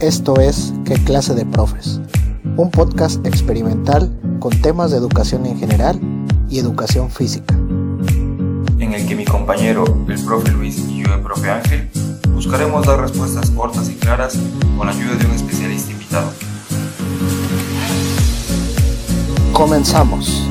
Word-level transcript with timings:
Esto 0.00 0.40
es 0.40 0.72
¿Qué 0.86 0.94
clase 0.94 1.34
de 1.34 1.44
profes? 1.44 2.00
Un 2.56 2.70
podcast 2.70 3.24
experimental 3.26 4.10
con 4.40 4.58
temas 4.62 4.92
de 4.92 4.96
educación 4.96 5.44
en 5.44 5.58
general 5.58 6.00
y 6.48 6.58
educación 6.58 7.10
física. 7.10 7.54
En 8.78 8.94
el 8.94 9.06
que 9.06 9.14
mi 9.14 9.26
compañero, 9.26 9.84
el 10.08 10.24
profe 10.24 10.52
Luis 10.52 10.78
y 10.88 11.02
yo, 11.02 11.14
el 11.14 11.20
profe 11.20 11.50
Ángel, 11.50 11.90
buscaremos 12.32 12.86
dar 12.86 12.98
respuestas 12.98 13.50
cortas 13.50 13.90
y 13.90 13.94
claras 13.96 14.38
con 14.78 14.86
la 14.86 14.94
ayuda 14.94 15.16
de 15.16 15.26
un 15.26 15.32
especialista 15.32 15.92
invitado. 15.92 16.32
Comenzamos. 19.52 20.48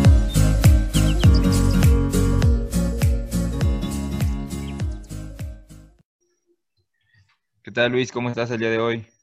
¿Qué 7.63 7.71
tal 7.71 7.91
Luis? 7.91 8.11
¿Cómo 8.11 8.29
estás 8.29 8.51
el 8.51 8.59
día 8.59 8.69
de 8.69 8.77
hoy? 8.77 9.18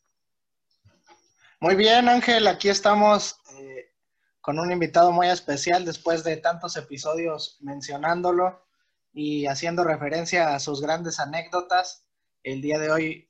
Muy 1.66 1.74
bien, 1.74 2.08
Ángel, 2.08 2.46
aquí 2.46 2.68
estamos 2.68 3.40
eh, 3.58 3.92
con 4.40 4.60
un 4.60 4.70
invitado 4.70 5.10
muy 5.10 5.26
especial 5.26 5.84
después 5.84 6.22
de 6.22 6.36
tantos 6.36 6.76
episodios 6.76 7.58
mencionándolo 7.60 8.64
y 9.12 9.46
haciendo 9.46 9.82
referencia 9.82 10.54
a 10.54 10.60
sus 10.60 10.80
grandes 10.80 11.18
anécdotas. 11.18 12.06
El 12.44 12.62
día 12.62 12.78
de 12.78 12.92
hoy 12.92 13.28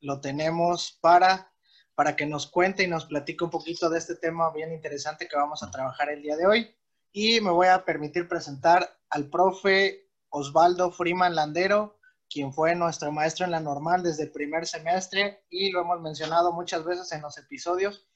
lo 0.00 0.20
tenemos 0.20 0.98
para, 1.00 1.50
para 1.94 2.14
que 2.14 2.26
nos 2.26 2.46
cuente 2.46 2.82
y 2.82 2.88
nos 2.88 3.06
platique 3.06 3.44
un 3.44 3.50
poquito 3.50 3.88
de 3.88 4.00
este 4.00 4.16
tema 4.16 4.52
bien 4.52 4.70
interesante 4.70 5.26
que 5.26 5.36
vamos 5.36 5.62
a 5.62 5.70
trabajar 5.70 6.10
el 6.10 6.20
día 6.20 6.36
de 6.36 6.46
hoy. 6.46 6.76
Y 7.10 7.40
me 7.40 7.52
voy 7.52 7.68
a 7.68 7.86
permitir 7.86 8.28
presentar 8.28 8.98
al 9.08 9.30
profe 9.30 10.10
Osvaldo 10.28 10.90
Freeman 10.90 11.34
Landero, 11.34 11.97
quien 12.30 12.52
fue 12.52 12.74
nuestro 12.74 13.10
maestro 13.12 13.44
en 13.44 13.52
la 13.52 13.60
normal 13.60 14.02
desde 14.02 14.24
el 14.24 14.32
primer 14.32 14.66
semestre 14.66 15.44
y 15.50 15.70
lo 15.70 15.80
hemos 15.80 16.00
mencionado 16.00 16.52
muchas 16.52 16.84
veces 16.84 17.10
en 17.12 17.22
los 17.22 17.38
episodios 17.38 18.06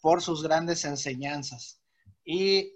por 0.00 0.20
sus 0.20 0.42
grandes 0.42 0.84
enseñanzas. 0.84 1.80
Y 2.24 2.72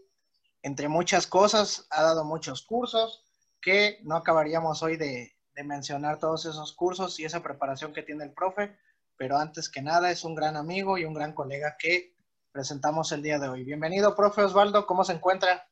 entre 0.62 0.88
muchas 0.88 1.26
cosas, 1.26 1.86
ha 1.90 2.02
dado 2.02 2.24
muchos 2.24 2.62
cursos 2.62 3.24
que 3.60 4.00
no 4.04 4.16
acabaríamos 4.16 4.82
hoy 4.82 4.96
de, 4.96 5.32
mencionar 5.64 6.18
todos 6.18 6.44
esos 6.44 6.74
cursos 6.74 7.18
y 7.18 7.24
esa 7.24 7.42
preparación 7.42 7.94
que 7.94 8.02
tiene 8.02 8.24
el 8.24 8.34
profe, 8.34 8.76
pero 9.16 9.38
antes 9.38 9.70
que 9.70 9.80
nada 9.80 10.10
es 10.10 10.22
un 10.22 10.34
gran 10.34 10.54
amigo 10.54 10.98
y 10.98 11.06
un 11.06 11.14
gran 11.14 11.32
colega 11.32 11.76
que 11.78 12.14
presentamos 12.52 13.10
el 13.12 13.22
día 13.22 13.38
de 13.38 13.48
hoy. 13.48 13.64
Bienvenido, 13.64 14.14
profe 14.14 14.42
Osvaldo, 14.42 14.86
¿cómo 14.86 15.02
se 15.02 15.14
encuentra? 15.14 15.66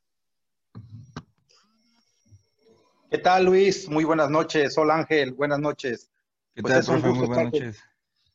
¿Qué 3.14 3.18
tal, 3.18 3.44
Luis? 3.44 3.88
Muy 3.88 4.02
buenas 4.02 4.28
noches. 4.28 4.76
Hola, 4.76 4.96
Ángel. 4.96 5.34
Buenas 5.34 5.60
noches. 5.60 6.10
¿Qué 6.52 6.62
pues 6.62 6.84
tal, 6.84 7.00
profe? 7.00 7.16
Muy 7.16 7.28
buenas 7.28 7.52
noches. 7.52 7.78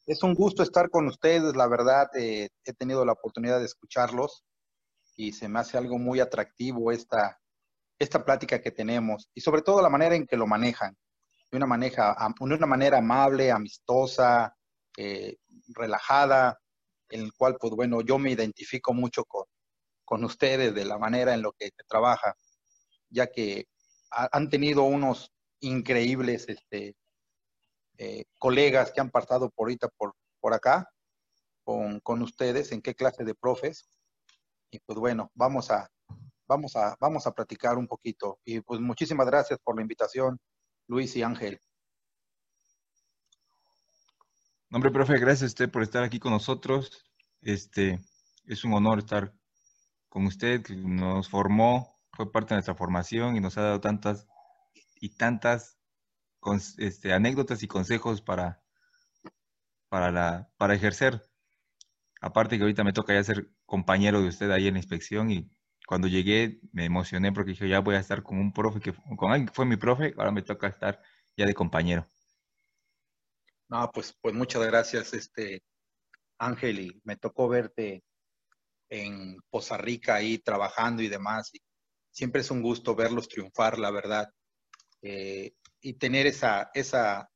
Es 0.07 0.23
un 0.23 0.33
gusto 0.33 0.63
estar 0.63 0.89
con 0.89 1.05
ustedes, 1.05 1.53
la 1.53 1.67
verdad. 1.67 2.07
Eh, 2.15 2.47
he 2.63 2.71
tenido 2.71 3.03
la 3.03 3.11
oportunidad 3.11 3.59
de 3.59 3.65
escucharlos 3.65 4.45
y 5.17 5.33
se 5.33 5.49
me 5.49 5.59
hace 5.59 5.77
algo 5.77 5.97
muy 5.97 6.21
atractivo 6.21 6.93
esta, 6.93 7.41
esta 7.99 8.23
plática 8.23 8.61
que 8.61 8.71
tenemos 8.71 9.29
y 9.33 9.41
sobre 9.41 9.63
todo 9.63 9.81
la 9.81 9.89
manera 9.89 10.15
en 10.15 10.25
que 10.25 10.37
lo 10.37 10.47
manejan. 10.47 10.97
De 11.51 11.57
una, 11.57 11.65
maneja, 11.65 12.15
de 12.39 12.45
una 12.45 12.65
manera 12.65 12.99
amable, 12.99 13.51
amistosa, 13.51 14.55
eh, 14.95 15.39
relajada, 15.75 16.57
en 17.09 17.19
el 17.19 17.33
cual, 17.33 17.57
pues 17.59 17.73
bueno, 17.73 17.99
yo 17.99 18.17
me 18.17 18.31
identifico 18.31 18.93
mucho 18.93 19.25
con, 19.25 19.43
con 20.05 20.23
ustedes 20.23 20.73
de 20.73 20.85
la 20.85 20.97
manera 20.97 21.33
en 21.33 21.41
lo 21.41 21.51
que 21.51 21.65
se 21.65 21.83
trabaja, 21.85 22.33
ya 23.09 23.27
que 23.27 23.67
han 24.11 24.49
tenido 24.49 24.83
unos 24.83 25.31
increíbles 25.59 26.47
este, 26.47 26.95
eh, 27.97 28.25
colegas 28.37 28.91
que 28.91 29.01
han 29.01 29.11
pasado 29.11 29.49
por 29.49 29.65
ahorita 29.67 29.89
por, 29.97 30.13
por 30.39 30.53
acá 30.53 30.89
con, 31.63 31.99
con, 31.99 32.21
ustedes, 32.21 32.71
en 32.71 32.81
qué 32.81 32.95
clase 32.95 33.23
de 33.23 33.35
profes. 33.35 33.89
Y 34.71 34.79
pues 34.79 34.97
bueno, 34.97 35.31
vamos 35.35 35.69
a, 35.69 35.89
vamos, 36.47 36.75
a, 36.75 36.95
vamos 36.99 37.27
a 37.27 37.31
platicar 37.31 37.77
un 37.77 37.87
poquito. 37.87 38.39
Y 38.45 38.61
pues 38.61 38.79
muchísimas 38.79 39.27
gracias 39.27 39.59
por 39.63 39.75
la 39.75 39.81
invitación, 39.81 40.39
Luis 40.87 41.15
y 41.15 41.23
Ángel. 41.23 41.59
Hombre, 44.71 44.91
profe, 44.91 45.17
gracias 45.19 45.43
a 45.43 45.47
usted 45.47 45.71
por 45.71 45.83
estar 45.83 46.03
aquí 46.03 46.19
con 46.19 46.31
nosotros. 46.31 47.03
Este, 47.41 47.99
es 48.45 48.63
un 48.63 48.73
honor 48.73 48.99
estar 48.99 49.33
con 50.07 50.25
usted, 50.25 50.63
que 50.63 50.75
nos 50.75 51.27
formó 51.27 51.98
fue 52.19 52.33
parte 52.33 52.49
de 52.49 52.55
nuestra 52.57 52.75
formación 52.75 53.37
y 53.37 53.39
nos 53.39 53.57
ha 53.57 53.61
dado 53.61 53.79
tantas 53.79 54.27
y 54.99 55.15
tantas 55.15 55.79
este, 56.77 57.13
anécdotas 57.13 57.63
y 57.63 57.67
consejos 57.69 58.21
para, 58.21 58.61
para, 59.87 60.11
la, 60.11 60.51
para 60.57 60.75
ejercer. 60.75 61.21
Aparte 62.19 62.57
que 62.57 62.63
ahorita 62.63 62.83
me 62.83 62.91
toca 62.91 63.13
ya 63.13 63.23
ser 63.23 63.49
compañero 63.65 64.21
de 64.21 64.27
usted 64.27 64.51
ahí 64.51 64.67
en 64.67 64.73
la 64.73 64.79
inspección 64.81 65.31
y 65.31 65.49
cuando 65.87 66.09
llegué 66.09 66.59
me 66.73 66.83
emocioné 66.83 67.31
porque 67.31 67.51
dije, 67.51 67.69
ya 67.69 67.79
voy 67.79 67.95
a 67.95 67.99
estar 67.99 68.21
con 68.21 68.37
un 68.37 68.51
profe 68.51 68.81
que 68.81 68.93
con 69.15 69.31
alguien 69.31 69.47
que 69.47 69.53
fue 69.53 69.65
mi 69.65 69.77
profe, 69.77 70.13
ahora 70.17 70.31
me 70.31 70.41
toca 70.41 70.67
estar 70.67 71.01
ya 71.37 71.45
de 71.45 71.53
compañero. 71.53 72.05
No, 73.69 73.89
pues, 73.93 74.13
pues 74.21 74.35
muchas 74.35 74.65
gracias, 74.65 75.13
este 75.13 75.63
Ángel, 76.37 76.79
y 76.79 77.01
me 77.05 77.15
tocó 77.15 77.47
verte 77.47 78.03
en 78.89 79.37
Poza 79.49 79.77
Rica 79.77 80.15
ahí 80.15 80.37
trabajando 80.39 81.01
y 81.01 81.07
demás. 81.07 81.49
Y 81.53 81.61
siempre 82.11 82.41
es 82.41 82.51
un 82.51 82.61
gusto 82.61 82.95
verlos 82.95 83.27
triunfar, 83.27 83.79
la 83.79 83.91
verdad, 83.91 84.29
eh, 85.01 85.53
y 85.81 85.93
tener 85.93 86.27
esa, 86.27 86.71
esa, 86.73 87.29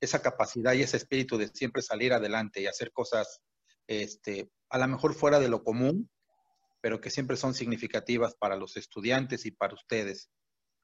esa 0.00 0.22
capacidad 0.22 0.72
y 0.72 0.82
ese 0.82 0.96
espíritu 0.96 1.36
de 1.38 1.48
siempre 1.48 1.82
salir 1.82 2.12
adelante 2.12 2.60
y 2.60 2.66
hacer 2.66 2.92
cosas, 2.92 3.40
este, 3.86 4.50
a 4.70 4.78
lo 4.78 4.88
mejor 4.88 5.14
fuera 5.14 5.38
de 5.38 5.48
lo 5.48 5.62
común, 5.62 6.10
pero 6.80 7.00
que 7.00 7.10
siempre 7.10 7.36
son 7.36 7.54
significativas 7.54 8.34
para 8.34 8.56
los 8.56 8.76
estudiantes 8.76 9.46
y 9.46 9.50
para 9.50 9.74
ustedes. 9.74 10.30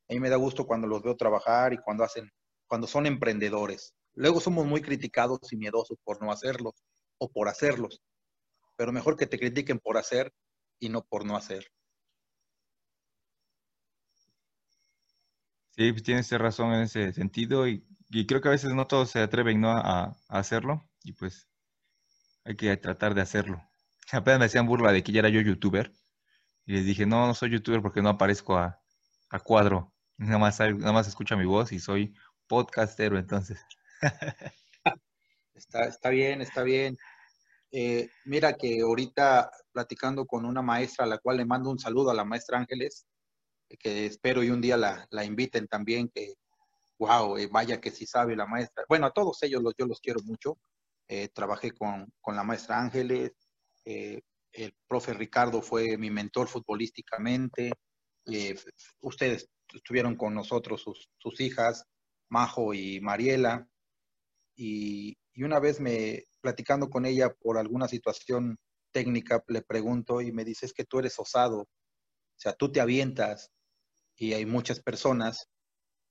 A 0.08 0.14
mí 0.14 0.20
me 0.20 0.30
da 0.30 0.36
gusto 0.36 0.66
cuando 0.66 0.86
los 0.86 1.02
veo 1.02 1.16
trabajar 1.16 1.72
y 1.72 1.78
cuando 1.78 2.04
hacen, 2.04 2.30
cuando 2.66 2.86
son 2.86 3.06
emprendedores. 3.06 3.94
Luego 4.14 4.40
somos 4.40 4.66
muy 4.66 4.82
criticados 4.82 5.52
y 5.52 5.56
miedosos 5.56 5.98
por 6.04 6.22
no 6.22 6.30
hacerlos 6.30 6.74
o 7.18 7.30
por 7.30 7.48
hacerlos, 7.48 8.02
pero 8.76 8.92
mejor 8.92 9.16
que 9.16 9.26
te 9.26 9.38
critiquen 9.38 9.78
por 9.78 9.96
hacer 9.96 10.32
y 10.78 10.88
no 10.88 11.04
por 11.04 11.24
no 11.24 11.36
hacer. 11.36 11.66
Sí, 15.76 15.90
pues 15.90 16.04
tienes 16.04 16.30
razón 16.30 16.72
en 16.72 16.82
ese 16.82 17.12
sentido 17.12 17.66
y, 17.66 17.84
creo 18.28 18.40
que 18.40 18.46
a 18.48 18.52
veces 18.52 18.72
no 18.74 18.86
todos 18.86 19.10
se 19.10 19.18
atreven 19.18 19.60
¿no? 19.60 19.70
a, 19.70 20.16
hacerlo 20.28 20.88
y 21.02 21.14
pues 21.14 21.48
hay 22.44 22.54
que 22.56 22.76
tratar 22.76 23.14
de 23.14 23.22
hacerlo. 23.22 23.60
Apenas 24.12 24.38
me 24.38 24.44
hacían 24.46 24.66
burla 24.68 24.92
de 24.92 25.02
que 25.02 25.10
ya 25.10 25.18
era 25.20 25.30
yo 25.30 25.40
youtuber 25.40 25.92
y 26.64 26.74
les 26.74 26.84
dije, 26.84 27.06
no, 27.06 27.26
no 27.26 27.34
soy 27.34 27.50
youtuber 27.50 27.82
porque 27.82 28.02
no 28.02 28.10
aparezco 28.10 28.56
a, 28.56 28.80
cuadro, 29.42 29.92
nada 30.16 30.38
más, 30.38 30.60
nada 30.60 30.92
más 30.92 31.08
escucha 31.08 31.36
mi 31.36 31.44
voz 31.44 31.72
y 31.72 31.80
soy 31.80 32.14
podcastero 32.46 33.18
entonces. 33.18 33.60
está, 35.54 35.86
está 35.86 36.10
bien, 36.10 36.40
está 36.40 36.62
bien. 36.62 36.96
Eh, 37.72 38.08
mira 38.26 38.52
que 38.52 38.80
ahorita 38.80 39.50
platicando 39.72 40.24
con 40.24 40.44
una 40.44 40.62
maestra 40.62 41.04
a 41.04 41.08
la 41.08 41.18
cual 41.18 41.38
le 41.38 41.44
mando 41.44 41.68
un 41.70 41.80
saludo 41.80 42.12
a 42.12 42.14
la 42.14 42.24
maestra 42.24 42.58
Ángeles, 42.58 43.08
que 43.78 44.06
espero 44.06 44.42
y 44.42 44.50
un 44.50 44.60
día 44.60 44.76
la, 44.76 45.06
la 45.10 45.24
inviten 45.24 45.66
también, 45.66 46.08
que 46.08 46.34
wow, 46.98 47.36
eh, 47.36 47.48
vaya 47.50 47.80
que 47.80 47.90
sí 47.90 48.06
sabe 48.06 48.36
la 48.36 48.46
maestra. 48.46 48.84
Bueno, 48.88 49.06
a 49.06 49.12
todos 49.12 49.42
ellos 49.42 49.62
los, 49.62 49.74
yo 49.76 49.86
los 49.86 50.00
quiero 50.00 50.20
mucho. 50.24 50.58
Eh, 51.08 51.28
trabajé 51.28 51.72
con, 51.72 52.12
con, 52.20 52.34
la 52.34 52.44
maestra 52.44 52.80
Ángeles, 52.80 53.32
eh, 53.84 54.22
el 54.52 54.74
profe 54.86 55.12
Ricardo 55.12 55.60
fue 55.60 55.98
mi 55.98 56.10
mentor 56.10 56.48
futbolísticamente, 56.48 57.72
ustedes 59.00 59.50
estuvieron 59.74 60.16
con 60.16 60.34
nosotros, 60.34 60.80
sus, 60.80 61.10
sus, 61.18 61.40
hijas, 61.40 61.84
Majo 62.30 62.72
y 62.72 63.00
Mariela, 63.02 63.68
y, 64.56 65.18
y 65.34 65.42
una 65.42 65.58
vez 65.58 65.78
me, 65.78 66.24
platicando 66.40 66.88
con 66.88 67.04
ella 67.04 67.34
por 67.34 67.58
alguna 67.58 67.86
situación 67.86 68.56
técnica, 68.92 69.44
le 69.48 69.60
pregunto 69.60 70.22
y 70.22 70.32
me 70.32 70.44
dice, 70.44 70.64
es 70.64 70.72
que 70.72 70.84
tú 70.84 71.00
eres 71.00 71.18
osado, 71.18 71.68
o 72.36 72.40
sea, 72.40 72.52
tú 72.52 72.70
te 72.70 72.80
avientas, 72.80 73.50
y 74.16 74.32
hay 74.32 74.46
muchas 74.46 74.80
personas, 74.80 75.48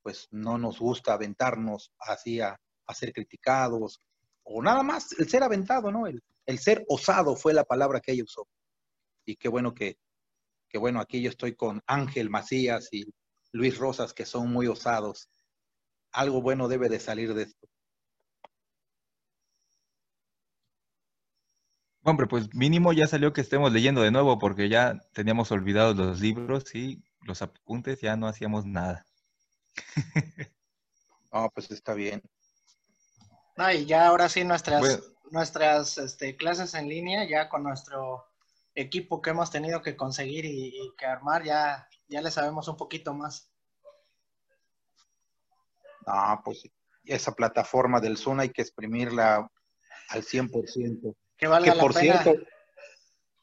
pues 0.01 0.27
no 0.31 0.57
nos 0.57 0.79
gusta 0.79 1.13
aventarnos 1.13 1.91
así 1.99 2.41
a, 2.41 2.59
ser 2.93 3.11
criticados, 3.11 3.99
o 4.43 4.61
nada 4.61 4.83
más 4.83 5.13
el 5.17 5.27
ser 5.27 5.41
aventado, 5.41 5.91
¿no? 5.91 6.05
El, 6.05 6.21
ser 6.59 6.85
osado 6.89 7.35
fue 7.35 7.53
la 7.53 7.63
palabra 7.63 7.99
que 7.99 8.11
ella 8.11 8.23
usó. 8.23 8.47
Y 9.25 9.35
qué 9.37 9.47
bueno 9.47 9.73
que, 9.73 9.97
que, 10.69 10.77
bueno, 10.77 10.99
aquí 10.99 11.21
yo 11.21 11.29
estoy 11.29 11.55
con 11.55 11.81
Ángel 11.87 12.29
Macías 12.29 12.89
y 12.91 13.05
Luis 13.51 13.77
Rosas, 13.77 14.13
que 14.13 14.25
son 14.25 14.51
muy 14.51 14.67
osados. 14.67 15.29
Algo 16.11 16.41
bueno 16.41 16.67
debe 16.67 16.89
de 16.89 16.99
salir 16.99 17.33
de 17.33 17.43
esto. 17.43 17.67
Hombre, 22.05 22.27
pues 22.27 22.53
mínimo 22.53 22.91
ya 22.91 23.07
salió 23.07 23.31
que 23.31 23.41
estemos 23.41 23.71
leyendo 23.71 24.01
de 24.01 24.11
nuevo, 24.11 24.37
porque 24.37 24.67
ya 24.67 24.99
teníamos 25.13 25.51
olvidados 25.51 25.95
los 25.95 26.19
libros 26.19 26.75
y 26.75 27.01
los 27.21 27.41
apuntes 27.41 28.01
ya 28.01 28.17
no 28.17 28.27
hacíamos 28.27 28.65
nada. 28.65 29.05
Ah, 31.35 31.49
pues 31.51 31.71
está 31.71 31.95
bien. 31.95 32.21
No, 33.57 33.71
y 33.71 33.87
ya 33.87 34.05
ahora 34.05 34.29
sí 34.29 34.43
nuestras, 34.43 35.01
nuestras 35.31 35.97
este, 35.97 36.37
clases 36.37 36.75
en 36.75 36.87
línea, 36.87 37.27
ya 37.27 37.49
con 37.49 37.63
nuestro 37.63 38.23
equipo 38.75 39.19
que 39.19 39.31
hemos 39.31 39.49
tenido 39.49 39.81
que 39.81 39.95
conseguir 39.95 40.45
y, 40.45 40.93
que 40.95 41.07
armar, 41.07 41.43
ya, 41.43 41.87
ya 42.07 42.21
le 42.21 42.29
sabemos 42.29 42.67
un 42.67 42.77
poquito 42.77 43.15
más. 43.15 43.49
Ah, 46.05 46.39
pues 46.45 46.69
esa 47.03 47.31
plataforma 47.31 47.99
del 47.99 48.17
Zoom 48.17 48.39
hay 48.39 48.49
que 48.49 48.61
exprimirla 48.61 49.49
al 50.09 50.23
100%. 50.23 51.15
Que 51.43 51.49
valga 51.49 51.75
por 51.75 51.93
la 51.93 51.99
pena. 51.99 52.23
cierto, 52.23 52.45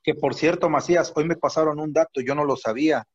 que 0.03 0.15
por 0.15 0.35
cierto, 0.35 0.71
Macías, 0.71 1.13
hoy 1.17 1.25
me 1.25 1.37
pasaron 1.37 1.79
un 1.79 1.93
dato, 1.93 2.23
yo 2.23 2.35
no 2.35 2.47
lo 2.47 2.57
sabía, 2.57 3.07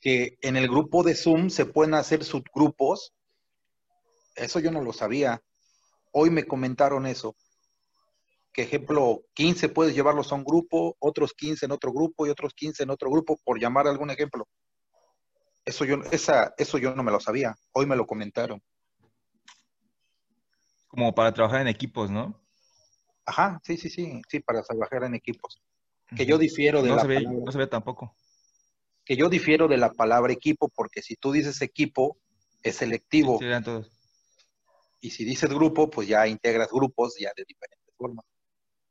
que 0.00 0.38
en 0.40 0.56
el 0.56 0.66
grupo 0.66 1.02
de 1.02 1.14
Zoom 1.14 1.50
se 1.50 1.66
pueden 1.66 1.92
hacer 1.92 2.24
subgrupos. 2.24 3.12
Eso 4.34 4.60
yo 4.60 4.70
no 4.70 4.80
lo 4.80 4.94
sabía. 4.94 5.42
Hoy 6.10 6.30
me 6.30 6.44
comentaron 6.44 7.04
eso. 7.04 7.36
Que 8.50 8.62
ejemplo, 8.62 9.24
15 9.34 9.68
puedes 9.68 9.94
llevarlos 9.94 10.32
a 10.32 10.36
un 10.36 10.44
grupo, 10.44 10.96
otros 10.98 11.34
15 11.34 11.66
en 11.66 11.72
otro 11.72 11.92
grupo 11.92 12.26
y 12.26 12.30
otros 12.30 12.54
15 12.54 12.84
en 12.84 12.88
otro 12.88 13.10
grupo, 13.10 13.38
por 13.44 13.60
llamar 13.60 13.88
algún 13.88 14.08
ejemplo. 14.08 14.48
Eso 15.66 15.84
yo, 15.84 15.96
esa, 16.12 16.54
eso 16.56 16.78
yo 16.78 16.94
no 16.94 17.02
me 17.02 17.12
lo 17.12 17.20
sabía. 17.20 17.54
Hoy 17.72 17.84
me 17.84 17.96
lo 17.96 18.06
comentaron. 18.06 18.62
Como 20.88 21.14
para 21.14 21.34
trabajar 21.34 21.60
en 21.60 21.68
equipos, 21.68 22.10
¿no? 22.10 22.45
Ajá, 23.26 23.60
sí, 23.64 23.76
sí, 23.76 23.90
sí, 23.90 24.22
sí, 24.28 24.40
para 24.40 24.62
trabajar 24.62 25.04
en 25.04 25.14
equipos. 25.14 25.60
Que 26.16 26.24
yo 26.24 26.38
difiero 26.38 26.82
de 26.82 26.90
no 26.90 26.96
la 26.96 27.02
se 27.02 27.08
ve, 27.08 27.14
palabra, 27.16 27.40
No 27.44 27.52
se 27.52 27.58
ve 27.58 27.66
tampoco. 27.66 28.16
que 29.04 29.16
yo 29.16 29.28
difiero 29.28 29.66
de 29.66 29.76
la 29.76 29.92
palabra 29.92 30.32
equipo, 30.32 30.68
porque 30.68 31.02
si 31.02 31.16
tú 31.16 31.32
dices 31.32 31.60
equipo, 31.60 32.16
es 32.62 32.76
selectivo. 32.76 33.38
Sí, 33.38 33.44
eran 33.44 33.64
todos. 33.64 33.90
Y 35.00 35.10
si 35.10 35.24
dices 35.24 35.50
grupo, 35.50 35.90
pues 35.90 36.08
ya 36.08 36.26
integras 36.26 36.68
grupos 36.70 37.16
ya 37.18 37.30
de 37.36 37.44
diferentes 37.46 37.94
formas. 37.96 38.24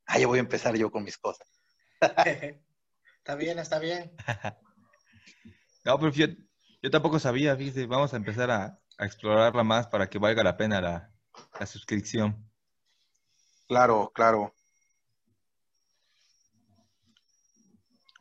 Ah, 0.06 0.20
ya 0.20 0.28
voy 0.28 0.38
a 0.38 0.42
empezar 0.42 0.76
yo 0.76 0.92
con 0.92 1.04
mis 1.04 1.18
cosas. 1.18 1.48
está 3.18 3.36
bien, 3.36 3.58
está 3.60 3.80
bien. 3.80 4.12
No, 5.86 6.00
pero 6.00 6.12
yo, 6.12 6.26
yo 6.82 6.90
tampoco 6.90 7.20
sabía, 7.20 7.56
fíjese, 7.56 7.86
vamos 7.86 8.12
a 8.12 8.18
empezar 8.18 8.50
a, 8.50 8.80
a 8.98 9.06
explorarla 9.06 9.64
más 9.64 9.86
para 9.86 10.10
que 10.10 10.18
valga 10.18 10.44
la 10.44 10.58
pena 10.58 10.82
la, 10.82 11.12
la 11.60 11.66
suscripción. 11.68 12.45
Claro, 13.68 14.12
claro. 14.12 14.56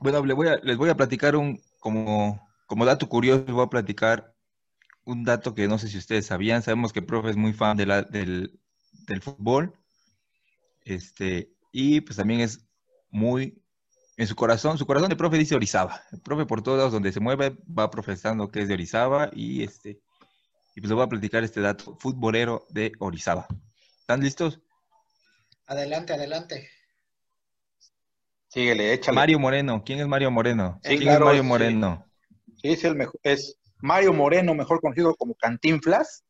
Bueno, 0.00 0.24
le 0.24 0.34
voy 0.34 0.48
a- 0.48 0.56
les 0.62 0.76
voy 0.76 0.90
a 0.90 0.96
platicar 0.96 1.36
un, 1.36 1.60
como, 1.80 2.40
como 2.66 2.84
dato 2.84 3.08
curioso, 3.08 3.44
les 3.46 3.54
voy 3.54 3.64
a 3.64 3.68
platicar 3.70 4.34
un 5.04 5.24
dato 5.24 5.54
que 5.54 5.68
no 5.68 5.78
sé 5.78 5.88
si 5.88 5.98
ustedes 5.98 6.26
sabían. 6.26 6.62
Sabemos 6.62 6.92
que 6.92 7.00
el 7.00 7.06
profe 7.06 7.30
es 7.30 7.36
muy 7.36 7.52
fan 7.52 7.76
de 7.76 7.86
la- 7.86 8.02
del, 8.02 8.58
del 9.08 9.22
fútbol. 9.22 9.74
Este, 10.84 11.50
y 11.72 12.00
pues 12.00 12.16
también 12.16 12.40
es 12.40 12.66
muy, 13.10 13.62
en 14.16 14.26
su 14.26 14.36
corazón, 14.36 14.78
su 14.78 14.86
corazón 14.86 15.08
de 15.08 15.16
profe 15.16 15.38
dice 15.38 15.54
Orizaba. 15.54 16.02
El 16.12 16.20
profe 16.20 16.46
por 16.46 16.62
todos 16.62 16.78
lados 16.78 16.92
donde 16.92 17.12
se 17.12 17.20
mueve 17.20 17.56
va 17.66 17.90
profesando 17.90 18.50
que 18.50 18.62
es 18.62 18.68
de 18.68 18.74
Orizaba 18.74 19.30
y 19.32 19.62
este, 19.62 20.00
y 20.76 20.80
pues 20.80 20.90
les 20.90 20.94
voy 20.94 21.04
a 21.04 21.08
platicar 21.08 21.44
este 21.44 21.60
dato 21.62 21.96
futbolero 21.98 22.66
de 22.70 22.92
Orizaba. 23.00 23.46
¿Están 24.00 24.20
listos? 24.22 24.60
Adelante, 25.66 26.12
adelante. 26.12 26.68
Síguele, 28.48 28.92
échale. 28.92 29.14
Mario 29.16 29.38
Moreno. 29.38 29.82
¿Quién 29.84 30.00
es 30.00 30.06
Mario 30.06 30.30
Moreno? 30.30 30.78
Sí, 30.82 30.90
¿Quién 30.90 31.00
claro, 31.00 31.30
es 31.30 31.42
Mario. 31.42 31.44
Moreno? 31.44 32.06
Sí, 32.62 32.68
es 32.68 32.84
el 32.84 32.94
mejor, 32.94 33.18
es 33.22 33.58
Mario 33.78 34.12
Moreno, 34.12 34.54
mejor 34.54 34.80
conocido 34.80 35.14
como 35.16 35.34
Cantinflas. 35.34 36.24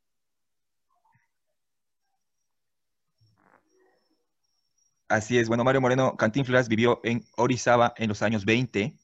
Así 5.09 5.39
es, 5.39 5.49
bueno, 5.49 5.65
Mario 5.65 5.81
Moreno 5.81 6.17
Cantinflas 6.17 6.69
vivió 6.69 7.01
en 7.05 7.25
Orizaba 7.37 7.93
en 7.99 8.09
los 8.09 8.23
años 8.23 8.45
20, 8.47 8.97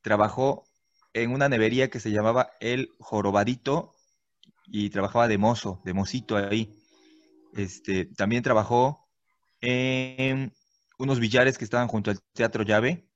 trabajó 0.00 0.64
en 1.12 1.30
una 1.30 1.48
nevería 1.48 1.90
que 1.90 2.00
se 2.00 2.10
llamaba 2.10 2.50
El 2.58 2.94
Jorobadito 2.98 3.94
y 4.66 4.90
trabajaba 4.90 5.28
de 5.28 5.38
mozo, 5.38 5.82
de 5.84 5.92
mocito 5.92 6.36
ahí. 6.36 6.74
Este, 7.54 8.06
también 8.06 8.42
trabajó 8.42 9.05
en 9.66 10.52
unos 10.98 11.20
billares 11.20 11.58
que 11.58 11.64
estaban 11.64 11.88
junto 11.88 12.10
al 12.10 12.20
Teatro 12.32 12.62
Llave. 12.62 13.08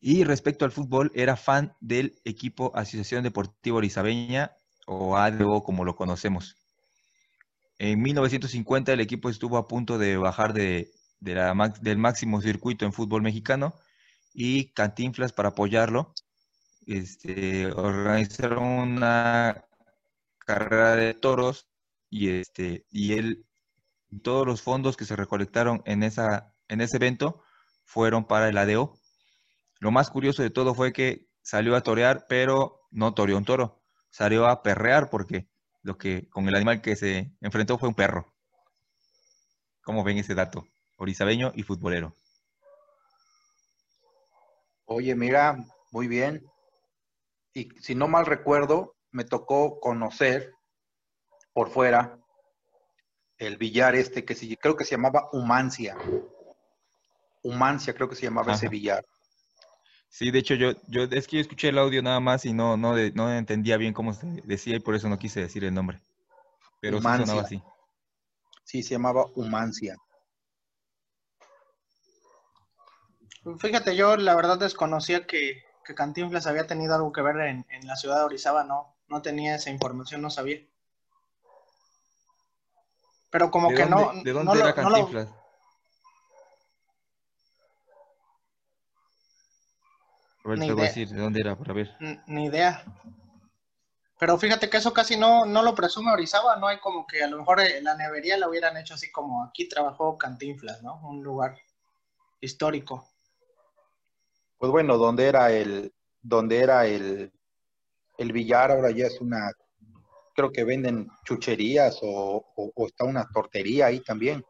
Y 0.00 0.24
respecto 0.24 0.64
al 0.64 0.72
fútbol, 0.72 1.12
era 1.14 1.36
fan 1.36 1.74
del 1.80 2.20
equipo 2.24 2.72
Asociación 2.74 3.22
Deportiva 3.22 3.76
Orizabeña, 3.76 4.52
o 4.86 5.16
ADO 5.16 5.62
como 5.62 5.84
lo 5.84 5.94
conocemos. 5.94 6.56
En 7.78 8.02
1950 8.02 8.92
el 8.92 9.00
equipo 9.00 9.30
estuvo 9.30 9.56
a 9.56 9.68
punto 9.68 9.98
de 9.98 10.16
bajar 10.16 10.52
de, 10.52 10.90
del 11.20 11.98
máximo 11.98 12.40
circuito 12.40 12.84
en 12.84 12.92
fútbol 12.92 13.22
mexicano 13.22 13.74
y 14.34 14.72
Cantinflas 14.72 15.32
para 15.32 15.50
apoyarlo 15.50 16.14
este, 16.86 17.66
organizaron 17.72 18.64
una 18.64 19.64
carrera 20.38 20.96
de 20.96 21.14
toros 21.14 21.68
y, 22.10 22.28
este, 22.28 22.86
y 22.90 23.14
él, 23.14 23.46
todos 24.20 24.46
los 24.46 24.62
fondos 24.62 24.96
que 24.96 25.04
se 25.04 25.16
recolectaron 25.16 25.82
en, 25.86 26.02
esa, 26.02 26.54
en 26.68 26.80
ese 26.80 26.96
evento 26.96 27.42
fueron 27.84 28.26
para 28.26 28.48
el 28.48 28.58
ADO. 28.58 28.94
Lo 29.80 29.90
más 29.90 30.10
curioso 30.10 30.42
de 30.42 30.50
todo 30.50 30.74
fue 30.74 30.92
que 30.92 31.28
salió 31.42 31.74
a 31.74 31.82
torear, 31.82 32.26
pero 32.28 32.80
no 32.90 33.14
toreó 33.14 33.36
un 33.36 33.44
toro, 33.44 33.82
salió 34.10 34.46
a 34.46 34.62
perrear 34.62 35.10
porque 35.10 35.48
lo 35.82 35.98
que 35.98 36.28
con 36.28 36.48
el 36.48 36.54
animal 36.54 36.80
que 36.80 36.94
se 36.94 37.34
enfrentó 37.40 37.78
fue 37.78 37.88
un 37.88 37.94
perro. 37.94 38.32
¿Cómo 39.82 40.04
ven 40.04 40.18
ese 40.18 40.34
dato? 40.34 40.66
Orizabeño 40.96 41.52
y 41.54 41.64
futbolero. 41.64 42.14
Oye, 44.84 45.14
mira, 45.16 45.56
muy 45.90 46.06
bien. 46.06 46.44
Y 47.54 47.70
si 47.80 47.94
no 47.94 48.06
mal 48.06 48.26
recuerdo, 48.26 48.94
me 49.10 49.24
tocó 49.24 49.80
conocer 49.80 50.52
por 51.52 51.70
fuera 51.70 52.21
el 53.46 53.56
billar 53.56 53.94
este 53.96 54.24
que 54.24 54.34
se, 54.34 54.56
creo 54.56 54.76
que 54.76 54.84
se 54.84 54.92
llamaba 54.92 55.28
Humancia. 55.32 55.96
Humancia, 57.42 57.92
creo 57.92 58.08
que 58.08 58.14
se 58.14 58.22
llamaba 58.22 58.52
ese 58.52 58.66
Ajá. 58.66 58.70
billar. 58.70 59.04
Sí, 60.08 60.30
de 60.30 60.38
hecho 60.38 60.54
yo, 60.54 60.72
yo 60.88 61.04
es 61.04 61.26
que 61.26 61.36
yo 61.36 61.40
escuché 61.40 61.68
el 61.70 61.78
audio 61.78 62.02
nada 62.02 62.20
más 62.20 62.44
y 62.44 62.52
no, 62.52 62.76
no, 62.76 62.94
de- 62.94 63.12
no 63.12 63.32
entendía 63.32 63.76
bien 63.78 63.94
cómo 63.94 64.12
se 64.12 64.26
decía 64.44 64.76
y 64.76 64.80
por 64.80 64.94
eso 64.94 65.08
no 65.08 65.18
quise 65.18 65.40
decir 65.40 65.64
el 65.64 65.74
nombre. 65.74 66.00
Pero 66.80 66.98
sí 66.98 67.00
Humancia. 67.00 67.26
sonaba 67.26 67.46
así. 67.46 67.62
Sí, 68.64 68.82
se 68.82 68.90
llamaba 68.94 69.26
Humancia. 69.34 69.96
Fíjate, 73.58 73.96
yo 73.96 74.16
la 74.16 74.36
verdad 74.36 74.58
desconocía 74.58 75.26
que, 75.26 75.64
que 75.84 75.94
Cantinflas 75.94 76.46
había 76.46 76.66
tenido 76.68 76.94
algo 76.94 77.12
que 77.12 77.22
ver 77.22 77.36
en, 77.40 77.66
en 77.70 77.86
la 77.88 77.96
ciudad 77.96 78.18
de 78.18 78.24
Orizaba, 78.24 78.62
no, 78.62 78.94
no 79.08 79.20
tenía 79.20 79.56
esa 79.56 79.70
información, 79.70 80.22
no 80.22 80.30
sabía. 80.30 80.60
Pero 83.32 83.50
como 83.50 83.70
¿De 83.70 83.74
que 83.76 83.86
dónde, 83.86 83.96
no, 83.96 84.22
¿de 84.22 84.32
no 84.32 84.38
dónde 84.44 84.58
lo- 84.58 84.68
era 84.68 84.82
no 84.82 84.90
lo- 84.90 84.96
Cantinflas? 84.96 85.28
Ahorita 90.44 90.60
Ni 90.60 90.66
te 90.66 90.72
voy 90.74 90.82
a 90.82 90.84
idea. 90.84 90.88
decir 90.94 91.08
de 91.08 91.20
dónde 91.20 91.40
era, 91.40 91.56
para 91.56 91.72
ver. 91.72 91.96
N- 92.00 92.22
Ni 92.26 92.44
idea. 92.46 92.84
Pero 94.18 94.36
fíjate 94.38 94.68
que 94.68 94.76
eso 94.76 94.92
casi 94.92 95.16
no, 95.16 95.46
no 95.46 95.62
lo 95.62 95.74
presume 95.74 96.12
Orizaba, 96.12 96.56
no 96.56 96.68
hay 96.68 96.78
como 96.78 97.06
que 97.06 97.24
a 97.24 97.26
lo 97.26 97.38
mejor 97.38 97.60
eh, 97.60 97.80
la 97.80 97.96
nevería 97.96 98.36
la 98.36 98.48
hubieran 98.48 98.76
hecho 98.76 98.94
así 98.94 99.10
como 99.10 99.42
aquí 99.44 99.66
trabajó 99.68 100.16
Cantinflas, 100.18 100.82
¿no? 100.82 101.00
Un 101.08 101.22
lugar 101.24 101.56
histórico. 102.40 103.08
Pues 104.58 104.70
bueno, 104.70 104.96
donde 104.98 105.26
era 105.26 105.50
el, 105.50 105.92
donde 106.20 106.60
era 106.60 106.86
el, 106.86 107.32
el 108.18 108.32
billar, 108.32 108.70
ahora 108.70 108.90
ya 108.90 109.06
es 109.06 109.20
una, 109.20 109.50
creo 110.34 110.50
que 110.52 110.64
venden 110.64 111.08
chucherías 111.24 111.98
o, 112.02 112.44
o- 112.56 112.72
o 112.74 112.86
está 112.86 113.04
una 113.04 113.26
tortería 113.32 113.86
ahí 113.86 114.00
también. 114.00 114.44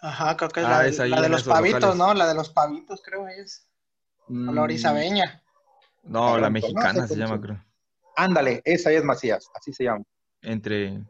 Ajá, 0.00 0.36
creo 0.36 0.50
que 0.50 0.60
es 0.60 0.66
Ah, 0.66 0.70
la, 0.70 0.86
es 0.86 1.00
ahí 1.00 1.10
la 1.10 1.20
de 1.20 1.28
los 1.28 1.44
pavitos, 1.44 1.80
locales. 1.82 1.96
¿no? 1.98 2.14
La 2.14 2.28
de 2.28 2.34
los 2.34 2.50
pavitos, 2.50 3.02
creo 3.04 3.26
es. 3.28 3.68
O 4.28 4.32
la 4.52 4.52
Mm, 4.52 4.58
orizabeña. 4.58 5.42
No, 6.04 6.38
la 6.38 6.48
no 6.48 6.52
mexicana 6.52 7.06
se 7.06 7.16
llama, 7.16 7.40
creo. 7.40 7.64
Ándale, 8.16 8.62
esa 8.64 8.90
es 8.92 9.04
Macías, 9.04 9.48
así 9.54 9.72
se 9.72 9.84
llama. 9.84 10.04
Entre, 10.42 11.04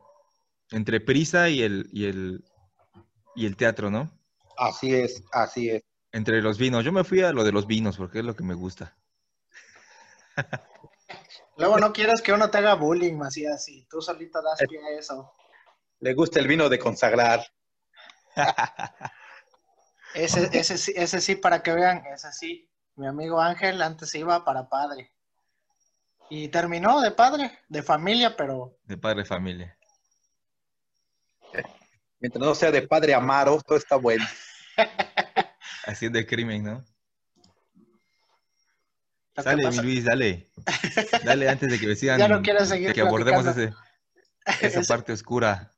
entre 0.70 1.00
Prisa 1.00 1.48
y 1.48 1.62
el, 1.62 1.88
y 1.92 2.06
el, 2.06 2.44
y 3.34 3.46
el 3.46 3.56
teatro, 3.56 3.90
¿no? 3.90 4.10
Así 4.56 4.94
es, 4.94 5.22
así 5.32 5.70
es. 5.70 5.82
Entre 6.12 6.40
los 6.42 6.58
vinos. 6.58 6.84
Yo 6.84 6.92
me 6.92 7.04
fui 7.04 7.20
a 7.22 7.32
lo 7.32 7.44
de 7.44 7.52
los 7.52 7.66
vinos 7.66 7.96
porque 7.96 8.20
es 8.20 8.24
lo 8.24 8.34
que 8.34 8.42
me 8.44 8.54
gusta. 8.54 8.96
Luego 11.58 11.78
no 11.78 11.92
quieres 11.92 12.22
que 12.22 12.32
uno 12.32 12.48
te 12.50 12.58
haga 12.58 12.74
bullying, 12.74 13.14
Macías, 13.16 13.68
y 13.68 13.84
tú 13.86 14.00
solito 14.00 14.40
das 14.40 14.60
pie 14.68 14.78
a 14.78 14.98
eso. 14.98 15.34
Le 16.00 16.14
gusta 16.14 16.38
el 16.38 16.46
vino 16.46 16.68
de 16.68 16.78
consagrar. 16.78 17.44
Ese, 20.14 20.48
ese, 20.52 20.78
sí- 20.78 20.94
ese 20.96 21.20
sí, 21.20 21.34
para 21.36 21.62
que 21.62 21.70
vean, 21.72 22.02
ese 22.06 22.32
sí. 22.32 22.70
Mi 22.96 23.06
amigo 23.06 23.40
Ángel 23.40 23.82
antes 23.82 24.14
iba 24.14 24.42
para 24.42 24.68
padre. 24.68 25.12
Y 26.30 26.48
terminó 26.48 27.00
de 27.02 27.10
padre, 27.10 27.58
de 27.68 27.82
familia, 27.82 28.34
pero 28.34 28.78
De 28.84 28.96
padre 28.96 29.18
de 29.22 29.24
familia. 29.26 29.78
Mientras 32.20 32.42
no 32.42 32.54
sea 32.54 32.70
de 32.70 32.82
padre 32.88 33.12
Amaro, 33.14 33.60
todo 33.60 33.76
está 33.76 33.96
bueno. 33.96 34.24
Haciendo 35.86 36.18
el 36.18 36.26
crimen, 36.26 36.64
¿no? 36.64 36.84
Dale, 39.44 39.70
mi 39.70 39.76
Luis, 39.78 40.04
dale. 40.04 40.50
Dale 41.24 41.48
antes 41.48 41.70
de 41.70 41.78
que 41.78 41.86
me 41.86 41.96
sigan. 41.96 42.18
Ya 42.18 42.28
no 42.28 42.42
quiero 42.42 42.64
seguir 42.64 42.92
que 42.92 43.00
abordemos 43.00 43.46
ese, 43.46 43.72
esa 44.60 44.82
parte 44.82 45.12
oscura. 45.12 45.72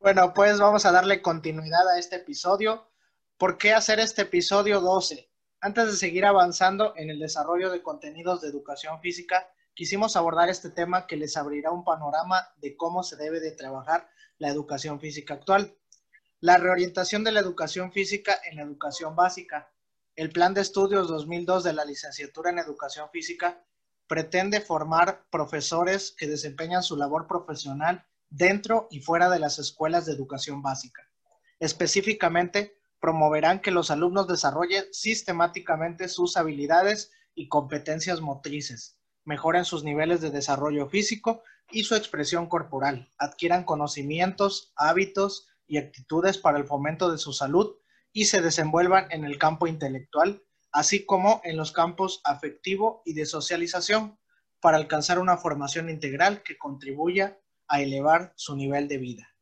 Bueno, 0.00 0.34
pues 0.34 0.58
vamos 0.58 0.86
a 0.86 0.92
darle 0.92 1.22
continuidad 1.22 1.88
a 1.88 1.98
este 1.98 2.16
episodio. 2.16 2.90
¿Por 3.38 3.58
qué 3.58 3.72
hacer 3.72 3.98
este 3.98 4.22
episodio 4.22 4.80
12? 4.80 5.30
Antes 5.60 5.86
de 5.86 5.96
seguir 5.96 6.26
avanzando 6.26 6.94
en 6.96 7.10
el 7.10 7.18
desarrollo 7.18 7.70
de 7.70 7.82
contenidos 7.82 8.40
de 8.40 8.48
educación 8.48 9.00
física, 9.00 9.48
quisimos 9.74 10.16
abordar 10.16 10.48
este 10.48 10.70
tema 10.70 11.06
que 11.06 11.16
les 11.16 11.36
abrirá 11.36 11.70
un 11.70 11.82
panorama 11.82 12.48
de 12.58 12.76
cómo 12.76 13.02
se 13.02 13.16
debe 13.16 13.40
de 13.40 13.52
trabajar 13.52 14.08
la 14.38 14.48
educación 14.48 15.00
física 15.00 15.34
actual. 15.34 15.76
La 16.40 16.58
reorientación 16.58 17.24
de 17.24 17.32
la 17.32 17.40
educación 17.40 17.90
física 17.90 18.38
en 18.48 18.56
la 18.56 18.62
educación 18.62 19.16
básica. 19.16 19.72
El 20.16 20.30
Plan 20.30 20.54
de 20.54 20.62
Estudios 20.62 21.08
2002 21.08 21.62
de 21.62 21.74
la 21.74 21.84
Licenciatura 21.84 22.48
en 22.48 22.58
Educación 22.58 23.10
Física 23.12 23.62
pretende 24.08 24.62
formar 24.62 25.26
profesores 25.30 26.14
que 26.16 26.26
desempeñan 26.26 26.82
su 26.82 26.96
labor 26.96 27.26
profesional 27.26 28.06
dentro 28.30 28.88
y 28.90 29.00
fuera 29.00 29.28
de 29.28 29.38
las 29.38 29.58
escuelas 29.58 30.06
de 30.06 30.14
educación 30.14 30.62
básica. 30.62 31.02
Específicamente, 31.60 32.78
promoverán 32.98 33.60
que 33.60 33.70
los 33.70 33.90
alumnos 33.90 34.26
desarrollen 34.26 34.86
sistemáticamente 34.90 36.08
sus 36.08 36.38
habilidades 36.38 37.12
y 37.34 37.48
competencias 37.48 38.22
motrices, 38.22 38.98
mejoren 39.26 39.66
sus 39.66 39.84
niveles 39.84 40.22
de 40.22 40.30
desarrollo 40.30 40.88
físico 40.88 41.42
y 41.70 41.84
su 41.84 41.94
expresión 41.94 42.48
corporal, 42.48 43.12
adquieran 43.18 43.64
conocimientos, 43.64 44.72
hábitos 44.76 45.46
y 45.66 45.76
actitudes 45.76 46.38
para 46.38 46.56
el 46.56 46.64
fomento 46.64 47.12
de 47.12 47.18
su 47.18 47.34
salud 47.34 47.76
y 48.16 48.24
se 48.24 48.40
desenvuelvan 48.40 49.08
en 49.10 49.26
el 49.26 49.36
campo 49.36 49.66
intelectual, 49.66 50.42
así 50.72 51.04
como 51.04 51.42
en 51.44 51.58
los 51.58 51.70
campos 51.70 52.22
afectivo 52.24 53.02
y 53.04 53.12
de 53.12 53.26
socialización, 53.26 54.18
para 54.58 54.78
alcanzar 54.78 55.18
una 55.18 55.36
formación 55.36 55.90
integral 55.90 56.42
que 56.42 56.56
contribuya 56.56 57.38
a 57.68 57.82
elevar 57.82 58.32
su 58.34 58.56
nivel 58.56 58.88
de 58.88 58.96
vida. 58.96 59.36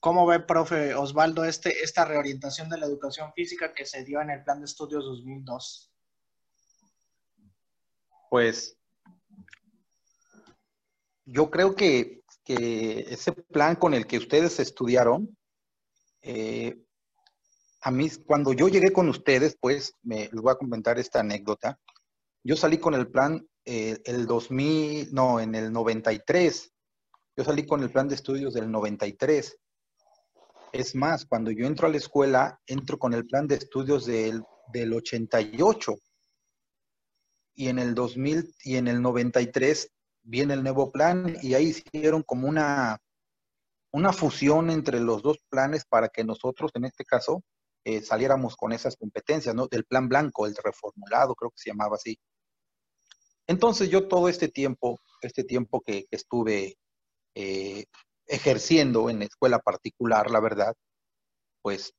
¿Cómo 0.00 0.26
ve, 0.26 0.40
profe 0.40 0.96
Osvaldo, 0.96 1.44
este, 1.44 1.84
esta 1.84 2.04
reorientación 2.04 2.68
de 2.68 2.78
la 2.78 2.86
educación 2.86 3.32
física 3.34 3.72
que 3.72 3.86
se 3.86 4.02
dio 4.02 4.20
en 4.20 4.30
el 4.30 4.42
Plan 4.42 4.58
de 4.58 4.64
Estudios 4.64 5.04
2002? 5.04 5.92
Pues 8.30 8.76
yo 11.24 11.52
creo 11.52 11.76
que, 11.76 12.24
que 12.42 13.06
ese 13.10 13.30
plan 13.30 13.76
con 13.76 13.94
el 13.94 14.08
que 14.08 14.18
ustedes 14.18 14.58
estudiaron, 14.58 15.38
eh, 16.22 16.82
a 17.84 17.90
mí, 17.90 18.08
cuando 18.24 18.52
yo 18.52 18.68
llegué 18.68 18.92
con 18.92 19.08
ustedes, 19.08 19.56
pues, 19.60 19.94
me, 20.02 20.28
les 20.32 20.40
voy 20.40 20.52
a 20.52 20.56
comentar 20.56 21.00
esta 21.00 21.18
anécdota. 21.20 21.80
Yo 22.44 22.54
salí 22.54 22.78
con 22.78 22.94
el 22.94 23.08
plan 23.08 23.44
eh, 23.64 24.00
el 24.04 24.26
2000, 24.26 25.12
no, 25.12 25.40
en 25.40 25.56
el 25.56 25.72
93. 25.72 26.72
Yo 27.36 27.44
salí 27.44 27.66
con 27.66 27.82
el 27.82 27.90
plan 27.90 28.06
de 28.06 28.14
estudios 28.14 28.54
del 28.54 28.70
93. 28.70 29.58
Es 30.72 30.94
más, 30.94 31.26
cuando 31.26 31.50
yo 31.50 31.66
entro 31.66 31.88
a 31.88 31.90
la 31.90 31.96
escuela, 31.96 32.60
entro 32.66 32.98
con 32.98 33.14
el 33.14 33.26
plan 33.26 33.48
de 33.48 33.56
estudios 33.56 34.06
del, 34.06 34.44
del 34.72 34.92
88. 34.92 35.96
Y 37.56 37.68
en 37.68 37.80
el 37.80 37.96
2000 37.96 38.54
y 38.62 38.76
en 38.76 38.86
el 38.86 39.02
93 39.02 39.90
viene 40.22 40.54
el 40.54 40.62
nuevo 40.62 40.92
plan 40.92 41.36
y 41.42 41.54
ahí 41.54 41.74
hicieron 41.92 42.22
como 42.22 42.46
una, 42.46 43.00
una 43.90 44.12
fusión 44.12 44.70
entre 44.70 45.00
los 45.00 45.20
dos 45.20 45.38
planes 45.48 45.84
para 45.84 46.08
que 46.08 46.22
nosotros, 46.22 46.70
en 46.74 46.84
este 46.84 47.04
caso, 47.04 47.42
eh, 47.84 48.02
saliéramos 48.02 48.56
con 48.56 48.72
esas 48.72 48.96
competencias, 48.96 49.54
¿no? 49.54 49.66
Del 49.66 49.84
plan 49.84 50.08
blanco, 50.08 50.46
el 50.46 50.56
reformulado, 50.56 51.34
creo 51.34 51.50
que 51.50 51.62
se 51.62 51.70
llamaba 51.70 51.96
así. 51.96 52.18
Entonces 53.46 53.90
yo 53.90 54.08
todo 54.08 54.28
este 54.28 54.48
tiempo, 54.48 55.00
este 55.20 55.44
tiempo 55.44 55.80
que, 55.80 56.06
estuve 56.10 56.76
eh, 57.34 57.86
ejerciendo 58.26 59.10
en 59.10 59.22
escuela 59.22 59.58
particular, 59.58 60.30
la 60.30 60.40
verdad, 60.40 60.74
pues 61.62 61.92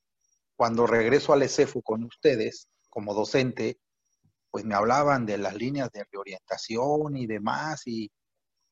cuando 0.56 0.88
regreso 0.88 1.34
al 1.34 1.44
ESEFU 1.44 1.82
con 1.82 2.04
ustedes 2.06 2.68
como 2.90 3.14
docente, 3.14 3.78
pues 4.52 4.66
me 4.66 4.76
hablaban 4.76 5.26
de 5.26 5.38
las 5.38 5.56
líneas 5.56 5.92
de 5.92 6.06
reorientación 6.12 7.18
y 7.18 7.26
demás, 7.28 7.88
y 7.88 8.12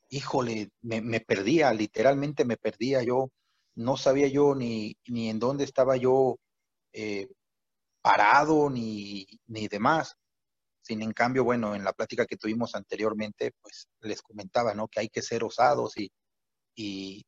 híjole, 0.10 0.70
me, 0.82 1.02
me 1.02 1.20
perdía, 1.22 1.74
literalmente 1.74 2.46
me 2.46 2.58
perdía, 2.58 3.04
yo 3.04 3.30
no 3.76 3.98
sabía 3.98 4.28
yo 4.28 4.56
ni, 4.56 4.96
ni 5.08 5.30
en 5.30 5.40
dónde 5.40 5.64
estaba 5.64 5.98
yo 5.98 6.38
eh, 6.94 7.28
parado 8.02 8.70
ni, 8.70 9.26
ni 9.48 9.68
demás. 9.68 10.16
Sin 10.82 11.02
en 11.02 11.14
cambio, 11.14 11.44
bueno, 11.44 11.76
en 11.76 11.84
la 11.84 11.94
plática 11.94 12.26
que 12.26 12.38
tuvimos 12.38 12.74
anteriormente, 12.74 13.52
pues 13.62 13.88
les 14.00 14.22
comentaba, 14.22 14.74
¿no? 14.74 14.88
Que 14.88 15.02
hay 15.02 15.10
que 15.10 15.22
ser 15.22 15.44
osados 15.44 15.98
y, 15.98 16.12
y, 16.76 17.24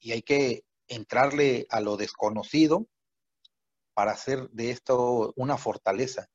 y 0.00 0.12
hay 0.12 0.22
que 0.22 0.62
entrarle 0.86 1.66
a 1.70 1.80
lo 1.80 1.96
desconocido 1.96 2.86
para 3.94 4.12
hacer 4.12 4.48
de 4.50 4.70
esto 4.70 5.32
una 5.36 5.58
fortaleza. 5.58 6.28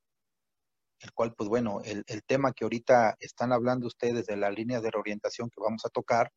El 0.99 1.13
cual, 1.13 1.33
pues 1.33 1.47
bueno, 1.49 1.81
el, 1.83 2.03
el 2.07 2.23
tema 2.23 2.51
que 2.53 2.65
ahorita 2.65 3.15
están 3.19 3.53
hablando 3.53 3.87
ustedes 3.87 4.25
de 4.25 4.35
la 4.35 4.51
línea 4.51 4.81
de 4.81 4.91
reorientación 4.91 5.49
que 5.49 5.61
vamos 5.61 5.85
a 5.85 5.89
tocar, 5.89 6.31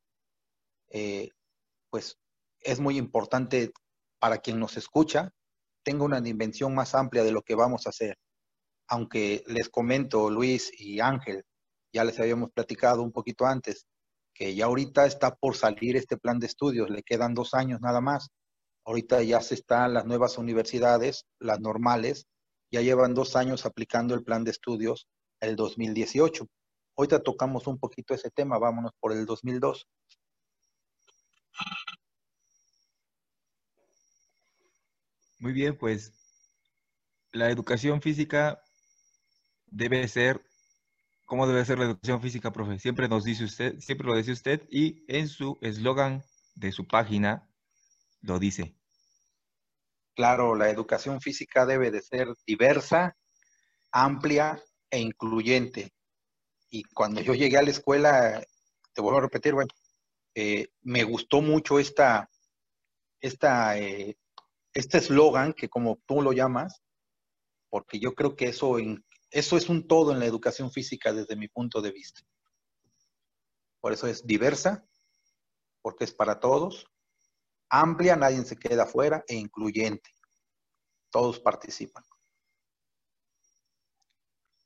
eh, 0.90 1.30
pues 1.90 2.16
es 2.60 2.80
muy 2.80 2.96
importante 2.96 3.72
para 4.20 4.38
quien 4.38 4.58
nos 4.58 4.76
escucha, 4.76 5.32
tenga 5.84 6.04
una 6.04 6.20
dimensión 6.20 6.74
más 6.74 6.94
amplia 6.94 7.22
de 7.22 7.32
lo 7.32 7.42
que 7.42 7.54
vamos 7.54 7.86
a 7.86 7.90
hacer. 7.90 8.16
Aunque 8.88 9.44
les 9.46 9.68
comento, 9.68 10.30
Luis 10.30 10.72
y 10.78 11.00
Ángel, 11.00 11.44
ya 11.92 12.04
les 12.04 12.18
habíamos 12.18 12.50
platicado 12.50 13.02
un 13.02 13.12
poquito 13.12 13.46
antes, 13.46 13.86
que 14.34 14.54
ya 14.54 14.64
ahorita 14.66 15.06
está 15.06 15.34
por 15.36 15.56
salir 15.56 15.96
este 15.96 16.16
plan 16.16 16.40
de 16.40 16.46
estudios, 16.46 16.90
le 16.90 17.02
quedan 17.02 17.34
dos 17.34 17.54
años 17.54 17.80
nada 17.80 18.00
más. 18.00 18.30
Ahorita 18.84 19.22
ya 19.22 19.40
se 19.40 19.54
están 19.54 19.94
las 19.94 20.04
nuevas 20.04 20.36
universidades, 20.36 21.24
las 21.38 21.60
normales, 21.60 22.26
ya 22.70 22.82
llevan 22.82 23.14
dos 23.14 23.36
años 23.36 23.64
aplicando 23.64 24.14
el 24.14 24.24
plan 24.24 24.44
de 24.44 24.50
estudios, 24.50 25.06
el 25.40 25.54
2018. 25.54 26.46
Ahorita 26.96 27.22
tocamos 27.22 27.66
un 27.66 27.78
poquito 27.78 28.14
ese 28.14 28.30
tema, 28.30 28.58
vámonos 28.58 28.92
por 29.00 29.12
el 29.12 29.24
2002. 29.26 29.86
Muy 35.44 35.52
bien, 35.52 35.76
pues 35.76 36.10
la 37.30 37.50
educación 37.50 38.00
física 38.00 38.64
debe 39.66 40.08
ser, 40.08 40.42
¿cómo 41.26 41.46
debe 41.46 41.62
ser 41.66 41.78
la 41.78 41.84
educación 41.84 42.22
física, 42.22 42.50
profe? 42.50 42.78
Siempre 42.78 43.08
nos 43.08 43.24
dice 43.24 43.44
usted, 43.44 43.78
siempre 43.78 44.06
lo 44.06 44.16
dice 44.16 44.32
usted 44.32 44.62
y 44.70 45.04
en 45.06 45.28
su 45.28 45.58
eslogan 45.60 46.24
de 46.54 46.72
su 46.72 46.86
página 46.86 47.46
lo 48.22 48.38
dice. 48.38 48.74
Claro, 50.14 50.54
la 50.54 50.70
educación 50.70 51.20
física 51.20 51.66
debe 51.66 51.90
de 51.90 52.00
ser 52.00 52.28
diversa, 52.46 53.14
amplia 53.92 54.58
e 54.90 54.98
incluyente. 54.98 55.92
Y 56.70 56.84
cuando 56.84 57.20
yo 57.20 57.34
llegué 57.34 57.58
a 57.58 57.62
la 57.62 57.70
escuela, 57.70 58.42
te 58.94 59.02
vuelvo 59.02 59.18
a 59.18 59.24
repetir, 59.24 59.52
bueno, 59.52 59.74
eh, 60.34 60.68
me 60.80 61.04
gustó 61.04 61.42
mucho 61.42 61.78
esta, 61.78 62.30
esta 63.20 63.76
eh, 63.76 64.16
este 64.74 64.98
eslogan, 64.98 65.52
que 65.52 65.68
como 65.68 66.00
tú 66.06 66.20
lo 66.20 66.32
llamas, 66.32 66.82
porque 67.70 67.98
yo 67.98 68.14
creo 68.14 68.36
que 68.36 68.46
eso, 68.46 68.76
eso 69.30 69.56
es 69.56 69.68
un 69.68 69.86
todo 69.86 70.12
en 70.12 70.18
la 70.18 70.26
educación 70.26 70.70
física 70.70 71.12
desde 71.12 71.36
mi 71.36 71.48
punto 71.48 71.80
de 71.80 71.92
vista. 71.92 72.20
Por 73.80 73.92
eso 73.92 74.06
es 74.06 74.26
diversa, 74.26 74.86
porque 75.80 76.04
es 76.04 76.12
para 76.12 76.40
todos, 76.40 76.86
amplia, 77.68 78.16
nadie 78.16 78.42
se 78.44 78.56
queda 78.56 78.84
afuera, 78.84 79.24
e 79.28 79.36
incluyente. 79.36 80.10
Todos 81.10 81.38
participan. 81.38 82.02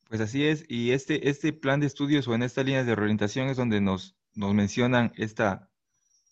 Pues 0.08 0.22
así 0.22 0.46
es, 0.46 0.64
y 0.68 0.92
este, 0.92 1.28
este 1.28 1.52
plan 1.52 1.80
de 1.80 1.86
estudios 1.86 2.26
o 2.28 2.34
en 2.34 2.42
estas 2.42 2.64
líneas 2.64 2.86
de 2.86 2.92
orientación 2.92 3.48
es 3.48 3.58
donde 3.58 3.82
nos, 3.82 4.16
nos 4.34 4.54
mencionan 4.54 5.12
esta, 5.16 5.70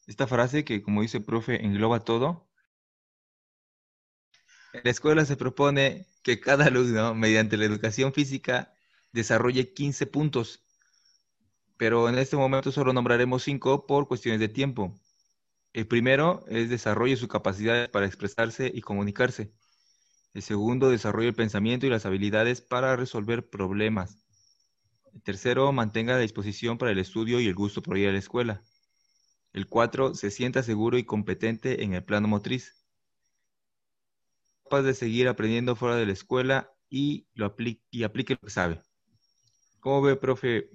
esta 0.07 0.27
frase 0.27 0.65
que, 0.65 0.83
como 0.83 1.03
dice 1.03 1.19
el 1.19 1.25
profe, 1.25 1.63
engloba 1.65 2.01
todo, 2.01 2.46
la 4.83 4.91
escuela 4.91 5.25
se 5.25 5.37
propone 5.37 6.07
que 6.23 6.41
cada 6.41 6.67
alumno, 6.67 7.15
mediante 7.15 7.57
la 7.57 7.65
educación 7.65 8.13
física, 8.13 8.73
desarrolle 9.13 9.73
15 9.73 10.07
puntos, 10.07 10.67
pero 11.77 12.09
en 12.09 12.19
este 12.19 12.37
momento 12.37 12.73
solo 12.73 12.93
nombraremos 12.93 13.43
5 13.43 13.87
por 13.87 14.09
cuestiones 14.09 14.41
de 14.41 14.49
tiempo. 14.49 14.99
El 15.73 15.87
primero 15.87 16.45
es 16.49 16.71
desarrolle 16.71 17.17
su 17.17 17.29
capacidad 17.29 17.91
para 17.91 18.07
expresarse 18.07 18.71
y 18.73 18.81
comunicarse. 18.81 19.53
El 20.33 20.43
segundo, 20.43 20.91
desarrolle 20.91 21.29
el 21.29 21.35
pensamiento 21.35 21.87
y 21.87 21.91
las 21.91 22.07
habilidades 22.07 22.61
para 22.61 22.97
resolver 22.97 23.49
problemas. 23.49 24.19
El 25.13 25.23
tercero, 25.23 25.73
mantenga 25.73 26.15
la 26.15 26.21
disposición 26.21 26.79
para 26.79 26.93
el 26.93 26.99
estudio 26.99 27.41
y 27.41 27.47
el 27.47 27.55
gusto 27.55 27.83
por 27.83 27.99
ir 27.99 28.09
a 28.09 28.13
la 28.13 28.19
escuela. 28.19 28.63
El 29.53 29.67
4, 29.67 30.15
se 30.15 30.31
sienta 30.31 30.63
seguro 30.63 30.99
y 30.99 31.05
competente 31.05 31.83
en 31.85 31.95
el 31.95 32.05
plano 32.05 32.29
motriz. 32.29 32.86
Capaz 34.67 34.83
de 34.83 34.95
seguir 34.95 35.29
aprendiendo 35.29 35.77
fuera 35.77 35.95
de 35.95 36.07
la 36.07 36.13
escuela 36.13 36.73
y, 36.91 37.29
lo 37.35 37.47
aplique, 37.47 37.85
y 37.89 38.03
aplique 38.03 38.35
lo 38.35 38.41
que 38.41 38.51
sabe. 38.51 38.83
¿Cómo 39.79 40.03
ve, 40.03 40.17
profe? 40.17 40.71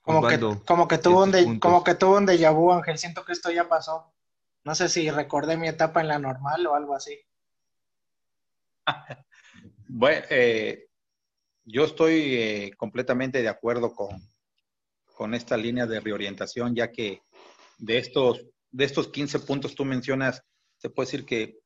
Como 0.00 0.26
que, 0.26 0.40
como, 0.64 0.88
que 0.88 0.96
tuvo 0.96 1.24
un 1.24 1.32
de, 1.32 1.60
como 1.60 1.84
que 1.84 1.94
tuvo 1.94 2.16
un 2.16 2.26
déjà 2.26 2.50
vu, 2.50 2.72
Ángel. 2.72 2.96
Siento 2.96 3.26
que 3.26 3.32
esto 3.32 3.50
ya 3.50 3.68
pasó. 3.68 4.10
No 4.64 4.74
sé 4.74 4.88
si 4.88 5.10
recordé 5.10 5.58
mi 5.58 5.68
etapa 5.68 6.00
en 6.00 6.08
la 6.08 6.18
normal 6.18 6.66
o 6.66 6.74
algo 6.74 6.94
así. 6.94 7.20
bueno, 9.88 10.24
eh, 10.30 10.88
yo 11.64 11.84
estoy 11.84 12.36
eh, 12.36 12.70
completamente 12.78 13.42
de 13.42 13.48
acuerdo 13.48 13.94
con, 13.94 14.16
con 15.14 15.34
esta 15.34 15.58
línea 15.58 15.86
de 15.86 16.00
reorientación, 16.00 16.74
ya 16.74 16.90
que 16.90 17.20
de 17.76 17.98
estos, 17.98 18.46
de 18.70 18.84
estos 18.86 19.08
15 19.08 19.40
puntos 19.40 19.74
tú 19.74 19.84
mencionas, 19.84 20.42
se 20.78 20.88
puede 20.88 21.08
decir 21.08 21.26
que 21.26 21.58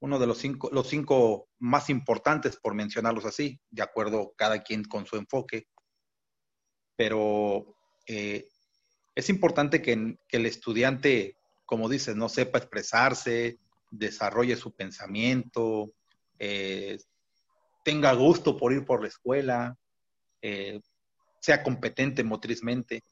uno 0.00 0.18
de 0.18 0.26
los 0.26 0.38
cinco, 0.38 0.68
los 0.72 0.88
cinco 0.88 1.48
más 1.58 1.88
importantes, 1.90 2.56
por 2.56 2.74
mencionarlos 2.74 3.24
así, 3.24 3.60
de 3.70 3.82
acuerdo 3.82 4.34
cada 4.36 4.62
quien 4.62 4.84
con 4.84 5.06
su 5.06 5.16
enfoque. 5.16 5.66
Pero 6.96 7.76
eh, 8.06 8.46
es 9.14 9.28
importante 9.30 9.80
que, 9.80 10.18
el 10.28 10.46
estudiante, 10.46 11.36
como 11.64 11.88
dices, 11.88 12.16
no 12.16 12.28
sepa 12.28 12.58
expresarse, 12.58 13.58
desarrolle 13.90 14.56
su 14.56 14.74
pensamiento, 14.74 15.90
eh, 16.38 16.98
tenga 17.82 18.12
gusto 18.12 18.56
por 18.56 18.72
ir 18.72 18.84
por 18.84 19.00
la 19.00 19.08
escuela, 19.08 19.78
eh, 20.42 20.80
sea 21.40 21.62
competente 21.62 22.22
motrizmente. 22.22 23.02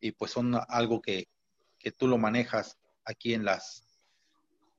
Y 0.00 0.12
pues 0.12 0.30
son 0.32 0.54
algo 0.68 1.00
que, 1.00 1.28
que 1.78 1.92
tú 1.92 2.06
lo 2.06 2.18
manejas 2.18 2.78
aquí 3.04 3.34
en 3.34 3.44
las, 3.44 3.89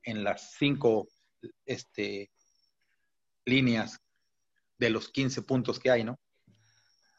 en 0.03 0.23
las 0.23 0.53
cinco 0.57 1.07
este, 1.65 2.31
líneas 3.45 3.99
de 4.77 4.89
los 4.89 5.09
15 5.09 5.41
puntos 5.43 5.79
que 5.79 5.91
hay, 5.91 6.03
¿no? 6.03 6.19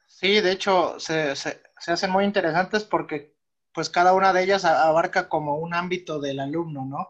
Sí, 0.07 0.41
de 0.41 0.53
hecho, 0.53 0.99
se, 1.01 1.35
se, 1.37 1.62
se, 1.79 1.93
hacen 1.93 2.11
muy 2.11 2.25
interesantes 2.25 2.85
porque 2.85 3.35
pues 3.73 3.89
cada 3.89 4.12
una 4.12 4.33
de 4.33 4.43
ellas 4.43 4.65
abarca 4.65 5.29
como 5.29 5.57
un 5.57 5.75
ámbito 5.75 6.21
del 6.21 6.41
alumno, 6.41 6.85
¿no? 6.85 7.09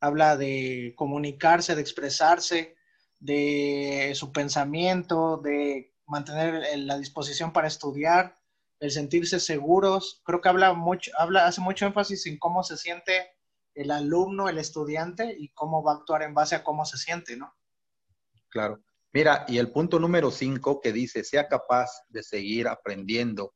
Habla 0.00 0.36
de 0.36 0.94
comunicarse, 0.96 1.74
de 1.74 1.80
expresarse, 1.80 2.74
de 3.20 4.12
su 4.16 4.32
pensamiento, 4.32 5.36
de 5.36 5.94
mantener 6.06 6.76
la 6.80 6.98
disposición 6.98 7.52
para 7.52 7.68
estudiar, 7.68 8.36
el 8.80 8.90
sentirse 8.90 9.38
seguros. 9.38 10.20
Creo 10.24 10.40
que 10.40 10.48
habla 10.48 10.72
mucho, 10.72 11.12
habla, 11.16 11.46
hace 11.46 11.60
mucho 11.60 11.86
énfasis 11.86 12.26
en 12.26 12.38
cómo 12.38 12.64
se 12.64 12.76
siente 12.76 13.30
el 13.74 13.90
alumno, 13.90 14.48
el 14.48 14.58
estudiante 14.58 15.34
y 15.38 15.48
cómo 15.50 15.82
va 15.82 15.92
a 15.92 15.96
actuar 15.96 16.22
en 16.22 16.34
base 16.34 16.54
a 16.54 16.64
cómo 16.64 16.84
se 16.84 16.98
siente, 16.98 17.36
¿no? 17.36 17.54
Claro. 18.48 18.82
Mira, 19.12 19.44
y 19.48 19.58
el 19.58 19.70
punto 19.70 19.98
número 19.98 20.30
cinco 20.30 20.80
que 20.80 20.92
dice, 20.92 21.24
sea 21.24 21.48
capaz 21.48 21.90
de 22.08 22.22
seguir 22.22 22.68
aprendiendo 22.68 23.54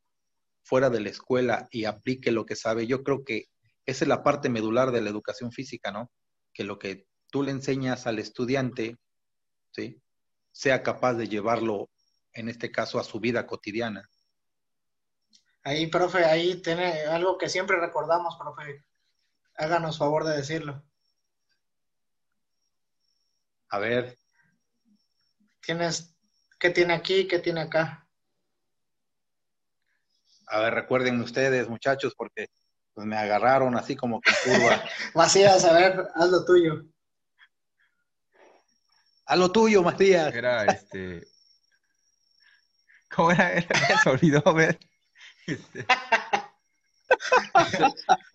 fuera 0.63 0.91
de 0.91 1.01
la 1.01 1.11
escuela 1.11 1.69
y 1.71 1.85
aplique 1.85 2.31
lo 2.31 2.45
que 2.45 2.57
sabe, 2.57 2.87
yo 2.87 3.03
creo 3.03 3.25
que 3.25 3.47
esa 3.87 4.05
es 4.05 4.09
la 4.09 4.23
parte 4.23 4.49
medular 4.49 4.91
de 4.91 5.01
la 5.01 5.11
educación 5.11 5.53
física, 5.53 5.93
¿no? 5.93 6.11
Que 6.53 6.65
lo 6.65 6.79
que 6.79 7.07
tú 7.31 7.43
le 7.43 7.53
enseñas 7.53 8.07
al 8.07 8.19
estudiante, 8.19 8.99
¿sí? 9.71 10.03
Sea 10.51 10.83
capaz 10.83 11.15
de 11.15 11.29
llevarlo, 11.29 11.89
en 12.33 12.49
este 12.49 12.71
caso, 12.73 12.99
a 12.99 13.05
su 13.05 13.21
vida 13.21 13.47
cotidiana. 13.47 14.11
Ahí, 15.63 15.87
profe, 15.87 16.25
ahí 16.25 16.61
tiene 16.63 17.03
algo 17.03 17.39
que 17.39 17.49
siempre 17.49 17.79
recordamos, 17.79 18.37
profe. 18.37 18.85
Háganos 19.57 19.99
favor 19.99 20.25
de 20.25 20.37
decirlo. 20.37 20.83
A 23.71 23.79
ver. 23.79 24.19
Tienes, 25.61 26.15
¿qué 26.59 26.71
tiene 26.71 26.95
aquí? 26.95 27.27
¿Qué 27.27 27.39
tiene 27.39 27.63
acá? 27.63 28.07
A 30.49 30.61
ver, 30.61 30.75
recuerden 30.75 31.21
ustedes, 31.21 31.69
muchachos, 31.69 32.15
porque 32.17 32.49
pues, 32.95 33.07
me 33.07 33.17
agarraron 33.17 33.77
así 33.77 33.97
como 33.97 34.21
que 34.21 34.33
curva. 34.45 34.83
Macías, 35.15 35.65
a 35.65 35.73
ver, 35.73 36.09
haz 36.15 36.31
lo 36.31 36.45
tuyo. 36.45 36.85
Haz 39.27 39.39
lo 39.39 39.51
tuyo, 39.51 39.83
Matías. 39.83 40.33
Era 40.33 40.65
este. 40.67 41.27
¿Cómo 43.15 43.33
era? 43.33 43.53
era 43.55 43.69
se 44.03 44.11
olvidó 44.11 44.55
ver. 44.55 44.79
Este... 45.47 45.87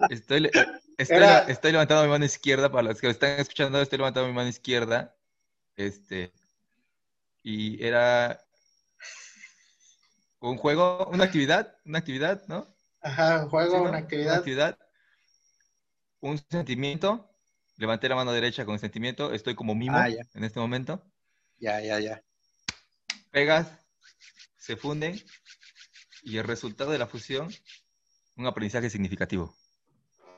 Estoy, 0.09 0.49
estoy, 0.97 1.71
levantando 1.71 2.03
mi 2.03 2.09
mano 2.09 2.25
izquierda, 2.25 2.71
para 2.71 2.89
los 2.89 2.99
que 2.99 3.07
lo 3.07 3.11
están 3.11 3.39
escuchando, 3.39 3.81
estoy 3.81 3.97
levantando 3.97 4.27
mi 4.27 4.33
mano 4.33 4.49
izquierda. 4.49 5.15
Este, 5.75 6.31
y 7.43 7.83
era 7.83 8.41
un 10.39 10.57
juego, 10.57 11.07
una 11.07 11.25
actividad, 11.25 11.75
una 11.85 11.99
actividad, 11.99 12.43
¿no? 12.47 12.67
Ajá, 13.01 13.43
un 13.43 13.49
juego, 13.49 13.81
una 13.83 13.97
actividad. 13.99 14.33
Una 14.33 14.37
actividad, 14.37 14.79
un 16.19 16.37
sentimiento. 16.49 17.27
Levanté 17.77 18.09
la 18.09 18.15
mano 18.15 18.31
derecha 18.31 18.63
con 18.65 18.77
sentimiento, 18.77 19.33
estoy 19.33 19.55
como 19.55 19.73
mimo 19.73 19.97
ah, 19.97 20.07
en 20.07 20.43
este 20.43 20.59
momento. 20.59 21.03
Ya, 21.57 21.81
ya, 21.81 21.99
ya. 21.99 22.21
Pegas, 23.31 23.67
se 24.57 24.75
funden 24.75 25.19
y 26.23 26.37
el 26.37 26.43
resultado 26.43 26.91
de 26.91 26.99
la 26.99 27.07
fusión 27.07 27.49
un 28.35 28.47
aprendizaje 28.47 28.89
significativo. 28.89 29.55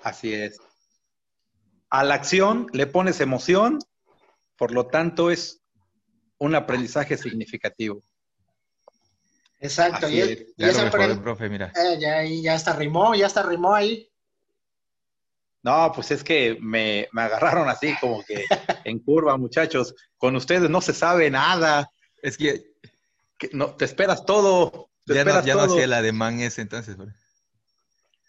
Así 0.02 0.34
es. 0.34 0.60
A 1.90 2.04
la 2.04 2.16
acción 2.16 2.68
le 2.74 2.88
pones 2.88 3.22
emoción, 3.22 3.80
por 4.58 4.72
lo 4.72 4.88
tanto 4.88 5.32
es 5.32 5.62
un 6.38 6.56
aprendizaje 6.56 7.18
significativo. 7.18 8.02
Exacto. 9.60 10.10
y, 10.10 10.54
ya, 10.58 10.92
profe, 11.22 11.48
mira. 11.48 11.72
Eh, 11.76 11.98
ya, 12.00 12.24
ya 12.24 12.54
hasta 12.54 12.74
rimó, 12.74 13.16
ya 13.16 13.28
hasta 13.28 13.44
rimó 13.44 13.74
ahí. 13.74 14.10
No, 15.62 15.94
pues 15.96 16.12
es 16.12 16.22
que 16.22 16.58
me, 16.60 17.08
agarraron 17.16 17.70
así 17.70 17.96
como 18.02 18.22
que 18.24 18.44
en 18.84 19.00
curva, 19.00 19.38
muchachos. 19.38 19.96
Con 20.18 20.36
ustedes 20.36 20.70
no 20.70 20.82
se 20.82 20.94
sabe 20.94 21.32
nada. 21.32 21.90
Es 22.22 22.38
que, 22.38 22.74
no, 23.54 23.76
te 23.76 23.86
esperas 23.86 24.26
todo. 24.26 24.90
ya 25.06 25.24
no, 25.24 25.46
ya 25.46 25.56
no 25.56 25.62
hacía 25.62 25.86
el 25.86 25.94
ademán 25.94 26.42
ese 26.42 26.62
entonces. 26.62 26.98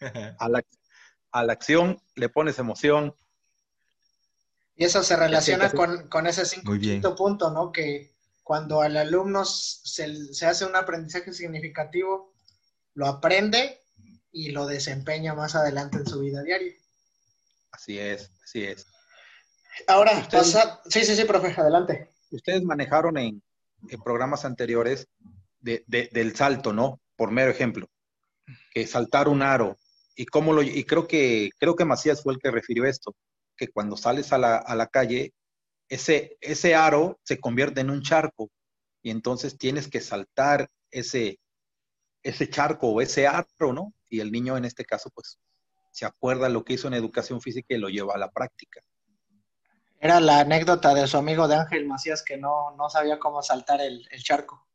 A 0.39 0.49
la, 0.49 0.63
a 1.31 1.43
la 1.43 1.53
acción 1.53 2.01
le 2.15 2.29
pones 2.29 2.59
emoción. 2.59 3.15
Y 4.75 4.85
eso 4.85 5.03
se 5.03 5.15
relaciona 5.15 5.71
con, 5.71 6.07
con, 6.09 6.27
ese 6.27 6.43
quinto 6.61 7.15
punto, 7.15 7.51
¿no? 7.51 7.71
Que 7.71 8.15
cuando 8.43 8.81
al 8.81 8.95
alumno 8.97 9.43
se, 9.45 10.33
se, 10.33 10.45
hace 10.45 10.65
un 10.65 10.75
aprendizaje 10.75 11.33
significativo, 11.33 12.33
lo 12.93 13.07
aprende 13.07 13.81
y 14.31 14.51
lo 14.51 14.65
desempeña 14.65 15.33
más 15.33 15.55
adelante 15.55 15.97
en 15.97 16.05
su 16.05 16.19
vida 16.19 16.43
diaria. 16.43 16.73
Así 17.71 17.99
es, 17.99 18.31
así 18.43 18.63
es. 18.63 18.85
Ahora, 19.87 20.27
pasa... 20.31 20.81
Sí, 20.87 21.03
sí, 21.03 21.15
sí, 21.15 21.25
profe, 21.25 21.53
adelante. 21.59 22.11
Ustedes 22.31 22.63
manejaron 22.63 23.17
en, 23.17 23.41
en 23.89 24.01
programas 24.01 24.45
anteriores 24.45 25.07
de, 25.59 25.83
de, 25.87 26.09
del 26.11 26.35
salto, 26.35 26.71
¿no? 26.73 27.01
Por 27.15 27.31
mero 27.31 27.51
ejemplo, 27.51 27.87
que 28.73 28.85
saltar 28.87 29.27
un 29.27 29.41
aro, 29.41 29.77
y 30.15 30.25
cómo 30.25 30.53
lo 30.53 30.61
y 30.61 30.83
creo 30.85 31.07
que 31.07 31.49
creo 31.59 31.75
que 31.75 31.85
Macías 31.85 32.23
fue 32.23 32.33
el 32.33 32.39
que 32.39 32.51
refirió 32.51 32.85
esto, 32.85 33.15
que 33.57 33.67
cuando 33.67 33.97
sales 33.97 34.31
a 34.33 34.37
la, 34.37 34.57
a 34.57 34.75
la 34.75 34.87
calle 34.87 35.33
ese 35.89 36.37
ese 36.41 36.75
aro 36.75 37.19
se 37.23 37.39
convierte 37.39 37.81
en 37.81 37.89
un 37.89 38.01
charco 38.01 38.49
y 39.01 39.11
entonces 39.11 39.57
tienes 39.57 39.87
que 39.87 40.01
saltar 40.01 40.69
ese 40.91 41.39
ese 42.23 42.49
charco 42.49 42.87
o 42.87 43.01
ese 43.01 43.27
aro, 43.27 43.73
¿no? 43.73 43.93
Y 44.09 44.19
el 44.19 44.31
niño 44.31 44.57
en 44.57 44.65
este 44.65 44.85
caso 44.85 45.11
pues 45.13 45.37
se 45.91 46.05
acuerda 46.05 46.49
lo 46.49 46.63
que 46.63 46.73
hizo 46.73 46.87
en 46.87 46.93
educación 46.95 47.41
física 47.41 47.75
y 47.75 47.77
lo 47.77 47.89
lleva 47.89 48.15
a 48.15 48.17
la 48.17 48.31
práctica. 48.31 48.81
Era 49.99 50.19
la 50.19 50.39
anécdota 50.39 50.93
de 50.93 51.07
su 51.07 51.17
amigo 51.17 51.47
de 51.47 51.55
Ángel 51.55 51.87
Macías 51.87 52.21
que 52.23 52.37
no, 52.37 52.75
no 52.75 52.89
sabía 52.89 53.17
cómo 53.17 53.41
saltar 53.41 53.81
el, 53.81 54.05
el 54.11 54.23
charco. 54.23 54.67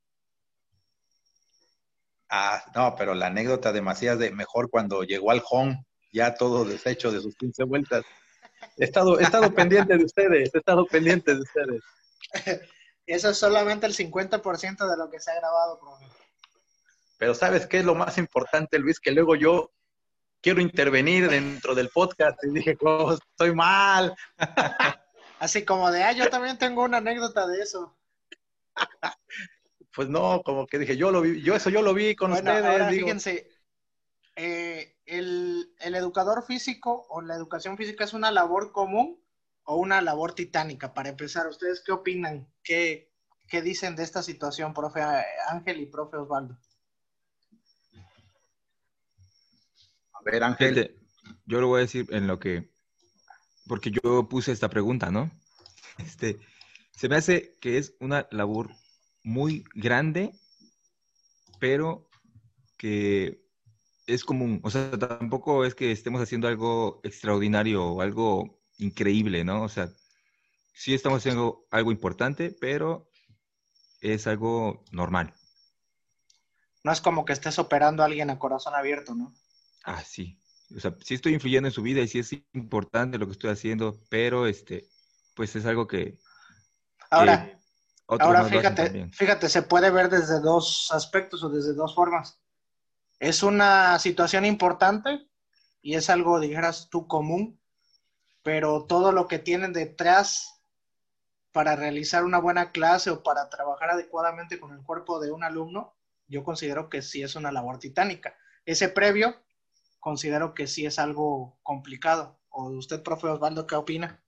Ah, 2.31 2.62
no, 2.75 2.95
pero 2.97 3.14
la 3.14 3.27
anécdota 3.27 3.73
de 3.73 3.83
Macías 3.83 4.19
de 4.19 4.31
mejor 4.31 4.71
cuando 4.71 5.03
llegó 5.03 5.33
al 5.33 5.43
home, 5.51 5.85
ya 6.12 6.35
todo 6.35 6.64
deshecho 6.64 7.11
de 7.11 7.21
sus 7.21 7.35
15 7.37 7.64
vueltas. 7.64 8.05
He 8.77 8.85
estado, 8.85 9.19
he 9.19 9.25
estado 9.25 9.53
pendiente 9.53 9.97
de 9.97 10.05
ustedes, 10.05 10.55
he 10.55 10.59
estado 10.59 10.87
pendiente 10.87 11.35
de 11.35 11.40
ustedes. 11.40 11.83
Eso 13.07 13.31
es 13.31 13.37
solamente 13.37 13.87
el 13.87 13.95
50% 13.95 14.88
de 14.88 14.97
lo 14.97 15.11
que 15.11 15.19
se 15.19 15.33
ha 15.33 15.35
grabado, 15.35 15.81
profe. 15.81 16.05
Pero 17.19 17.35
¿sabes 17.35 17.66
qué 17.66 17.79
es 17.79 17.85
lo 17.85 17.97
más 17.97 18.16
importante, 18.19 18.79
Luis? 18.79 19.01
Que 19.01 19.11
luego 19.11 19.35
yo 19.35 19.73
quiero 20.40 20.61
intervenir 20.61 21.29
dentro 21.29 21.75
del 21.75 21.88
podcast 21.88 22.43
y 22.45 22.51
dije, 22.51 22.79
oh, 22.83 23.12
estoy 23.12 23.55
mal. 23.55 24.16
Así 25.40 25.64
como 25.64 25.90
de, 25.90 26.05
ah, 26.05 26.12
yo 26.12 26.31
también 26.31 26.59
tengo 26.59 26.85
una 26.85 26.99
anécdota 26.99 27.47
de 27.47 27.61
eso. 27.61 27.97
pues 29.94 30.09
no, 30.09 30.42
como 30.42 30.66
que 30.66 30.79
dije, 30.79 30.96
yo 30.96 31.11
lo 31.11 31.20
vi, 31.22 31.42
yo 31.42 31.55
eso 31.55 31.70
yo 31.70 31.83
lo 31.83 31.94
vi 31.94 32.14
con 32.14 32.33
ustedes. 32.33 32.88
fíjense, 32.90 33.50
eh, 34.37 34.96
el, 35.07 35.74
educador 35.81 36.44
físico 36.46 37.07
o 37.11 37.20
la 37.20 37.35
educación 37.35 37.76
física 37.76 38.05
es 38.05 38.14
una 38.14 38.31
labor 38.31 38.72
común 38.72 39.20
o 39.64 39.76
una 39.76 40.00
labor 40.00 40.35
titánica? 40.35 40.94
Para 40.94 41.11
empezar, 41.11 41.46
¿ustedes 41.48 41.83
qué 41.85 41.92
opinan? 41.92 42.48
¿Qué, 42.62 43.12
qué 43.48 43.62
dicen 43.62 43.96
de 43.96 44.05
esta 44.05 44.22
situación, 44.22 44.72
profe 44.72 45.03
Ángel 45.48 45.81
y 45.81 45.87
profe 45.87 46.16
Osvaldo? 46.16 46.57
A 50.12 50.22
ver, 50.22 50.44
Ángel. 50.44 50.96
yo 51.46 51.61
lo 51.61 51.68
voy 51.68 51.79
a 51.79 51.83
decir 51.83 52.07
en 52.11 52.26
lo 52.26 52.38
que, 52.38 52.70
porque 53.66 53.90
yo 53.90 54.29
puse 54.29 54.53
esta 54.53 54.68
pregunta, 54.68 55.11
¿no? 55.11 55.31
Este, 55.98 56.38
se 56.92 57.09
me 57.09 57.16
hace 57.16 57.59
que 57.61 57.79
es 57.79 57.94
una 58.00 58.29
labor 58.31 58.70
muy 59.23 59.65
grande, 59.75 60.33
pero 61.59 62.09
que 62.77 63.41
es 64.07 64.25
común. 64.25 64.61
O 64.65 64.71
sea, 64.71 64.91
tampoco 64.93 65.65
es 65.65 65.75
que 65.75 65.93
estemos 65.93 66.21
haciendo 66.21 66.49
algo 66.49 67.01
extraordinario 67.05 67.85
o 67.85 68.01
algo 68.01 68.61
increíble, 68.79 69.45
¿no? 69.45 69.63
O 69.63 69.69
sea, 69.69 69.91
sí 70.73 70.95
estamos 70.95 71.19
haciendo 71.19 71.67
algo 71.71 71.93
importante, 71.93 72.57
pero 72.61 73.11
es 74.01 74.27
algo 74.27 74.85
normal. 74.91 75.35
No 76.83 76.93
es 76.93 77.01
como 77.01 77.25
que 77.25 77.35
estés 77.35 77.59
operando 77.59 78.03
a 78.03 78.07
alguien 78.07 78.31
a 78.31 78.39
corazón 78.39 78.75
abierto, 78.75 79.15
¿no? 79.15 79.35
Ah, 79.85 80.03
sí. 80.03 80.41
O 80.75 80.81
sea, 80.81 80.97
sí 81.05 81.15
estoy 81.15 81.35
influyendo 81.35 81.69
en 81.69 81.75
su 81.75 81.83
vida 81.83 82.01
y 82.01 82.09
sí 82.09 82.21
es 82.21 82.33
importante 82.55 83.19
lo 83.19 83.27
que 83.27 83.33
estoy 83.33 83.51
haciendo, 83.51 84.01
pero 84.09 84.47
este, 84.47 84.89
pues 85.35 85.55
es 85.57 85.67
algo 85.67 85.87
que. 85.87 86.19
Ahora, 87.11 87.60
ahora 88.18 88.44
fíjate, 88.44 89.09
fíjate, 89.12 89.49
se 89.49 89.62
puede 89.62 89.90
ver 89.90 90.09
desde 90.09 90.40
dos 90.40 90.90
aspectos 90.92 91.42
o 91.44 91.49
desde 91.49 91.75
dos 91.75 91.94
formas. 91.94 92.40
Es 93.18 93.42
una 93.42 93.99
situación 93.99 94.44
importante 94.44 95.29
y 95.83 95.94
es 95.94 96.11
algo, 96.11 96.40
dijeras 96.40 96.88
tú, 96.90 97.07
común, 97.07 97.61
pero 98.42 98.85
todo 98.85 99.12
lo 99.12 99.29
que 99.29 99.38
tienen 99.38 99.73
detrás 99.73 100.61
para 101.53 101.77
realizar 101.77 102.25
una 102.25 102.38
buena 102.38 102.70
clase 102.70 103.11
o 103.11 103.23
para 103.23 103.49
trabajar 103.51 103.90
adecuadamente 103.90 104.61
con 104.61 104.73
el 104.73 104.83
cuerpo 104.83 105.20
de 105.20 105.31
un 105.31 105.44
alumno, 105.44 105.94
yo 106.29 106.44
considero 106.44 106.88
que 106.88 107.03
sí 107.03 107.23
es 107.23 107.35
una 107.35 107.53
labor 107.53 107.79
titánica. 107.79 108.35
Ese 108.64 108.88
previo, 108.88 109.35
considero 109.99 110.55
que 110.55 110.66
sí 110.66 110.87
es 110.87 110.99
algo 110.99 111.59
complicado. 111.62 112.38
¿O 112.51 112.64
usted, 112.70 113.03
profe 113.03 113.27
Osvaldo, 113.27 113.66
qué 113.66 113.75
opina? 113.75 114.23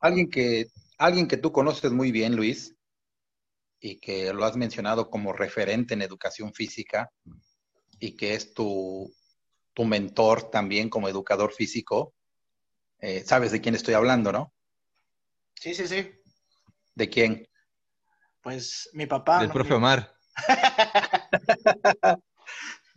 Alguien 0.00 0.30
que, 0.30 0.66
alguien 1.00 1.26
que 1.26 1.38
tú 1.38 1.50
conoces 1.50 1.90
muy 1.92 2.12
bien, 2.12 2.36
Luis, 2.36 2.76
y 3.80 3.98
que 3.98 4.32
lo 4.34 4.44
has 4.44 4.56
mencionado 4.56 5.08
como 5.08 5.32
referente 5.32 5.94
en 5.94 6.02
educación 6.02 6.52
física, 6.52 7.10
y 7.98 8.16
que 8.16 8.34
es 8.34 8.52
tu, 8.52 9.10
tu 9.72 9.84
mentor 9.84 10.50
también 10.50 10.90
como 10.90 11.08
educador 11.08 11.52
físico, 11.52 12.14
eh, 12.98 13.24
sabes 13.24 13.50
de 13.50 13.62
quién 13.62 13.74
estoy 13.74 13.94
hablando, 13.94 14.30
¿no? 14.30 14.52
Sí, 15.54 15.74
sí, 15.74 15.88
sí. 15.88 16.10
¿De 16.94 17.08
quién? 17.08 17.48
Pues 18.42 18.90
mi 18.92 19.06
papá. 19.06 19.40
Del 19.40 19.50
profe 19.50 19.72
Omar. 19.72 20.14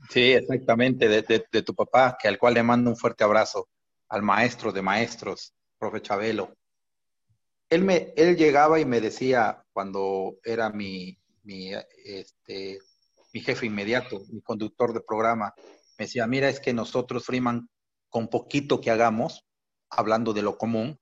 sí, 0.10 0.34
exactamente, 0.34 1.08
de, 1.08 1.64
tu 1.64 1.74
papá, 1.74 2.18
que 2.20 2.28
al 2.28 2.38
cual 2.38 2.56
le 2.56 2.64
mando 2.64 2.90
un 2.90 2.98
fuerte 2.98 3.24
abrazo, 3.24 3.70
al 4.10 4.24
maestro 4.24 4.74
de 4.74 4.82
maestros, 4.82 5.54
profe 5.78 6.02
Chabelo. 6.02 6.54
Él, 7.74 7.84
me, 7.84 8.14
él 8.16 8.38
llegaba 8.38 8.80
y 8.80 8.86
me 8.86 9.02
decía, 9.02 9.66
cuando 9.74 10.38
era 10.44 10.70
mi, 10.70 11.18
mi, 11.42 11.72
este, 12.06 12.78
mi 13.34 13.40
jefe 13.40 13.66
inmediato, 13.66 14.22
mi 14.30 14.42
conductor 14.42 14.94
de 14.94 15.02
programa, 15.02 15.56
me 15.98 16.06
decía, 16.06 16.28
mira, 16.28 16.50
es 16.50 16.60
que 16.60 16.72
nosotros, 16.72 17.26
Freeman, 17.26 17.68
con 18.10 18.28
poquito 18.28 18.80
que 18.80 18.92
hagamos, 18.92 19.48
hablando 19.90 20.34
de 20.34 20.44
lo 20.44 20.56
común, 20.56 21.00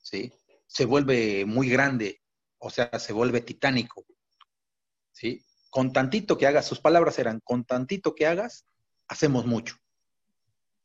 ¿sí? 0.00 0.32
se 0.66 0.86
vuelve 0.86 1.44
muy 1.44 1.68
grande, 1.68 2.22
o 2.56 2.70
sea, 2.70 2.98
se 2.98 3.12
vuelve 3.12 3.42
titánico. 3.42 4.06
¿sí? 5.12 5.44
Con 5.68 5.92
tantito 5.92 6.38
que 6.38 6.46
hagas, 6.46 6.66
sus 6.66 6.80
palabras 6.80 7.18
eran, 7.18 7.40
con 7.44 7.66
tantito 7.66 8.14
que 8.14 8.26
hagas, 8.26 8.64
hacemos 9.06 9.44
mucho. 9.44 9.76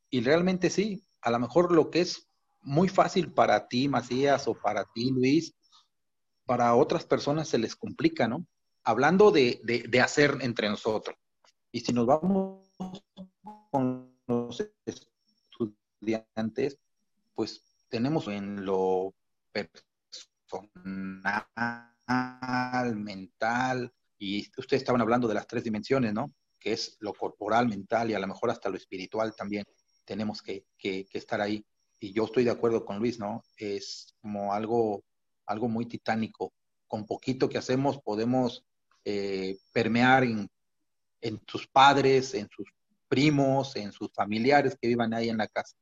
Y 0.09 0.19
realmente 0.19 0.69
sí, 0.69 1.07
a 1.21 1.31
lo 1.31 1.39
mejor 1.39 1.71
lo 1.71 1.89
que 1.89 2.01
es 2.01 2.27
muy 2.65 2.89
fácil 2.89 3.31
para 3.31 3.67
ti, 3.67 3.87
Macías, 3.87 4.47
o 4.47 4.53
para 4.53 4.85
ti, 4.85 5.11
Luis, 5.11 5.53
para 6.45 6.75
otras 6.75 7.05
personas 7.05 7.47
se 7.47 7.57
les 7.57 7.75
complica, 7.75 8.27
¿no? 8.27 8.45
Hablando 8.83 9.31
de, 9.31 9.61
de 9.63 10.01
hacer 10.01 10.37
entre 10.41 10.69
nosotros. 10.69 11.17
Y 11.71 11.79
si 11.79 11.93
nos 11.93 12.05
vamos 12.05 12.69
con 13.71 14.15
los 14.27 14.63
estudiantes, 14.85 16.77
pues 17.33 17.63
tenemos 17.89 18.27
en 18.27 18.65
lo 18.65 19.13
personal, 19.51 19.85
mental, 22.95 23.93
y 24.17 24.47
ustedes 24.57 24.81
estaban 24.81 25.01
hablando 25.01 25.27
de 25.27 25.33
las 25.33 25.47
tres 25.47 25.63
dimensiones, 25.63 26.13
¿no? 26.13 26.33
Que 26.59 26.73
es 26.73 26.97
lo 26.99 27.13
corporal, 27.13 27.67
mental 27.67 28.09
y 28.09 28.13
a 28.13 28.19
lo 28.19 28.27
mejor 28.27 28.49
hasta 28.49 28.69
lo 28.69 28.77
espiritual 28.77 29.35
también. 29.35 29.65
Tenemos 30.05 30.41
que, 30.41 30.65
estar 30.81 31.41
ahí. 31.41 31.65
Y 32.05 32.13
yo 32.13 32.25
estoy 32.25 32.43
de 32.43 32.51
acuerdo 32.51 32.85
con 32.85 32.99
Luis, 32.99 33.17
¿no? 33.19 33.43
Es 33.57 34.13
como 34.21 34.53
algo, 34.53 35.03
algo 35.47 35.67
muy 35.67 35.87
titánico. 35.87 36.53
Con 36.87 37.05
poquito 37.07 37.49
que 37.49 37.57
hacemos 37.57 37.99
podemos 37.99 38.63
eh, 39.03 39.57
permear 39.73 40.23
en, 40.23 40.47
en 41.21 41.41
sus 41.47 41.67
padres, 41.67 42.35
en 42.35 42.47
sus 42.49 42.67
primos, 43.07 43.75
en 43.75 43.91
sus 43.91 44.11
familiares 44.13 44.77
que 44.79 44.87
vivan 44.87 45.15
ahí 45.15 45.29
en 45.29 45.37
la 45.37 45.47
casa. 45.47 45.75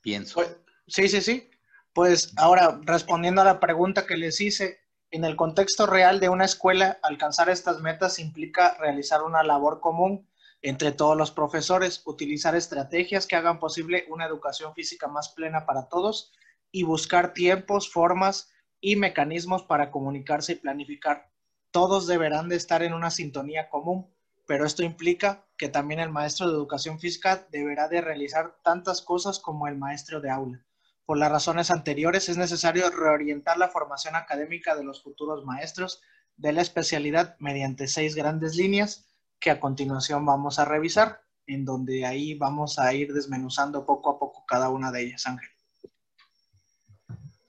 pienso. 0.00 0.36
Pues, 0.36 0.56
sí, 0.86 1.08
sí, 1.08 1.20
sí. 1.20 1.50
Pues 1.92 2.32
ahora, 2.36 2.80
respondiendo 2.82 3.42
a 3.42 3.44
la 3.44 3.60
pregunta 3.60 4.06
que 4.06 4.16
les 4.16 4.40
hice, 4.40 4.80
en 5.10 5.24
el 5.24 5.36
contexto 5.36 5.86
real 5.86 6.18
de 6.18 6.28
una 6.30 6.44
escuela, 6.46 6.98
alcanzar 7.02 7.48
estas 7.48 7.80
metas 7.80 8.18
implica 8.18 8.76
realizar 8.78 9.22
una 9.22 9.42
labor 9.42 9.80
común 9.80 10.26
entre 10.62 10.92
todos 10.92 11.16
los 11.16 11.30
profesores, 11.30 12.02
utilizar 12.04 12.56
estrategias 12.56 13.26
que 13.26 13.36
hagan 13.36 13.58
posible 13.58 14.06
una 14.08 14.26
educación 14.26 14.74
física 14.74 15.08
más 15.08 15.30
plena 15.30 15.66
para 15.66 15.88
todos 15.88 16.32
y 16.72 16.82
buscar 16.82 17.32
tiempos, 17.32 17.90
formas 17.90 18.52
y 18.80 18.96
mecanismos 18.96 19.62
para 19.62 19.90
comunicarse 19.90 20.52
y 20.52 20.56
planificar. 20.56 21.30
Todos 21.70 22.06
deberán 22.06 22.48
de 22.48 22.56
estar 22.56 22.82
en 22.82 22.94
una 22.94 23.10
sintonía 23.10 23.68
común 23.68 24.12
pero 24.48 24.64
esto 24.64 24.82
implica 24.82 25.44
que 25.58 25.68
también 25.68 26.00
el 26.00 26.08
maestro 26.08 26.46
de 26.46 26.54
educación 26.54 26.98
física 26.98 27.46
deberá 27.50 27.86
de 27.86 28.00
realizar 28.00 28.56
tantas 28.64 29.02
cosas 29.02 29.38
como 29.38 29.68
el 29.68 29.76
maestro 29.76 30.22
de 30.22 30.30
aula. 30.30 30.64
Por 31.04 31.18
las 31.18 31.30
razones 31.30 31.70
anteriores, 31.70 32.30
es 32.30 32.38
necesario 32.38 32.88
reorientar 32.88 33.58
la 33.58 33.68
formación 33.68 34.16
académica 34.16 34.74
de 34.74 34.84
los 34.84 35.02
futuros 35.02 35.44
maestros 35.44 36.00
de 36.38 36.52
la 36.52 36.62
especialidad 36.62 37.36
mediante 37.40 37.88
seis 37.88 38.14
grandes 38.14 38.56
líneas 38.56 39.07
que 39.40 39.50
a 39.50 39.60
continuación 39.60 40.24
vamos 40.26 40.58
a 40.58 40.64
revisar, 40.64 41.22
en 41.46 41.64
donde 41.64 42.04
ahí 42.04 42.34
vamos 42.34 42.78
a 42.78 42.92
ir 42.94 43.12
desmenuzando 43.12 43.86
poco 43.86 44.10
a 44.10 44.18
poco 44.18 44.44
cada 44.46 44.68
una 44.68 44.92
de 44.92 45.02
ellas, 45.02 45.26
Ángel. 45.26 45.48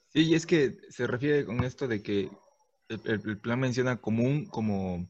Sí, 0.10 0.22
y 0.22 0.36
es 0.36 0.46
que 0.46 0.78
se 0.90 1.06
refiere 1.06 1.46
con 1.46 1.64
esto 1.64 1.88
de 1.88 2.02
que 2.02 2.32
el, 2.90 3.40
plan 3.40 3.60
menciona 3.60 3.98
común 3.98 4.46
como 4.46 5.08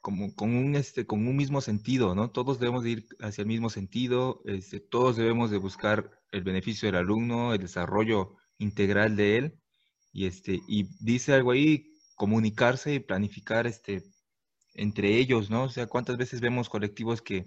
como 0.00 0.32
con 0.34 0.54
un, 0.54 0.76
este, 0.76 1.04
con 1.06 1.26
un 1.26 1.36
mismo 1.36 1.60
sentido, 1.60 2.14
¿no? 2.14 2.30
Todos 2.30 2.60
debemos 2.60 2.84
de 2.84 2.90
ir 2.90 3.08
hacia 3.20 3.42
el 3.42 3.48
mismo 3.48 3.68
sentido, 3.68 4.40
este, 4.46 4.80
todos 4.80 5.16
debemos 5.16 5.50
de 5.50 5.58
buscar 5.58 6.10
el 6.30 6.42
beneficio 6.44 6.86
del 6.86 6.96
alumno, 6.96 7.52
el 7.52 7.60
desarrollo 7.60 8.36
integral 8.58 9.16
de 9.16 9.36
él, 9.36 9.58
y, 10.12 10.26
este, 10.26 10.60
y 10.66 10.88
dice 11.00 11.34
algo 11.34 11.50
ahí, 11.50 11.92
comunicarse 12.14 12.94
y 12.94 13.00
planificar 13.00 13.66
este, 13.66 14.02
entre 14.78 15.16
ellos, 15.18 15.50
¿no? 15.50 15.64
O 15.64 15.68
sea, 15.68 15.86
¿cuántas 15.86 16.16
veces 16.16 16.40
vemos 16.40 16.68
colectivos 16.68 17.22
que, 17.22 17.46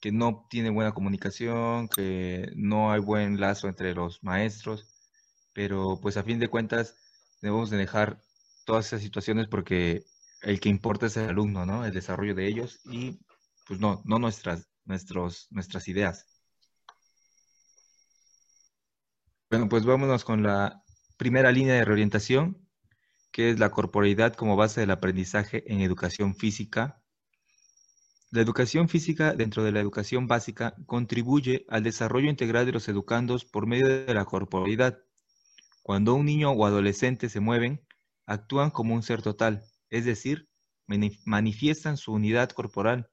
que 0.00 0.12
no 0.12 0.46
tienen 0.50 0.74
buena 0.74 0.92
comunicación, 0.92 1.88
que 1.88 2.50
no 2.56 2.92
hay 2.92 3.00
buen 3.00 3.40
lazo 3.40 3.68
entre 3.68 3.94
los 3.94 4.22
maestros, 4.22 4.88
pero 5.52 5.98
pues 6.00 6.16
a 6.16 6.22
fin 6.22 6.38
de 6.38 6.48
cuentas 6.48 6.96
debemos 7.40 7.70
de 7.70 7.78
dejar 7.78 8.20
todas 8.64 8.86
esas 8.86 9.02
situaciones 9.02 9.48
porque 9.48 10.04
el 10.42 10.60
que 10.60 10.68
importa 10.68 11.06
es 11.06 11.16
el 11.16 11.30
alumno, 11.30 11.66
¿no? 11.66 11.84
El 11.84 11.92
desarrollo 11.92 12.34
de 12.34 12.46
ellos 12.46 12.80
y 12.84 13.18
pues 13.66 13.80
no, 13.80 14.02
no 14.04 14.18
nuestras, 14.18 14.68
nuestras 14.84 15.88
ideas. 15.88 16.26
Bueno, 19.50 19.68
pues 19.68 19.84
vámonos 19.84 20.24
con 20.24 20.42
la 20.42 20.82
primera 21.16 21.50
línea 21.52 21.74
de 21.74 21.84
reorientación, 21.84 22.65
que 23.36 23.50
es 23.50 23.58
la 23.58 23.70
corporalidad 23.70 24.32
como 24.32 24.56
base 24.56 24.80
del 24.80 24.90
aprendizaje 24.90 25.70
en 25.70 25.82
educación 25.82 26.34
física. 26.34 27.02
La 28.30 28.40
educación 28.40 28.88
física 28.88 29.34
dentro 29.34 29.62
de 29.62 29.72
la 29.72 29.80
educación 29.80 30.26
básica 30.26 30.74
contribuye 30.86 31.66
al 31.68 31.82
desarrollo 31.82 32.30
integral 32.30 32.64
de 32.64 32.72
los 32.72 32.88
educandos 32.88 33.44
por 33.44 33.66
medio 33.66 34.06
de 34.06 34.14
la 34.14 34.24
corporalidad. 34.24 35.00
Cuando 35.82 36.14
un 36.14 36.24
niño 36.24 36.50
o 36.50 36.64
adolescente 36.64 37.28
se 37.28 37.40
mueven, 37.40 37.86
actúan 38.24 38.70
como 38.70 38.94
un 38.94 39.02
ser 39.02 39.20
total, 39.20 39.64
es 39.90 40.06
decir, 40.06 40.48
manifiestan 41.26 41.98
su 41.98 42.14
unidad 42.14 42.48
corporal, 42.48 43.10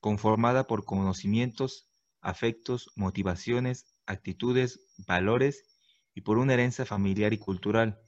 conformada 0.00 0.66
por 0.66 0.86
conocimientos, 0.86 1.90
afectos, 2.22 2.90
motivaciones, 2.96 3.84
actitudes, 4.06 4.80
valores 5.06 5.64
y 6.14 6.22
por 6.22 6.38
una 6.38 6.54
herencia 6.54 6.86
familiar 6.86 7.34
y 7.34 7.38
cultural. 7.38 8.00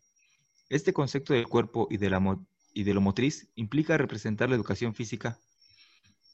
Este 0.71 0.93
concepto 0.93 1.35
del 1.35 1.49
cuerpo 1.49 1.89
y 1.91 1.97
de, 1.97 2.11
la, 2.11 2.39
y 2.73 2.85
de 2.85 2.95
lo 2.95 3.01
motriz 3.01 3.49
implica 3.57 3.99
representar 3.99 4.49
la 4.49 4.55
educación 4.55 4.95
física, 4.95 5.39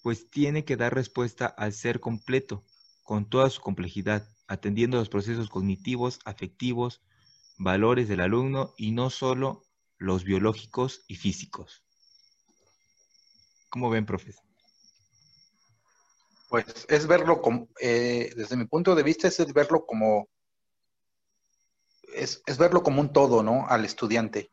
pues 0.02 0.28
tiene 0.30 0.64
que 0.66 0.76
dar 0.76 0.94
respuesta 0.94 1.46
al 1.46 1.72
ser 1.72 2.00
completo, 2.00 2.62
con 3.02 3.28
toda 3.28 3.48
su 3.48 3.62
complejidad, 3.62 4.28
atendiendo 4.46 4.98
los 4.98 5.08
procesos 5.08 5.48
cognitivos, 5.48 6.20
afectivos, 6.26 7.00
valores 7.56 8.08
del 8.08 8.20
alumno 8.20 8.74
y 8.76 8.92
no 8.92 9.08
solo 9.08 9.64
los 9.96 10.24
biológicos 10.24 11.02
y 11.08 11.16
físicos. 11.16 11.82
¿Cómo 13.70 13.88
ven, 13.88 14.04
profesor? 14.04 14.44
Pues 16.50 16.86
es 16.90 17.06
verlo 17.06 17.40
como, 17.40 17.68
eh, 17.80 18.32
desde 18.36 18.56
mi 18.56 18.66
punto 18.66 18.94
de 18.94 19.02
vista, 19.02 19.28
es 19.28 19.52
verlo 19.54 19.86
como, 19.86 20.28
es, 22.16 22.58
verlo 22.58 22.82
como 22.82 23.00
un 23.00 23.12
todo, 23.12 23.42
¿no? 23.42 23.66
Al 23.68 23.84
estudiante. 23.84 24.50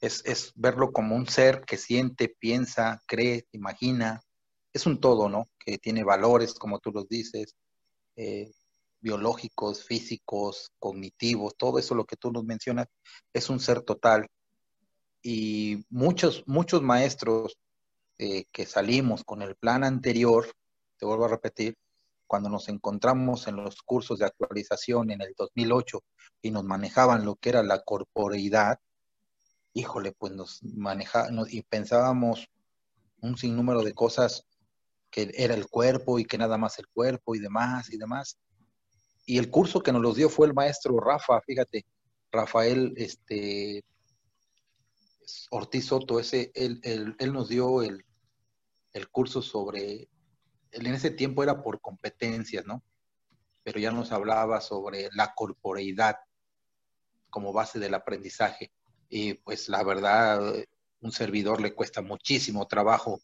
Es, 0.00 0.22
es, 0.24 0.52
verlo 0.54 0.92
como 0.92 1.16
un 1.16 1.26
ser 1.26 1.62
que 1.62 1.76
siente, 1.76 2.28
piensa, 2.28 3.02
cree, 3.06 3.46
imagina. 3.52 4.22
Es 4.72 4.86
un 4.86 5.00
todo, 5.00 5.28
¿no? 5.28 5.48
Que 5.58 5.78
tiene 5.78 6.04
valores, 6.04 6.54
como 6.54 6.78
tú 6.78 6.92
los 6.92 7.08
dices, 7.08 7.54
eh, 8.16 8.52
biológicos, 9.00 9.84
físicos, 9.84 10.72
cognitivos, 10.78 11.56
todo 11.56 11.78
eso 11.78 11.94
lo 11.94 12.04
que 12.04 12.16
tú 12.16 12.30
nos 12.30 12.44
mencionas, 12.44 12.86
es 13.32 13.48
un 13.48 13.60
ser 13.60 13.82
total. 13.82 14.26
Y 15.22 15.84
muchos, 15.88 16.44
muchos 16.46 16.82
maestros 16.82 17.58
eh, 18.18 18.44
que 18.52 18.66
salimos 18.66 19.24
con 19.24 19.42
el 19.42 19.56
plan 19.56 19.84
anterior, 19.84 20.46
te 20.98 21.06
vuelvo 21.06 21.24
a 21.26 21.28
repetir, 21.28 21.76
cuando 22.26 22.48
nos 22.48 22.68
encontramos 22.68 23.46
en 23.48 23.56
los 23.56 23.82
cursos 23.82 24.18
de 24.18 24.26
actualización 24.26 25.10
en 25.10 25.20
el 25.22 25.34
2008 25.36 26.02
y 26.42 26.50
nos 26.50 26.64
manejaban 26.64 27.24
lo 27.24 27.36
que 27.36 27.50
era 27.50 27.62
la 27.62 27.82
corporeidad, 27.82 28.78
híjole, 29.72 30.12
pues 30.12 30.32
nos 30.32 30.62
manejaban 30.62 31.38
y 31.50 31.62
pensábamos 31.62 32.48
un 33.20 33.36
sinnúmero 33.36 33.82
de 33.82 33.94
cosas 33.94 34.46
que 35.10 35.30
era 35.34 35.54
el 35.54 35.68
cuerpo 35.68 36.18
y 36.18 36.24
que 36.24 36.38
nada 36.38 36.58
más 36.58 36.78
el 36.78 36.88
cuerpo 36.88 37.34
y 37.34 37.38
demás 37.38 37.92
y 37.92 37.96
demás. 37.96 38.38
Y 39.24 39.38
el 39.38 39.50
curso 39.50 39.82
que 39.82 39.92
nos 39.92 40.02
los 40.02 40.16
dio 40.16 40.28
fue 40.28 40.46
el 40.46 40.54
maestro 40.54 40.98
Rafa, 41.00 41.40
fíjate, 41.40 41.86
Rafael 42.30 42.92
este, 42.96 43.84
Ortiz 45.50 45.86
Soto, 45.86 46.20
ese, 46.20 46.52
él, 46.54 46.80
él 46.82 47.32
nos 47.32 47.48
dio 47.48 47.82
el, 47.82 48.04
el 48.96 49.08
curso 49.10 49.42
sobre 49.42 50.08
en 50.72 50.86
ese 50.86 51.10
tiempo 51.10 51.42
era 51.42 51.62
por 51.62 51.80
competencias, 51.80 52.66
¿no? 52.66 52.82
Pero 53.62 53.78
ya 53.78 53.90
nos 53.90 54.12
hablaba 54.12 54.60
sobre 54.60 55.08
la 55.12 55.34
corporeidad 55.34 56.16
como 57.30 57.52
base 57.52 57.78
del 57.78 57.94
aprendizaje. 57.94 58.72
Y 59.08 59.34
pues 59.34 59.68
la 59.68 59.82
verdad, 59.82 60.40
un 61.00 61.12
servidor 61.12 61.60
le 61.60 61.74
cuesta 61.74 62.02
muchísimo 62.02 62.66
trabajo 62.66 63.20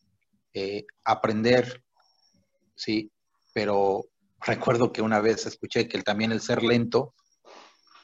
eh, 0.55 0.85
aprender, 1.05 1.83
sí, 2.75 3.11
pero 3.55 4.05
recuerdo 4.41 4.93
que 4.93 5.03
una 5.03 5.21
vez 5.21 5.47
escuché 5.47 5.89
que 5.89 6.03
también 6.03 6.33
el 6.33 6.41
ser 6.41 6.63
lento 6.63 7.15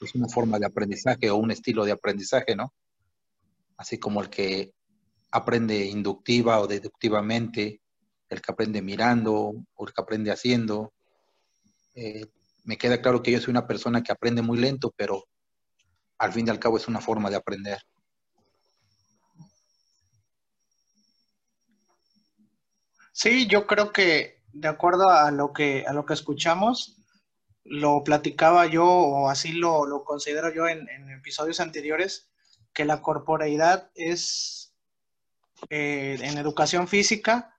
es 0.00 0.14
una 0.14 0.28
forma 0.28 0.58
de 0.58 0.66
aprendizaje 0.66 1.30
o 1.30 1.36
un 1.36 1.50
estilo 1.50 1.84
de 1.84 1.92
aprendizaje, 1.92 2.54
¿no? 2.56 2.72
Así 3.76 3.98
como 3.98 4.20
el 4.20 4.30
que 4.30 4.72
aprende 5.30 5.84
inductiva 5.84 6.60
o 6.60 6.66
deductivamente, 6.66 7.80
el 8.28 8.42
que 8.42 8.52
aprende 8.52 8.82
mirando 8.82 9.54
o 9.74 9.86
el 9.86 9.92
que 9.92 10.00
aprende 10.00 10.30
haciendo. 10.30 10.92
Eh, 11.94 12.26
me 12.64 12.76
queda 12.76 13.00
claro 13.00 13.22
que 13.22 13.32
yo 13.32 13.40
soy 13.40 13.50
una 13.50 13.66
persona 13.66 14.02
que 14.02 14.12
aprende 14.12 14.42
muy 14.42 14.58
lento, 14.58 14.92
pero 14.96 15.24
al 16.18 16.32
fin 16.32 16.46
y 16.46 16.50
al 16.50 16.58
cabo 16.58 16.76
es 16.76 16.88
una 16.88 17.00
forma 17.00 17.30
de 17.30 17.36
aprender. 17.36 17.78
Sí, 23.12 23.46
yo 23.48 23.66
creo 23.66 23.92
que 23.92 24.42
de 24.52 24.68
acuerdo 24.68 25.08
a 25.10 25.30
lo 25.30 25.52
que, 25.52 25.84
a 25.86 25.92
lo 25.92 26.06
que 26.06 26.14
escuchamos, 26.14 26.96
lo 27.64 28.02
platicaba 28.04 28.66
yo 28.66 28.86
o 28.86 29.28
así 29.28 29.52
lo, 29.52 30.04
considero 30.04 30.52
yo 30.54 30.68
en, 30.68 30.88
episodios 31.10 31.60
anteriores, 31.60 32.30
que 32.72 32.84
la 32.84 33.02
corporeidad 33.02 33.90
es 33.94 34.72
eh, 35.68 36.16
en 36.20 36.38
educación 36.38 36.86
física 36.86 37.57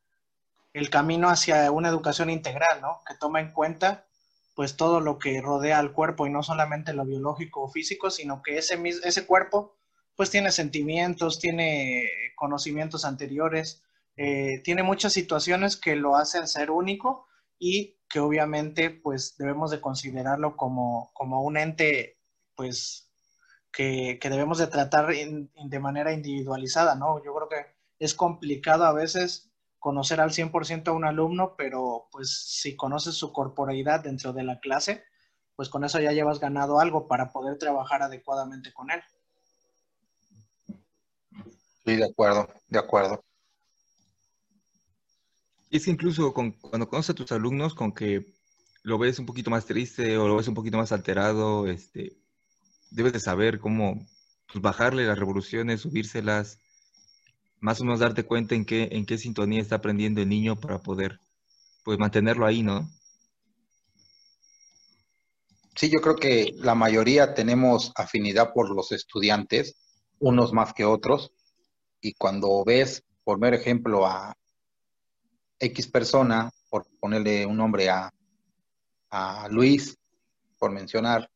el 0.80 0.90
camino 0.90 1.30
hacia 1.30 1.72
una 1.72 1.90
educación 1.90 2.30
integral, 2.30 2.82
¿no? 2.82 3.02
Que 3.08 3.16
toma 3.16 3.42
en 3.42 3.52
cuenta 3.52 4.06
pues 4.56 4.76
todo 4.76 5.00
lo 5.00 5.20
que 5.20 5.42
rodea 5.42 5.80
al 5.80 5.94
cuerpo 5.94 6.26
y 6.28 6.32
no 6.32 6.44
solamente 6.44 6.94
lo 6.94 7.06
biológico 7.06 7.64
o 7.64 7.70
físico, 7.70 8.10
sino 8.10 8.42
que 8.42 8.58
ese, 8.58 8.82
ese 9.04 9.26
cuerpo 9.26 9.78
pues 10.16 10.30
tiene 10.32 10.52
sentimientos, 10.52 11.40
tiene 11.40 12.10
conocimientos 12.36 13.06
anteriores, 13.06 13.84
eh, 14.18 14.62
tiene 14.64 14.84
muchas 14.84 15.14
situaciones 15.14 15.78
que 15.78 15.96
lo 15.96 16.18
hacen 16.18 16.48
ser 16.48 16.72
único 16.72 17.28
y 17.58 18.00
que 18.10 18.20
obviamente 18.20 18.90
pues 18.90 19.38
debemos 19.38 19.72
de 19.72 19.80
considerarlo 19.80 20.58
como, 20.58 21.12
como 21.14 21.42
un 21.42 21.56
ente 21.56 22.20
pues 22.56 23.10
que, 23.72 24.18
que 24.20 24.30
debemos 24.30 24.58
de 24.58 24.68
tratar 24.68 25.08
de 25.08 25.80
manera 25.80 26.12
individualizada, 26.12 26.96
¿no? 26.96 27.24
Yo 27.24 27.34
creo 27.34 27.48
que 27.48 27.76
es 27.98 28.14
complicado 28.14 28.86
a 28.86 28.94
veces 28.94 29.49
conocer 29.80 30.20
al 30.22 30.32
100% 30.32 30.88
a 30.88 30.92
un 30.92 31.06
alumno, 31.06 31.56
pero 31.58 32.08
pues 32.12 32.44
si 32.48 32.76
conoces 32.76 33.16
su 33.16 33.32
corporeidad 33.32 34.02
dentro 34.02 34.34
de 34.34 34.44
la 34.44 34.60
clase, 34.60 35.04
pues 35.56 35.70
con 35.70 35.84
eso 35.84 36.00
ya 36.00 36.12
llevas 36.12 36.40
ganado 36.40 36.80
algo 36.80 37.08
para 37.08 37.32
poder 37.32 37.58
trabajar 37.58 38.02
adecuadamente 38.02 38.72
con 38.74 38.92
él. 38.92 39.02
Sí, 41.86 41.96
de 41.96 42.06
acuerdo, 42.06 42.48
de 42.68 42.80
acuerdo. 42.80 43.24
Y 45.70 45.78
es 45.78 45.86
que 45.86 45.92
incluso 45.92 46.34
cuando 46.34 46.90
conoces 46.90 47.12
a 47.12 47.16
tus 47.16 47.32
alumnos, 47.32 47.74
con 47.74 47.94
que 47.94 48.34
lo 48.84 48.98
ves 48.98 49.20
un 49.20 49.26
poquito 49.26 49.50
más 49.50 49.66
triste 49.66 50.18
o 50.18 50.28
lo 50.28 50.36
ves 50.36 50.48
un 50.48 50.56
poquito 50.56 50.78
más 50.78 50.92
alterado, 50.92 51.68
este, 51.68 52.18
debes 52.92 53.14
de 53.14 53.20
saber 53.20 53.60
cómo 53.60 54.06
pues, 54.52 54.62
bajarle 54.62 55.06
las 55.06 55.20
revoluciones, 55.20 55.82
subírselas, 55.82 56.60
más 57.62 57.82
o 57.82 57.84
menos 57.84 58.00
darte 58.00 58.24
cuenta 58.24 58.56
en 58.56 58.66
qué, 58.66 58.90
en 58.92 59.06
qué 59.06 59.18
sintonía 59.18 59.62
está 59.62 59.76
aprendiendo 59.76 60.22
el 60.22 60.30
niño 60.30 60.60
para 60.60 60.80
poder 60.80 61.20
pues 61.84 61.98
mantenerlo 61.98 62.46
ahí, 62.46 62.64
¿no? 62.64 62.90
Sí, 65.76 65.90
yo 65.90 66.02
creo 66.02 66.16
que 66.16 66.54
la 66.58 66.76
mayoría 66.76 67.34
tenemos 67.34 67.92
afinidad 67.96 68.52
por 68.54 68.70
los 68.70 68.92
estudiantes, 68.92 69.78
unos 70.20 70.52
más 70.52 70.74
que 70.74 70.84
otros, 70.84 71.32
y 72.02 72.14
cuando 72.14 72.64
ves, 72.66 73.04
por 73.24 73.40
mero 73.40 73.56
ejemplo, 73.56 74.06
a 74.06 74.36
X 75.58 75.88
persona, 75.88 76.52
por 76.70 76.86
ponerle 77.00 77.46
un 77.46 77.58
nombre 77.58 77.90
a, 77.90 78.12
a 79.10 79.48
Luis, 79.50 79.98
por 80.58 80.72
mencionar, 80.72 81.30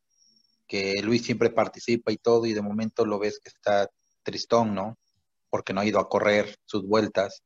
que 0.66 1.00
Luis 1.02 1.24
siempre 1.24 1.50
participa 1.50 2.12
y 2.12 2.18
todo, 2.18 2.44
y 2.46 2.52
de 2.52 2.62
momento 2.62 3.06
lo 3.06 3.18
ves 3.18 3.40
que 3.42 3.48
está 3.48 3.88
tristón, 4.22 4.74
¿no? 4.74 4.98
Porque 5.54 5.72
no 5.72 5.82
ha 5.82 5.86
ido 5.86 6.00
a 6.00 6.08
correr 6.08 6.58
sus 6.64 6.84
vueltas 6.84 7.44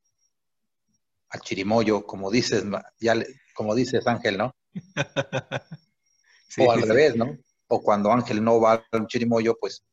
al 1.29 1.43
chirimoyo, 1.43 2.07
como 2.07 2.31
dices, 2.31 2.65
ya, 2.99 3.15
como 3.55 3.75
dices 3.75 4.07
Ángel, 4.07 4.39
¿no? 4.39 4.57
o 6.59 6.73
al 6.73 6.89
revés, 6.89 7.17
¿no? 7.17 7.37
O 7.67 7.83
cuando 7.83 8.11
Ángel 8.11 8.43
no 8.43 8.63
va 8.63 8.83
al 8.93 9.07
chirimoyo, 9.09 9.59
pues 9.61 9.85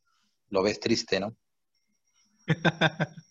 lo 0.48 0.64
ves 0.64 0.80
triste, 0.80 1.20
¿no? 1.20 1.36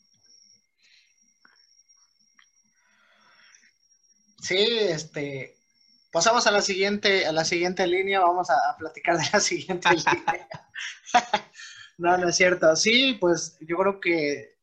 Sí, 4.42 4.58
este, 4.58 5.56
pasamos 6.12 6.46
a 6.46 6.50
la 6.50 6.60
siguiente, 6.60 7.24
a 7.24 7.32
la 7.32 7.46
siguiente 7.46 7.86
línea, 7.86 8.20
vamos 8.20 8.50
a, 8.50 8.56
a 8.68 8.76
platicar 8.76 9.16
de 9.16 9.24
la 9.32 9.40
siguiente 9.40 9.88
línea. 9.94 10.70
no, 11.96 12.18
no 12.18 12.28
es 12.28 12.36
cierto. 12.36 12.76
Sí, 12.76 13.16
pues 13.18 13.56
yo 13.62 13.78
creo 13.78 13.98
que 13.98 14.53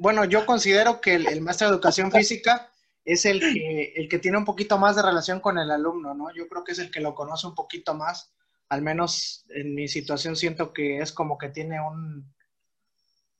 bueno, 0.00 0.24
yo 0.24 0.46
considero 0.46 1.02
que 1.02 1.14
el, 1.14 1.42
maestro 1.42 1.68
de 1.68 1.74
educación 1.74 2.10
física 2.12 2.70
es 3.04 3.26
el 3.26 3.40
que, 3.40 3.92
el 3.96 4.08
que 4.08 4.18
tiene 4.18 4.38
un 4.38 4.46
poquito 4.46 4.78
más 4.78 4.96
de 4.96 5.02
relación 5.02 5.40
con 5.40 5.58
el 5.58 5.70
alumno, 5.70 6.14
¿no? 6.14 6.32
Yo 6.34 6.48
creo 6.48 6.64
que 6.64 6.72
es 6.72 6.78
el 6.78 6.90
que 6.90 7.00
lo 7.00 7.14
conoce 7.14 7.46
un 7.46 7.54
poquito 7.54 7.94
más. 7.94 8.32
Al 8.70 8.80
menos 8.80 9.44
en 9.50 9.74
mi 9.74 9.88
situación 9.88 10.36
siento 10.36 10.72
que 10.72 11.00
es 11.00 11.12
como 11.12 11.36
que 11.36 11.50
tiene 11.50 11.80
un... 11.82 12.32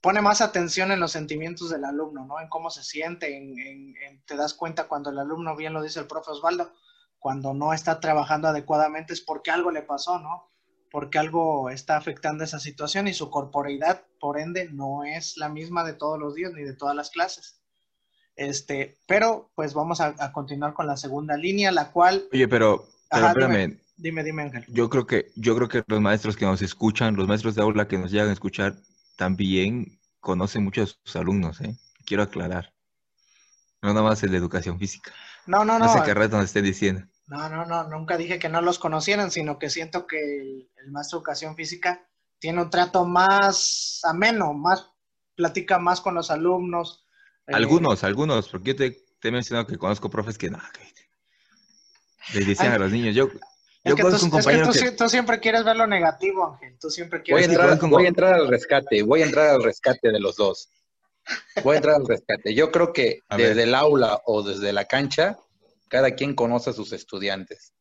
pone 0.03 0.20
más 0.20 0.42
atención 0.42 0.92
en 0.92 1.01
los 1.01 1.12
sentimientos 1.12 1.70
del 1.70 1.87
alumno, 1.87 2.27
¿no? 2.27 2.38
En 2.40 2.49
cómo 2.51 2.68
se 2.68 2.83
siente, 2.83 3.35
en, 3.38 4.23
te 4.27 4.37
das 4.37 4.53
cuenta 4.53 4.87
cuando 4.87 5.09
el 5.09 5.18
alumno, 5.18 5.57
bien 5.57 5.73
lo 5.73 5.83
dice 5.83 6.01
el 6.01 6.07
profe 6.07 6.33
Osvaldo, 6.33 6.75
cuando 7.18 7.55
no 7.55 7.73
está 7.73 8.01
trabajando 8.01 8.49
adecuadamente 8.49 9.14
es 9.14 9.23
porque 9.23 9.51
algo 9.51 9.70
le 9.70 9.83
pasó, 9.83 10.18
¿no? 10.18 10.51
Porque 10.90 11.18
algo 11.18 11.70
está 11.70 11.96
afectando 11.96 12.44
esa 12.44 12.59
situación 12.59 13.09
y 13.09 13.14
su 13.14 13.31
corporeidad, 13.31 14.03
por 14.18 14.38
ende, 14.38 14.68
no 14.70 15.05
es 15.05 15.37
la 15.37 15.48
misma 15.48 15.85
de 15.85 15.92
todos 15.92 16.18
los 16.18 16.35
días 16.35 16.53
ni 16.53 16.62
de 16.62 16.74
todas 16.74 16.96
las 16.96 17.11
clases. 17.11 17.61
Este, 18.37 18.96
pero 19.07 19.50
pues 19.55 19.74
vamos 19.74 20.00
a, 20.00 20.33
continuar 20.33 20.74
con 20.74 20.87
la 20.87 20.96
segunda 20.96 21.37
línea, 21.37 21.70
la 21.72 21.90
cual. 21.90 22.24
Oye, 22.33 22.48
pero, 22.48 22.88
espérame. 23.11 23.79
Dime, 23.96 24.24
dime, 24.24 24.42
Ángel. 24.42 24.64
Yo 24.68 24.88
creo 24.88 25.07
que, 25.07 25.31
yo 25.37 25.55
creo 25.55 25.68
que 25.68 25.83
los 25.87 26.00
maestros 26.00 26.37
que 26.37 26.46
nos 26.46 26.62
escuchan, 26.62 27.16
los 27.16 27.29
maestros 27.29 27.55
de 27.55 27.62
aula 27.62 27.87
que 27.87 27.98
nos 27.98 28.11
llegan 28.11 28.31
a 28.31 28.33
escuchar, 28.33 28.76
también 29.16 29.98
conocen 30.20 30.64
mucho 30.64 30.83
a 30.83 30.87
sus 30.87 31.16
alumnos, 31.16 31.61
¿eh? 31.61 31.76
Quiero 32.07 32.22
aclarar. 32.22 32.72
No 33.83 33.90
nada 33.90 34.03
más 34.03 34.22
el 34.22 34.31
de 34.31 34.38
educación 34.38 34.79
física. 34.79 35.12
No, 35.46 35.64
no, 35.66 35.79
no. 35.79 35.85
No 35.85 35.92
sé 35.92 36.00
qué 36.05 36.14
reto 36.14 36.37
nos 36.37 36.46
estén 36.46 36.64
diciendo. 36.64 37.03
No, 37.31 37.49
no, 37.49 37.64
no, 37.64 37.85
nunca 37.85 38.16
dije 38.16 38.40
que 38.40 38.49
no 38.49 38.61
los 38.61 38.81
conocieran, 38.81 39.31
sino 39.31 39.57
que 39.57 39.71
siento 39.71 40.05
que 40.05 40.19
el, 40.19 40.90
maestro 40.90 41.19
de 41.19 41.21
educación 41.21 41.55
física 41.55 42.05
tiene 42.40 42.61
un 42.61 42.71
trato 42.71 43.05
más 43.05 44.01
ameno, 44.03 44.53
más 44.53 44.90
platica 45.37 45.79
más 45.79 46.01
con 46.01 46.16
los 46.16 46.33
alumnos. 46.33 47.07
Eh, 47.47 47.55
algunos, 47.55 48.03
algunos, 48.03 48.49
porque 48.49 48.71
yo 48.71 48.77
te, 48.77 49.05
he 49.23 49.31
mencionado 49.31 49.69
que 49.69 49.79
conozco 49.79 50.11
profes 50.11 50.37
que 50.37 50.51
no, 50.51 50.59
que 50.73 52.37
les 52.37 52.49
decían 52.49 52.73
a 52.73 52.79
los 52.79 52.90
niños, 52.90 53.14
yo, 53.14 53.29
yo 53.85 53.97
conozco 53.97 54.25
un 54.25 54.31
compañero 54.33 54.73
que, 54.73 54.90
tú, 54.90 55.09
siempre 55.09 55.38
quieres 55.38 55.64
ver 55.64 55.77
lo 55.77 55.87
negativo, 55.87 56.53
Ángel, 56.53 56.79
tú 56.81 56.90
siempre 56.90 57.23
quieres... 57.23 57.47
Voy 57.47 57.57
a, 57.57 57.61
entrar, 57.62 57.88
voy 57.88 58.07
a 58.07 58.09
entrar 58.09 58.35
al 58.35 58.49
rescate, 58.49 59.05
voy 59.05 59.23
a 59.23 59.27
entrar 59.27 59.51
al 59.51 59.62
rescate 59.62 60.11
de 60.11 60.19
los 60.19 60.35
dos. 60.35 60.69
Voy 61.62 61.75
a 61.75 61.77
entrar 61.77 61.95
al 61.95 62.09
rescate. 62.09 62.55
Yo 62.55 62.73
creo 62.73 62.93
que 62.93 63.21
desde 63.37 63.62
el 63.62 63.75
aula 63.77 64.21
o 64.27 64.43
desde 64.43 64.73
la 64.73 64.87
cancha, 64.87 65.38
cada 65.90 66.14
quien 66.14 66.35
conoce 66.35 66.70
a 66.70 66.72
sus 66.72 66.92
estudiantes. 66.92 67.74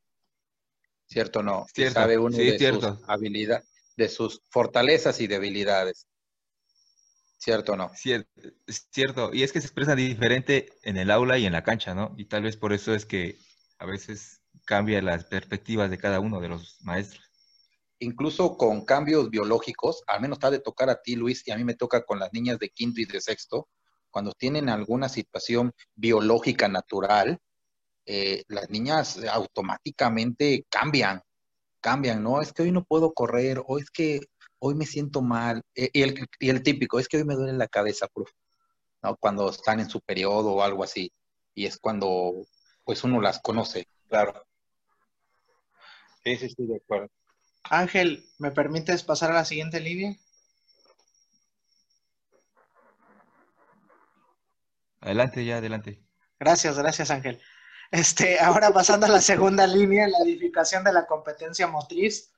¿Cierto 1.06 1.40
o 1.40 1.44
no? 1.44 1.66
Sabe 1.94 2.18
uno 2.18 2.36
de 2.36 2.60
sus 2.60 2.84
habilidades, 3.08 3.70
de 3.96 4.10
sus 4.10 4.42
fortalezas 4.50 5.22
y 5.22 5.28
debilidades. 5.28 6.08
¿Cierto 7.38 7.74
o 7.74 7.76
no? 7.78 7.90
Cierto, 7.96 8.30
cierto. 8.92 9.34
Y 9.34 9.44
es 9.44 9.54
que 9.54 9.62
se 9.62 9.68
expresa 9.68 9.96
diferente 9.96 10.74
en 10.84 10.98
el 10.98 11.10
aula 11.10 11.38
y 11.38 11.46
en 11.46 11.54
la 11.54 11.64
cancha, 11.64 11.94
¿no? 11.96 12.14
Y 12.18 12.26
tal 12.26 12.44
vez 12.44 12.58
por 12.58 12.74
eso 12.74 12.94
es 12.94 13.06
que 13.06 13.38
a 13.78 13.86
veces 13.86 14.42
cambia 14.66 15.02
las 15.02 15.24
perspectivas 15.24 15.90
de 15.90 15.98
cada 15.98 16.20
uno 16.20 16.42
de 16.42 16.50
los 16.50 16.82
maestros 16.82 17.30
incluso 18.00 18.58
con 18.58 18.86
cambios 18.86 19.30
biológicos, 19.30 20.04
al 20.08 20.22
menos 20.22 20.38
está 20.38 20.50
de 20.50 20.60
tocar 20.60 20.90
a 20.90 21.02
ti, 21.02 21.16
Luis, 21.16 21.46
y 21.46 21.52
a 21.52 21.58
mí 21.58 21.64
me 21.64 21.76
toca 21.76 22.06
con 22.06 22.20
las 22.20 22.32
niñas 22.34 22.58
de 22.58 22.70
quinto 22.70 23.02
y 23.02 23.06
de 23.06 23.22
sexto, 23.22 23.68
cuando 24.10 24.32
tienen 24.32 24.70
alguna 24.70 25.10
situación 25.10 25.74
biológica 25.96 26.68
natural, 26.68 27.40
eh, 28.12 28.44
las 28.48 28.68
niñas 28.72 29.20
automáticamente 29.32 30.66
cambian, 30.68 31.22
cambian, 31.80 32.24
¿no? 32.24 32.42
Es 32.42 32.52
que 32.52 32.64
hoy 32.64 32.72
no 32.72 32.84
puedo 32.84 33.14
correr, 33.14 33.62
o 33.68 33.78
es 33.78 33.92
que 33.92 34.22
hoy 34.58 34.74
me 34.74 34.88
siento 34.88 35.22
mal, 35.22 35.62
eh, 35.76 35.92
y, 35.94 36.02
el, 36.02 36.28
y, 36.40 36.50
el, 36.50 36.64
típico, 36.64 36.98
es 36.98 37.08
que 37.08 37.18
hoy 37.18 37.24
me 37.24 37.36
duele 37.36 37.54
la 37.54 37.68
cabeza, 37.68 38.08
profe, 38.08 38.34
¿no? 39.04 39.16
Cuando 39.18 39.52
están 39.52 39.80
en 39.80 39.92
su 39.92 40.02
periodo 40.02 40.54
o 40.54 40.64
algo 40.64 40.84
así, 40.84 41.14
y 41.54 41.68
es 41.68 41.78
cuando, 41.78 42.48
pues 42.84 43.04
uno 43.04 43.22
las 43.22 43.40
conoce, 43.42 43.88
claro. 44.08 44.44
Sí, 46.24 46.36
sí, 46.36 46.46
estoy 46.48 46.66
de 46.66 46.78
acuerdo. 46.78 47.12
Ángel, 47.66 48.26
¿me 48.40 48.50
permites 48.50 49.04
pasar 49.04 49.30
a 49.30 49.36
la 49.36 49.46
siguiente 49.46 49.80
línea? 49.80 50.16
Adelante, 55.00 55.46
ya, 55.46 55.58
adelante. 55.58 56.02
Gracias, 56.40 56.76
gracias, 56.80 57.12
Ángel. 57.12 57.40
Este, 57.92 58.40
ahora 58.40 58.72
pasando 58.72 59.08
a 59.08 59.10
la 59.10 59.20
segunda 59.20 59.66
línea, 59.66 60.08
la 60.08 60.20
edificación 60.24 60.84
de 60.84 60.94
la 60.94 61.08
competencia 61.08 61.66
motriz. 61.66 62.32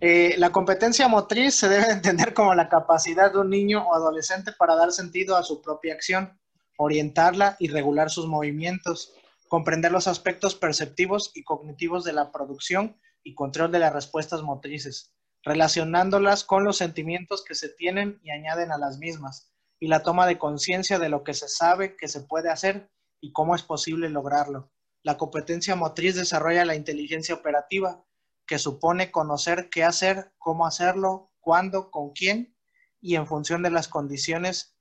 Eh, 0.00 0.34
la 0.38 0.50
competencia 0.50 1.06
motriz 1.06 1.54
se 1.54 1.68
debe 1.68 1.92
entender 1.92 2.34
como 2.34 2.52
la 2.54 2.68
capacidad 2.68 3.32
de 3.32 3.38
un 3.38 3.48
niño 3.48 3.86
o 3.86 3.94
adolescente 3.94 4.52
para 4.52 4.74
dar 4.74 4.90
sentido 4.90 5.36
a 5.36 5.44
su 5.44 5.62
propia 5.62 5.94
acción, 5.94 6.38
orientarla 6.76 7.56
y 7.60 7.68
regular 7.68 8.10
sus 8.10 8.26
movimientos, 8.26 9.14
comprender 9.46 9.92
los 9.92 10.08
aspectos 10.08 10.56
perceptivos 10.56 11.30
y 11.32 11.44
cognitivos 11.44 12.02
de 12.02 12.12
la 12.12 12.32
producción 12.32 12.96
y 13.22 13.34
control 13.34 13.70
de 13.70 13.78
las 13.78 13.92
respuestas 13.92 14.42
motrices, 14.42 15.12
relacionándolas 15.44 16.42
con 16.42 16.64
los 16.64 16.76
sentimientos 16.76 17.44
que 17.44 17.54
se 17.54 17.68
tienen 17.68 18.18
y 18.24 18.30
añaden 18.30 18.72
a 18.72 18.78
las 18.78 18.98
mismas, 18.98 19.52
y 19.78 19.86
la 19.86 20.02
toma 20.02 20.26
de 20.26 20.38
conciencia 20.38 20.98
de 20.98 21.08
lo 21.08 21.22
que 21.22 21.34
se 21.34 21.48
sabe 21.48 21.96
que 21.96 22.08
se 22.08 22.22
puede 22.22 22.50
hacer 22.50 22.90
y 23.20 23.32
cómo 23.32 23.54
es 23.54 23.62
posible 23.62 24.10
lograrlo. 24.10 24.72
La 25.02 25.16
competencia 25.16 25.76
motriz 25.76 26.16
desarrolla 26.16 26.64
la 26.64 26.74
inteligencia 26.74 27.34
operativa, 27.34 28.04
que 28.46 28.58
supone 28.58 29.10
conocer 29.10 29.68
qué 29.70 29.84
hacer, 29.84 30.32
cómo 30.38 30.66
hacerlo, 30.66 31.30
cuándo, 31.40 31.90
con 31.90 32.10
quién 32.10 32.54
y 33.00 33.14
en 33.14 33.26
función 33.26 33.62
de 33.62 33.70
las 33.70 33.88
condiciones 33.88 34.74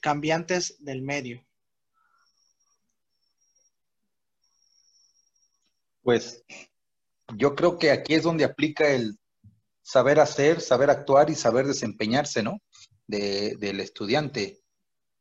cambiantes 0.00 0.82
del 0.84 1.02
medio. 1.02 1.46
Pues 6.02 6.44
yo 7.36 7.54
creo 7.54 7.78
que 7.78 7.90
aquí 7.90 8.14
es 8.14 8.24
donde 8.24 8.44
aplica 8.44 8.88
el 8.88 9.18
saber 9.82 10.18
hacer, 10.20 10.60
saber 10.60 10.90
actuar 10.90 11.30
y 11.30 11.34
saber 11.34 11.66
desempeñarse, 11.66 12.42
¿no? 12.42 12.60
del 13.06 13.80
estudiante. 13.80 14.60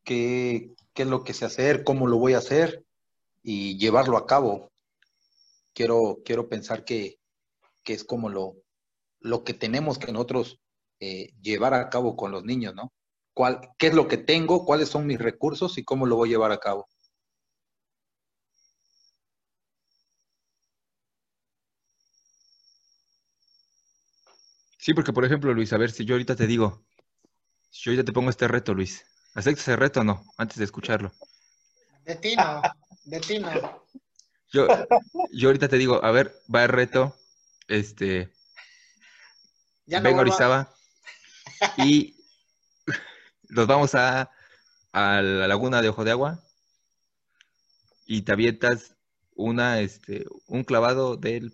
¿Qué, 0.03 0.73
es 0.95 1.07
lo 1.07 1.23
que 1.23 1.33
sé 1.33 1.45
hacer? 1.45 1.83
¿Cómo 1.83 2.07
lo 2.07 2.17
voy 2.17 2.33
a 2.33 2.39
hacer? 2.39 2.85
Y 3.43 3.77
llevarlo 3.77 4.17
a 4.17 4.25
cabo. 4.25 4.71
Quiero, 5.73 6.19
quiero 6.25 6.49
pensar 6.49 6.84
que, 6.86 7.19
es 7.86 8.04
como 8.04 8.30
lo, 8.30 8.56
lo 9.19 9.43
que 9.43 9.54
tenemos 9.54 9.97
que 9.97 10.12
nosotros 10.12 10.60
eh, 10.99 11.34
llevar 11.41 11.73
a 11.73 11.89
cabo 11.89 12.15
con 12.15 12.32
los 12.32 12.43
niños, 12.43 12.73
¿no? 12.75 12.93
¿Cuál, 13.34 13.60
¿Qué 13.77 13.88
es 13.88 13.93
lo 13.93 14.08
que 14.08 14.17
tengo? 14.17 14.65
¿Cuáles 14.65 14.89
son 14.89 15.08
mis 15.08 15.19
recursos? 15.19 15.77
¿Y 15.77 15.84
cómo 15.84 16.06
lo 16.06 16.15
voy 16.15 16.30
a 16.30 16.32
llevar 16.34 16.51
a 16.51 16.60
cabo? 16.60 16.88
Sí, 24.82 24.95
porque 24.95 25.13
por 25.13 25.23
ejemplo, 25.23 25.54
Luis, 25.54 25.71
a 25.73 25.77
ver 25.77 25.91
si 25.91 26.06
yo 26.06 26.15
ahorita 26.15 26.36
te 26.36 26.47
digo, 26.47 26.84
si 27.69 27.84
yo 27.84 27.91
ahorita 27.91 28.06
te 28.06 28.13
pongo 28.13 28.32
este 28.32 28.47
reto, 28.47 28.73
Luis, 28.73 29.06
¿aceptas 29.36 29.62
ese 29.62 29.75
reto 29.75 29.99
o 29.99 30.04
no? 30.04 30.25
Antes 30.38 30.58
de 30.58 30.65
escucharlo. 30.65 31.12
De 32.04 32.15
ti 32.15 32.36
no, 32.36 32.62
de 33.12 33.19
ti 33.19 33.39
no. 33.39 33.52
Yo, 34.54 34.67
yo 35.32 35.50
ahorita 35.50 35.67
te 35.67 35.78
digo, 35.78 36.04
a 36.04 36.12
ver, 36.12 36.34
va 36.54 36.63
el 36.63 36.69
reto, 36.69 37.15
este, 37.67 38.34
ya 39.86 40.00
vengo 40.00 40.19
a 40.19 40.21
Orizaba 40.21 40.74
y 41.78 42.15
nos 43.50 43.67
vamos 43.67 43.95
a, 43.95 44.32
a 44.93 45.21
la 45.21 45.47
laguna 45.47 45.82
de 45.82 45.89
Ojo 45.89 46.06
de 46.06 46.12
Agua 46.12 46.39
y 48.06 48.21
te 48.21 48.32
avientas 48.32 48.95
una, 49.36 49.82
este, 49.82 50.26
un 50.47 50.63
clavado 50.63 51.17
del, 51.17 51.54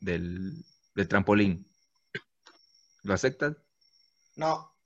del, 0.00 0.64
del 0.94 1.08
trampolín. 1.08 1.68
¿Lo 3.02 3.14
aceptas? 3.14 3.56
No. 4.34 4.76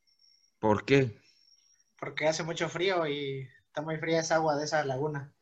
¿Por 0.58 0.84
qué? 0.84 1.18
Porque 1.98 2.28
hace 2.28 2.42
mucho 2.42 2.68
frío 2.68 3.06
y 3.06 3.48
está 3.66 3.80
muy 3.80 3.96
fría 3.96 4.20
esa 4.20 4.36
agua 4.36 4.56
de 4.56 4.64
esa 4.64 4.84
laguna. 4.84 5.34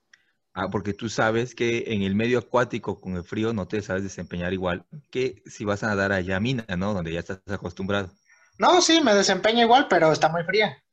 Ah, 0.55 0.69
porque 0.69 0.93
tú 0.93 1.09
sabes 1.09 1.55
que 1.55 1.85
en 1.87 2.03
el 2.03 2.15
medio 2.15 2.39
acuático 2.39 3.01
con 3.01 3.17
el 3.17 3.25
frío 3.25 3.55
no 3.55 3.67
te 3.67 3.81
sabes 3.81 4.03
desempeñar 4.03 4.53
igual 4.53 4.85
que 5.11 5.43
si 5.47 5.65
vas 5.65 5.83
a 5.83 5.87
nadar 5.87 6.13
allá 6.13 6.37
a 6.37 6.41
mina, 6.41 6.67
¿no? 6.77 6.93
Donde 6.93 7.13
ya 7.13 7.21
estás 7.21 7.41
acostumbrado. 7.49 8.11
No, 8.59 8.83
sí, 8.83 9.01
me 9.01 9.15
desempeño 9.15 9.63
igual, 9.63 9.89
pero 9.89 10.13
está 10.13 10.29
muy 10.29 10.45
fría. 10.45 10.83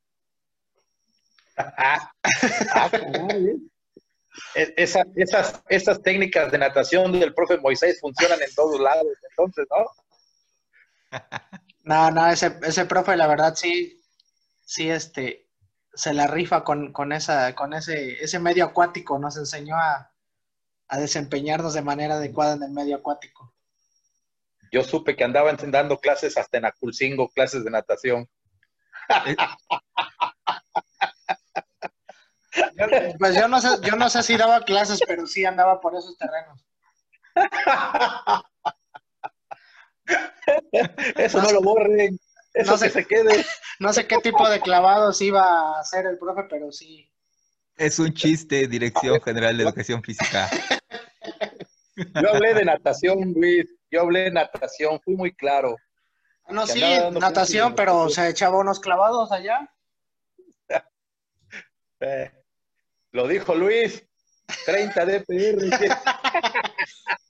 Ah, 1.61 2.09
e, 4.55 4.73
esas, 4.77 5.61
esas 5.67 6.01
técnicas 6.01 6.49
de 6.53 6.57
natación 6.57 7.19
del 7.19 7.33
profe 7.33 7.57
Moisés 7.57 7.99
funcionan 7.99 8.41
en 8.41 8.55
todos 8.55 8.79
lados, 8.79 9.07
entonces, 9.29 9.65
¿no? 9.69 9.85
No, 11.83 12.11
no, 12.11 12.27
ese, 12.27 12.57
ese 12.61 12.85
profe, 12.85 13.17
la 13.17 13.27
verdad, 13.27 13.55
sí, 13.55 13.99
sí, 14.63 14.89
este, 14.89 15.48
se 15.93 16.13
la 16.13 16.27
rifa 16.27 16.63
con, 16.63 16.93
con, 16.93 17.11
esa, 17.11 17.53
con 17.55 17.73
ese, 17.73 18.23
ese 18.23 18.39
medio 18.39 18.63
acuático, 18.65 19.19
nos 19.19 19.35
enseñó 19.37 19.75
a, 19.75 20.11
desempeñarnos 20.97 21.75
de 21.75 21.83
manera 21.83 22.15
adecuada 22.15 22.55
en 22.55 22.63
el 22.63 22.71
medio 22.71 22.95
acuático. 22.95 23.53
Yo 24.71 24.83
supe 24.83 25.15
que 25.15 25.23
andaba 25.23 25.53
dando 25.53 25.99
clases 25.99 26.35
hasta 26.35 26.57
en 26.57 26.65
Aculcingo, 26.65 27.29
clases 27.29 27.63
de 27.63 27.69
natación. 27.69 28.27
pues 33.19 33.35
yo 33.35 33.47
no 33.47 33.61
sé, 33.61 33.67
yo 33.83 33.95
no 33.95 34.09
sé 34.09 34.23
si 34.23 34.35
daba 34.35 34.61
clases, 34.61 34.99
pero 35.05 35.27
sí 35.27 35.45
andaba 35.45 35.79
por 35.79 35.95
esos 35.95 36.17
terrenos. 36.17 36.65
Eso 41.15 41.41
no 41.41 41.51
lo 41.51 41.61
borren. 41.61 42.19
Eso 42.53 42.71
no 42.71 42.77
sé, 42.77 42.89
se 42.89 43.05
quede. 43.05 43.45
No 43.79 43.93
sé 43.93 44.07
qué 44.07 44.17
tipo 44.17 44.49
de 44.49 44.59
clavados 44.59 45.21
iba 45.21 45.41
a 45.41 45.79
hacer 45.79 46.05
el 46.05 46.17
profe, 46.17 46.43
pero 46.49 46.69
sí. 46.69 47.09
Es 47.77 47.97
un 47.97 48.13
chiste, 48.13 48.67
Dirección 48.67 49.21
General 49.21 49.55
de 49.55 49.63
Educación 49.63 50.03
Física. 50.03 50.49
Yo 51.95 52.29
hablé 52.33 52.53
de 52.53 52.65
natación, 52.65 53.33
Luis. 53.33 53.65
Yo 53.89 54.01
hablé 54.01 54.23
de 54.23 54.31
natación, 54.31 54.99
fui 54.99 55.15
muy 55.15 55.33
claro. 55.33 55.77
No, 56.49 56.67
sí, 56.67 56.81
natación, 57.13 57.73
pero 57.75 58.09
se 58.09 58.27
echaba 58.27 58.57
unos 58.57 58.79
clavados 58.79 59.31
allá. 59.31 59.69
Eh, 62.01 62.31
Lo 63.11 63.27
dijo 63.27 63.55
Luis. 63.55 64.05
30 64.65 65.05
DPR. 65.05 65.69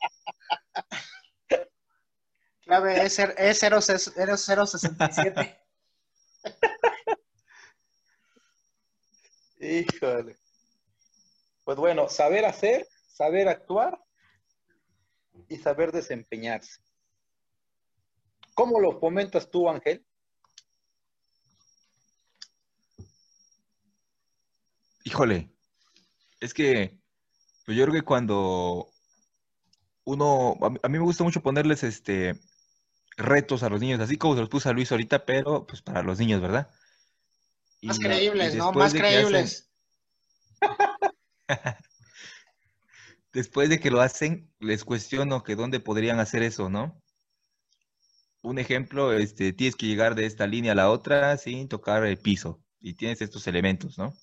Clave 2.70 3.04
es, 3.04 3.18
es 3.18 3.60
0067. 3.60 5.60
Híjole. 9.60 10.38
Pues 11.64 11.78
bueno, 11.80 12.08
saber 12.10 12.46
hacer, 12.46 12.88
saber 13.08 13.48
actuar 13.48 14.00
y 15.48 15.58
saber 15.58 15.92
desempeñarse. 15.92 16.80
¿Cómo 18.54 18.80
lo 18.80 19.00
fomentas 19.00 19.50
tú, 19.50 19.68
Ángel? 19.68 20.06
Híjole, 25.06 25.50
es 26.40 26.54
que 26.54 27.00
pues 27.66 27.76
yo 27.76 27.86
creo 27.86 27.96
que 27.96 28.06
cuando 28.06 28.92
uno, 30.04 30.56
a 30.62 30.70
mí, 30.70 31.00
me 31.00 31.00
gusta 31.00 31.24
mucho 31.24 31.42
ponerles 31.42 31.84
este 31.84 32.40
retos 33.20 33.64
a 33.64 33.70
los 33.70 33.82
niños, 33.82 34.00
así 34.00 34.18
como 34.18 34.36
se 34.36 34.42
los 34.42 34.50
puse 34.50 34.70
a 34.70 34.74
Luis 34.74 34.92
ahorita, 34.92 35.26
pero 35.26 35.66
pues 35.68 35.82
para 35.82 36.02
los 36.02 36.20
niños, 36.20 36.42
¿verdad? 36.42 36.70
Más 37.82 38.00
creíbles, 38.00 38.56
¿no? 38.56 38.72
Más 38.72 38.94
creíbles. 38.94 39.70
después 43.34 43.70
de 43.70 43.80
que 43.80 43.92
lo 43.92 44.02
hacen, 44.02 44.52
les 44.60 44.84
cuestiono 44.84 45.44
que 45.44 45.56
dónde 45.56 45.80
podrían 45.80 46.20
hacer 46.20 46.44
eso, 46.44 46.70
¿no? 46.70 47.02
Un 48.42 48.58
ejemplo, 48.58 49.14
este, 49.14 49.54
tienes 49.54 49.76
que 49.76 49.86
llegar 49.86 50.16
de 50.16 50.26
esta 50.26 50.48
línea 50.48 50.72
a 50.72 50.76
la 50.76 50.90
otra 50.90 51.38
sin 51.38 51.68
tocar 51.68 52.06
el 52.06 52.18
piso 52.18 52.62
y 52.80 52.94
tienes 52.94 53.22
estos 53.22 53.48
elementos, 53.48 53.98
¿no? 53.98 54.14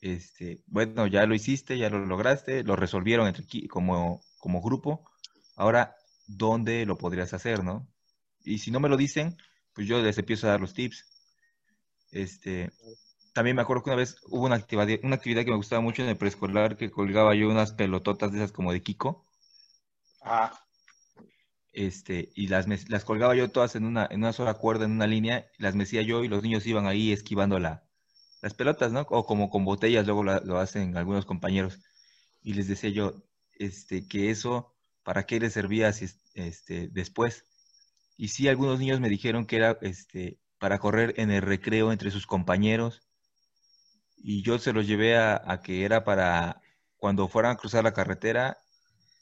Este, 0.00 0.62
bueno, 0.66 1.06
ya 1.06 1.26
lo 1.26 1.34
hiciste, 1.34 1.76
ya 1.76 1.90
lo 1.90 2.04
lograste, 2.06 2.62
lo 2.64 2.76
resolvieron 2.76 3.26
entre, 3.26 3.68
como, 3.68 4.22
como 4.38 4.62
grupo. 4.62 5.04
Ahora, 5.56 5.94
¿dónde 6.36 6.86
lo 6.86 6.96
podrías 6.96 7.34
hacer, 7.34 7.64
no? 7.64 7.88
Y 8.44 8.58
si 8.58 8.70
no 8.70 8.80
me 8.80 8.88
lo 8.88 8.96
dicen, 8.96 9.36
pues 9.72 9.86
yo 9.86 10.00
les 10.00 10.18
empiezo 10.18 10.46
a 10.46 10.50
dar 10.50 10.60
los 10.60 10.74
tips. 10.74 11.04
Este, 12.12 12.70
también 13.32 13.56
me 13.56 13.62
acuerdo 13.62 13.82
que 13.82 13.90
una 13.90 13.96
vez 13.96 14.16
hubo 14.28 14.46
una 14.46 14.56
actividad, 14.56 15.00
una 15.02 15.16
actividad 15.16 15.44
que 15.44 15.50
me 15.50 15.56
gustaba 15.56 15.82
mucho 15.82 16.02
en 16.02 16.08
el 16.08 16.16
preescolar 16.16 16.76
que 16.76 16.90
colgaba 16.90 17.34
yo 17.34 17.48
unas 17.48 17.72
pelototas 17.72 18.32
de 18.32 18.38
esas 18.38 18.52
como 18.52 18.72
de 18.72 18.82
Kiko. 18.82 19.24
Ah. 20.22 20.52
Este, 21.72 22.32
y 22.34 22.48
las, 22.48 22.66
las 22.88 23.04
colgaba 23.04 23.34
yo 23.34 23.50
todas 23.50 23.76
en 23.76 23.84
una, 23.84 24.06
en 24.10 24.20
una 24.20 24.32
sola 24.32 24.54
cuerda, 24.54 24.84
en 24.84 24.92
una 24.92 25.06
línea, 25.06 25.46
las 25.58 25.74
mecía 25.74 26.02
yo 26.02 26.24
y 26.24 26.28
los 26.28 26.42
niños 26.42 26.66
iban 26.66 26.86
ahí 26.86 27.12
esquivando 27.12 27.58
la, 27.60 27.84
las 28.42 28.54
pelotas, 28.54 28.92
¿no? 28.92 29.02
O 29.10 29.24
como 29.24 29.50
con 29.50 29.64
botellas, 29.64 30.06
luego 30.06 30.24
lo 30.24 30.58
hacen 30.58 30.96
algunos 30.96 31.26
compañeros. 31.26 31.78
Y 32.42 32.54
les 32.54 32.68
decía 32.68 32.90
yo, 32.90 33.22
este, 33.54 34.08
que 34.08 34.30
eso, 34.30 34.74
¿para 35.02 35.24
qué 35.24 35.40
les 35.40 35.52
servía 35.52 35.92
si, 35.92 36.08
este, 36.34 36.88
después? 36.88 37.44
Y 38.16 38.28
sí, 38.28 38.48
algunos 38.48 38.78
niños 38.78 39.00
me 39.00 39.08
dijeron 39.08 39.46
que 39.46 39.56
era 39.56 39.78
este, 39.82 40.38
para 40.58 40.78
correr 40.78 41.14
en 41.16 41.30
el 41.30 41.42
recreo 41.42 41.92
entre 41.92 42.10
sus 42.10 42.26
compañeros 42.26 43.02
y 44.22 44.42
yo 44.42 44.58
se 44.58 44.72
los 44.72 44.86
llevé 44.86 45.16
a, 45.16 45.60
que 45.62 45.84
era 45.84 46.04
para 46.04 46.60
cuando 46.96 47.28
fueran 47.28 47.52
a 47.52 47.56
cruzar 47.56 47.84
la 47.84 47.94
carretera, 47.94 48.58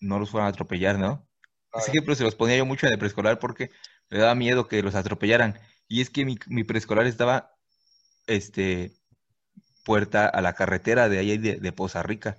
no 0.01 0.19
los 0.19 0.31
fueran 0.31 0.49
a 0.49 0.51
atropellar, 0.51 0.99
¿no? 0.99 1.27
Ese 1.75 1.91
ejemplo 1.91 2.15
se 2.15 2.25
los 2.25 2.35
ponía 2.35 2.57
yo 2.57 2.67
mucho 2.67 2.87
en 2.87 2.93
el 2.93 2.99
preescolar 2.99 3.39
porque 3.39 3.71
me 4.11 4.19
daba 4.19 4.35
miedo 4.35 4.67
que 4.67 4.83
los 4.83 4.95
atropellaran. 4.95 5.59
Y 5.87 6.01
es 6.01 6.11
que 6.11 6.25
mi, 6.25 6.65
preescolar 6.65 7.07
estaba, 7.07 7.55
este, 8.27 8.93
puerta 9.85 10.27
a 10.27 10.41
la 10.41 10.55
carretera 10.55 11.09
de 11.09 11.19
ahí 11.19 11.39
de, 11.39 11.73
Poza 11.73 12.03
Rica. 12.03 12.39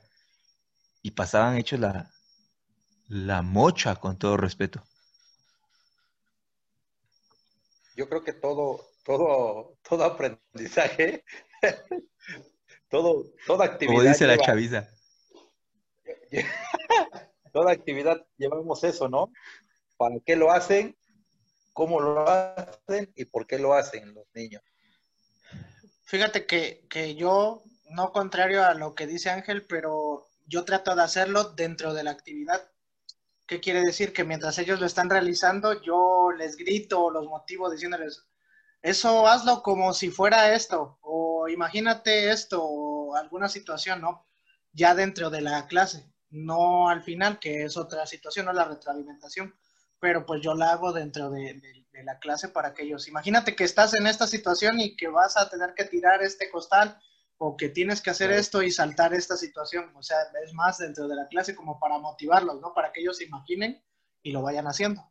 Y 1.01 1.11
pasaban 1.11 1.57
hechos 1.57 1.79
la, 1.79 2.11
la 3.09 3.41
mocha, 3.41 3.95
con 3.95 4.17
todo 4.17 4.37
respeto. 4.37 4.83
Yo 7.95 8.07
creo 8.07 8.23
que 8.23 8.33
todo, 8.33 8.87
todo, 9.03 9.77
todo 9.81 10.03
aprendizaje 10.05 11.25
todo, 12.89 13.25
toda 13.45 13.65
actividad. 13.65 13.95
Como 13.95 14.07
dice 14.07 14.27
la 14.27 14.37
chaviza. 14.37 14.89
toda 17.53 17.71
actividad 17.71 18.25
llevamos 18.37 18.83
eso, 18.83 19.09
¿no? 19.09 19.31
¿Para 19.97 20.15
qué 20.25 20.35
lo 20.35 20.51
hacen? 20.51 20.95
¿Cómo 21.73 21.99
lo 21.99 22.27
hacen? 22.27 23.11
¿Y 23.15 23.25
por 23.25 23.47
qué 23.47 23.59
lo 23.59 23.73
hacen 23.73 24.13
los 24.13 24.25
niños? 24.33 24.61
Fíjate 26.03 26.45
que, 26.45 26.85
que 26.89 27.15
yo, 27.15 27.63
no 27.89 28.11
contrario 28.11 28.63
a 28.63 28.73
lo 28.73 28.95
que 28.95 29.07
dice 29.07 29.29
Ángel, 29.29 29.65
pero 29.65 30.29
yo 30.47 30.65
trato 30.65 30.95
de 30.95 31.03
hacerlo 31.03 31.43
dentro 31.51 31.93
de 31.93 32.03
la 32.03 32.11
actividad. 32.11 32.69
¿Qué 33.49 33.59
quiere 33.59 33.81
decir? 33.81 34.13
Que 34.13 34.23
mientras 34.23 34.59
ellos 34.59 34.79
lo 34.79 34.85
están 34.85 35.09
realizando, 35.09 35.81
yo 35.81 36.31
les 36.37 36.55
grito, 36.55 37.09
los 37.09 37.25
motivo 37.25 37.71
diciéndoles, 37.71 38.27
eso 38.83 39.27
hazlo 39.27 39.63
como 39.63 39.91
si 39.95 40.11
fuera 40.11 40.53
esto, 40.53 40.99
o 41.01 41.47
imagínate 41.49 42.29
esto, 42.29 42.63
o 42.63 43.15
alguna 43.15 43.49
situación, 43.49 44.01
¿no? 44.01 44.23
Ya 44.71 44.93
dentro 44.93 45.31
de 45.31 45.41
la 45.41 45.65
clase, 45.65 46.13
no 46.29 46.89
al 46.89 47.01
final, 47.01 47.39
que 47.39 47.63
es 47.63 47.75
otra 47.75 48.05
situación, 48.05 48.45
no 48.45 48.53
la 48.53 48.65
retroalimentación, 48.65 49.55
pero 49.99 50.27
pues 50.27 50.41
yo 50.41 50.53
la 50.53 50.71
hago 50.73 50.93
dentro 50.93 51.31
de, 51.31 51.59
la 52.03 52.19
clase 52.19 52.49
para 52.49 52.75
que 52.75 52.83
ellos, 52.83 53.07
imagínate 53.07 53.55
que 53.55 53.63
estás 53.63 53.95
en 53.95 54.05
esta 54.05 54.27
situación 54.27 54.79
y 54.79 54.95
que 54.95 55.07
vas 55.07 55.35
a 55.37 55.49
tener 55.49 55.73
que 55.73 55.85
tirar 55.85 56.21
este 56.21 56.51
costal, 56.51 57.01
o 57.39 57.57
que 57.57 57.69
tienes 57.69 58.01
que 58.01 58.09
hacer 58.09 58.31
esto 58.31 58.61
y 58.61 58.71
saltar 58.71 59.13
esta 59.13 59.35
situación, 59.35 59.91
o 59.95 60.03
sea, 60.03 60.17
es 60.45 60.53
más 60.53 60.77
dentro 60.77 61.07
de 61.07 61.15
la 61.15 61.27
clase 61.27 61.55
como 61.55 61.79
para 61.79 61.97
motivarlos, 61.97 62.59
¿no? 62.61 62.73
Para 62.73 62.91
que 62.91 63.01
ellos 63.01 63.17
se 63.17 63.23
imaginen 63.23 63.81
y 64.21 64.31
lo 64.31 64.41
vayan 64.41 64.67
haciendo. 64.67 65.09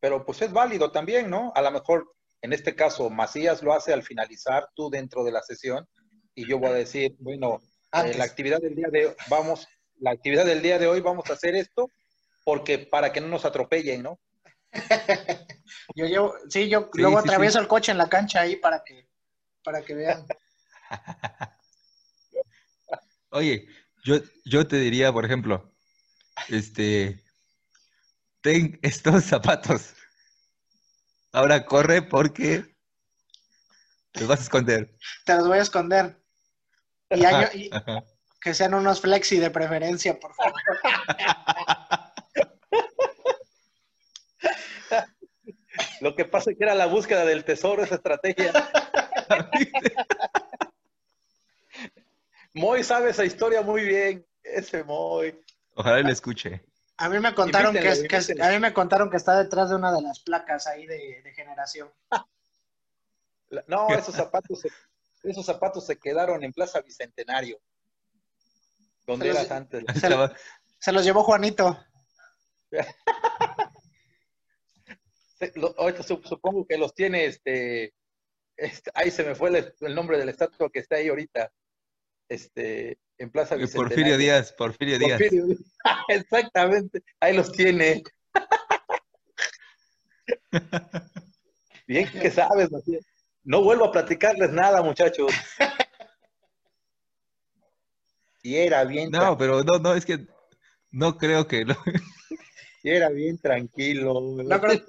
Pero 0.00 0.24
pues 0.24 0.42
es 0.42 0.52
válido 0.52 0.92
también, 0.92 1.30
¿no? 1.30 1.50
A 1.54 1.62
lo 1.62 1.70
mejor 1.70 2.12
en 2.42 2.52
este 2.52 2.74
caso, 2.74 3.08
Macías 3.08 3.62
lo 3.62 3.72
hace 3.72 3.92
al 3.92 4.02
finalizar, 4.02 4.68
tú 4.74 4.90
dentro 4.90 5.22
de 5.22 5.30
la 5.30 5.42
sesión, 5.42 5.88
y 6.34 6.46
yo 6.46 6.58
voy 6.58 6.70
a 6.70 6.74
decir, 6.74 7.14
bueno, 7.20 7.60
eh, 7.92 8.14
la 8.14 8.24
actividad 8.24 8.60
del 8.60 8.74
día 8.74 8.88
de 8.90 9.06
hoy, 9.06 9.14
vamos, 9.28 9.68
la 10.00 10.10
actividad 10.10 10.44
del 10.44 10.60
día 10.60 10.78
de 10.78 10.88
hoy 10.88 11.00
vamos 11.00 11.30
a 11.30 11.34
hacer 11.34 11.54
esto 11.54 11.88
porque 12.44 12.78
para 12.78 13.12
que 13.12 13.20
no 13.20 13.28
nos 13.28 13.44
atropellen, 13.44 14.02
¿no? 14.02 14.18
yo 15.94 16.06
llevo, 16.06 16.34
sí, 16.48 16.68
yo 16.68 16.90
luego 16.94 17.18
atravieso 17.18 17.60
el 17.60 17.68
coche 17.68 17.92
en 17.92 17.98
la 17.98 18.08
cancha 18.08 18.40
ahí 18.40 18.56
para 18.56 18.82
que, 18.82 19.08
para 19.62 19.82
que 19.82 19.94
vean. 19.94 20.26
Oye, 23.30 23.66
yo, 24.04 24.16
yo 24.44 24.66
te 24.66 24.76
diría, 24.76 25.12
por 25.12 25.24
ejemplo, 25.24 25.72
este, 26.48 27.24
ten 28.42 28.78
estos 28.82 29.24
zapatos. 29.24 29.94
Ahora 31.32 31.64
corre 31.64 32.02
porque 32.02 32.76
te 34.12 34.26
vas 34.26 34.40
a 34.40 34.42
esconder. 34.42 34.94
Te 35.24 35.34
los 35.34 35.48
voy 35.48 35.58
a 35.58 35.62
esconder. 35.62 36.22
Y, 37.10 37.70
que 38.40 38.54
sean 38.54 38.74
unos 38.74 39.00
flexi 39.00 39.38
de 39.38 39.50
preferencia, 39.50 40.18
por 40.18 40.34
favor. 40.34 40.60
Lo 46.00 46.16
que 46.16 46.24
pasa 46.24 46.50
es 46.50 46.58
que 46.58 46.64
era 46.64 46.74
la 46.74 46.86
búsqueda 46.86 47.24
del 47.24 47.44
tesoro, 47.44 47.84
esa 47.84 47.94
estrategia. 47.94 48.52
Moy 52.54 52.84
sabe 52.84 53.10
esa 53.10 53.24
historia 53.24 53.62
muy 53.62 53.84
bien. 53.84 54.26
Ese 54.42 54.84
Moy. 54.84 55.38
Ojalá 55.74 56.00
le 56.00 56.12
escuche. 56.12 56.64
A 56.98 57.08
mí 57.08 57.18
me 57.18 57.34
contaron 57.34 57.74
que, 57.74 57.88
a 58.40 58.50
mí 58.50 58.58
me 58.58 58.72
contaron 58.72 59.10
que 59.10 59.16
está 59.16 59.42
detrás 59.42 59.70
de 59.70 59.76
una 59.76 59.92
de 59.92 60.02
las 60.02 60.20
placas 60.20 60.66
ahí 60.66 60.86
de, 60.86 61.32
generación. 61.34 61.90
No, 63.66 63.88
esos 63.88 64.14
zapatos, 64.14 64.60
se, 64.60 64.68
esos 65.24 65.44
zapatos 65.44 65.86
se 65.86 65.98
quedaron 65.98 66.44
en 66.44 66.52
Plaza 66.52 66.80
Bicentenario, 66.80 67.58
donde 69.06 69.30
eras 69.30 69.50
antes. 69.50 69.84
Se, 70.78 70.92
los 70.92 71.04
llevó 71.04 71.24
Juanito. 71.24 71.78
supongo 76.24 76.66
que 76.66 76.78
los 76.78 76.94
tiene 76.94 77.24
este, 77.24 77.94
este, 78.56 78.90
ahí 78.94 79.10
se 79.10 79.24
me 79.24 79.34
fue 79.34 79.74
el, 79.80 79.94
nombre 79.94 80.18
del 80.18 80.28
estatua 80.28 80.70
que 80.70 80.78
está 80.78 80.96
ahí 80.96 81.08
ahorita. 81.08 81.50
Este, 82.32 82.98
en 83.18 83.30
Plaza 83.30 83.56
Bicentenario. 83.56 83.88
Porfirio 83.88 84.16
Díaz, 84.16 84.52
Porfirio 84.52 84.98
Díaz. 84.98 85.20
Exactamente, 86.08 87.02
ahí 87.20 87.36
los 87.36 87.52
tiene. 87.52 88.02
Bien 91.86 92.10
que 92.10 92.30
sabes, 92.30 92.70
no 93.44 93.62
vuelvo 93.62 93.84
a 93.84 93.92
platicarles 93.92 94.50
nada, 94.50 94.80
muchachos. 94.80 95.30
Y 98.42 98.56
era 98.56 98.82
bien. 98.84 99.10
No, 99.10 99.36
pero 99.36 99.62
no, 99.62 99.78
no, 99.78 99.94
es 99.94 100.06
que 100.06 100.26
no 100.90 101.18
creo 101.18 101.46
que. 101.46 101.66
Y 102.82 102.90
era 102.90 103.10
bien 103.10 103.38
tranquilo. 103.38 104.14
No 104.42 104.58
creo, 104.58 104.80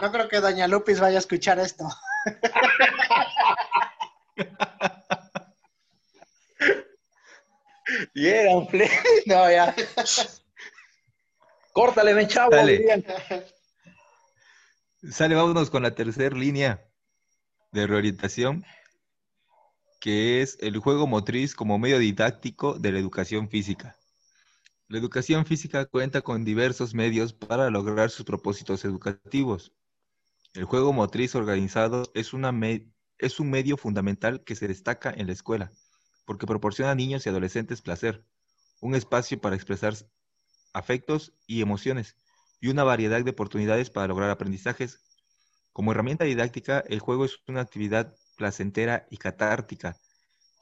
no 0.00 0.10
creo 0.10 0.28
que 0.28 0.40
Doña 0.40 0.68
Lupis 0.68 1.00
vaya 1.00 1.18
a 1.18 1.20
escuchar 1.20 1.58
esto. 1.58 1.84
Y 8.14 8.26
era 8.26 8.56
un. 8.56 8.68
No, 9.26 9.50
ya. 9.50 9.74
Córtale, 11.72 12.14
ven 12.14 12.28
chavo. 12.28 12.50
Dale. 12.50 13.04
Sale, 15.10 15.34
vámonos 15.34 15.70
con 15.70 15.82
la 15.82 15.94
tercera 15.94 16.36
línea 16.36 16.82
de 17.72 17.86
reorientación, 17.86 18.64
que 20.00 20.40
es 20.40 20.56
el 20.60 20.78
juego 20.78 21.06
motriz 21.06 21.54
como 21.54 21.78
medio 21.78 21.98
didáctico 21.98 22.78
de 22.78 22.92
la 22.92 22.98
educación 22.98 23.48
física. 23.48 23.96
La 24.88 24.98
educación 24.98 25.44
física 25.44 25.86
cuenta 25.86 26.22
con 26.22 26.44
diversos 26.44 26.94
medios 26.94 27.32
para 27.32 27.68
lograr 27.70 28.10
sus 28.10 28.24
propósitos 28.24 28.84
educativos. 28.84 29.72
El 30.52 30.64
juego 30.64 30.92
motriz 30.92 31.34
organizado 31.34 32.10
es, 32.14 32.32
una 32.32 32.52
es 33.18 33.40
un 33.40 33.50
medio 33.50 33.76
fundamental 33.76 34.44
que 34.44 34.54
se 34.54 34.68
destaca 34.68 35.10
en 35.10 35.26
la 35.26 35.32
escuela, 35.32 35.72
porque 36.24 36.46
proporciona 36.46 36.92
a 36.92 36.94
niños 36.94 37.26
y 37.26 37.28
adolescentes 37.28 37.82
placer, 37.82 38.24
un 38.80 38.94
espacio 38.94 39.40
para 39.40 39.56
expresar 39.56 39.94
afectos 40.72 41.32
y 41.46 41.62
emociones, 41.62 42.16
y 42.60 42.68
una 42.68 42.84
variedad 42.84 43.22
de 43.22 43.30
oportunidades 43.30 43.90
para 43.90 44.08
lograr 44.08 44.30
aprendizajes. 44.30 45.00
Como 45.72 45.92
herramienta 45.92 46.24
didáctica, 46.24 46.84
el 46.88 47.00
juego 47.00 47.24
es 47.24 47.38
una 47.46 47.60
actividad 47.60 48.14
placentera 48.36 49.06
y 49.10 49.18
catártica, 49.18 49.96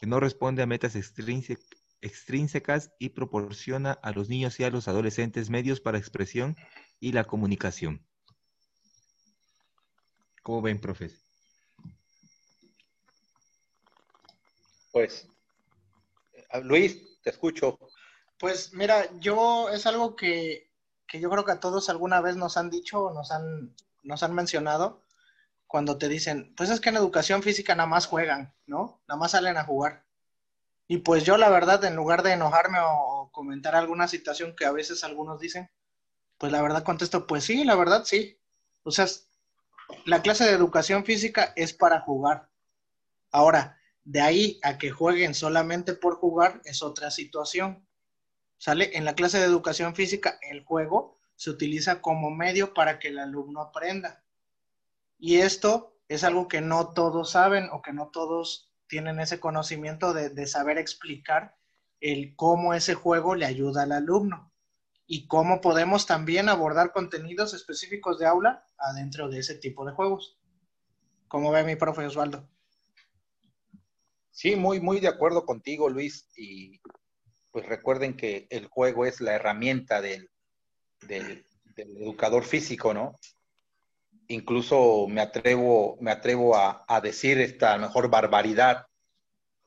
que 0.01 0.07
no 0.07 0.21
responde 0.21 0.63
a 0.63 0.67
metas 0.67 0.97
extrínsecas 0.97 2.91
y 2.99 3.11
proporciona 3.11 3.93
a 3.93 4.11
los 4.13 4.29
niños 4.29 4.59
y 4.59 4.65
a 4.65 4.71
los 4.71 4.89
adolescentes 4.89 5.49
medios 5.49 5.81
para 5.81 5.99
expresión 5.99 6.57
y 6.99 7.13
la 7.13 7.25
comunicación. 7.25 8.05
¿Cómo 10.43 10.61
ven, 10.61 10.81
profes? 10.81 11.25
Pues, 14.91 15.29
Luis, 16.61 17.21
te 17.23 17.31
escucho. 17.31 17.79
Pues 18.39 18.73
mira, 18.73 19.09
yo 19.19 19.69
es 19.71 19.87
algo 19.87 20.17
que, 20.17 20.71
yo 21.13 21.31
creo 21.31 21.45
que 21.45 21.53
a 21.53 21.61
todos 21.61 21.89
alguna 21.89 22.21
vez 22.21 22.37
nos 22.37 22.57
han 22.57 22.71
dicho 22.71 23.11
nos 23.13 23.31
han, 23.31 23.75
nos 24.03 24.23
han 24.23 24.35
mencionado 24.35 25.05
cuando 25.67 25.97
te 25.97 26.09
dicen, 26.09 26.53
pues 26.55 26.69
es 26.69 26.81
que 26.81 26.91
en 26.91 26.97
educación 26.97 27.43
física 27.43 27.75
nada 27.75 27.89
más 27.89 28.07
juegan, 28.07 28.55
¿no? 28.67 29.01
Nada 29.09 29.19
más 29.19 29.31
salen 29.31 29.57
a 29.57 29.65
jugar. 29.65 30.05
Y 30.87 30.99
pues 30.99 31.25
yo 31.25 31.39
la 31.39 31.49
verdad, 31.49 31.83
en 31.85 31.97
lugar 31.97 32.23
de 32.23 32.33
enojarme 32.33 32.79
o, 32.83 33.31
comentar 33.33 33.75
alguna 33.75 34.09
situación 34.09 34.55
que 34.55 34.67
a 34.67 34.73
veces 34.73 35.05
algunos 35.05 35.41
dicen, 35.41 35.71
pues 36.37 36.53
la 36.53 36.61
verdad 36.61 36.83
contesto, 36.83 37.27
pues 37.27 37.45
sí, 37.45 37.65
la 37.65 37.75
verdad 37.75 38.05
sí. 38.05 38.39
O 38.83 38.91
sea, 38.91 39.07
la 40.05 40.21
clase 40.21 40.45
de 40.45 40.51
educación 40.51 41.07
física 41.07 41.55
es 41.57 41.73
para 41.73 42.01
jugar. 42.01 42.51
Ahora, 43.31 43.79
de 44.05 44.21
ahí 44.21 44.61
a 44.63 44.79
que 44.79 44.91
jueguen 44.91 45.35
solamente 45.35 45.95
por 45.95 46.17
jugar 46.17 46.61
es 46.65 46.83
otra 46.83 47.11
situación. 47.11 47.87
¿Sale? 48.59 48.97
En 48.97 49.05
la 49.05 49.15
clase 49.15 49.39
de 49.39 49.45
educación 49.45 49.95
física, 49.95 50.39
el 50.43 50.65
juego 50.65 51.19
se 51.35 51.51
utiliza 51.51 52.01
como 52.01 52.31
medio 52.31 52.75
para 52.75 52.99
que 52.99 53.09
el 53.09 53.19
alumno 53.19 53.61
aprenda. 53.61 54.25
Y 55.19 55.39
esto 55.39 55.99
es 56.09 56.25
algo 56.25 56.49
que 56.49 56.61
no 56.61 56.93
todos 56.93 57.31
saben 57.31 57.69
o 57.73 57.83
que 57.83 57.93
no 57.93 58.11
todos 58.13 58.73
tienen 58.87 59.21
ese 59.21 59.41
conocimiento 59.41 60.13
de, 60.13 60.47
saber 60.47 60.79
explicar 60.79 61.57
el 62.01 62.37
cómo 62.37 62.75
ese 62.75 62.95
juego 62.95 63.35
le 63.35 63.47
ayuda 63.47 63.85
al 63.85 63.93
alumno 63.93 64.53
y 65.07 65.27
cómo 65.27 65.61
podemos 65.61 66.07
también 66.07 66.49
abordar 66.49 66.93
contenidos 66.93 67.55
específicos 67.55 68.19
de 68.19 68.27
aula 68.27 68.65
adentro 68.77 69.29
de 69.29 69.39
ese 69.39 69.55
tipo 69.55 69.87
de 69.87 69.93
juegos. 69.93 70.39
¿Cómo 71.29 71.51
ve 71.51 71.65
mi 71.65 71.77
profe 71.77 72.05
Osvaldo? 72.05 72.52
Sí, 74.33 74.57
muy, 74.57 74.81
muy 74.81 74.99
de 74.99 75.09
acuerdo 75.09 75.45
contigo, 75.45 75.89
Luis. 75.89 76.27
Y 76.37 76.81
pues 77.51 77.67
recuerden 77.67 78.17
que 78.17 78.47
el 78.51 78.67
juego 78.67 79.05
es 79.05 79.21
la 79.21 79.35
herramienta 79.35 80.01
del, 80.01 80.31
del, 81.03 81.45
educador 81.77 82.45
físico, 82.45 82.95
¿no? 82.95 83.19
Incluso 84.29 85.07
me 85.09 85.21
atrevo, 85.21 85.99
me 86.01 86.11
atrevo 86.11 86.57
a, 86.57 87.01
decir 87.03 87.41
esta 87.41 87.77
mejor 87.77 88.09
barbaridad, 88.09 88.87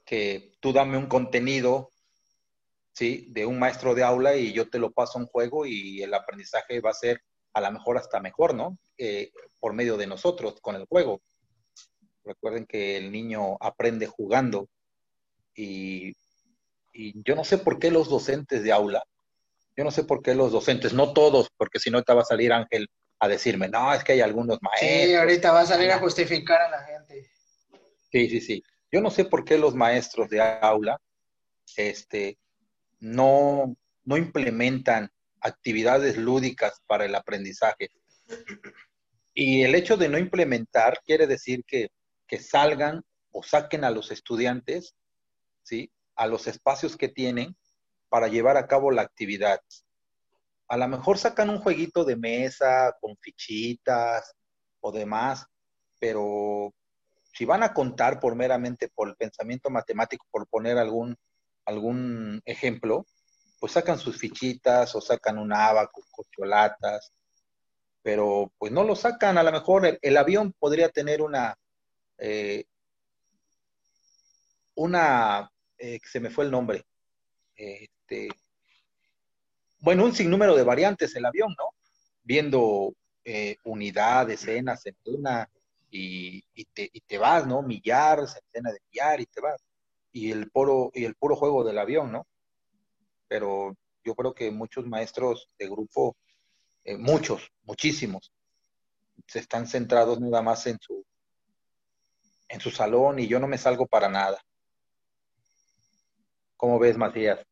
que 0.04 0.54
tú 0.60 0.74
dame 0.74 0.98
un 0.98 1.08
contenido, 1.08 1.92
¿sí? 2.94 3.28
De 3.30 3.46
un 3.46 3.60
maestro 3.60 3.94
de 3.94 4.04
aula 4.04 4.36
y 4.36 4.52
yo 4.52 4.70
te 4.70 4.80
lo 4.80 4.92
paso 4.92 5.20
a 5.20 5.22
un 5.22 5.28
juego 5.28 5.66
y 5.66 6.02
el 6.02 6.14
aprendizaje 6.14 6.80
va 6.80 6.90
a 6.90 6.94
ser 6.94 7.22
a 7.54 7.62
lo 7.62 7.72
mejor 7.72 7.98
hasta 7.98 8.20
mejor, 8.20 8.56
¿no? 8.56 8.78
Eh, 8.98 9.32
por 9.60 9.74
medio 9.74 9.96
de 9.98 10.08
nosotros, 10.08 10.60
con 10.62 10.76
el 10.76 10.86
juego. 10.86 11.22
Recuerden 12.26 12.66
que 12.66 12.98
el 12.98 13.12
niño 13.12 13.58
aprende 13.62 14.08
jugando 14.08 14.68
y 15.56 16.14
y 16.96 17.14
yo 17.24 17.36
no 17.36 17.44
sé 17.44 17.58
por 17.58 17.78
qué 17.78 17.92
los 17.92 18.10
docentes 18.10 18.64
de 18.64 18.72
aula, 18.72 19.04
yo 19.76 19.84
no 19.84 19.92
sé 19.92 20.06
por 20.06 20.22
qué 20.22 20.34
los 20.34 20.52
docentes, 20.52 20.94
no 20.94 21.14
todos, 21.14 21.50
porque 21.58 21.80
si 21.80 21.92
no 21.92 22.02
te 22.04 22.14
va 22.14 22.22
a 22.22 22.26
salir 22.26 22.54
Ángel 22.54 22.88
a 23.20 23.28
decirme, 23.28 23.68
no, 23.68 23.94
es 23.94 24.04
que 24.04 24.14
hay 24.14 24.22
algunos 24.22 24.60
maestros. 24.62 24.92
Sí, 24.92 25.14
ahorita 25.14 25.52
va 25.52 25.62
a 25.62 25.66
salir 25.66 25.92
a 25.92 26.00
justificar 26.00 26.62
a 26.62 26.70
la 26.70 26.84
gente. 26.84 27.30
Sí, 28.12 28.30
sí, 28.30 28.40
sí. 28.40 28.64
Yo 28.92 29.02
no 29.02 29.10
sé 29.10 29.26
por 29.26 29.44
qué 29.44 29.58
los 29.58 29.76
maestros 29.76 30.30
de 30.30 30.42
aula 30.42 31.00
este, 31.76 32.38
no, 33.00 33.76
no 34.06 34.18
implementan 34.18 35.12
actividades 35.42 36.16
lúdicas 36.16 36.82
para 36.88 37.06
el 37.06 37.16
aprendizaje. 37.16 37.90
Y 39.34 39.64
el 39.64 39.76
hecho 39.76 39.98
de 39.98 40.08
no 40.08 40.18
implementar 40.18 41.00
quiere 41.06 41.28
decir 41.28 41.66
que, 41.68 41.90
que 42.28 42.40
salgan 42.40 43.04
o 43.32 43.44
saquen 43.44 43.84
a 43.84 43.92
los 43.92 44.12
estudiantes, 44.12 44.96
¿sí? 45.64 45.92
a 46.16 46.28
los 46.28 46.48
espacios 46.48 46.98
que 46.98 47.10
tienen 47.10 47.56
para 48.10 48.28
llevar 48.28 48.58
a 48.58 48.68
cabo 48.68 48.92
la 48.92 49.02
actividad. 49.02 49.60
A 50.68 50.78
lo 50.78 50.88
mejor 50.88 51.18
sacan 51.18 51.50
un 51.50 51.60
jueguito 51.60 52.04
de 52.04 52.16
mesa 52.16 52.96
con 53.00 53.18
fichitas 53.18 54.34
o 54.80 54.92
demás, 54.92 55.46
pero 56.00 56.74
si 57.34 57.46
van 57.46 57.64
a 57.64 57.74
contar 57.74 58.20
por 58.20 58.36
meramente 58.36 58.88
por 58.88 59.10
el 59.10 59.16
pensamiento 59.16 59.70
matemático, 59.70 60.26
por 60.32 60.48
poner 60.48 60.78
algún, 60.78 61.18
algún 61.66 62.42
ejemplo, 62.46 63.06
pues 63.60 63.74
sacan 63.74 64.00
sus 64.00 64.18
fichitas 64.18 64.96
o 64.96 65.02
sacan 65.02 65.38
un 65.38 65.52
abaco, 65.52 66.02
cocholatas, 66.12 67.12
pero 68.02 68.52
pues 68.58 68.72
no 68.72 68.84
lo 68.84 68.96
sacan. 68.96 69.38
A 69.38 69.44
lo 69.44 69.52
mejor 69.52 70.00
el, 70.02 70.18
avión 70.18 70.54
podría 70.58 70.90
tener 70.90 71.22
una, 71.22 71.58
eh, 72.18 72.66
una 74.76 75.50
eh, 75.78 76.00
se 76.04 76.20
me 76.20 76.30
fue 76.30 76.46
el 76.46 76.52
nombre. 76.52 76.86
Este, 77.56 78.30
bueno, 79.80 80.06
un 80.06 80.14
sinnúmero 80.14 80.56
de 80.56 80.64
variantes 80.64 81.16
el 81.16 81.26
avión, 81.26 81.54
¿no? 81.58 81.70
Viendo 82.24 82.94
eh, 83.24 83.58
unidades, 83.64 84.42
escenas, 84.42 84.82
centena, 84.84 85.50
y, 85.92 86.44
y, 86.54 86.66
te, 86.66 86.90
y 86.92 87.02
te 87.02 87.18
vas, 87.18 87.48
¿no? 87.48 87.62
Millar, 87.62 88.28
centena 88.28 88.72
de 88.72 88.80
millar, 88.92 89.22
y 89.22 89.26
te 89.26 89.42
vas. 89.42 89.64
Y 90.12 90.32
el, 90.32 90.50
puro, 90.50 90.92
y 90.94 91.06
el 91.06 91.16
puro 91.16 91.36
juego 91.36 91.64
del 91.64 91.78
avión, 91.78 92.12
¿no? 92.12 92.26
Pero 93.28 93.76
yo 94.04 94.16
creo 94.16 94.34
que 94.34 94.52
muchos 94.52 94.86
maestros 94.86 95.50
de 95.58 95.68
grupo, 95.68 96.16
eh, 96.84 96.98
muchos, 96.98 97.52
muchísimos, 97.64 98.32
se 99.28 99.40
están 99.40 99.68
centrados 99.68 100.20
nada 100.20 100.42
más 100.42 100.68
en 100.68 100.80
su, 100.80 101.06
en 102.50 102.60
su 102.60 102.72
salón 102.72 103.20
y 103.20 103.28
yo 103.28 103.40
no 103.40 103.48
me 103.48 103.58
salgo 103.58 103.88
para 103.88 104.10
nada. 104.10 104.38
¿Cómo 106.58 106.80
ves, 106.80 106.98
Macías? 106.98 107.46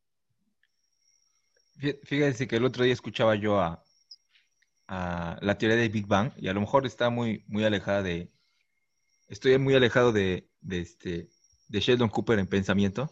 Fíjense 2.03 2.47
que 2.47 2.55
el 2.55 2.65
otro 2.65 2.83
día 2.83 2.93
escuchaba 2.93 3.35
yo 3.35 3.59
a, 3.59 3.83
la 4.87 5.57
teoría 5.57 5.77
de 5.77 5.89
Big 5.89 6.05
Bang 6.05 6.31
y 6.37 6.47
a 6.47 6.53
lo 6.53 6.61
mejor 6.61 6.85
está 6.85 7.09
muy, 7.09 7.43
muy 7.47 7.65
alejada 7.65 8.03
de, 8.03 8.31
estoy 9.27 9.57
muy 9.57 9.73
alejado 9.73 10.11
de, 10.11 10.47
este, 10.69 11.29
de 11.67 11.79
Sheldon 11.79 12.09
Cooper 12.09 12.37
en 12.37 12.47
pensamiento, 12.47 13.11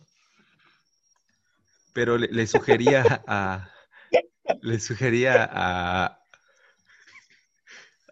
pero 1.93 2.17
le, 2.17 2.47
sugería 2.47 3.03
a, 3.27 3.71
le 4.61 4.79
sugería 4.79 5.49
a, 5.51 6.19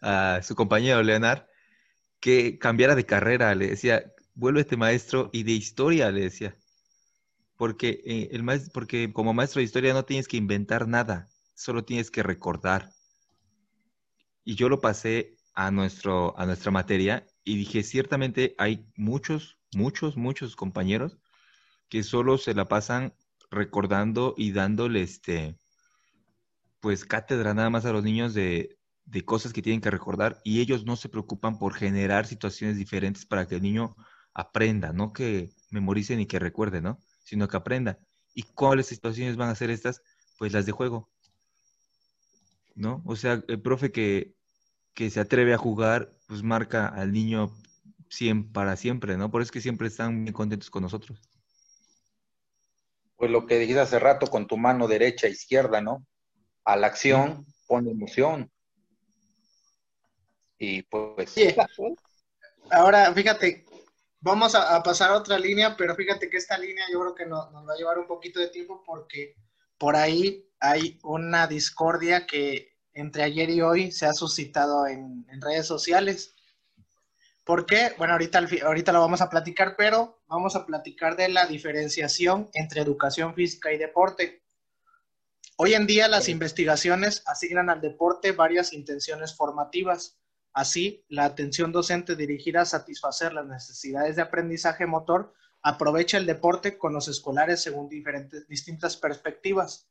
a 0.02 0.42
su 0.42 0.56
compañero 0.56 1.04
Leonard 1.04 1.49
que 2.20 2.58
cambiara 2.60 2.96
de 2.96 3.06
carrera, 3.06 3.54
le 3.56 3.68
decía, 3.68 4.14
vuelve 4.36 4.62
este 4.62 4.78
maestro 4.78 5.30
y 5.34 5.44
de 5.44 5.52
historia, 5.52 6.12
le 6.12 6.22
decía 6.22 6.56
porque, 7.60 8.02
eh, 8.06 8.30
el 8.32 8.42
maestro, 8.42 8.72
porque 8.74 9.12
como 9.12 9.34
maestro 9.34 9.60
de 9.60 9.66
historia 9.66 9.94
no 9.94 10.06
tienes 10.06 10.30
que 10.30 10.38
inventar 10.38 10.88
nada, 10.88 11.28
solo 11.56 11.84
tienes 11.84 12.10
que 12.10 12.24
recordar. 12.24 12.94
Y 14.46 14.56
yo 14.56 14.70
lo 14.70 14.80
pasé 14.80 15.36
a, 15.54 15.70
nuestro, 15.70 16.40
a 16.40 16.46
nuestra 16.46 16.72
materia 16.72 17.28
y 17.44 17.58
dije, 17.58 17.84
ciertamente 17.84 18.56
hay 18.58 18.88
muchos, 18.96 19.58
muchos, 19.76 20.16
muchos 20.16 20.56
compañeros 20.56 21.18
que 21.90 22.02
solo 22.04 22.38
se 22.38 22.54
la 22.54 22.70
pasan 22.70 23.14
recordando 23.52 24.36
y 24.38 24.54
dándole 24.54 25.02
este, 25.02 25.60
pues 26.80 27.04
cátedra 27.04 27.54
nada 27.54 27.70
más 27.70 27.84
a 27.84 27.92
los 27.92 28.06
niños 28.06 28.34
de, 28.34 28.79
de 29.10 29.26
cosas 29.26 29.54
que 29.54 29.62
tienen 29.62 29.82
que 29.82 29.90
recordar 29.90 30.40
y 30.44 30.62
ellos 30.62 30.86
no 30.86 30.96
se 30.96 31.10
preocupan 31.10 31.58
por 31.58 31.74
generar 31.74 32.28
situaciones 32.28 32.78
diferentes 32.78 33.26
para 33.26 33.48
que 33.48 33.56
el 33.56 33.62
niño 33.64 33.96
aprenda, 34.34 34.94
no 34.94 35.14
que 35.14 35.50
memorice 35.72 36.16
ni 36.16 36.28
que 36.28 36.40
recuerde, 36.40 36.82
¿no? 36.82 37.00
sino 37.24 37.48
que 37.48 37.58
aprenda. 37.58 38.00
¿Y 38.34 38.44
cuáles 38.44 38.88
situaciones 38.88 39.36
van 39.36 39.50
a 39.50 39.56
ser 39.56 39.72
estas? 39.72 40.02
Pues 40.38 40.54
las 40.54 40.66
de 40.66 40.72
juego. 40.72 41.10
¿No? 42.76 43.02
O 43.06 43.16
sea, 43.16 43.44
el 43.48 43.62
profe 43.62 43.92
que, 43.92 44.36
que 44.94 45.10
se 45.10 45.20
atreve 45.20 45.54
a 45.54 45.58
jugar, 45.58 46.12
pues 46.28 46.44
marca 46.44 46.88
al 46.88 47.12
niño 47.12 47.54
para 48.54 48.76
siempre, 48.76 49.18
¿no? 49.18 49.30
Por 49.30 49.42
eso 49.42 49.48
es 49.48 49.52
que 49.52 49.62
siempre 49.62 49.88
están 49.88 50.24
muy 50.24 50.32
contentos 50.32 50.70
con 50.70 50.84
nosotros. 50.84 51.22
Pues 53.16 53.30
lo 53.30 53.46
que 53.46 53.60
dijiste 53.60 53.82
hace 53.82 54.00
rato 54.00 54.28
con 54.28 54.48
tu 54.48 54.58
mano 54.58 54.88
derecha 54.88 55.28
e 55.28 55.32
izquierda, 55.32 55.82
¿no? 55.82 56.06
A 56.64 56.76
la 56.76 56.88
acción 56.88 57.46
pone 57.68 57.92
emoción. 57.92 58.50
Y 60.60 60.84
pues... 60.84 61.34
Ahora, 62.70 63.12
fíjate, 63.14 63.66
vamos 64.20 64.54
a, 64.54 64.84
pasar 64.84 65.12
a 65.12 65.18
otra 65.18 65.40
línea, 65.40 65.76
pero 65.76 65.96
fíjate 65.96 66.30
que 66.30 66.38
esta 66.38 66.58
línea 66.58 66.86
yo 66.92 67.00
creo 67.00 67.16
que 67.16 67.26
nos 67.26 67.48
va 67.68 67.74
a 67.74 67.78
llevar 67.78 67.98
un 67.98 68.06
poquito 68.06 68.40
de 68.40 68.50
tiempo 68.50 68.84
porque 68.86 69.36
por 69.78 69.96
ahí 69.96 70.46
hay 70.60 71.00
una 71.04 71.48
discordia 71.48 72.28
que 72.28 72.78
entre 72.94 73.24
ayer 73.24 73.50
y 73.50 73.62
hoy 73.62 73.92
se 73.92 74.06
ha 74.06 74.14
suscitado 74.14 74.86
en, 74.86 75.26
en 75.30 75.42
redes 75.42 75.66
sociales. 75.66 76.36
¿Por 77.46 77.66
qué? 77.66 77.94
Bueno, 77.98 78.14
ahorita, 78.14 78.46
ahorita 78.64 78.92
lo 78.92 79.00
vamos 79.00 79.22
a 79.22 79.30
platicar, 79.30 79.76
pero 79.78 80.22
vamos 80.28 80.56
a 80.56 80.66
platicar 80.66 81.16
de 81.16 81.30
la 81.30 81.48
diferenciación 81.48 82.50
entre 82.54 82.82
educación 82.82 83.34
física 83.34 83.72
y 83.72 83.78
deporte. 83.78 84.44
Hoy 85.56 85.74
en 85.74 85.88
día 85.88 86.08
las 86.08 86.30
investigaciones 86.30 87.24
asignan 87.26 87.70
al 87.70 87.82
deporte 87.82 88.34
varias 88.34 88.72
intenciones 88.74 89.36
formativas. 89.36 90.19
Así, 90.54 91.06
la 91.10 91.26
atención 91.26 91.72
docente 91.72 92.16
dirigida 92.16 92.62
a 92.62 92.66
satisfacer 92.66 93.34
las 93.34 93.46
necesidades 93.46 94.16
de 94.16 94.24
aprendizaje 94.24 94.86
motor 94.86 95.34
aprovecha 95.62 96.18
el 96.18 96.26
deporte 96.26 96.78
con 96.78 96.94
los 96.94 97.08
escolares 97.08 97.62
según 97.62 97.90
diferentes, 97.90 98.48
distintas 98.48 98.98
perspectivas, 98.98 99.88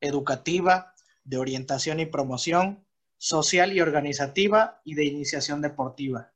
educativa, 0.00 0.94
de 1.24 1.38
orientación 1.38 2.00
y 2.00 2.06
promoción, 2.06 2.84
social 3.16 3.72
y 3.72 3.80
organizativa 3.80 4.80
y 4.84 4.94
de 4.94 5.04
iniciación 5.04 5.60
deportiva. 5.60 6.32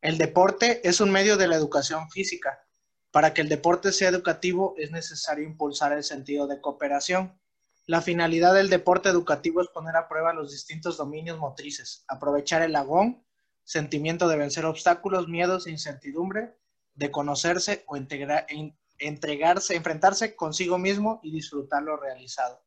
El 0.00 0.18
deporte 0.18 0.86
es 0.86 1.00
un 1.00 1.10
medio 1.10 1.36
de 1.36 1.48
la 1.48 1.56
educación 1.56 2.10
física. 2.10 2.66
Para 3.10 3.32
que 3.32 3.42
el 3.42 3.48
deporte 3.48 3.92
sea 3.92 4.08
educativo 4.08 4.74
es 4.76 4.90
necesario 4.90 5.44
impulsar 5.44 5.92
el 5.92 6.02
sentido 6.02 6.46
de 6.46 6.60
cooperación. 6.60 7.38
La 7.86 8.00
finalidad 8.00 8.54
del 8.54 8.70
deporte 8.70 9.08
educativo 9.08 9.60
es 9.60 9.68
poner 9.68 9.96
a 9.96 10.08
prueba 10.08 10.32
los 10.32 10.50
distintos 10.52 10.96
dominios 10.96 11.38
motrices, 11.38 12.04
aprovechar 12.08 12.62
el 12.62 12.76
agón, 12.76 13.22
sentimiento 13.62 14.28
de 14.28 14.36
vencer 14.36 14.64
obstáculos, 14.64 15.28
miedos 15.28 15.66
e 15.66 15.70
incertidumbre, 15.70 16.56
de 16.94 17.10
conocerse 17.10 17.84
o 17.86 17.96
entregarse, 17.96 19.74
enfrentarse 19.74 20.36
consigo 20.36 20.78
mismo 20.78 21.20
y 21.22 21.32
disfrutar 21.32 21.82
lo 21.82 21.96
realizado. 21.96 22.62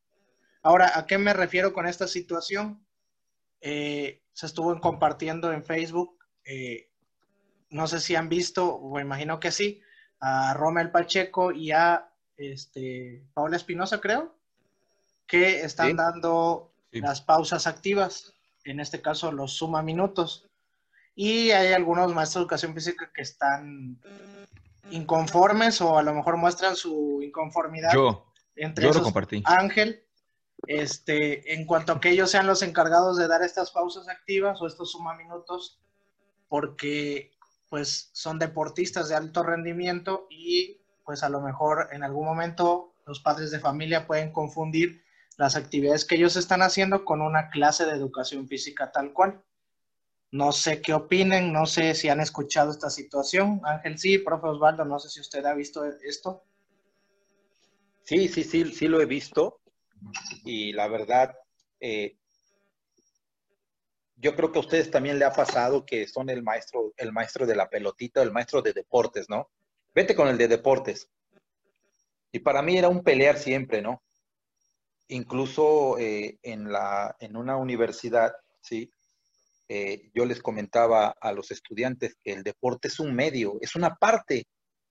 Ahora, 0.61 0.91
¿a 0.95 1.05
qué 1.05 1.17
me 1.17 1.33
refiero 1.33 1.73
con 1.73 1.87
esta 1.87 2.07
situación? 2.07 2.85
Eh, 3.61 4.21
se 4.33 4.45
estuvo 4.45 4.79
compartiendo 4.79 5.51
en 5.51 5.63
Facebook 5.63 6.17
eh, 6.47 6.89
no 7.69 7.87
sé 7.87 7.99
si 7.99 8.15
han 8.15 8.29
visto, 8.29 8.75
o 8.75 8.99
imagino 8.99 9.39
que 9.39 9.51
sí, 9.51 9.81
a 10.19 10.53
Romel 10.53 10.91
Pacheco 10.91 11.51
y 11.51 11.71
a 11.71 12.09
este, 12.37 13.25
Paula 13.33 13.57
Espinosa, 13.57 13.99
creo, 13.99 14.36
que 15.27 15.61
están 15.61 15.95
dando 15.95 16.71
las 16.91 17.21
pausas 17.21 17.67
activas, 17.67 18.33
en 18.63 18.79
este 18.79 19.01
caso 19.01 19.31
los 19.31 19.53
suma 19.53 19.83
minutos. 19.83 20.49
Y 21.15 21.51
hay 21.51 21.73
algunos 21.73 22.13
maestros 22.13 22.41
de 22.41 22.43
educación 22.43 22.73
física 22.73 23.11
que 23.13 23.21
están 23.21 23.99
inconformes 24.91 25.81
o 25.81 25.97
a 25.97 26.03
lo 26.03 26.13
mejor 26.13 26.37
muestran 26.37 26.75
su 26.75 27.19
inconformidad. 27.21 27.91
Yo, 27.93 28.25
entre 28.55 28.85
yo 28.85 28.93
lo 28.93 29.03
compartí. 29.03 29.43
Ángel, 29.45 30.03
este, 30.67 31.53
en 31.53 31.65
cuanto 31.65 31.93
a 31.93 31.99
que 31.99 32.09
ellos 32.09 32.31
sean 32.31 32.47
los 32.47 32.61
encargados 32.61 33.17
de 33.17 33.27
dar 33.27 33.41
estas 33.41 33.71
pausas 33.71 34.07
activas 34.07 34.61
o 34.61 34.67
estos 34.67 34.91
suma 34.91 35.15
minutos, 35.15 35.79
porque 36.47 37.31
pues 37.69 38.09
son 38.13 38.39
deportistas 38.39 39.09
de 39.09 39.15
alto 39.15 39.43
rendimiento 39.43 40.27
y 40.29 40.79
pues 41.03 41.23
a 41.23 41.29
lo 41.29 41.41
mejor 41.41 41.89
en 41.91 42.03
algún 42.03 42.25
momento 42.25 42.93
los 43.05 43.19
padres 43.19 43.51
de 43.51 43.59
familia 43.59 44.07
pueden 44.07 44.31
confundir 44.31 45.03
las 45.37 45.55
actividades 45.55 46.03
que 46.03 46.15
ellos 46.15 46.35
están 46.35 46.61
haciendo 46.61 47.05
con 47.05 47.21
una 47.21 47.49
clase 47.49 47.85
de 47.85 47.91
educación 47.91 48.47
física 48.47 48.91
tal 48.91 49.13
cual. 49.13 49.43
No 50.31 50.51
sé 50.51 50.81
qué 50.81 50.93
opinen, 50.93 51.53
no 51.53 51.65
sé 51.65 51.95
si 51.95 52.09
han 52.09 52.19
escuchado 52.19 52.71
esta 52.71 52.89
situación. 52.89 53.61
Ángel, 53.63 53.97
sí, 53.97 54.17
profe 54.17 54.47
Osvaldo, 54.47 54.83
no 54.83 54.99
sé 54.99 55.09
si 55.09 55.21
usted 55.21 55.45
ha 55.45 55.53
visto 55.53 55.85
esto. 55.85 56.43
Sí, 58.03 58.27
sí, 58.27 58.43
sí, 58.43 58.65
sí 58.73 58.87
lo 58.87 58.99
he 58.99 59.05
visto. 59.05 59.61
Y 60.43 60.73
la 60.73 60.87
verdad, 60.87 61.35
eh, 61.79 62.17
yo 64.15 64.35
creo 64.35 64.51
que 64.51 64.59
a 64.59 64.61
ustedes 64.61 64.89
también 64.89 65.19
le 65.19 65.25
ha 65.25 65.33
pasado 65.33 65.85
que 65.85 66.07
son 66.07 66.29
el 66.29 66.41
maestro, 66.41 66.93
el 66.97 67.13
maestro 67.13 67.45
de 67.45 67.55
la 67.55 67.69
pelotita, 67.69 68.21
el 68.21 68.31
maestro 68.31 68.61
de 68.61 68.73
deportes, 68.73 69.29
¿no? 69.29 69.49
Vete 69.93 70.15
con 70.15 70.27
el 70.27 70.37
de 70.37 70.47
deportes. 70.47 71.09
Y 72.31 72.39
para 72.39 72.61
mí 72.61 72.77
era 72.77 72.89
un 72.89 73.03
pelear 73.03 73.37
siempre, 73.37 73.81
¿no? 73.81 74.01
Incluso 75.09 75.97
eh, 75.97 76.37
en, 76.41 76.71
la, 76.71 77.15
en 77.19 77.37
una 77.37 77.57
universidad, 77.57 78.33
¿sí? 78.61 78.91
Eh, 79.69 80.09
yo 80.13 80.25
les 80.25 80.41
comentaba 80.41 81.15
a 81.19 81.31
los 81.31 81.51
estudiantes 81.51 82.15
que 82.21 82.33
el 82.33 82.43
deporte 82.43 82.87
es 82.87 82.99
un 82.99 83.13
medio, 83.13 83.57
es 83.61 83.75
una 83.75 83.95
parte, 83.95 84.47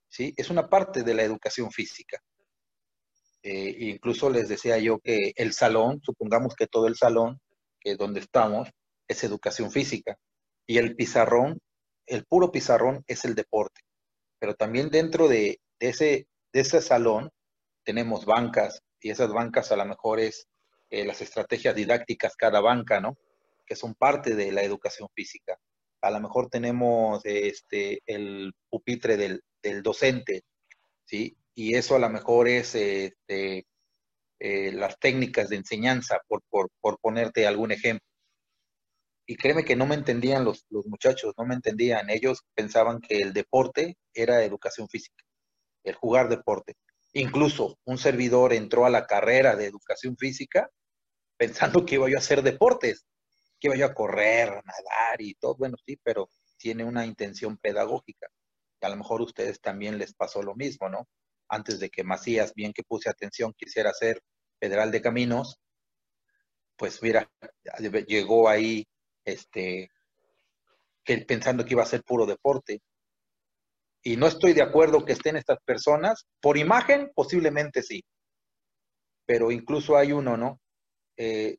¿sí? 0.09 0.35
Es 0.37 0.51
una 0.51 0.69
parte 0.69 1.03
de 1.03 1.15
la 1.15 1.23
educación 1.23 1.71
física. 1.71 2.23
Eh, 3.43 3.77
incluso 3.79 4.29
les 4.29 4.49
decía 4.49 4.79
yo 4.79 4.99
que 4.99 5.33
el 5.37 5.53
salón, 5.53 6.01
supongamos 6.03 6.55
que 6.55 6.67
todo 6.67 6.89
el 6.89 6.97
salón, 6.97 7.41
que 7.81 7.97
donde 7.97 8.21
estamos, 8.21 8.69
es 9.07 9.23
educación 9.25 9.71
física. 9.71 10.17
Y 10.67 10.79
el 10.79 10.97
pizarrón, 10.97 11.61
el 12.07 12.25
puro 12.25 12.51
pizarrón 12.51 13.05
es 13.07 13.25
el 13.25 13.35
deporte. 13.35 13.83
Pero 14.39 14.55
también 14.55 14.91
dentro 14.91 15.29
de, 15.29 15.61
ese, 15.79 16.27
de 16.53 16.61
ese 16.61 16.83
salón 16.83 17.31
tenemos 17.85 18.25
bancas 18.27 18.83
y 19.01 19.11
esas 19.11 19.33
bancas 19.33 19.73
a 19.73 19.77
lo 19.77 19.85
mejor 19.85 20.21
es 20.21 20.49
eh, 20.91 21.05
las 21.05 21.21
estrategias 21.21 21.75
didácticas 21.75 22.37
cada 22.37 22.61
banca, 22.61 23.01
¿no? 23.01 23.17
Que 23.67 23.77
son 23.77 23.95
parte 23.95 24.35
de 24.35 24.53
la 24.53 24.63
educación 24.63 25.09
física. 25.15 25.59
A 26.03 26.11
lo 26.11 26.21
mejor 26.21 26.49
tenemos 26.49 27.21
este, 27.25 28.01
el 28.07 28.53
pupitre 28.69 29.17
del, 29.17 29.43
docente, 29.83 30.45
¿sí? 31.05 31.37
Y 31.55 31.75
eso 31.75 31.97
a 31.97 31.99
lo 31.99 32.09
mejor 32.09 32.49
es 32.49 32.75
este, 32.75 33.67
eh, 34.39 34.73
las 34.73 34.99
técnicas 35.01 35.49
de 35.49 35.57
enseñanza, 35.57 36.21
por, 36.29 36.43
por 36.81 36.99
ponerte 37.01 37.47
algún 37.47 37.73
ejemplo 37.73 38.07
y 39.27 39.37
créeme 39.37 39.65
que 39.65 39.77
no 39.77 39.87
me 39.87 39.97
entendían 39.97 40.45
los, 40.45 40.65
muchachos, 40.71 41.35
no 41.37 41.45
me 41.45 41.55
entendían. 41.55 42.09
Ellos 42.11 42.45
pensaban 42.55 43.01
que 43.01 43.21
el 43.21 43.33
deporte 43.33 43.97
era 44.15 44.45
educación 44.45 44.89
física, 44.89 45.25
el 45.83 45.97
jugar 45.97 46.29
deporte. 46.29 46.75
Incluso 47.19 47.79
un 47.87 47.97
servidor 47.97 48.53
entró 48.53 48.85
a 48.85 48.91
la 48.91 49.07
carrera 49.07 49.57
de 49.57 49.65
educación 49.65 50.19
física 50.19 50.71
pensando 51.39 51.87
que 51.87 51.95
iba 51.95 52.11
yo 52.11 52.17
a 52.17 52.19
hacer 52.19 52.43
deportes, 52.43 53.07
que 53.59 53.69
iba 53.69 53.77
yo 53.77 53.87
a 53.87 53.95
correr, 53.95 54.51
a 54.51 54.63
nadar 54.63 55.21
y 55.21 55.33
todo. 55.33 55.57
Bueno, 55.57 55.79
sí, 55.87 55.99
pero 56.03 56.29
tiene 56.59 56.85
una 56.85 57.07
intención 57.07 57.57
pedagógica. 57.57 58.29
Y 58.83 58.85
a 58.85 58.91
lo 58.91 58.97
mejor 58.97 59.23
a 59.23 59.25
ustedes 59.25 59.63
también 59.63 59.97
les 59.97 60.13
pasó 60.13 60.43
lo 60.43 60.55
mismo, 60.55 60.91
¿no? 60.91 61.09
Antes 61.49 61.81
de 61.81 61.89
que 61.89 62.05
Macías, 62.05 62.53
bien 62.53 62.75
que 62.75 62.83
puse 62.83 63.09
atención, 63.09 63.55
quisiera 63.57 63.95
ser 63.95 64.21
federal 64.61 64.91
de 64.91 65.01
caminos, 65.01 65.59
pues 66.77 67.03
mira, 67.03 67.31
llegó 68.07 68.51
ahí 68.51 68.87
este, 69.25 69.91
que 71.03 71.17
pensando 71.19 71.65
que 71.65 71.73
iba 71.73 71.83
a 71.83 71.87
ser 71.87 72.03
puro 72.03 72.27
deporte. 72.27 72.83
Y 74.07 74.17
no 74.17 74.29
estoy 74.29 74.53
de 74.53 74.63
acuerdo 74.63 75.05
que 75.05 75.15
estén 75.15 75.35
estas 75.35 75.59
personas. 75.65 76.29
Por 76.41 76.57
imagen, 76.57 77.11
posiblemente 77.13 77.83
sí. 77.83 78.05
Pero 79.27 79.51
incluso 79.51 79.97
hay 79.97 80.13
uno, 80.13 80.37
¿no? 80.37 80.61
Eh, 81.17 81.57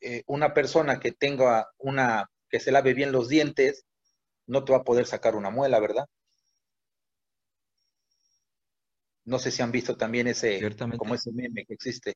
eh, 0.00 0.22
una 0.28 0.54
persona 0.54 1.00
que 1.00 1.10
tenga 1.10 1.68
una, 1.78 2.30
que 2.48 2.60
se 2.60 2.70
lave 2.70 2.94
bien 2.94 3.10
los 3.10 3.28
dientes, 3.28 3.84
no 4.46 4.64
te 4.64 4.70
va 4.70 4.78
a 4.78 4.84
poder 4.84 5.04
sacar 5.06 5.34
una 5.34 5.50
muela, 5.50 5.80
¿verdad? 5.80 6.06
No 9.24 9.40
sé 9.40 9.50
si 9.50 9.60
han 9.60 9.72
visto 9.72 9.96
también 9.96 10.28
ese, 10.28 10.60
como 10.96 11.16
ese 11.16 11.32
meme 11.32 11.64
que 11.66 11.74
existe. 11.74 12.14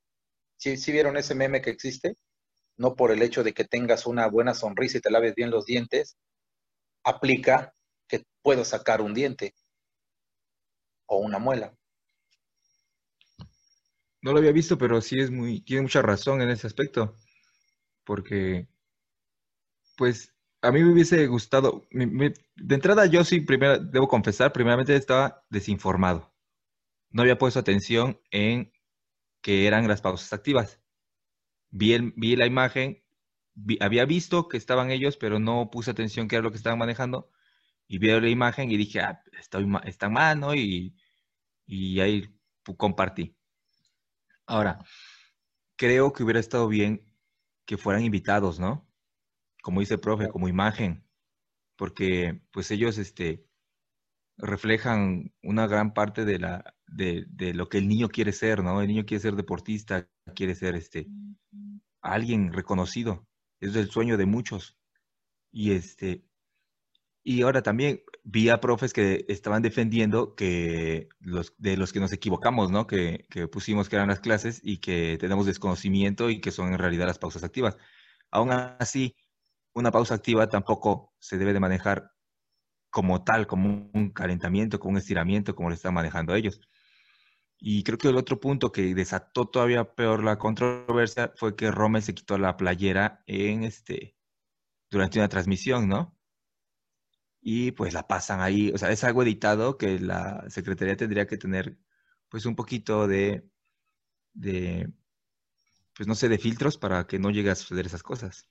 ¿Sí, 0.56 0.76
¿Sí 0.76 0.92
vieron 0.92 1.16
ese 1.16 1.34
meme 1.34 1.60
que 1.60 1.70
existe? 1.70 2.14
no 2.76 2.94
por 2.94 3.10
el 3.10 3.22
hecho 3.22 3.42
de 3.42 3.52
que 3.52 3.64
tengas 3.64 4.06
una 4.06 4.28
buena 4.28 4.54
sonrisa 4.54 4.98
y 4.98 5.00
te 5.00 5.10
laves 5.10 5.34
bien 5.34 5.50
los 5.50 5.66
dientes, 5.66 6.16
aplica 7.04 7.74
que 8.12 8.26
puedo 8.42 8.62
sacar 8.62 9.00
un 9.00 9.14
diente 9.14 9.54
o 11.06 11.16
una 11.18 11.38
muela. 11.38 11.74
No 14.20 14.32
lo 14.32 14.38
había 14.38 14.52
visto, 14.52 14.76
pero 14.76 15.00
sí 15.00 15.18
es 15.18 15.30
muy, 15.30 15.62
tiene 15.62 15.82
mucha 15.82 16.02
razón 16.02 16.42
en 16.42 16.50
ese 16.50 16.66
aspecto, 16.66 17.16
porque, 18.04 18.68
pues, 19.96 20.34
a 20.60 20.70
mí 20.70 20.82
me 20.82 20.92
hubiese 20.92 21.26
gustado, 21.26 21.86
de 21.90 22.74
entrada 22.74 23.06
yo 23.06 23.24
sí, 23.24 23.40
primero, 23.40 23.78
debo 23.78 24.06
confesar, 24.08 24.52
primeramente 24.52 24.94
estaba 24.94 25.44
desinformado, 25.50 26.32
no 27.10 27.22
había 27.22 27.38
puesto 27.38 27.60
atención 27.60 28.20
en 28.30 28.72
que 29.42 29.66
eran 29.66 29.88
las 29.88 30.02
pausas 30.02 30.32
activas. 30.32 30.80
Vi, 31.70 32.12
vi 32.16 32.36
la 32.36 32.46
imagen, 32.46 33.02
había 33.80 34.06
visto 34.06 34.48
que 34.48 34.58
estaban 34.58 34.90
ellos, 34.90 35.16
pero 35.16 35.38
no 35.40 35.70
puse 35.70 35.90
atención 35.90 36.28
qué 36.28 36.36
era 36.36 36.44
lo 36.44 36.50
que 36.52 36.58
estaban 36.58 36.78
manejando. 36.78 37.30
Y 37.88 37.98
vi 37.98 38.08
la 38.08 38.28
imagen 38.28 38.70
y 38.70 38.76
dije, 38.76 39.00
ah, 39.00 39.22
estoy, 39.38 39.66
está 39.84 40.08
mal, 40.08 40.40
¿no? 40.40 40.54
Y, 40.54 40.96
y 41.66 42.00
ahí 42.00 42.28
compartí. 42.76 43.36
Ahora, 44.46 44.78
creo 45.76 46.12
que 46.12 46.22
hubiera 46.22 46.40
estado 46.40 46.68
bien 46.68 47.04
que 47.66 47.76
fueran 47.76 48.04
invitados, 48.04 48.58
¿no? 48.60 48.88
Como 49.62 49.80
dice 49.80 49.94
el 49.94 50.00
profe, 50.00 50.28
como 50.28 50.48
imagen, 50.48 51.06
porque 51.76 52.40
pues 52.52 52.70
ellos 52.70 52.98
este, 52.98 53.46
reflejan 54.36 55.32
una 55.42 55.66
gran 55.66 55.94
parte 55.94 56.24
de, 56.24 56.38
la, 56.38 56.74
de, 56.86 57.24
de, 57.28 57.54
lo 57.54 57.68
que 57.68 57.78
el 57.78 57.88
niño 57.88 58.08
quiere 58.08 58.32
ser, 58.32 58.62
¿no? 58.62 58.80
El 58.80 58.88
niño 58.88 59.04
quiere 59.04 59.22
ser 59.22 59.36
deportista, 59.36 60.08
quiere 60.34 60.54
ser 60.54 60.74
este, 60.74 61.06
alguien 62.00 62.52
reconocido. 62.52 63.26
Es 63.60 63.76
el 63.76 63.90
sueño 63.90 64.16
de 64.16 64.26
muchos. 64.26 64.76
Y 65.52 65.72
este, 65.72 66.24
y 67.24 67.42
ahora 67.42 67.62
también 67.62 68.02
vi 68.24 68.48
a 68.48 68.60
profes 68.60 68.92
que 68.92 69.24
estaban 69.28 69.62
defendiendo 69.62 70.34
que 70.34 71.08
los, 71.20 71.54
de 71.58 71.76
los 71.76 71.92
que 71.92 72.00
nos 72.00 72.12
equivocamos, 72.12 72.70
¿no? 72.70 72.86
Que, 72.86 73.26
pusimos 73.50 73.88
que 73.88 73.96
eran 73.96 74.08
las 74.08 74.20
clases 74.20 74.60
y 74.62 74.78
que 74.78 75.18
tenemos 75.20 75.46
desconocimiento 75.46 76.30
y 76.30 76.40
que 76.40 76.50
son 76.50 76.72
en 76.72 76.78
realidad 76.78 77.06
las 77.06 77.18
pausas 77.18 77.44
activas. 77.44 77.76
Aún 78.30 78.50
así, 78.50 79.16
una 79.74 79.92
pausa 79.92 80.14
activa 80.14 80.48
tampoco 80.48 81.14
se 81.18 81.38
debe 81.38 81.52
de 81.52 81.60
manejar 81.60 82.12
como 82.90 83.24
tal, 83.24 83.46
como 83.46 83.90
un 83.94 84.10
calentamiento, 84.10 84.78
como 84.80 84.92
un 84.92 84.98
estiramiento, 84.98 85.54
como 85.54 85.70
lo 85.70 85.74
están 85.74 85.94
manejando 85.94 86.34
ellos. 86.34 86.60
Y 87.58 87.84
creo 87.84 87.98
que 87.98 88.08
el 88.08 88.16
otro 88.16 88.40
punto 88.40 88.72
que 88.72 88.94
desató 88.94 89.46
todavía 89.48 89.94
peor 89.94 90.24
la 90.24 90.38
controversia 90.38 91.32
fue 91.36 91.56
que 91.56 91.70
Rommel 91.70 92.02
se 92.02 92.14
quitó 92.14 92.38
la 92.38 92.56
playera 92.56 93.22
en 93.26 93.64
este 93.64 94.16
durante 94.90 95.18
una 95.18 95.28
transmisión, 95.28 95.88
¿no? 95.88 96.16
Y 97.42 97.72
pues 97.72 97.92
la 97.94 98.06
pasan 98.08 98.40
ahí. 98.40 98.70
O 98.74 98.78
sea, 98.78 98.90
es 98.92 99.04
algo 99.04 99.22
editado 99.22 99.76
que 99.78 99.98
la 99.98 100.44
Secretaría 100.48 100.96
tendría 100.96 101.26
que 101.26 101.36
tener 101.38 101.76
pues 102.28 102.46
un 102.46 102.56
poquito 102.56 103.06
de, 103.08 103.44
de 104.34 104.92
pues 105.96 106.06
no 106.06 106.14
sé, 106.14 106.28
de 106.28 106.38
filtros 106.38 106.76
para 106.78 107.06
que 107.06 107.18
no 107.18 107.30
llegue 107.30 107.50
a 107.50 107.54
suceder 107.54 107.86
esas 107.86 108.02
cosas. 108.02 108.46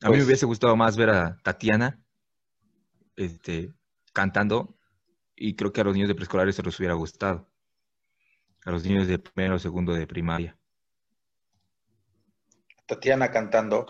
A 0.00 0.06
mí 0.06 0.12
me 0.12 0.16
pues 0.18 0.26
hubiese 0.26 0.46
gustado 0.46 0.74
más 0.74 0.96
ver 0.96 1.10
a 1.10 1.36
Tatiana 1.42 2.00
este, 3.16 3.74
cantando 4.12 4.78
y 5.36 5.56
creo 5.56 5.72
que 5.72 5.80
a 5.80 5.84
los 5.84 5.94
niños 5.94 6.08
de 6.08 6.14
preescolar 6.14 6.48
eso 6.48 6.62
les 6.62 6.78
hubiera 6.78 6.94
gustado. 6.94 7.48
A 8.66 8.70
los 8.70 8.84
niños 8.84 9.06
de 9.06 9.18
primero 9.18 9.54
o 9.54 9.58
segundo 9.58 9.94
de 9.94 10.06
primaria. 10.06 10.58
Tatiana 12.86 13.30
cantando. 13.30 13.86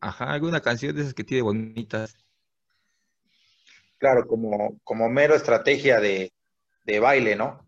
Ajá, 0.00 0.32
alguna 0.32 0.60
canción 0.60 0.94
de 0.94 1.02
esas 1.02 1.14
que 1.14 1.24
tiene 1.24 1.42
bonitas. 1.42 2.16
Claro, 3.98 4.26
como, 4.28 4.78
como 4.84 5.08
mero 5.08 5.34
estrategia 5.34 5.98
de, 5.98 6.32
baile, 7.00 7.34
¿no? 7.34 7.66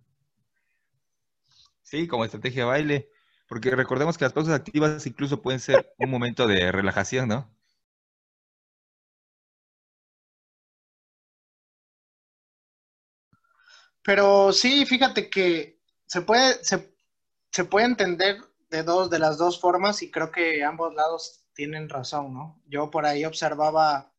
Sí, 1.83 2.07
como 2.07 2.25
estrategia 2.25 2.63
de 2.63 2.69
baile. 2.69 3.09
Porque 3.49 3.71
recordemos 3.71 4.17
que 4.17 4.25
las 4.25 4.33
pausas 4.33 4.55
activas 4.55 5.05
incluso 5.07 5.43
pueden 5.43 5.59
ser 5.59 5.93
un 5.99 6.09
momento 6.09 6.47
de 6.47 6.71
relajación, 6.71 7.29
¿no? 7.29 7.53
Pero 14.03 14.53
sí, 14.53 14.87
fíjate 14.87 15.29
que 15.29 15.81
se 16.07 16.23
puede, 16.23 16.63
se, 16.65 16.95
se 17.51 17.65
puede 17.65 17.87
entender 17.87 18.39
de 18.71 18.83
dos, 18.83 19.11
de 19.11 19.19
las 19.19 19.37
dos 19.39 19.61
formas 19.61 20.03
y 20.03 20.11
creo 20.11 20.31
que 20.31 20.65
ambos 20.65 20.95
lados 20.95 21.45
tienen 21.55 21.89
razón, 21.89 22.33
¿no? 22.33 22.63
Yo 22.67 22.91
por 22.91 23.05
ahí 23.07 23.25
observaba 23.25 24.13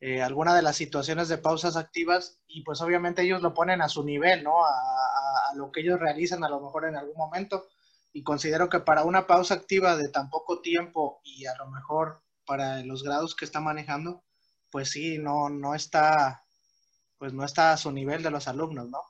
eh, 0.00 0.22
alguna 0.22 0.54
de 0.54 0.62
las 0.62 0.76
situaciones 0.76 1.28
de 1.28 1.38
pausas 1.38 1.76
activas 1.76 2.40
y 2.46 2.62
pues 2.62 2.80
obviamente 2.80 3.22
ellos 3.22 3.40
lo 3.42 3.54
ponen 3.54 3.80
a 3.82 3.88
su 3.88 4.04
nivel, 4.04 4.42
¿no? 4.42 4.64
A, 4.64 4.70
a, 4.70 5.54
lo 5.56 5.70
que 5.72 5.80
ellos 5.80 6.00
realizan 6.00 6.44
a 6.44 6.48
lo 6.48 6.60
mejor 6.60 6.86
en 6.86 6.96
algún 6.96 7.16
momento 7.16 7.68
y 8.12 8.22
considero 8.22 8.68
que 8.68 8.80
para 8.80 9.04
una 9.04 9.26
pausa 9.26 9.54
activa 9.54 9.96
de 9.96 10.08
tan 10.08 10.28
poco 10.30 10.60
tiempo 10.60 11.20
y 11.24 11.46
a 11.46 11.54
lo 11.56 11.68
mejor 11.70 12.22
para 12.44 12.82
los 12.84 13.02
grados 13.02 13.34
que 13.34 13.44
está 13.44 13.60
manejando, 13.60 14.24
pues 14.70 14.90
sí, 14.90 15.18
no, 15.18 15.48
no 15.50 15.74
está, 15.74 16.44
pues 17.18 17.32
no 17.32 17.44
está 17.44 17.72
a 17.72 17.76
su 17.76 17.92
nivel 17.92 18.22
de 18.22 18.30
los 18.30 18.48
alumnos, 18.48 18.88
¿no? 18.88 19.00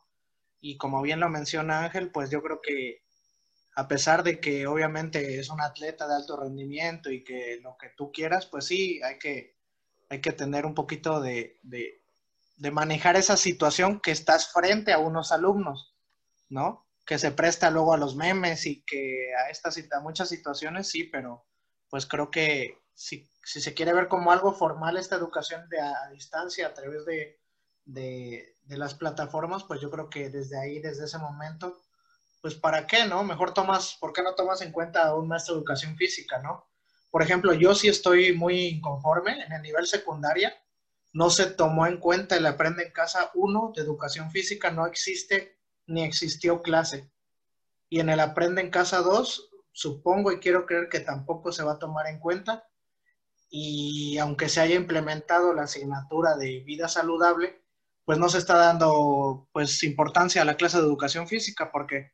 Y 0.60 0.76
como 0.78 1.02
bien 1.02 1.20
lo 1.20 1.28
menciona 1.28 1.84
Ángel, 1.84 2.10
pues 2.12 2.30
yo 2.30 2.42
creo 2.42 2.60
que 2.62 3.03
a 3.76 3.88
pesar 3.88 4.22
de 4.22 4.40
que 4.40 4.66
obviamente 4.66 5.38
es 5.38 5.50
un 5.50 5.60
atleta 5.60 6.06
de 6.06 6.14
alto 6.14 6.36
rendimiento 6.36 7.10
y 7.10 7.24
que 7.24 7.58
lo 7.62 7.76
que 7.76 7.90
tú 7.96 8.12
quieras, 8.12 8.46
pues 8.46 8.66
sí, 8.66 9.00
hay 9.02 9.18
que, 9.18 9.56
hay 10.08 10.20
que 10.20 10.32
tener 10.32 10.64
un 10.64 10.74
poquito 10.74 11.20
de, 11.20 11.60
manejar 12.72 13.16
esa 13.16 13.36
situación 13.36 14.00
que 14.00 14.12
estás 14.12 14.52
frente 14.52 14.92
a 14.92 14.98
unos 14.98 15.32
alumnos, 15.32 15.94
¿no? 16.48 16.86
Que 17.04 17.18
se 17.18 17.32
presta 17.32 17.70
luego 17.70 17.92
a 17.92 17.98
los 17.98 18.16
memes 18.16 18.64
y 18.64 18.82
que 18.84 19.34
a 19.34 19.50
estas 19.50 19.76
a 19.92 20.00
muchas 20.00 20.28
situaciones 20.28 20.88
sí, 20.88 21.04
pero 21.04 21.44
pues 21.90 22.06
creo 22.06 22.30
que 22.30 22.78
si, 22.94 23.28
se 23.42 23.74
quiere 23.74 23.92
ver 23.92 24.08
como 24.08 24.30
algo 24.30 24.52
formal 24.52 24.96
esta 24.96 25.16
educación 25.16 25.68
de 25.68 25.80
a, 25.80 26.08
distancia 26.10 26.68
a 26.68 26.74
través 26.74 27.04
de, 27.04 27.40
de, 27.84 28.54
las 28.68 28.94
plataformas, 28.94 29.64
pues 29.64 29.80
yo 29.80 29.90
creo 29.90 30.08
que 30.08 30.30
desde 30.30 30.58
ahí, 30.58 30.78
desde 30.78 31.04
ese 31.04 31.18
momento, 31.18 31.83
pues 32.44 32.56
¿para 32.56 32.86
qué, 32.86 33.06
no? 33.06 33.24
Mejor 33.24 33.54
tomas, 33.54 33.96
¿por 33.98 34.12
qué 34.12 34.22
no 34.22 34.34
tomas 34.34 34.60
en 34.60 34.70
cuenta 34.70 35.06
a 35.06 35.14
un 35.14 35.28
maestro 35.28 35.54
de 35.54 35.60
educación 35.60 35.96
física, 35.96 36.42
no? 36.42 36.68
Por 37.10 37.22
ejemplo, 37.22 37.54
yo 37.54 37.74
sí 37.74 37.88
estoy 37.88 38.36
muy 38.36 38.66
inconforme 38.66 39.42
en 39.42 39.50
el 39.50 39.62
nivel 39.62 39.86
secundaria, 39.86 40.54
no 41.14 41.30
se 41.30 41.46
tomó 41.46 41.86
en 41.86 41.96
cuenta 41.96 42.36
el 42.36 42.44
Aprende 42.44 42.82
en 42.82 42.92
Casa 42.92 43.30
1 43.32 43.72
de 43.74 43.80
educación 43.80 44.30
física, 44.30 44.70
no 44.70 44.86
existe 44.86 45.56
ni 45.86 46.04
existió 46.04 46.60
clase. 46.60 47.10
Y 47.88 48.00
en 48.00 48.10
el 48.10 48.20
Aprende 48.20 48.60
en 48.60 48.68
Casa 48.68 48.98
2, 48.98 49.48
supongo 49.72 50.30
y 50.30 50.38
quiero 50.38 50.66
creer 50.66 50.90
que 50.90 51.00
tampoco 51.00 51.50
se 51.50 51.62
va 51.62 51.72
a 51.72 51.78
tomar 51.78 52.08
en 52.08 52.18
cuenta. 52.18 52.68
Y 53.48 54.18
aunque 54.18 54.50
se 54.50 54.60
haya 54.60 54.74
implementado 54.74 55.54
la 55.54 55.62
asignatura 55.62 56.36
de 56.36 56.60
vida 56.60 56.88
saludable, 56.88 57.62
pues 58.04 58.18
no 58.18 58.28
se 58.28 58.36
está 58.36 58.58
dando 58.58 59.48
pues 59.50 59.82
importancia 59.82 60.42
a 60.42 60.44
la 60.44 60.58
clase 60.58 60.76
de 60.76 60.84
educación 60.84 61.26
física 61.26 61.72
porque 61.72 62.12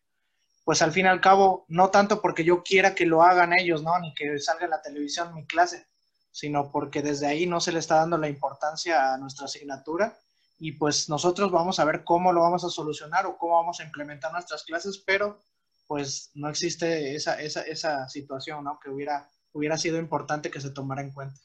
pues 0.71 0.83
al 0.83 0.93
fin 0.93 1.07
y 1.07 1.09
al 1.09 1.21
cabo, 1.21 1.65
no 1.67 1.91
tanto 1.91 2.23
porque 2.23 2.45
yo 2.45 2.63
quiera 2.63 2.95
que 2.95 3.05
lo 3.05 3.25
hagan 3.25 3.53
ellos, 3.53 3.83
¿no? 3.83 3.99
Ni 3.99 4.15
que 4.15 4.39
salga 4.39 4.67
en 4.67 4.71
la 4.71 4.81
televisión 4.81 5.35
mi 5.35 5.45
clase, 5.45 5.89
sino 6.31 6.71
porque 6.71 7.03
desde 7.03 7.27
ahí 7.27 7.45
no 7.45 7.61
se 7.61 7.73
le 7.73 7.81
está 7.81 7.97
dando 7.97 8.17
la 8.19 8.29
importancia 8.29 9.13
a 9.13 9.19
nuestra 9.19 9.47
asignatura 9.47 10.17
y 10.61 10.71
pues 10.71 11.09
nosotros 11.09 11.51
vamos 11.51 11.81
a 11.81 11.85
ver 11.85 12.05
cómo 12.05 12.33
lo 12.33 12.43
vamos 12.43 12.63
a 12.63 12.69
solucionar 12.69 13.27
o 13.27 13.37
cómo 13.37 13.57
vamos 13.57 13.81
a 13.81 13.83
implementar 13.83 14.31
nuestras 14.31 14.63
clases, 14.63 15.03
pero 15.05 15.41
pues 15.89 16.31
no 16.35 16.49
existe 16.49 17.17
esa, 17.17 17.43
esa, 17.43 17.63
esa 17.63 18.09
situación, 18.09 18.63
¿no? 18.63 18.79
Que 18.79 18.91
hubiera, 18.91 19.29
hubiera 19.53 19.77
sido 19.77 19.99
importante 19.99 20.53
que 20.53 20.61
se 20.61 20.71
tomara 20.71 21.03
en 21.03 21.11
cuenta. 21.11 21.41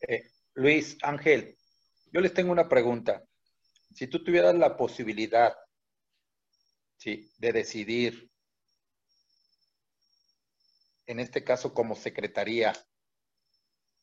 Eh, 0.00 0.24
Luis, 0.54 0.98
Ángel, 1.04 1.56
yo 2.12 2.20
les 2.20 2.34
tengo 2.34 2.50
una 2.50 2.68
pregunta. 2.68 3.22
Si 3.94 4.08
tú 4.08 4.24
tuvieras 4.24 4.56
la 4.56 4.76
posibilidad 4.76 5.54
¿sí? 6.98 7.32
de 7.38 7.52
decidir, 7.52 8.30
en 11.06 11.20
este 11.20 11.42
caso 11.42 11.72
como 11.72 11.96
secretaría, 11.96 12.74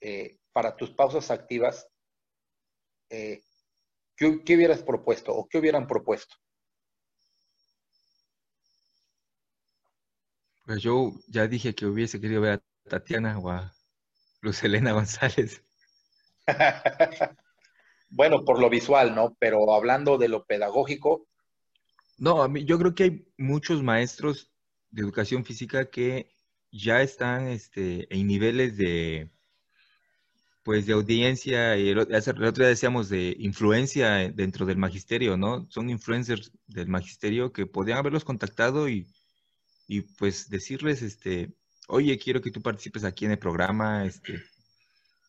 eh, 0.01 0.39
para 0.51 0.75
tus 0.75 0.91
pausas 0.91 1.29
activas, 1.29 1.87
eh, 3.09 3.43
¿qué, 4.15 4.27
hubieras 4.27 4.81
propuesto 4.81 5.33
o 5.33 5.47
qué 5.47 5.59
hubieran 5.59 5.87
propuesto? 5.87 6.35
Pues 10.65 10.81
yo 10.81 11.13
ya 11.27 11.47
dije 11.47 11.75
que 11.75 11.85
hubiese 11.85 12.19
querido 12.19 12.41
ver 12.41 12.53
a 12.53 12.89
Tatiana 12.89 13.37
o 13.37 13.49
a 13.51 13.75
Luz 14.41 14.63
Elena 14.63 14.93
González. 14.93 15.61
bueno, 18.09 18.43
por 18.43 18.59
lo 18.59 18.69
visual, 18.69 19.13
¿no? 19.13 19.35
Pero 19.37 19.71
hablando 19.73 20.17
de 20.17 20.27
lo 20.27 20.45
pedagógico, 20.45 21.27
no, 22.17 22.41
a 22.43 22.47
mí, 22.47 22.65
yo 22.65 22.77
creo 22.79 22.95
que 22.95 23.03
hay 23.03 23.27
muchos 23.37 23.83
maestros 23.83 24.51
de 24.91 25.01
educación 25.01 25.43
física 25.45 25.89
que 25.89 26.29
ya 26.71 27.01
están 27.01 27.47
este, 27.47 28.07
en 28.15 28.27
niveles 28.27 28.77
de, 28.77 29.29
pues, 30.63 30.85
de 30.85 30.93
audiencia, 30.93 31.77
y 31.77 31.89
el, 31.89 31.99
otro 31.99 32.51
día 32.51 32.67
decíamos 32.67 33.09
de 33.09 33.35
influencia 33.39 34.31
dentro 34.31 34.65
del 34.65 34.77
magisterio, 34.77 35.37
¿no? 35.37 35.67
Son 35.69 35.89
influencers 35.89 36.51
del 36.67 36.87
magisterio 36.87 37.51
que 37.51 37.65
podrían 37.65 37.99
haberlos 37.99 38.23
contactado 38.25 38.89
y, 38.89 39.07
y 39.87 40.01
pues 40.01 40.49
decirles, 40.49 41.01
este, 41.01 41.53
oye, 41.87 42.17
quiero 42.17 42.41
que 42.41 42.51
tú 42.51 42.61
participes 42.61 43.03
aquí 43.03 43.25
en 43.25 43.31
el 43.31 43.39
programa, 43.39 44.05
este, 44.05 44.41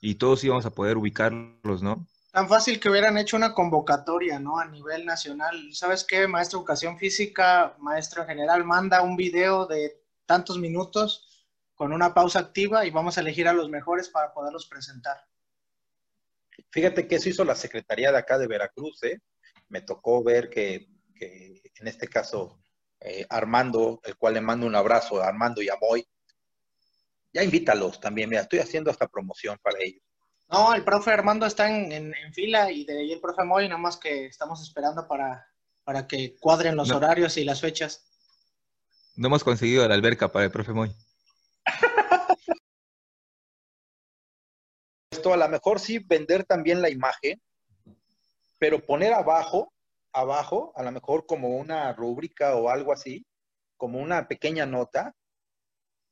y 0.01 0.14
todos 0.16 0.45
íbamos 0.45 0.66
a 0.66 0.74
poder 0.74 0.97
ubicarlos, 0.97 1.82
¿no? 1.82 2.07
Tan 2.37 2.51
fácil 2.51 2.78
que 2.78 2.91
hubieran 2.91 3.16
hecho 3.16 3.34
una 3.39 3.55
convocatoria, 3.55 4.39
¿no? 4.39 4.59
A 4.59 4.66
nivel 4.66 5.07
nacional. 5.07 5.72
¿Sabes 5.72 6.05
qué? 6.05 6.28
Maestro 6.28 6.59
de 6.59 6.64
Educación 6.64 6.99
Física, 6.99 7.74
maestro 7.78 8.20
en 8.20 8.28
general, 8.28 8.62
manda 8.62 9.01
un 9.01 9.16
video 9.16 9.64
de 9.64 10.03
tantos 10.26 10.59
minutos 10.59 11.49
con 11.74 11.95
una 11.95 12.12
pausa 12.12 12.41
activa 12.41 12.84
y 12.84 12.91
vamos 12.91 13.16
a 13.16 13.22
elegir 13.22 13.49
a 13.49 13.55
los 13.55 13.70
mejores 13.70 14.11
para 14.11 14.34
poderlos 14.34 14.66
presentar. 14.66 15.16
Fíjate 16.68 17.09
que 17.09 17.14
eso 17.14 17.30
hizo 17.30 17.43
la 17.43 17.55
Secretaría 17.55 18.12
de 18.12 18.18
acá 18.18 18.37
de 18.37 18.47
Veracruz, 18.47 19.03
¿eh? 19.05 19.18
Me 19.70 19.80
tocó 19.80 20.22
ver 20.22 20.51
que, 20.51 20.89
que 21.14 21.62
en 21.76 21.89
este 21.89 22.07
caso 22.07 22.61
eh, 23.01 23.24
Armando, 23.30 24.03
el 24.05 24.18
cual 24.18 24.34
le 24.34 24.43
mando 24.43 24.66
un 24.66 24.74
abrazo 24.74 25.22
a 25.22 25.28
Armando 25.28 25.62
y 25.62 25.70
a 25.70 25.78
Moy, 25.80 26.07
ya 27.32 27.43
invítalos 27.43 27.99
también, 27.99 28.28
mira, 28.28 28.43
estoy 28.43 28.59
haciendo 28.59 28.91
esta 28.91 29.09
promoción 29.09 29.57
para 29.62 29.78
ellos. 29.80 30.06
No, 30.49 30.74
el 30.74 30.84
profe 30.84 31.11
Armando 31.11 31.44
está 31.47 31.68
en, 31.68 32.14
fila 32.32 32.70
y 32.70 32.84
de 32.84 33.01
ahí 33.01 33.12
el 33.12 33.20
profe 33.20 33.42
Moy, 33.44 33.68
nada 33.68 33.80
más 33.80 33.97
que 33.97 34.26
estamos 34.26 34.62
esperando 34.62 35.09
para, 35.09 35.51
para 35.84 36.07
que 36.07 36.36
cuadren 36.38 36.76
los 36.76 36.90
horarios 36.90 37.36
y 37.36 37.44
las 37.44 37.61
fechas. 37.61 38.07
No 39.16 39.26
hemos 39.26 39.42
conseguido 39.42 39.86
la 39.88 39.94
alberca 39.94 40.30
para 40.30 40.44
el 40.44 40.53
profe 40.53 40.72
Moy. 40.72 40.94
Esto 45.11 45.32
a 45.32 45.36
lo 45.36 45.49
mejor 45.49 45.80
sí 45.80 45.99
vender 45.99 46.44
también 46.44 46.80
la 46.80 46.90
imagen, 46.90 47.42
pero 48.59 48.84
poner 48.84 49.14
abajo, 49.14 49.72
abajo, 50.12 50.72
a 50.76 50.84
lo 50.84 50.92
mejor 50.92 51.26
como 51.26 51.57
una 51.57 51.92
rúbrica 51.92 52.55
o 52.55 52.68
algo 52.68 52.92
así, 52.92 53.26
como 53.76 53.99
una 53.99 54.28
pequeña 54.28 54.64
nota, 54.64 55.14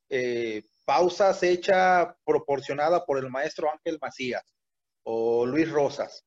eh, 0.08 0.64
pausas 0.84 1.42
hecha 1.42 2.16
proporcionada 2.24 3.04
por 3.04 3.18
el 3.18 3.30
maestro 3.30 3.70
Ángel 3.70 3.98
Macías 4.00 4.44
o 5.02 5.46
Luis 5.46 5.70
Rosas, 5.70 6.24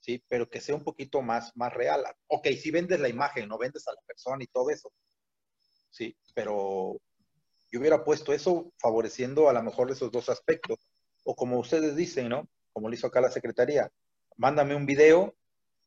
¿sí? 0.00 0.22
Pero 0.28 0.48
que 0.48 0.60
sea 0.60 0.74
un 0.74 0.84
poquito 0.84 1.22
más, 1.22 1.56
más 1.56 1.72
real. 1.72 2.04
Ok, 2.28 2.48
si 2.60 2.70
vendes 2.70 3.00
la 3.00 3.08
imagen, 3.08 3.48
no 3.48 3.58
vendes 3.58 3.86
a 3.88 3.92
la 3.92 4.00
persona 4.06 4.42
y 4.42 4.48
todo 4.48 4.70
eso, 4.70 4.92
sí, 5.90 6.16
pero 6.34 7.00
yo 7.70 7.80
hubiera 7.80 8.04
puesto 8.04 8.32
eso 8.32 8.72
favoreciendo 8.78 9.48
a 9.48 9.52
lo 9.52 9.62
mejor 9.62 9.90
esos 9.90 10.10
dos 10.12 10.28
aspectos. 10.28 10.78
O 11.24 11.34
como 11.34 11.58
ustedes 11.58 11.96
dicen, 11.96 12.28
¿no? 12.28 12.48
Como 12.72 12.88
lo 12.88 12.94
hizo 12.94 13.06
acá 13.06 13.20
la 13.20 13.30
Secretaría, 13.30 13.90
mándame 14.36 14.74
un 14.74 14.86
video 14.86 15.34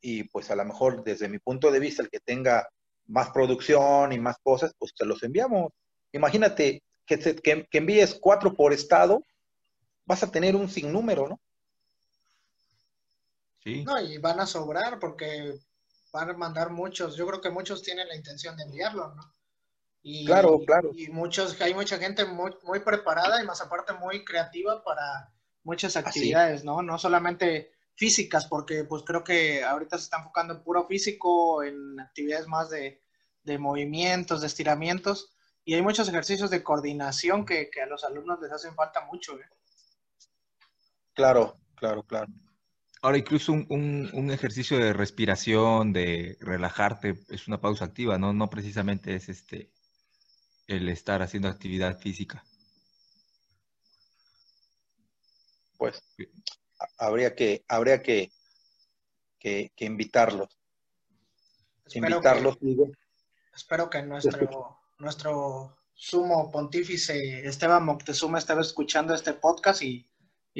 y 0.01 0.23
pues 0.25 0.51
a 0.51 0.55
lo 0.55 0.65
mejor 0.65 1.03
desde 1.03 1.29
mi 1.29 1.39
punto 1.39 1.71
de 1.71 1.79
vista, 1.79 2.01
el 2.01 2.09
que 2.09 2.19
tenga 2.19 2.67
más 3.05 3.29
producción 3.31 4.11
y 4.11 4.19
más 4.19 4.37
cosas, 4.43 4.73
pues 4.77 4.93
te 4.95 5.05
los 5.05 5.23
enviamos. 5.23 5.71
Imagínate, 6.11 6.83
que, 7.07 7.67
envíes 7.71 8.13
cuatro 8.13 8.53
por 8.53 8.73
estado, 8.73 9.23
vas 10.05 10.21
a 10.23 10.31
tener 10.31 10.55
un 10.55 10.69
sinnúmero, 10.69 11.27
¿no? 11.27 11.39
Sí. 13.63 13.83
No, 13.83 13.99
y 13.99 14.17
van 14.17 14.39
a 14.39 14.45
sobrar 14.45 14.99
porque 14.99 15.57
van 16.11 16.29
a 16.29 16.33
mandar 16.33 16.69
muchos. 16.69 17.15
Yo 17.15 17.25
creo 17.27 17.41
que 17.41 17.49
muchos 17.49 17.81
tienen 17.81 18.07
la 18.07 18.15
intención 18.15 18.55
de 18.55 18.63
enviarlo, 18.63 19.13
¿no? 19.15 19.33
Y, 20.03 20.25
claro, 20.25 20.59
claro. 20.65 20.91
Y 20.95 21.09
muchos, 21.09 21.59
hay 21.59 21.73
mucha 21.73 21.97
gente 21.97 22.23
muy, 22.25 22.51
muy 22.63 22.79
preparada 22.79 23.41
y 23.41 23.45
más 23.45 23.61
aparte 23.61 23.93
muy 23.93 24.23
creativa 24.23 24.83
para 24.83 25.33
muchas 25.63 25.97
actividades, 25.97 26.63
¿no? 26.63 26.81
No 26.81 26.97
solamente 26.97 27.73
físicas, 27.95 28.45
porque 28.45 28.83
pues 28.83 29.03
creo 29.03 29.23
que 29.23 29.63
ahorita 29.63 29.97
se 29.97 30.05
está 30.05 30.17
enfocando 30.17 30.53
en 30.53 30.63
puro 30.63 30.85
físico, 30.85 31.63
en 31.63 31.99
actividades 31.99 32.47
más 32.47 32.69
de, 32.69 33.01
de 33.43 33.57
movimientos, 33.57 34.41
de 34.41 34.47
estiramientos, 34.47 35.35
y 35.67 35.73
hay 35.73 35.81
muchos 35.81 36.07
ejercicios 36.07 36.49
de 36.49 36.63
coordinación 36.63 37.45
que, 37.45 37.69
a 37.83 37.85
los 37.87 38.05
alumnos 38.05 38.39
les 38.41 38.49
hacen 38.53 38.73
falta 38.73 39.01
mucho. 39.01 39.37
¿eh? 39.37 39.49
Claro, 41.13 41.59
claro, 41.75 42.03
claro. 42.03 42.27
Ahora, 43.01 43.17
incluso 43.17 43.51
un, 43.51 44.31
ejercicio 44.31 44.79
de 44.79 44.93
respiración, 44.93 45.91
de 45.91 46.37
relajarte, 46.39 47.15
es 47.27 47.49
una 47.49 47.59
pausa 47.59 47.83
activa, 47.83 48.17
¿no? 48.17 48.31
No 48.31 48.49
precisamente 48.49 49.13
es 49.13 49.27
este 49.27 49.69
el 50.67 50.87
estar 50.87 51.21
haciendo 51.21 51.49
actividad 51.49 51.99
física. 51.99 52.45
Pues 55.77 56.01
habría 56.97 57.35
que, 57.35 57.65
habría 57.67 58.01
que, 58.01 58.31
que, 59.37 59.69
invitarlos. 59.79 60.57
invitarlos, 61.93 62.57
Espero 63.53 63.89
que 63.89 64.01
nuestro 64.03 64.76
nuestro 64.99 65.77
sumo 65.93 66.51
pontífice 66.51 67.47
Esteban 67.47 67.85
Moctezuma 67.85 68.37
estaba 68.37 68.61
escuchando 68.61 69.13
este 69.13 69.33
podcast 69.33 69.81
y, 69.81 70.07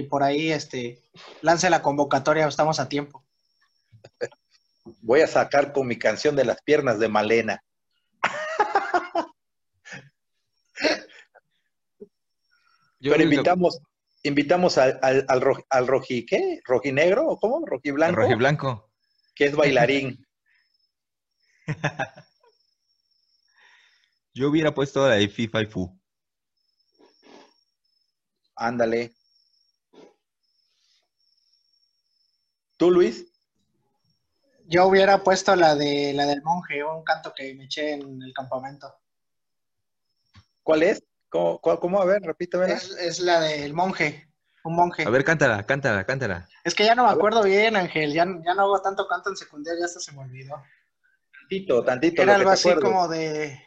por 0.10 0.24
ahí 0.24 0.52
este, 0.52 1.02
lance 1.42 1.70
la 1.70 1.82
convocatoria, 1.82 2.48
estamos 2.48 2.80
a 2.80 2.88
tiempo. 2.88 3.26
Voy 5.02 5.22
a 5.22 5.28
sacar 5.28 5.74
con 5.74 5.88
mi 5.88 5.98
canción 5.98 6.36
de 6.36 6.46
las 6.46 6.62
piernas 6.62 7.00
de 7.00 7.10
Malena. 7.10 7.64
Pero 13.00 13.24
invitamos, 13.24 13.80
invitamos 14.24 14.78
al, 14.78 15.00
al, 15.02 15.26
al, 15.70 15.88
roji, 15.88 16.26
¿qué? 16.26 16.62
¿Rojinegro 16.64 17.28
o 17.28 17.40
cómo? 17.40 17.66
¿Rojiblanco? 17.66 18.22
Rojiblanco. 18.22 18.90
Que 19.36 19.46
es 19.46 19.56
bailarín. 19.56 20.26
Yo 24.38 24.50
hubiera 24.50 24.72
puesto 24.72 25.08
la 25.08 25.16
de 25.16 25.28
FIFA 25.30 25.62
y 25.64 25.66
Fu. 25.66 26.00
Ándale. 28.56 29.16
¿Tú, 32.78 32.92
Luis? 32.92 33.26
Yo 34.68 34.86
hubiera 34.86 35.24
puesto 35.24 35.56
la 35.56 35.74
de 35.74 36.14
la 36.14 36.28
del 36.28 36.44
monje, 36.44 36.84
un 36.84 37.04
canto 37.04 37.34
que 37.34 37.56
me 37.56 37.64
eché 37.64 37.94
en 37.94 38.22
el 38.22 38.32
campamento. 38.32 38.94
¿Cuál 40.62 40.84
es? 40.84 41.04
¿Cómo, 41.30 42.00
A 42.00 42.06
ver, 42.06 42.22
repíteme. 42.22 42.72
Es, 42.72 42.92
es 42.92 43.20
la 43.20 43.40
del 43.40 43.74
monje, 43.74 44.32
un 44.64 44.76
monje. 44.76 45.04
A 45.04 45.10
ver, 45.10 45.24
cántala, 45.24 45.66
cántala, 45.66 46.06
cántala. 46.06 46.48
Es 46.64 46.76
que 46.76 46.86
ya 46.86 46.94
no 46.94 47.06
me 47.06 47.10
acuerdo 47.10 47.42
bien, 47.42 47.76
Ángel, 47.76 48.14
ya, 48.14 48.26
ya 48.46 48.54
no 48.54 48.62
hago 48.62 48.82
tanto 48.84 49.08
canto 49.08 49.32
en 49.32 49.36
secundaria, 49.36 49.80
ya 49.80 49.86
hasta 49.86 50.00
se 50.00 50.12
me 50.12 50.20
olvidó. 50.20 50.62
Tantito, 51.32 51.84
tantito. 51.84 52.22
Era 52.22 52.36
algo 52.36 52.52
así 52.52 52.72
como 52.76 53.08
de 53.08 53.67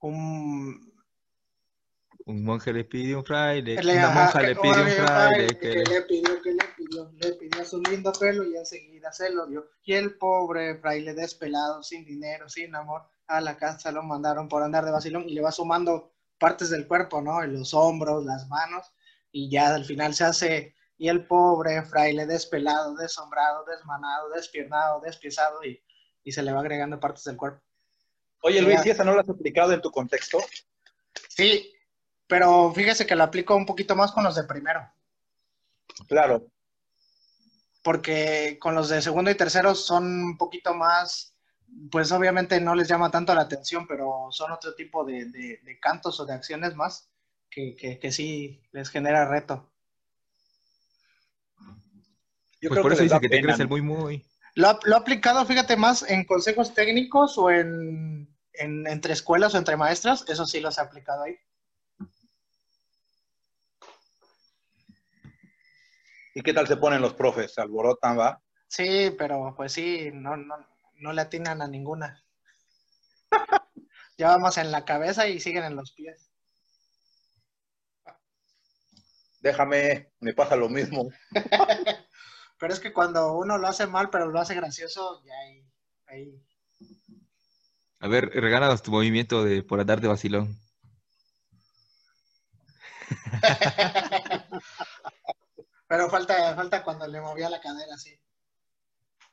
un, 0.00 0.92
un 2.26 2.44
monje 2.44 2.72
le 2.72 2.84
pidió 2.84 3.18
un 3.18 3.24
fraile, 3.24 3.78
una 3.82 4.10
monja 4.10 4.42
le 4.42 4.56
pidió 4.56 4.82
un 4.82 4.88
fraile, 4.88 5.58
que, 5.58 5.68
le 5.84 6.02
pidió, 6.02 6.42
que 6.42 6.52
le 6.52 6.64
pidió, 6.76 7.10
le 7.16 7.32
pidió 7.32 7.64
su 7.64 7.80
lindo 7.82 8.12
pelo 8.12 8.44
y 8.44 8.56
enseguida 8.56 9.12
se 9.12 9.30
lo 9.30 9.46
dio. 9.46 9.68
Y 9.84 9.94
el 9.94 10.16
pobre 10.16 10.78
fraile 10.78 11.14
despelado, 11.14 11.82
sin 11.82 12.04
dinero, 12.04 12.48
sin 12.48 12.74
amor, 12.74 13.02
a 13.26 13.40
la 13.40 13.56
casa 13.56 13.92
lo 13.92 14.02
mandaron 14.02 14.48
por 14.48 14.62
andar 14.62 14.84
de 14.84 14.90
vacilón 14.90 15.28
y 15.28 15.34
le 15.34 15.42
va 15.42 15.52
sumando 15.52 16.12
partes 16.38 16.70
del 16.70 16.86
cuerpo, 16.86 17.20
¿no? 17.20 17.44
Los 17.46 17.74
hombros, 17.74 18.24
las 18.24 18.48
manos, 18.48 18.92
y 19.30 19.50
ya 19.50 19.74
al 19.74 19.84
final 19.84 20.14
se 20.14 20.24
hace, 20.24 20.74
y 20.96 21.08
el 21.08 21.26
pobre 21.26 21.82
fraile 21.82 22.26
despelado, 22.26 22.94
desombrado, 22.94 23.64
desmanado, 23.64 24.30
despiernado, 24.30 25.00
despiezado, 25.00 25.62
y, 25.64 25.80
y 26.24 26.32
se 26.32 26.42
le 26.42 26.52
va 26.52 26.60
agregando 26.60 26.98
partes 26.98 27.24
del 27.24 27.36
cuerpo. 27.36 27.62
Oye, 28.42 28.62
Luis, 28.62 28.84
¿y 28.84 28.90
esa 28.90 29.04
no 29.04 29.14
la 29.14 29.22
has 29.22 29.28
aplicado 29.28 29.72
en 29.72 29.82
tu 29.82 29.90
contexto? 29.90 30.38
Sí, 31.28 31.72
pero 32.26 32.72
fíjese 32.72 33.06
que 33.06 33.16
la 33.16 33.24
aplico 33.24 33.54
un 33.54 33.66
poquito 33.66 33.94
más 33.94 34.12
con 34.12 34.24
los 34.24 34.34
de 34.34 34.44
primero. 34.44 34.88
Claro. 36.08 36.46
Porque 37.82 38.58
con 38.60 38.74
los 38.74 38.88
de 38.88 39.02
segundo 39.02 39.30
y 39.30 39.34
tercero 39.34 39.74
son 39.74 40.04
un 40.04 40.38
poquito 40.38 40.74
más, 40.74 41.34
pues 41.90 42.12
obviamente 42.12 42.60
no 42.60 42.74
les 42.74 42.88
llama 42.88 43.10
tanto 43.10 43.34
la 43.34 43.42
atención, 43.42 43.86
pero 43.86 44.28
son 44.30 44.52
otro 44.52 44.74
tipo 44.74 45.04
de, 45.04 45.60
cantos 45.80 46.20
o 46.20 46.26
de 46.26 46.34
acciones 46.34 46.74
más 46.76 47.10
que, 47.50 47.74
que, 47.74 48.12
sí 48.12 48.62
les 48.72 48.90
genera 48.90 49.28
reto. 49.28 49.70
Yo 52.60 52.68
pues 52.68 52.70
creo 52.70 52.82
por 52.82 52.92
eso 52.92 53.02
dice 53.02 53.20
que 53.20 53.28
te 53.28 53.40
crees 53.40 53.60
el 53.60 53.68
muy 53.68 53.80
muy. 53.80 54.24
Lo, 54.54 54.78
lo, 54.84 54.96
he 54.96 54.98
aplicado, 54.98 55.44
fíjate, 55.44 55.76
más 55.76 56.08
en 56.08 56.24
consejos 56.24 56.74
técnicos 56.74 57.38
o 57.38 57.50
en, 57.50 58.28
entre 58.54 59.12
escuelas 59.12 59.54
o 59.54 59.58
entre 59.58 59.76
maestras. 59.76 60.24
Eso 60.28 60.46
sí 60.46 60.60
los 60.60 60.78
he 60.78 60.80
aplicado 60.80 61.24
ahí. 61.24 61.36
¿Y 66.34 66.42
qué 66.42 66.52
tal 66.52 66.66
se 66.66 66.76
ponen 66.76 67.02
los 67.02 67.14
profes? 67.14 67.54
¿Se 67.54 67.60
alborotan, 67.60 68.18
va? 68.18 68.40
Sí, 68.68 69.14
pero 69.18 69.52
pues 69.56 69.72
sí, 69.72 70.10
no, 70.12 70.36
no, 70.36 70.54
no 70.96 71.12
le 71.12 71.22
atinan 71.22 71.60
a 71.60 71.66
ninguna. 71.66 72.22
Llevamos 74.16 74.56
en 74.58 74.70
la 74.70 74.84
cabeza 74.84 75.26
y 75.26 75.40
siguen 75.40 75.64
en 75.64 75.76
los 75.76 75.92
pies. 75.92 76.30
Déjame, 79.40 80.12
me 80.20 80.34
pasa 80.34 80.54
lo 80.54 80.68
mismo. 80.68 81.10
Pero 82.60 82.72
es 82.74 82.78
que 82.78 82.92
cuando 82.92 83.32
uno 83.32 83.56
lo 83.56 83.66
hace 83.66 83.86
mal, 83.86 84.10
pero 84.10 84.26
lo 84.26 84.38
hace 84.38 84.54
gracioso, 84.54 85.22
ya 85.24 85.32
ahí. 85.34 85.64
ahí. 86.06 86.44
A 88.00 88.06
ver, 88.06 88.28
regálanos 88.34 88.82
tu 88.82 88.90
movimiento 88.90 89.42
de 89.42 89.62
por 89.62 89.80
andar 89.80 90.02
de 90.02 90.08
vacilón. 90.08 90.60
Pero 95.88 96.08
falta, 96.08 96.54
falta 96.54 96.84
cuando 96.84 97.08
le 97.08 97.20
movía 97.20 97.50
la 97.50 97.60
cadera, 97.60 97.98
sí. 97.98 98.16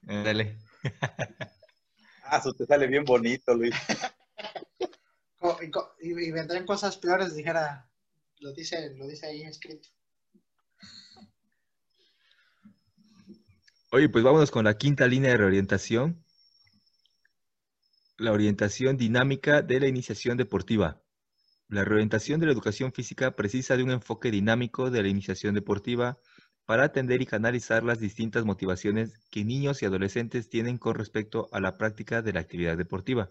Dale. 0.02 0.58
ah, 2.24 2.38
eso 2.38 2.52
te 2.54 2.66
sale 2.66 2.88
bien 2.88 3.06
bonito, 3.06 3.54
Luis. 3.54 3.76
y, 6.02 6.10
y, 6.10 6.32
vendrán 6.32 6.66
cosas 6.66 6.98
peores, 6.98 7.36
dijera, 7.36 7.88
lo 8.40 8.54
dice, 8.54 8.96
lo 8.96 9.06
dice 9.06 9.28
ahí 9.28 9.44
escrito. 9.44 9.90
Oye, 13.90 14.10
pues 14.10 14.22
vámonos 14.22 14.52
con 14.52 14.66
la 14.66 14.78
quinta 14.78 15.08
línea 15.08 15.32
de 15.32 15.38
reorientación. 15.38 16.22
La 18.18 18.34
orientación 18.34 18.98
dinámica 18.98 19.62
de 19.62 19.80
la 19.80 19.88
iniciación 19.88 20.36
deportiva. 20.36 21.02
La 21.70 21.86
reorientación 21.86 22.42
de 22.42 22.48
la 22.48 22.52
educación 22.52 22.92
física 22.92 23.38
precisa 23.38 23.78
de 23.78 23.84
un 23.84 23.92
enfoque 23.92 24.30
dinámico 24.30 24.92
de 24.92 25.04
la 25.04 25.08
iniciación 25.08 25.56
deportiva 25.56 26.20
para 26.66 26.84
atender 26.84 27.22
y 27.22 27.26
canalizar 27.26 27.86
las 27.86 28.02
distintas 28.02 28.44
motivaciones 28.44 29.14
que 29.32 29.46
niños 29.46 29.82
y 29.82 29.86
adolescentes 29.86 30.50
tienen 30.50 30.78
con 30.78 30.96
respecto 30.96 31.48
a 31.54 31.62
la 31.62 31.78
práctica 31.78 32.22
de 32.22 32.34
la 32.34 32.42
actividad 32.42 32.76
deportiva. 32.76 33.30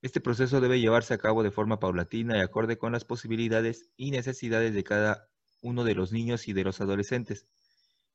Este 0.00 0.20
proceso 0.20 0.60
debe 0.60 0.78
llevarse 0.78 1.12
a 1.12 1.18
cabo 1.18 1.42
de 1.42 1.50
forma 1.50 1.80
paulatina 1.80 2.36
y 2.36 2.40
acorde 2.40 2.78
con 2.78 2.92
las 2.92 3.04
posibilidades 3.04 3.90
y 3.96 4.12
necesidades 4.12 4.74
de 4.74 4.84
cada 4.84 5.28
uno 5.60 5.82
de 5.82 5.96
los 5.96 6.12
niños 6.12 6.46
y 6.46 6.52
de 6.52 6.62
los 6.62 6.80
adolescentes, 6.80 7.48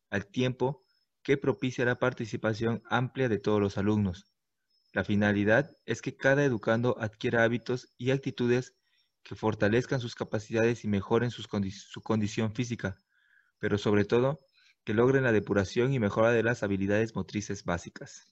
al 0.09 0.27
tiempo 0.27 0.85
que 1.23 1.37
propicia 1.37 1.85
la 1.85 1.99
participación 1.99 2.81
amplia 2.89 3.29
de 3.29 3.39
todos 3.39 3.61
los 3.61 3.77
alumnos. 3.77 4.27
La 4.93 5.03
finalidad 5.03 5.71
es 5.85 6.01
que 6.01 6.15
cada 6.15 6.43
educando 6.43 6.97
adquiera 6.99 7.43
hábitos 7.43 7.93
y 7.97 8.11
actitudes 8.11 8.73
que 9.23 9.35
fortalezcan 9.35 10.01
sus 10.01 10.15
capacidades 10.15 10.83
y 10.83 10.87
mejoren 10.87 11.31
su 11.31 12.01
condición 12.01 12.53
física, 12.53 12.97
pero 13.59 13.77
sobre 13.77 14.05
todo 14.05 14.39
que 14.83 14.93
logren 14.93 15.23
la 15.23 15.31
depuración 15.31 15.93
y 15.93 15.99
mejora 15.99 16.31
de 16.31 16.43
las 16.43 16.63
habilidades 16.63 17.15
motrices 17.15 17.63
básicas. 17.63 18.27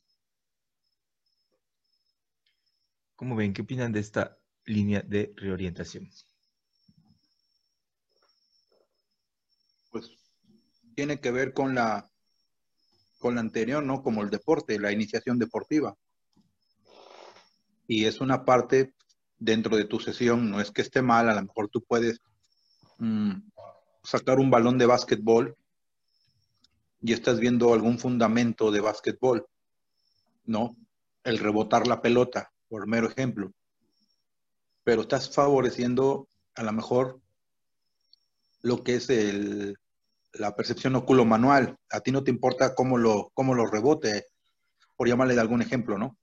¿Cómo 3.15 3.35
ven? 3.35 3.53
¿Qué 3.53 3.61
opinan 3.61 3.91
de 3.91 3.99
esta 3.99 4.37
línea 4.65 5.01
de 5.01 5.33
reorientación? 5.35 6.09
Pues 9.91 10.09
tiene 10.95 11.19
que 11.19 11.31
ver 11.31 11.53
con 11.53 11.75
la, 11.75 12.08
con 13.19 13.35
la 13.35 13.41
anterior, 13.41 13.83
¿no? 13.83 14.01
Como 14.01 14.23
el 14.23 14.29
deporte, 14.29 14.79
la 14.79 14.91
iniciación 14.91 15.37
deportiva. 15.37 15.95
Y 17.87 18.05
es 18.05 18.21
una 18.21 18.45
parte 18.45 18.93
dentro 19.37 19.77
de 19.77 19.85
tu 19.85 19.99
sesión, 19.99 20.49
no 20.49 20.59
es 20.59 20.71
que 20.71 20.81
esté 20.81 21.01
mal, 21.01 21.29
a 21.29 21.35
lo 21.35 21.41
mejor 21.41 21.69
tú 21.69 21.81
puedes 21.81 22.21
mm, 22.97 23.33
sacar 24.03 24.39
un 24.39 24.49
balón 24.49 24.77
de 24.77 24.85
básquetbol 24.85 25.55
y 27.01 27.13
estás 27.13 27.39
viendo 27.39 27.73
algún 27.73 27.99
fundamento 27.99 28.71
de 28.71 28.81
básquetbol, 28.81 29.47
¿no? 30.45 30.75
El 31.23 31.39
rebotar 31.39 31.87
la 31.87 32.01
pelota, 32.01 32.51
por 32.67 32.87
mero 32.87 33.07
ejemplo. 33.07 33.51
Pero 34.83 35.01
estás 35.01 35.33
favoreciendo 35.33 36.27
a 36.55 36.63
lo 36.63 36.73
mejor 36.73 37.19
lo 38.61 38.83
que 38.83 38.95
es 38.95 39.09
el, 39.09 39.77
la 40.33 40.55
percepción 40.55 40.95
oculo-manual. 40.95 41.77
A 41.91 41.99
ti 42.01 42.11
no 42.11 42.23
te 42.23 42.31
importa 42.31 42.75
cómo 42.75 42.97
lo, 42.97 43.31
cómo 43.33 43.53
lo 43.53 43.65
rebote, 43.65 44.27
por 44.95 45.07
llamarle 45.07 45.35
de 45.35 45.41
algún 45.41 45.61
ejemplo, 45.61 45.97
¿no? 45.97 46.17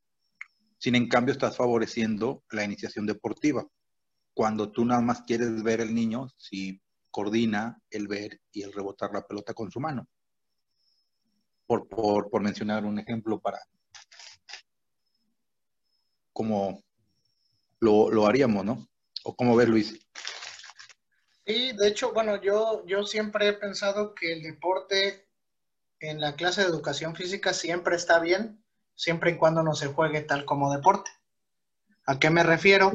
Sin 0.79 0.95
en 0.95 1.09
cambio, 1.09 1.33
estás 1.33 1.57
favoreciendo 1.57 2.45
la 2.51 2.65
iniciación 2.65 3.07
deportiva. 3.07 3.67
Cuando 4.35 4.71
tú 4.71 4.85
nada 4.85 5.01
más 5.01 5.23
quieres 5.23 5.63
ver 5.63 5.81
el 5.81 5.95
niño, 5.95 6.29
si 6.37 6.81
coordina 7.11 7.81
el 7.89 8.09
ver 8.09 8.43
y 8.53 8.63
el 8.63 8.75
rebotar 8.75 9.11
la 9.11 9.27
pelota 9.27 9.55
con 9.55 9.71
su 9.71 9.81
mano. 9.81 10.07
Por, 11.67 11.89
por, 11.89 12.43
mencionar 12.43 12.85
un 12.85 12.99
ejemplo 12.99 13.41
para 13.41 13.59
cómo 16.35 16.85
lo, 17.81 18.27
haríamos, 18.27 18.65
¿no? 18.65 18.87
¿O 19.25 19.35
cómo 19.35 19.57
ves, 19.57 19.69
Luis? 19.69 20.06
Sí, 21.47 21.73
de 21.73 21.87
hecho, 21.87 22.13
bueno, 22.13 22.43
yo, 22.43 22.85
yo 22.87 23.05
siempre 23.05 23.47
he 23.49 23.53
pensado 23.53 24.17
que 24.17 24.33
el 24.33 24.43
deporte 24.43 25.29
en 26.01 26.21
la 26.21 26.35
clase 26.35 26.63
de 26.63 26.67
educación 26.67 27.15
física 27.15 27.55
siempre 27.55 27.95
está 27.95 28.19
bien, 28.19 28.65
siempre 28.97 29.31
y 29.31 29.37
cuando 29.37 29.63
no 29.63 29.77
se 29.77 29.87
juegue 29.87 30.23
tal 30.23 30.45
como 30.45 30.75
deporte. 30.75 31.11
¿A 32.05 32.19
qué 32.19 32.31
me 32.31 32.43
refiero? 32.43 32.93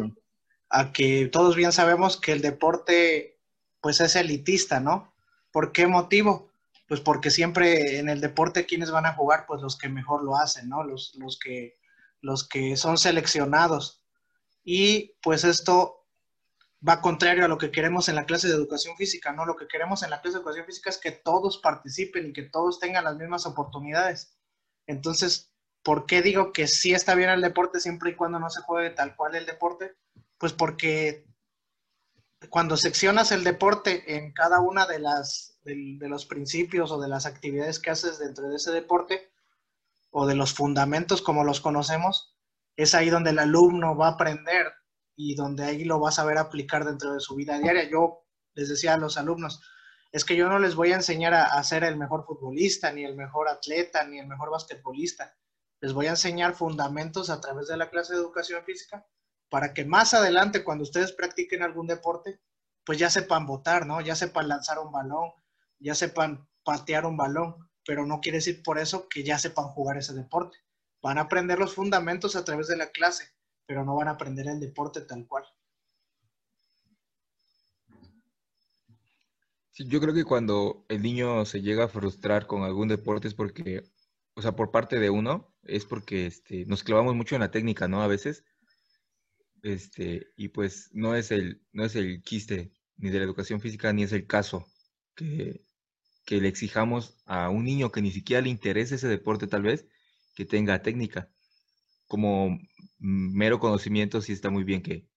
A 0.69 0.91
que 0.91 1.27
todos 1.27 1.55
bien 1.55 1.71
sabemos 1.71 2.19
que 2.19 2.33
el 2.33 2.41
deporte 2.41 3.39
pues 3.79 4.01
es 4.01 4.17
elitista, 4.17 4.81
¿no? 4.81 5.13
¿Por 5.51 5.71
qué 5.71 5.87
motivo? 5.87 6.51
Pues 6.89 6.99
porque 6.99 7.31
siempre 7.31 7.99
en 7.99 8.09
el 8.09 8.19
deporte 8.19 8.65
quienes 8.65 8.91
van 8.91 9.05
a 9.05 9.13
jugar, 9.13 9.45
pues 9.47 9.61
los 9.61 9.77
que 9.77 9.87
mejor 9.87 10.23
lo 10.23 10.37
hacen, 10.37 10.67
¿no? 10.67 10.83
Los, 10.83 11.15
los, 11.15 11.39
que, 11.39 11.77
los 12.19 12.47
que 12.47 12.75
son 12.75 12.97
seleccionados. 12.97 14.03
Y 14.63 15.15
pues 15.21 15.45
esto 15.45 16.00
va 16.87 17.01
contrario 17.01 17.45
a 17.45 17.47
lo 17.47 17.57
que 17.57 17.71
queremos 17.71 18.09
en 18.09 18.15
la 18.15 18.25
clase 18.25 18.47
de 18.47 18.55
educación 18.55 18.95
física, 18.97 19.31
¿no? 19.31 19.45
Lo 19.45 19.55
que 19.55 19.67
queremos 19.67 20.03
en 20.03 20.09
la 20.09 20.21
clase 20.21 20.37
de 20.37 20.41
educación 20.41 20.65
física 20.65 20.89
es 20.89 20.97
que 20.97 21.11
todos 21.11 21.59
participen 21.59 22.29
y 22.29 22.33
que 22.33 22.43
todos 22.43 22.79
tengan 22.79 23.03
las 23.03 23.17
mismas 23.17 23.45
oportunidades. 23.45 24.35
Entonces, 24.87 25.53
¿por 25.83 26.05
qué 26.05 26.21
digo 26.21 26.51
que 26.53 26.67
sí 26.67 26.93
está 26.93 27.13
bien 27.15 27.29
el 27.29 27.41
deporte 27.41 27.79
siempre 27.79 28.11
y 28.11 28.15
cuando 28.15 28.39
no 28.39 28.49
se 28.49 28.61
juegue 28.61 28.89
tal 28.91 29.15
cual 29.15 29.35
el 29.35 29.45
deporte? 29.45 29.95
Pues 30.37 30.53
porque 30.53 31.27
cuando 32.49 32.77
seccionas 32.77 33.31
el 33.31 33.43
deporte 33.43 34.15
en 34.17 34.33
cada 34.33 34.59
una 34.59 34.87
de 34.87 34.99
las 34.99 35.51
de, 35.63 36.09
los 36.09 36.25
principios 36.25 36.91
o 36.91 36.99
de 36.99 37.07
las 37.07 37.25
actividades 37.25 37.79
que 37.79 37.91
haces 37.91 38.19
dentro 38.19 38.49
de 38.49 38.55
ese 38.55 38.71
deporte 38.71 39.31
o 40.09 40.25
de 40.25 40.35
los 40.35 40.53
fundamentos 40.53 41.21
como 41.21 41.43
los 41.43 41.61
conocemos, 41.61 42.35
es 42.75 42.95
ahí 42.95 43.09
donde 43.09 43.29
el 43.29 43.39
alumno 43.39 43.95
va 43.95 44.07
a 44.07 44.11
aprender 44.11 44.73
y 45.15 45.35
donde 45.35 45.63
ahí 45.63 45.83
lo 45.83 45.99
va 45.99 46.09
a 46.09 46.13
saber 46.13 46.37
aplicar 46.37 46.85
dentro 46.85 47.13
de 47.13 47.19
su 47.19 47.35
vida 47.35 47.57
diaria. 47.59 47.89
Yo 47.89 48.25
les 48.53 48.69
decía 48.69 48.93
a 48.93 48.97
los 48.97 49.17
alumnos, 49.17 49.61
es 50.11 50.25
que 50.25 50.35
yo 50.35 50.49
no 50.49 50.59
les 50.59 50.75
voy 50.75 50.91
a 50.91 50.95
enseñar 50.95 51.33
a, 51.33 51.45
a 51.45 51.63
ser 51.63 51.83
el 51.83 51.97
mejor 51.97 52.25
futbolista, 52.25 52.91
ni 52.91 53.05
el 53.05 53.15
mejor 53.15 53.47
atleta, 53.47 54.03
ni 54.05 54.19
el 54.19 54.27
mejor 54.27 54.51
basquetbolista. 54.51 55.35
Les 55.79 55.93
voy 55.93 56.07
a 56.07 56.11
enseñar 56.11 56.53
fundamentos 56.53 57.29
a 57.29 57.39
través 57.39 57.67
de 57.67 57.77
la 57.77 57.89
clase 57.89 58.13
de 58.13 58.19
educación 58.19 58.63
física 58.65 59.05
para 59.51 59.73
que 59.73 59.83
más 59.83 60.13
adelante, 60.13 60.63
cuando 60.63 60.83
ustedes 60.83 61.11
practiquen 61.11 61.61
algún 61.61 61.85
deporte, 61.85 62.39
pues 62.85 62.97
ya 62.97 63.09
sepan 63.09 63.45
votar, 63.45 63.85
¿no? 63.85 63.99
Ya 63.99 64.15
sepan 64.15 64.47
lanzar 64.47 64.79
un 64.79 64.93
balón, 64.93 65.31
ya 65.77 65.93
sepan 65.93 66.47
patear 66.63 67.05
un 67.05 67.17
balón, 67.17 67.69
pero 67.85 68.05
no 68.05 68.21
quiere 68.21 68.37
decir 68.37 68.63
por 68.63 68.79
eso 68.79 69.09
que 69.09 69.23
ya 69.23 69.37
sepan 69.37 69.65
jugar 69.65 69.97
ese 69.97 70.13
deporte. 70.13 70.57
Van 71.01 71.17
a 71.17 71.21
aprender 71.21 71.59
los 71.59 71.75
fundamentos 71.75 72.37
a 72.37 72.45
través 72.45 72.67
de 72.67 72.77
la 72.77 72.91
clase, 72.91 73.25
pero 73.71 73.85
no 73.85 73.95
van 73.95 74.09
a 74.09 74.11
aprender 74.11 74.49
el 74.49 74.59
deporte 74.59 74.99
tal 74.99 75.25
cual. 75.25 75.45
Yo 79.77 80.01
creo 80.01 80.13
que 80.13 80.25
cuando 80.25 80.85
el 80.89 81.01
niño 81.01 81.45
se 81.45 81.61
llega 81.61 81.85
a 81.85 81.87
frustrar 81.87 82.47
con 82.47 82.63
algún 82.63 82.89
deporte 82.89 83.29
es 83.29 83.33
porque, 83.33 83.83
o 84.33 84.41
sea, 84.41 84.57
por 84.57 84.71
parte 84.71 84.99
de 84.99 85.09
uno, 85.09 85.55
es 85.63 85.85
porque 85.85 86.25
este, 86.25 86.65
nos 86.65 86.83
clavamos 86.83 87.15
mucho 87.15 87.35
en 87.35 87.41
la 87.41 87.51
técnica, 87.51 87.87
¿no? 87.87 88.01
A 88.01 88.07
veces, 88.07 88.43
este, 89.63 90.33
y 90.35 90.49
pues 90.49 90.89
no 90.91 91.15
es 91.15 91.31
el, 91.31 91.65
no 91.71 91.85
es 91.85 91.95
el 91.95 92.21
quiste 92.23 92.73
ni 92.97 93.09
de 93.09 93.19
la 93.19 93.23
educación 93.23 93.61
física, 93.61 93.93
ni 93.93 94.03
es 94.03 94.11
el 94.11 94.27
caso 94.27 94.67
que, 95.15 95.63
que 96.25 96.41
le 96.41 96.49
exijamos 96.49 97.15
a 97.25 97.47
un 97.47 97.63
niño 97.63 97.89
que 97.89 98.01
ni 98.01 98.11
siquiera 98.11 98.41
le 98.41 98.49
interese 98.49 98.95
ese 98.95 99.07
deporte 99.07 99.47
tal 99.47 99.61
vez, 99.61 99.87
que 100.35 100.43
tenga 100.43 100.81
técnica. 100.81 101.31
Como 102.11 102.59
mero 102.99 103.57
conocimiento 103.57 104.19
sí 104.19 104.33
está 104.33 104.49
muy 104.49 104.65
bien 104.65 104.83
que, 104.83 105.07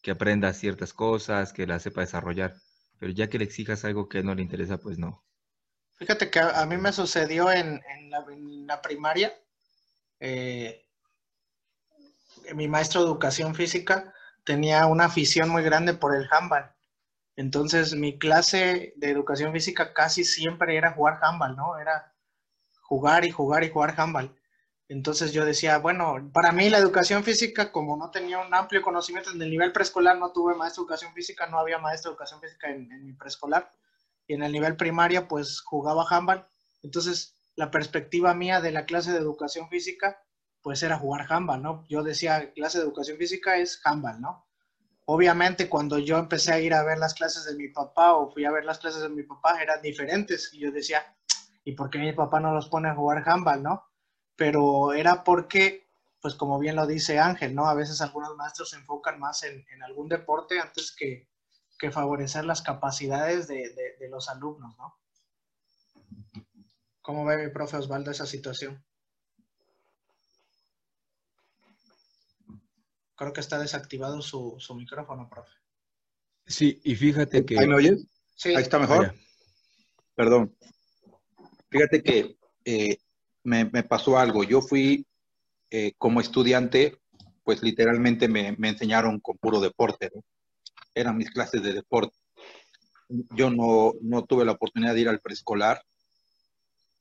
que 0.00 0.10
aprenda 0.10 0.54
ciertas 0.54 0.94
cosas, 0.94 1.52
que 1.52 1.66
la 1.66 1.78
sepa 1.78 2.00
desarrollar, 2.00 2.54
pero 2.98 3.12
ya 3.12 3.28
que 3.28 3.36
le 3.36 3.44
exijas 3.44 3.84
algo 3.84 4.08
que 4.08 4.22
no 4.22 4.34
le 4.34 4.40
interesa, 4.40 4.78
pues 4.78 4.96
no. 4.96 5.22
Fíjate 5.96 6.30
que 6.30 6.38
a, 6.40 6.64
mí 6.64 6.78
me 6.78 6.94
sucedió 6.94 7.52
en, 7.52 7.82
la, 8.66 8.80
primaria. 8.80 9.38
Eh, 10.18 10.86
mi 12.54 12.68
maestro 12.68 13.02
de 13.02 13.08
educación 13.08 13.54
física 13.54 14.14
tenía 14.42 14.86
una 14.86 15.04
afición 15.04 15.50
muy 15.50 15.62
grande 15.62 15.92
por 15.92 16.16
el 16.16 16.26
handball. 16.30 16.72
Entonces 17.36 17.94
mi 17.94 18.18
clase 18.18 18.94
de 18.96 19.10
educación 19.10 19.52
física 19.52 19.92
casi 19.92 20.24
siempre 20.24 20.78
era 20.78 20.92
jugar 20.92 21.18
handball, 21.20 21.54
¿no? 21.54 21.76
Era 21.76 22.14
jugar 22.80 23.26
y 23.26 23.30
jugar 23.30 23.62
y 23.62 23.68
jugar 23.68 23.94
handball. 24.00 24.39
Entonces 24.90 25.32
yo 25.32 25.44
decía, 25.44 25.78
bueno, 25.78 26.30
para 26.34 26.50
mí 26.50 26.68
la 26.68 26.78
educación 26.78 27.22
física, 27.22 27.70
como 27.70 27.96
no 27.96 28.10
tenía 28.10 28.40
un 28.40 28.52
amplio 28.52 28.82
conocimiento 28.82 29.30
en 29.30 29.40
el 29.40 29.48
nivel 29.48 29.70
preescolar, 29.70 30.18
no 30.18 30.32
tuve 30.32 30.56
maestro 30.56 30.82
de 30.82 30.86
educación 30.86 31.14
física, 31.14 31.46
no 31.46 31.60
había 31.60 31.78
maestro 31.78 32.10
de 32.10 32.14
educación 32.14 32.40
física 32.40 32.70
en, 32.70 32.90
en 32.90 33.06
mi 33.06 33.12
preescolar. 33.12 33.72
Y 34.26 34.34
en 34.34 34.42
el 34.42 34.50
nivel 34.50 34.76
primaria, 34.76 35.28
pues 35.28 35.60
jugaba 35.60 36.04
handball. 36.10 36.44
Entonces, 36.82 37.36
la 37.54 37.70
perspectiva 37.70 38.34
mía 38.34 38.60
de 38.60 38.72
la 38.72 38.84
clase 38.84 39.12
de 39.12 39.18
educación 39.18 39.68
física 39.68 40.20
pues 40.60 40.82
era 40.82 40.98
jugar 40.98 41.24
handball, 41.30 41.62
¿no? 41.62 41.86
Yo 41.88 42.02
decía, 42.02 42.52
clase 42.52 42.78
de 42.78 42.84
educación 42.84 43.16
física 43.16 43.58
es 43.58 43.80
handball, 43.84 44.20
¿no? 44.20 44.50
obviamente 45.06 45.68
cuando 45.68 45.98
yo 45.98 46.18
empecé 46.18 46.52
a 46.52 46.60
ir 46.60 46.72
a 46.72 46.84
ver 46.84 46.96
las 46.98 47.14
clases 47.14 47.44
de 47.44 47.56
mi 47.56 47.66
papá 47.66 48.14
o 48.14 48.30
fui 48.30 48.44
a 48.44 48.52
ver 48.52 48.64
las 48.64 48.78
clases 48.78 49.02
de 49.02 49.08
mi 49.08 49.24
papá 49.24 49.60
eran 49.60 49.82
diferentes 49.82 50.50
y 50.52 50.60
yo 50.60 50.70
decía, 50.70 51.02
¿y 51.64 51.72
por 51.72 51.90
qué 51.90 51.98
mi 51.98 52.12
papá 52.12 52.38
no 52.38 52.52
los 52.52 52.68
pone 52.68 52.88
a 52.88 52.94
jugar 52.94 53.24
handball, 53.26 53.60
no? 53.60 53.89
Pero 54.40 54.94
era 54.94 55.22
porque, 55.22 55.86
pues 56.22 56.34
como 56.34 56.58
bien 56.58 56.74
lo 56.74 56.86
dice 56.86 57.18
Ángel, 57.18 57.54
¿no? 57.54 57.66
A 57.66 57.74
veces 57.74 58.00
algunos 58.00 58.34
maestros 58.36 58.70
se 58.70 58.76
enfocan 58.76 59.20
más 59.20 59.42
en, 59.42 59.62
algún 59.82 60.08
deporte 60.08 60.58
antes 60.58 60.96
que, 60.96 61.28
favorecer 61.92 62.46
las 62.46 62.62
capacidades 62.62 63.48
de, 63.48 63.74
de 63.98 64.08
los 64.08 64.30
alumnos, 64.30 64.74
¿no? 64.78 64.94
¿Cómo 67.02 67.26
ve 67.26 67.36
mi 67.36 67.52
profe 67.52 67.76
Osvaldo 67.76 68.10
esa 68.10 68.24
situación? 68.24 68.82
Creo 73.14 73.34
que 73.34 73.40
está 73.40 73.58
desactivado 73.58 74.22
su, 74.22 74.58
micrófono, 74.74 75.28
profe. 75.28 75.52
Sí, 76.46 76.80
y 76.82 76.94
fíjate 76.94 77.44
que... 77.44 77.58
¿Ahí 77.58 77.68
me 77.68 77.74
oyes? 77.74 78.06
Sí. 78.36 78.54
Ahí 78.54 78.62
está 78.62 78.78
mejor. 78.78 79.14
Perdón. 80.14 80.56
Fíjate 81.68 82.02
que 82.02 82.38
eh, 82.64 82.98
me, 83.42 83.66
pasó 83.82 84.18
algo. 84.18 84.44
Yo 84.44 84.60
fui 84.60 85.06
eh, 85.70 85.92
como 85.98 86.20
estudiante, 86.20 86.98
pues 87.44 87.62
literalmente 87.62 88.28
me, 88.28 88.48
enseñaron 88.48 89.20
con 89.20 89.38
puro 89.38 89.60
deporte. 89.60 90.10
Eran 90.94 91.16
mis 91.16 91.30
clases 91.30 91.62
de 91.62 91.72
deporte. 91.72 92.16
Yo 93.08 93.50
no, 93.50 93.94
no 94.02 94.24
tuve 94.24 94.44
la 94.44 94.52
oportunidad 94.52 94.94
de 94.94 95.00
ir 95.00 95.08
al 95.08 95.20
preescolar. 95.20 95.82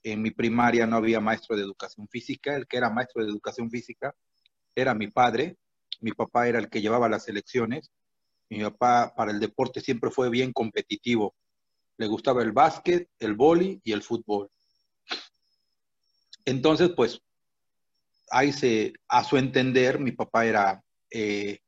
En 0.04 0.22
mi 0.22 0.32
primaria 0.32 0.88
no 0.88 0.96
había 0.96 1.20
maestro 1.20 1.56
de 1.56 1.64
educación 1.64 2.08
física. 2.08 2.56
El 2.56 2.68
que 2.68 2.78
era 2.78 2.90
maestro 2.90 3.24
de 3.24 3.30
educación 3.30 3.70
física 3.70 4.16
era 4.76 4.94
mi 4.94 5.08
padre, 5.08 5.58
mi 6.02 6.12
papá 6.12 6.48
era 6.48 6.60
el 6.60 6.70
que 6.70 6.82
llevaba 6.82 7.10
las 7.10 7.28
elecciones. 7.28 7.92
Mi 8.50 8.62
papá 8.62 9.14
para 9.16 9.32
el 9.32 9.40
deporte 9.40 9.82
siempre 9.82 10.10
fue 10.10 10.30
bien 10.30 10.54
competitivo. 10.54 11.36
Le 11.98 12.08
gustaba 12.08 12.42
el 12.42 12.52
básquet, 12.52 13.10
el 13.20 13.36
boli 13.36 13.82
y 13.84 13.92
el 13.92 14.02
fútbol. 14.02 14.50
Entonces, 16.50 16.90
pues, 16.96 17.22
ahí 18.32 18.52
se, 18.52 18.94
a 19.08 19.24
su 19.24 19.38
entender, 19.38 20.00
mi 20.00 20.12
papá 20.12 20.46
era, 20.46 20.84
eh, 21.12 21.60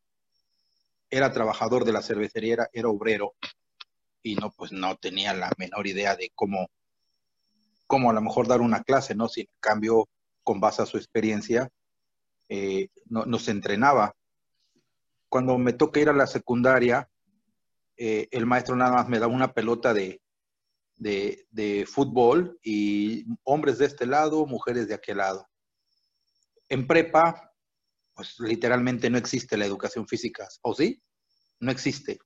era 1.09 1.31
trabajador 1.31 1.85
de 1.85 1.91
la 1.91 2.01
cervecería, 2.01 2.67
era, 2.73 2.89
obrero, 2.89 3.35
y 4.23 4.35
no, 4.35 4.51
pues 4.51 4.71
no 4.71 4.95
tenía 4.97 5.33
la 5.33 5.51
menor 5.57 5.85
idea 5.85 6.15
de 6.15 6.31
cómo, 6.33 6.67
cómo 7.85 8.09
a 8.09 8.13
lo 8.13 8.21
mejor 8.21 8.47
dar 8.47 8.61
una 8.61 8.81
clase, 8.81 9.13
¿no? 9.13 9.27
Sin 9.27 9.45
cambio, 9.59 10.09
con 10.43 10.59
base 10.59 10.81
a 10.81 10.87
su 10.87 10.97
experiencia, 10.97 11.69
eh, 12.49 12.89
no, 13.05 13.25
nos 13.25 13.47
entrenaba 13.49 14.15
cuando 15.29 15.57
me 15.59 15.73
toca 15.73 15.99
ir 15.99 16.09
a 16.09 16.13
la 16.13 16.27
secundaria, 16.27 17.07
eh, 17.97 18.27
el 18.31 18.45
maestro 18.47 18.75
nada 18.75 18.93
más 18.93 19.07
me 19.07 19.19
da 19.19 19.27
una 19.27 19.53
pelota 19.53 19.93
de, 19.93 20.21
fútbol 21.87 22.59
y 22.63 23.25
hombres 23.43 23.77
de 23.77 23.85
este 23.85 24.05
lado, 24.05 24.45
mujeres 24.45 24.87
de 24.87 24.93
aquel 24.93 25.17
lado. 25.17 25.47
En 26.69 26.87
prepa, 26.87 27.53
pues 28.13 28.39
literalmente 28.39 29.09
no 29.09 29.17
existe 29.17 29.57
la 29.57 29.65
educación 29.65 30.07
física, 30.07 30.47
¿o 30.61 30.73
sí? 30.73 31.01
No 31.59 31.71
existe, 31.71 32.19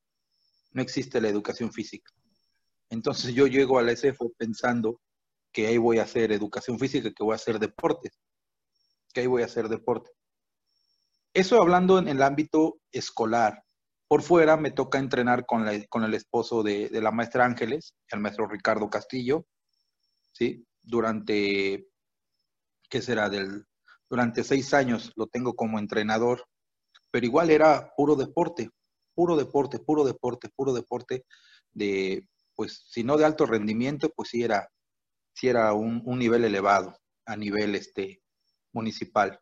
no 0.71 0.81
existe 0.81 1.19
la 1.19 1.29
educación 1.29 1.71
física. 1.73 2.11
Entonces 2.89 3.33
yo 3.33 3.47
llego 3.47 3.79
a 3.79 3.81
la 3.81 3.95
SFO 3.95 4.31
pensando 4.37 5.01
que 5.51 5.67
ahí 5.67 5.77
voy 5.77 5.99
a 5.99 6.03
hacer 6.03 6.31
educación 6.31 6.77
física, 6.77 7.11
que 7.11 7.23
voy 7.23 7.33
a 7.33 7.35
hacer 7.35 7.59
deportes, 7.59 8.19
que 9.13 9.21
ahí 9.21 9.27
voy 9.27 9.41
a 9.41 9.45
hacer 9.45 9.69
deporte. 9.69 10.11
Eso 11.33 11.61
hablando 11.61 11.97
en 11.99 12.07
el 12.07 12.21
ámbito 12.21 12.79
escolar. 12.91 13.64
Por 14.07 14.21
fuera 14.21 14.55
me 14.55 14.71
toca 14.71 14.99
entrenar 14.99 15.45
con, 15.45 15.67
el 15.67 16.13
esposo 16.13 16.61
de, 16.61 16.89
la 16.91 17.11
maestra 17.11 17.45
Ángeles, 17.45 17.95
el 18.09 18.19
maestro 18.19 18.47
Ricardo 18.47 18.89
Castillo, 18.89 19.45
¿sí? 20.31 20.65
Durante, 20.83 21.87
¿qué 22.89 23.01
será? 23.01 23.29
Del, 23.29 23.65
durante 24.09 24.43
seis 24.43 24.73
años 24.73 25.11
lo 25.15 25.25
tengo 25.27 25.55
como 25.55 25.79
entrenador, 25.79 26.45
pero 27.09 27.25
igual 27.25 27.49
era 27.49 27.93
puro 27.95 28.15
deporte, 28.15 28.69
puro 29.15 29.35
deporte, 29.35 29.79
puro 29.79 30.03
deporte, 30.03 30.49
puro 30.55 30.73
deporte 30.73 31.25
de, 31.73 32.27
pues, 32.53 32.85
si 32.87 33.03
no 33.03 33.17
de 33.17 33.25
alto 33.25 33.47
rendimiento, 33.47 34.11
pues 34.15 34.29
sí 34.29 34.43
era, 34.43 34.69
sí 35.33 35.47
era 35.47 35.73
un, 35.73 36.03
un 36.05 36.19
nivel 36.19 36.45
elevado 36.45 36.95
a 37.25 37.35
nivel 37.35 37.73
este, 37.73 38.21
municipal. 38.71 39.39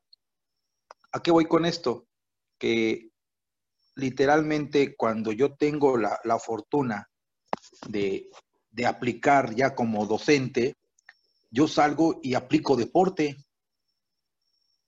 ¿A 1.11 1.21
qué 1.21 1.31
voy 1.31 1.45
con 1.45 1.65
esto? 1.65 2.07
Que 2.57 3.12
literalmente 3.95 4.95
cuando 4.95 5.31
yo 5.31 5.55
tengo 5.55 5.97
la, 5.97 6.39
fortuna 6.39 7.09
de, 7.87 8.29
aplicar 8.85 9.53
ya 9.55 9.75
como 9.75 10.05
docente, 10.05 10.75
yo 11.51 11.67
salgo 11.67 12.19
y 12.23 12.33
aplico 12.33 12.75
deporte. 12.75 13.37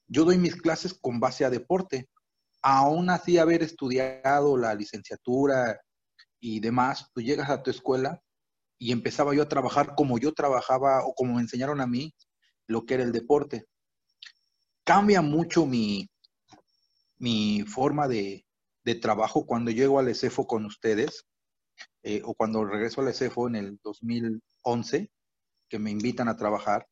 Yo 0.07 0.25
doy 0.25 0.37
mis 0.37 0.55
clases 0.55 0.93
con 0.93 1.19
base 1.19 1.45
a 1.45 1.49
deporte. 1.49 2.09
Aún 2.61 3.09
así 3.09 3.37
haber 3.37 3.61
estudiado 3.61 4.57
la 4.57 4.73
licenciatura 4.73 5.79
y 6.39 6.59
demás, 6.59 7.11
tú 7.13 7.21
llegas 7.21 7.49
a 7.49 7.61
tu 7.61 7.69
escuela 7.69 8.21
y 8.79 8.91
empezaba 8.91 9.35
yo 9.35 9.43
a 9.43 9.49
trabajar 9.49 9.93
como 9.95 10.17
yo 10.17 10.33
trabajaba 10.33 11.05
o 11.05 11.13
como 11.13 11.35
me 11.35 11.41
enseñaron 11.41 11.79
a 11.79 11.87
mí 11.87 12.13
lo 12.67 12.85
que 12.85 12.95
era 12.95 13.03
el 13.03 13.11
deporte. 13.11 13.65
Cambia 14.83 15.21
mucho 15.21 15.65
mi, 15.65 16.09
mi 17.17 17.63
forma 17.63 18.07
de, 18.07 18.44
trabajo 18.93 19.47
cuando 19.47 19.71
llego 19.71 19.97
al 19.97 20.09
ECEFO 20.09 20.45
con 20.45 20.65
ustedes, 20.65 21.25
eh, 22.03 22.21
o 22.23 22.35
cuando 22.35 22.63
regreso 22.63 23.01
al 23.01 23.07
ECEFO 23.07 23.47
en 23.47 23.55
el 23.55 23.79
2011, 23.83 25.09
que 25.67 25.79
me 25.79 25.89
invitan 25.89 26.27
a 26.27 26.37
trabajar, 26.37 26.87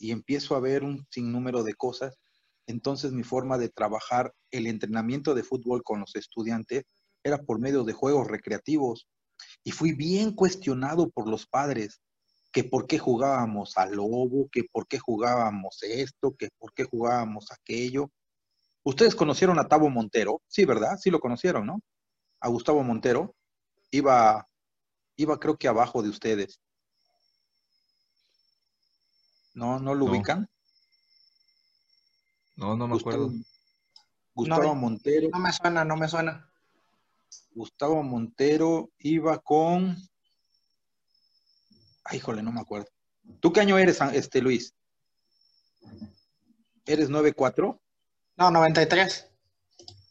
y 0.00 0.10
empiezo 0.10 0.56
a 0.56 0.60
ver 0.60 0.82
un 0.82 1.06
sinnúmero 1.10 1.62
de 1.62 1.74
cosas, 1.74 2.18
entonces 2.66 3.12
mi 3.12 3.22
forma 3.22 3.58
de 3.58 3.68
trabajar 3.68 4.32
el 4.50 4.66
entrenamiento 4.66 5.34
de 5.34 5.44
fútbol 5.44 5.82
con 5.84 6.00
los 6.00 6.16
estudiantes 6.16 6.84
era 7.22 7.38
por 7.38 7.60
medio 7.60 7.84
de 7.84 7.92
juegos 7.92 8.26
recreativos. 8.26 9.06
Y 9.62 9.70
fui 9.70 9.92
bien 9.92 10.32
cuestionado 10.32 11.10
por 11.10 11.28
los 11.28 11.46
padres, 11.46 12.00
que 12.52 12.64
por 12.64 12.86
qué 12.86 12.98
jugábamos 12.98 13.76
al 13.76 13.96
lobo, 13.96 14.48
que 14.50 14.64
por 14.64 14.86
qué 14.88 14.98
jugábamos 14.98 15.78
esto, 15.82 16.34
que 16.36 16.48
por 16.58 16.72
qué 16.72 16.84
jugábamos 16.84 17.52
aquello. 17.52 18.10
Ustedes 18.86 19.16
conocieron 19.16 19.58
a 19.58 19.66
Tavo 19.66 19.90
Montero, 19.90 20.42
sí, 20.46 20.64
¿verdad? 20.64 20.96
Sí 20.96 21.10
lo 21.10 21.18
conocieron, 21.18 21.66
¿no? 21.66 21.82
A 22.38 22.48
Gustavo 22.48 22.84
Montero. 22.84 23.34
Iba, 23.90 24.48
iba 25.16 25.40
creo 25.40 25.56
que 25.56 25.66
abajo 25.66 26.04
de 26.04 26.08
ustedes. 26.08 26.60
¿No, 29.54 29.80
no 29.80 29.92
lo 29.92 30.04
ubican? 30.04 30.48
No, 32.54 32.76
no 32.76 32.86
me 32.86 32.94
acuerdo. 32.94 33.32
Gustavo 34.32 34.76
Montero. 34.76 35.30
No 35.32 35.40
me 35.40 35.52
suena, 35.52 35.84
no 35.84 35.96
me 35.96 36.06
suena. 36.06 36.48
Gustavo 37.56 38.04
Montero 38.04 38.92
iba 38.98 39.40
con. 39.40 39.96
Ay, 42.04 42.18
híjole, 42.18 42.40
no 42.40 42.52
me 42.52 42.60
acuerdo. 42.60 42.86
¿Tú 43.40 43.52
qué 43.52 43.62
año 43.62 43.78
eres, 43.78 44.00
este 44.12 44.40
Luis? 44.40 44.76
¿Eres 46.84 47.10
94? 47.10 47.82
No, 48.36 48.50
93. 48.50 49.30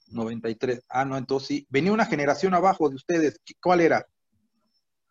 93. 0.07 0.83
Ah, 0.89 1.05
no, 1.05 1.17
entonces 1.17 1.47
sí. 1.47 1.67
Venía 1.69 1.91
una 1.91 2.05
generación 2.05 2.53
abajo 2.53 2.89
de 2.89 2.95
ustedes. 2.95 3.39
¿Cuál 3.61 3.81
era? 3.81 4.05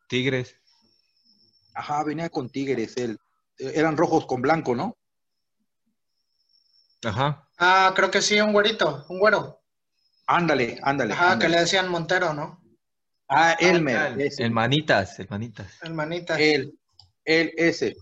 Tigres. 0.08 0.56
Ajá, 1.74 2.02
venía 2.04 2.28
con 2.28 2.50
Tigres. 2.50 2.96
Él. 2.96 3.18
Eran 3.58 3.96
rojos 3.96 4.26
con 4.26 4.42
blanco, 4.42 4.74
¿no? 4.74 4.96
Ajá. 7.04 7.48
Ah, 7.58 7.92
creo 7.94 8.10
que 8.10 8.20
sí, 8.20 8.40
un 8.40 8.52
güerito, 8.52 9.04
un 9.08 9.18
güero. 9.20 9.60
Ándale, 10.26 10.80
ándale. 10.82 11.12
Ajá, 11.12 11.38
que 11.38 11.48
le 11.48 11.60
decían 11.60 11.88
Montero, 11.88 12.34
¿no? 12.34 12.62
Ah, 13.28 13.52
Elmer. 13.60 14.16
El 14.38 14.50
manitas, 14.50 15.18
el 15.18 15.28
manitas. 15.28 15.72
El 15.82 15.94
manitas. 15.94 16.38
Él, 16.40 16.76
él, 17.24 17.52
ese. 17.56 17.96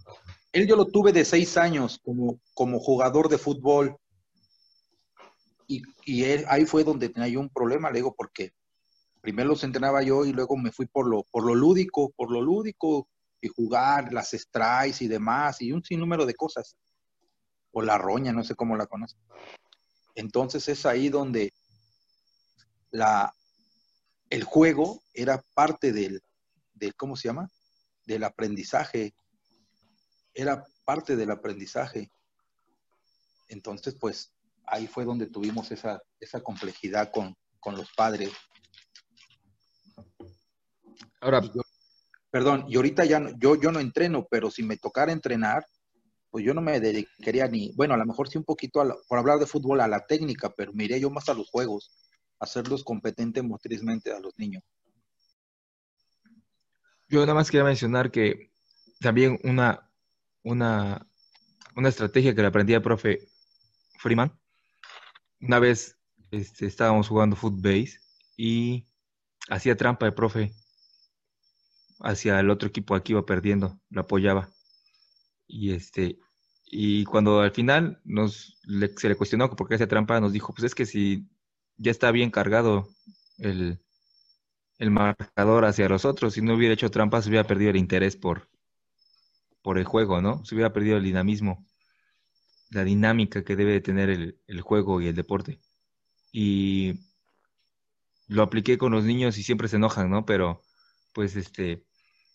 Él 0.53 0.67
yo 0.67 0.77
lo 0.77 0.87
tuve 0.87 1.13
de 1.13 1.25
seis 1.25 1.57
años 1.57 2.01
como, 2.03 2.41
como 2.55 2.79
jugador 2.79 3.29
de 3.29 3.39
fútbol 3.39 3.97
y, 6.05 6.25
ahí 6.49 6.67
fue 6.67 6.85
donde 6.85 7.09
tenía 7.09 7.29
yo 7.29 7.41
un 7.41 7.49
problema, 7.49 7.91
le 7.91 7.99
digo, 7.99 8.15
porque 8.15 8.53
primero 9.21 9.51
los 9.51 9.65
entrenaba 9.65 10.03
yo 10.03 10.25
y 10.25 10.33
luego 10.33 10.57
me 10.57 10.73
fui 10.73 10.87
por 10.87 11.09
lo, 11.09 11.23
por 11.31 11.45
lo 11.45 11.55
lúdico, 11.55 12.11
por 12.17 12.31
lo 12.31 12.43
lúdico, 12.43 13.09
y 13.41 13.49
jugar 13.49 14.13
las 14.13 14.31
strikes 14.31 15.05
y 15.05 15.09
demás, 15.09 15.61
y 15.63 15.73
un 15.73 15.83
sinnúmero 15.83 16.27
de 16.27 16.35
cosas. 16.35 16.77
O 17.73 17.83
la 17.83 17.99
roña, 17.99 18.33
no 18.33 18.45
sé 18.45 18.55
cómo 18.55 18.77
la 18.77 18.87
conoce. 18.87 19.17
Entonces 20.15 20.69
es 20.69 20.85
ahí 20.85 21.09
donde 21.09 21.53
la, 22.91 23.35
el 24.31 24.45
juego 24.45 25.03
era 25.15 25.43
parte 25.55 25.93
del, 25.93 26.23
del, 26.75 26.95
¿cómo 26.95 27.17
se 27.17 27.29
llama? 27.29 27.51
Del 28.07 28.25
aprendizaje. 28.25 29.15
Era 30.35 30.65
parte 30.85 31.17
del 31.17 31.31
aprendizaje. 31.31 32.11
Entonces, 33.49 33.95
pues, 33.95 34.33
ahí 34.73 34.87
fue 34.87 35.05
donde 35.05 35.27
tuvimos 35.27 35.71
esa, 35.71 36.03
esa 36.19 36.41
complejidad 36.41 37.13
con, 37.13 37.37
los 37.77 37.93
padres. 37.93 38.33
Ahora, 41.21 41.43
perdón, 42.31 42.65
y 42.67 42.77
ahorita 42.77 43.05
ya 43.05 43.21
no, 43.21 43.31
yo, 43.39 43.55
yo 43.55 43.71
no 43.71 43.79
entreno, 43.79 44.27
pero 44.29 44.51
si 44.51 44.63
me 44.65 44.79
tocara 44.79 45.13
entrenar, 45.13 45.65
pues 46.31 46.45
yo 46.45 46.55
no 46.55 46.63
me 46.63 46.81
dedicaría 46.81 47.47
ni, 47.47 47.71
bueno, 47.77 47.95
a 47.95 47.99
lo 47.99 48.07
mejor 48.07 48.29
sí 48.29 48.39
un 48.39 48.45
poquito, 48.45 48.83
por 49.07 49.19
hablar 49.19 49.39
de 49.39 49.47
fútbol, 49.47 49.83
a 49.83 49.87
la 49.87 50.07
técnica, 50.07 50.51
pero 50.57 50.73
miré 50.73 50.99
yo 50.99 51.11
más 51.11 51.29
a 51.29 51.35
los 51.35 51.51
juegos, 51.51 51.95
hacerlos 52.41 52.83
competentes 52.83 53.45
motrizmente 53.45 54.11
a 54.11 54.21
los 54.21 54.33
niños. 54.39 54.65
Yo 57.09 57.21
nada 57.21 57.35
más 57.35 57.51
quería 57.51 57.65
mencionar 57.65 58.11
que 58.11 58.51
también 59.01 59.39
una, 59.45 59.91
una, 60.43 61.07
una 61.77 61.89
estrategia 61.91 62.35
que 62.35 62.41
le 62.41 62.49
aprendí 62.49 62.73
al 62.73 62.83
profe 62.83 63.29
Freeman. 63.99 64.42
Una 65.43 65.59
vez 65.59 65.99
este, 66.31 66.67
estábamos 66.67 67.09
jugando 67.09 67.37
footbase 67.37 67.99
y 68.37 68.87
hacía 69.49 69.77
trampa 69.77 70.07
el 70.07 70.15
profe 70.15 70.53
hacia 72.01 72.41
el 72.41 72.51
otro 72.51 72.69
equipo 72.69 72.95
aquí 72.95 73.13
iba 73.13 73.27
perdiendo, 73.27 73.79
lo 73.91 74.03
apoyaba. 74.03 74.51
Y 75.47 75.73
este, 75.73 76.19
y 76.65 77.05
cuando 77.05 77.41
al 77.41 77.53
final 77.53 78.01
nos 78.05 78.59
se 78.97 79.09
le 79.09 79.17
cuestionó 79.17 79.51
por 79.51 79.69
qué 79.69 79.75
hacía 79.75 79.89
trampa, 79.89 80.21
nos 80.21 80.33
dijo, 80.33 80.55
pues 80.55 80.65
es 80.65 80.75
que 80.75 80.87
si 80.87 81.29
ya 81.77 81.91
está 81.91 82.11
bien 82.11 82.31
cargado 82.31 82.89
el, 83.39 83.81
el 84.79 84.91
marcador 84.91 85.65
hacia 85.65 85.89
los 85.89 86.05
otros. 86.05 86.35
Si 86.35 86.43
no 86.43 86.55
hubiera 86.55 86.75
hecho 86.75 86.91
trampas, 86.91 87.25
se 87.25 87.31
hubiera 87.31 87.47
perdido 87.47 87.71
el 87.71 87.77
interés 87.77 88.17
por, 88.17 88.49
por 89.63 89.79
el 89.79 89.85
juego, 89.85 90.21
¿no? 90.21 90.45
Se 90.45 90.55
hubiera 90.55 90.73
perdido 90.73 90.97
el 90.97 91.05
dinamismo, 91.05 91.65
la 92.73 92.85
dinámica 92.85 93.45
que 93.45 93.57
debe 93.57 93.73
de 93.73 93.81
tener 93.81 94.11
el, 94.11 94.41
el 94.47 94.61
juego 94.61 95.01
y 95.01 95.09
el 95.09 95.15
deporte. 95.15 95.61
Y 96.33 96.95
lo 98.29 98.43
apliqué 98.43 98.79
con 98.79 98.93
los 98.93 99.05
niños 99.05 99.39
y 99.39 99.43
siempre 99.43 99.69
se 99.69 99.77
enojan, 99.77 100.11
¿no? 100.11 100.25
Pero 100.25 100.63
pues 101.13 101.37
este 101.37 101.85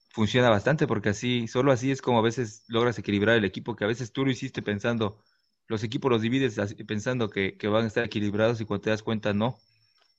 funciona 0.09 0.49
bastante 0.49 0.87
porque 0.87 1.09
así, 1.09 1.47
solo 1.47 1.71
así 1.71 1.91
es 1.91 2.01
como 2.01 2.19
a 2.19 2.23
veces 2.23 2.63
logras 2.67 2.97
equilibrar 2.97 3.37
el 3.37 3.45
equipo, 3.45 3.75
que 3.75 3.83
a 3.83 3.87
veces 3.87 4.11
tú 4.11 4.25
lo 4.25 4.31
hiciste 4.31 4.61
pensando, 4.61 5.23
los 5.67 5.83
equipos 5.83 6.11
los 6.11 6.21
divides 6.21 6.59
pensando 6.87 7.29
que, 7.29 7.57
que 7.57 7.67
van 7.67 7.83
a 7.83 7.87
estar 7.87 8.03
equilibrados 8.03 8.61
y 8.61 8.65
cuando 8.65 8.83
te 8.83 8.89
das 8.91 9.03
cuenta 9.03 9.33
no. 9.33 9.57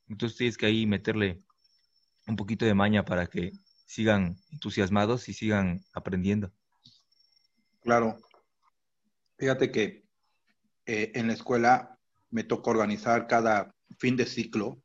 Entonces 0.09 0.39
tienes 0.39 0.57
que 0.57 0.67
ahí 0.67 0.87
meterle 0.87 1.43
un 2.27 2.37
poquito 2.37 2.65
de 2.65 2.75
maña 2.75 3.05
para 3.05 3.27
que 3.27 3.53
sigan 3.87 4.37
entusiasmados 4.53 5.29
y 5.29 5.33
sigan 5.33 5.81
aprendiendo. 5.93 6.53
Claro. 7.83 8.19
Fíjate 9.39 9.71
que 9.71 10.08
eh, 10.89 11.13
en 11.15 11.27
la 11.27 11.35
escuela 11.35 11.99
me 12.31 12.43
toca 12.43 12.71
organizar 12.71 13.27
cada 13.27 13.73
fin 13.99 14.17
de 14.17 14.27
ciclo 14.27 14.83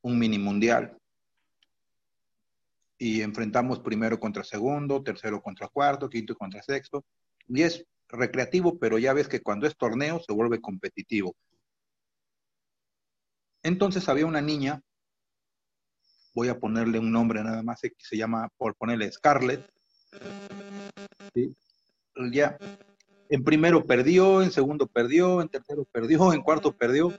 un 0.00 0.18
mini 0.18 0.38
mundial. 0.38 0.98
Y 2.98 3.20
enfrentamos 3.20 3.80
primero 3.80 4.18
contra 4.18 4.42
segundo, 4.42 5.02
tercero 5.02 5.40
contra 5.40 5.68
cuarto, 5.68 6.08
quinto 6.08 6.34
contra 6.34 6.62
sexto. 6.62 7.04
Y 7.46 7.62
es 7.62 7.84
recreativo, 8.08 8.78
pero 8.78 8.98
ya 8.98 9.12
ves 9.12 9.28
que 9.28 9.40
cuando 9.40 9.66
es 9.66 9.76
torneo 9.76 10.18
se 10.18 10.32
vuelve 10.32 10.60
competitivo. 10.60 11.36
Entonces 13.62 14.08
había 14.08 14.26
una 14.26 14.40
niña 14.40 14.82
voy 16.34 16.48
a 16.48 16.58
ponerle 16.58 16.98
un 16.98 17.12
nombre 17.12 17.42
nada 17.42 17.62
más, 17.62 17.80
que 17.80 17.92
se 17.98 18.16
llama, 18.16 18.48
por 18.56 18.74
ponerle 18.76 19.10
Scarlett. 19.12 19.70
Ya, 22.32 22.58
en 23.32 23.44
primero 23.44 23.86
perdió, 23.86 24.42
en 24.42 24.52
segundo 24.52 24.86
perdió, 24.86 25.40
en 25.40 25.48
tercero 25.48 25.86
perdió, 25.90 26.34
en 26.34 26.42
cuarto 26.42 26.76
perdió. 26.76 27.18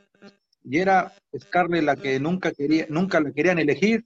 Y 0.63 0.77
era 0.77 1.11
Scarlett 1.35 1.83
la 1.83 1.95
que 1.95 2.19
nunca 2.19 2.51
quería, 2.51 2.85
nunca 2.87 3.19
la 3.19 3.31
querían 3.31 3.57
elegir, 3.57 4.05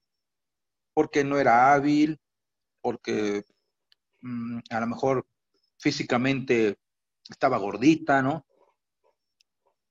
porque 0.93 1.25
no 1.25 1.38
era 1.38 1.73
hábil, 1.73 2.17
porque 2.79 3.43
mm, 4.21 4.59
a 4.69 4.79
lo 4.79 4.88
mejor 4.88 5.27
físicamente 5.79 6.77
estaba 7.29 7.57
gordita, 7.57 8.21
¿no? 8.21 8.45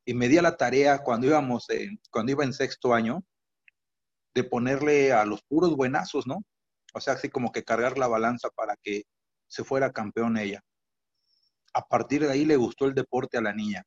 Y 0.06 0.14
me 0.14 0.28
di 0.28 0.38
a 0.38 0.42
la 0.42 0.56
tarea 0.56 1.02
cuando 1.02 1.26
íbamos, 1.26 1.66
cuando 2.10 2.32
iba 2.32 2.44
en 2.44 2.54
sexto 2.54 2.94
año, 2.94 3.22
de 4.34 4.42
ponerle 4.42 5.12
a 5.12 5.26
los 5.26 5.42
puros 5.42 5.76
buenazos, 5.76 6.26
¿no? 6.26 6.38
O 6.94 7.00
sea, 7.02 7.12
así 7.12 7.28
como 7.28 7.52
que 7.52 7.62
cargar 7.62 7.98
la 7.98 8.08
balanza 8.08 8.48
para 8.48 8.74
que 8.82 9.02
se 9.48 9.64
fuera 9.64 9.92
campeón 9.92 10.38
ella. 10.38 10.64
A 11.76 11.86
partir 11.86 12.22
de 12.22 12.32
ahí 12.32 12.46
le 12.46 12.56
gustó 12.56 12.86
el 12.86 12.94
deporte 12.94 13.36
a 13.36 13.42
la 13.42 13.52
niña. 13.52 13.84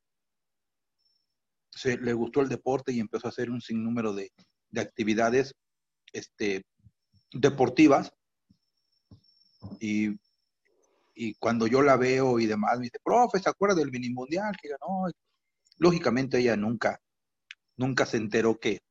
Se, 1.71 1.97
le 1.97 2.13
gustó 2.13 2.41
el 2.41 2.47
deporte 2.47 2.91
y 2.91 2.99
empezó 2.99 3.25
a 3.25 3.31
hacer 3.31 3.49
un 3.49 3.61
sinnúmero 3.61 4.13
de, 4.13 4.31
de 4.69 4.81
actividades 4.81 5.55
este, 6.13 6.63
deportivas. 7.33 8.13
Y, 9.79 10.19
y, 11.15 11.33
cuando 11.39 11.65
yo 11.65 11.81
la 11.81 11.97
veo 11.97 12.39
y 12.39 12.45
demás, 12.45 12.77
me 12.77 12.83
dice, 12.83 12.99
profe, 13.03 13.39
¿se 13.39 13.49
acuerda 13.49 13.73
del 13.73 13.91
mini 13.91 14.11
mundial 14.11 14.55
que 14.61 14.69
ganó? 14.69 15.11
Lógicamente 15.77 16.37
ella 16.37 16.55
nunca, 16.55 17.01
nunca 17.75 18.05
se 18.05 18.17
enteró 18.17 18.59
que, 18.59 18.81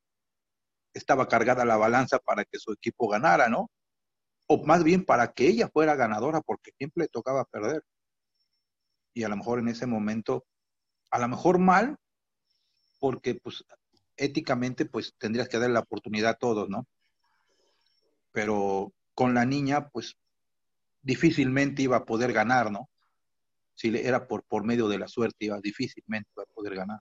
estaba 0.93 1.29
cargada 1.29 1.65
la 1.65 1.77
balanza 1.77 2.19
para 2.19 2.45
que 2.45 2.59
su 2.59 2.73
equipo 2.73 3.09
ganara, 3.09 3.49
¿no? 3.49 3.71
O 4.49 4.65
más 4.67 4.83
bien 4.83 5.05
para 5.05 5.33
que 5.33 5.47
ella 5.47 5.69
fuera 5.69 5.95
ganadora, 5.95 6.41
porque 6.41 6.73
siempre 6.77 7.05
le 7.05 7.09
tocaba 7.09 7.45
perder. 7.45 7.85
Y 9.19 9.25
a 9.25 9.29
lo 9.29 9.37
mejor 9.37 9.59
en 9.59 9.67
ese 9.67 9.85
momento, 9.85 10.47
a 11.11 11.19
lo 11.19 11.27
mejor 11.27 11.59
mal, 11.59 11.97
porque 13.01 13.35
pues 13.35 13.65
éticamente 14.17 14.85
pues 14.85 15.13
tendrías 15.19 15.49
que 15.49 15.59
dar 15.59 15.71
la 15.71 15.81
oportunidad 15.81 16.31
a 16.31 16.35
todos, 16.35 16.69
¿no? 16.69 16.87
Pero 18.31 18.93
con 19.15 19.35
la 19.35 19.45
niña 19.45 19.89
pues 19.89 20.17
difícilmente 21.03 21.83
iba 21.83 21.97
a 21.97 22.05
poder 22.05 22.33
ganar, 22.33 22.71
¿no? 22.71 22.89
Si 23.75 23.89
era 23.89 24.29
por, 24.29 24.45
por 24.45 24.63
medio 24.63 24.87
de 24.87 24.99
la 24.99 25.09
suerte, 25.09 25.47
iba 25.47 25.59
difícilmente 25.61 26.31
a 26.41 26.45
poder 26.55 26.77
ganar. 26.77 27.01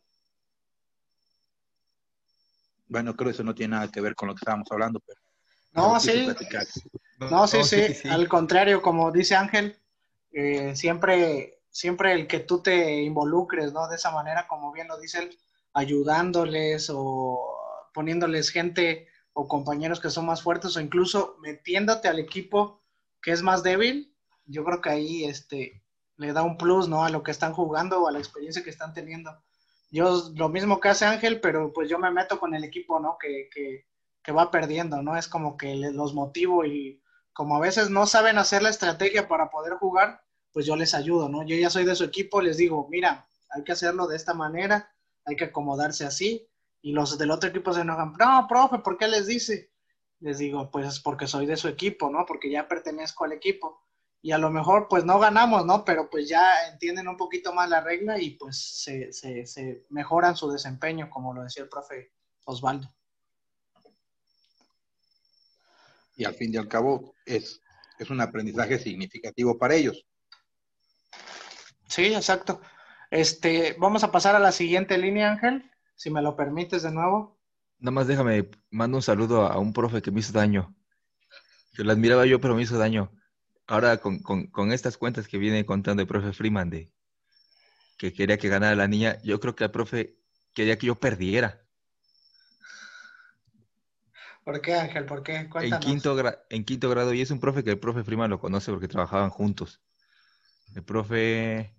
Bueno, 2.88 3.16
creo 3.16 3.28
que 3.28 3.34
eso 3.34 3.44
no 3.44 3.54
tiene 3.54 3.76
nada 3.76 3.92
que 3.92 4.02
ver 4.02 4.16
con 4.16 4.30
lo 4.30 4.34
que 4.34 4.40
estábamos 4.40 4.72
hablando, 4.72 5.00
pero... 5.06 5.22
No, 5.74 6.00
sí. 6.00 6.28
No, 7.20 7.46
sí, 7.46 7.64
sí, 7.64 8.08
Al 8.10 8.28
contrario, 8.28 8.82
como 8.82 9.12
dice 9.12 9.36
Ángel, 9.36 9.78
eh, 10.32 10.76
siempre, 10.76 11.57
siempre 11.78 12.14
el 12.14 12.26
que 12.26 12.40
tú 12.40 12.64
te 12.64 13.04
involucres, 13.04 13.72
¿no? 13.72 13.88
De 13.88 13.98
esa 13.98 14.10
manera, 14.10 14.48
como 14.48 14.72
bien 14.72 14.88
lo 14.88 14.98
dice 14.98 15.20
él, 15.20 15.38
ayudándoles 15.74 16.90
o 16.92 17.40
poniéndoles 17.94 18.50
gente 18.50 19.08
o 19.34 19.48
compañeros 19.48 20.00
que 20.00 20.10
son 20.10 20.26
más 20.26 20.42
fuertes 20.42 20.76
o 20.76 20.82
incluso 20.82 21.38
metiéndote 21.40 22.08
al 22.08 22.18
equipo 22.18 22.82
que 23.22 23.32
es 23.32 23.44
más 23.44 23.62
débil, 23.62 24.12
yo 24.46 24.64
creo 24.64 24.82
que 24.82 24.90
ahí 24.90 25.26
este, 25.26 25.84
le 26.16 26.34
da 26.34 26.42
un 26.42 26.58
plus, 26.58 26.90
¿no? 26.90 27.04
A 27.06 27.12
lo 27.12 27.22
que 27.22 27.30
están 27.30 27.54
jugando 27.54 28.02
o 28.02 28.08
a 28.08 28.12
la 28.12 28.18
experiencia 28.18 28.64
que 28.64 28.72
están 28.72 28.96
teniendo 28.96 29.38
yo 29.92 30.32
lo 30.36 30.50
mismo 30.50 30.80
que 30.80 30.90
hace 30.90 31.06
Ángel, 31.06 31.40
pero 31.40 31.72
pues 31.72 31.90
yo 31.90 32.00
me 32.00 32.12
meto 32.12 32.40
con 32.40 32.56
el 32.56 32.64
equipo, 32.64 33.00
¿no? 33.00 33.18
Que, 33.20 33.50
que, 33.54 33.86
que 34.24 34.32
va 34.32 34.50
perdiendo, 34.50 35.04
¿no? 35.04 35.16
Es 35.16 35.28
como 35.28 35.58
que 35.58 35.76
los 35.76 36.16
motivo 36.16 36.66
y 36.66 37.04
como 37.34 37.56
a 37.56 37.60
veces 37.60 37.92
no 37.92 38.08
saben 38.08 38.40
hacer 38.40 38.64
la 38.64 38.70
estrategia 38.70 39.28
para 39.28 39.52
poder 39.52 39.74
jugar, 39.74 40.27
pues 40.58 40.66
yo 40.66 40.76
les 40.76 40.96
ayudo, 40.96 41.30
¿no? 41.30 41.44
Yo 41.44 41.56
ya 41.56 41.70
soy 41.70 41.86
de 41.86 41.94
su 41.94 42.04
equipo, 42.04 42.42
les 42.42 42.58
digo, 42.58 42.88
mira, 42.90 43.28
hay 43.52 43.64
que 43.64 43.74
hacerlo 43.74 44.08
de 44.08 44.16
esta 44.16 44.34
manera, 44.34 44.92
hay 45.24 45.36
que 45.36 45.44
acomodarse 45.44 46.04
así, 46.04 46.50
y 46.82 46.94
los 46.94 47.16
del 47.20 47.30
otro 47.30 47.52
equipo 47.52 47.72
se 47.74 47.82
enojan, 47.82 48.14
no, 48.18 48.48
profe, 48.50 48.80
¿por 48.80 48.98
qué 48.98 49.08
les 49.08 49.28
dice? 49.28 49.70
Les 50.20 50.40
digo, 50.40 50.72
pues 50.72 51.00
porque 51.00 51.28
soy 51.28 51.46
de 51.46 51.58
su 51.58 51.68
equipo, 51.68 52.10
¿no? 52.10 52.26
Porque 52.26 52.50
ya 52.50 52.68
pertenezco 52.68 53.24
al 53.24 53.34
equipo 53.34 53.84
y 54.24 54.32
a 54.32 54.40
lo 54.40 54.50
mejor 54.50 54.88
pues 54.90 55.06
no 55.06 55.20
ganamos, 55.20 55.64
¿no? 55.64 55.86
Pero 55.86 56.10
pues 56.10 56.28
ya 56.28 56.68
entienden 56.72 57.08
un 57.08 57.18
poquito 57.18 57.54
más 57.54 57.70
la 57.70 57.82
regla 57.82 58.20
y 58.20 58.32
pues 58.32 58.58
se, 58.58 59.14
se, 59.14 59.46
se 59.46 59.86
mejoran 59.90 60.36
su 60.36 60.50
desempeño, 60.50 61.08
como 61.12 61.36
lo 61.36 61.44
decía 61.44 61.62
el 61.62 61.70
profe 61.70 62.14
Osvaldo. 62.46 62.90
Y 66.16 66.26
al 66.26 66.34
fin 66.34 66.52
y 66.52 66.58
al 66.58 66.68
cabo 66.68 67.14
es, 67.28 67.62
es 68.00 68.10
un 68.10 68.22
aprendizaje 68.22 68.80
significativo 68.80 69.56
para 69.56 69.76
ellos. 69.76 70.04
Sí, 71.88 72.14
exacto. 72.14 72.62
Este, 73.12 73.76
vamos 73.80 74.04
a 74.04 74.12
pasar 74.12 74.36
a 74.36 74.40
la 74.40 74.52
siguiente 74.52 74.98
línea, 74.98 75.32
Ángel, 75.32 75.72
si 75.96 76.10
me 76.10 76.22
lo 76.22 76.36
permites 76.36 76.84
de 76.84 76.92
nuevo. 76.92 77.40
Nada 77.80 77.92
más 77.92 78.08
déjame, 78.08 78.50
mando 78.70 78.98
un 78.98 79.04
saludo 79.04 79.46
a 79.46 79.58
un 79.60 79.74
profe 79.74 80.02
que 80.02 80.12
me 80.12 80.20
hizo 80.20 80.34
daño. 80.34 80.76
Que 81.76 81.84
lo 81.84 81.92
admiraba 81.92 82.26
yo, 82.26 82.42
pero 82.42 82.56
me 82.56 82.64
hizo 82.64 82.78
daño 82.78 83.12
ahora 83.68 83.98
con, 83.98 84.20
con, 84.20 84.72
estas 84.72 84.98
cuentas 84.98 85.28
que 85.28 85.38
viene 85.38 85.66
contando 85.66 86.02
el 86.02 86.08
profe 86.08 86.34
Freeman 86.34 86.70
de 86.70 86.92
que 87.98 88.14
quería 88.14 88.38
que 88.38 88.48
ganara 88.48 88.76
la 88.76 88.88
niña, 88.88 89.20
yo 89.24 89.40
creo 89.40 89.56
que 89.56 89.66
el 89.66 89.72
profe 89.72 90.18
quería 90.54 90.78
que 90.78 90.88
yo 90.88 90.96
perdiera. 90.96 91.64
¿Por 94.44 94.62
qué, 94.62 94.76
Ángel? 94.76 95.06
¿Por 95.06 95.24
qué? 95.24 95.50
En 95.62 95.80
quinto, 95.80 96.16
en 96.50 96.64
quinto 96.64 96.90
grado, 96.90 97.14
y 97.14 97.22
es 97.22 97.32
un 97.32 97.40
profe 97.40 97.64
que 97.64 97.72
el 97.72 97.80
profe 97.80 98.04
Freeman 98.04 98.30
lo 98.30 98.40
conoce 98.40 98.72
porque 98.72 98.88
trabajaban 98.88 99.30
juntos. 99.30 99.82
El 100.78 100.84
profe 100.84 101.74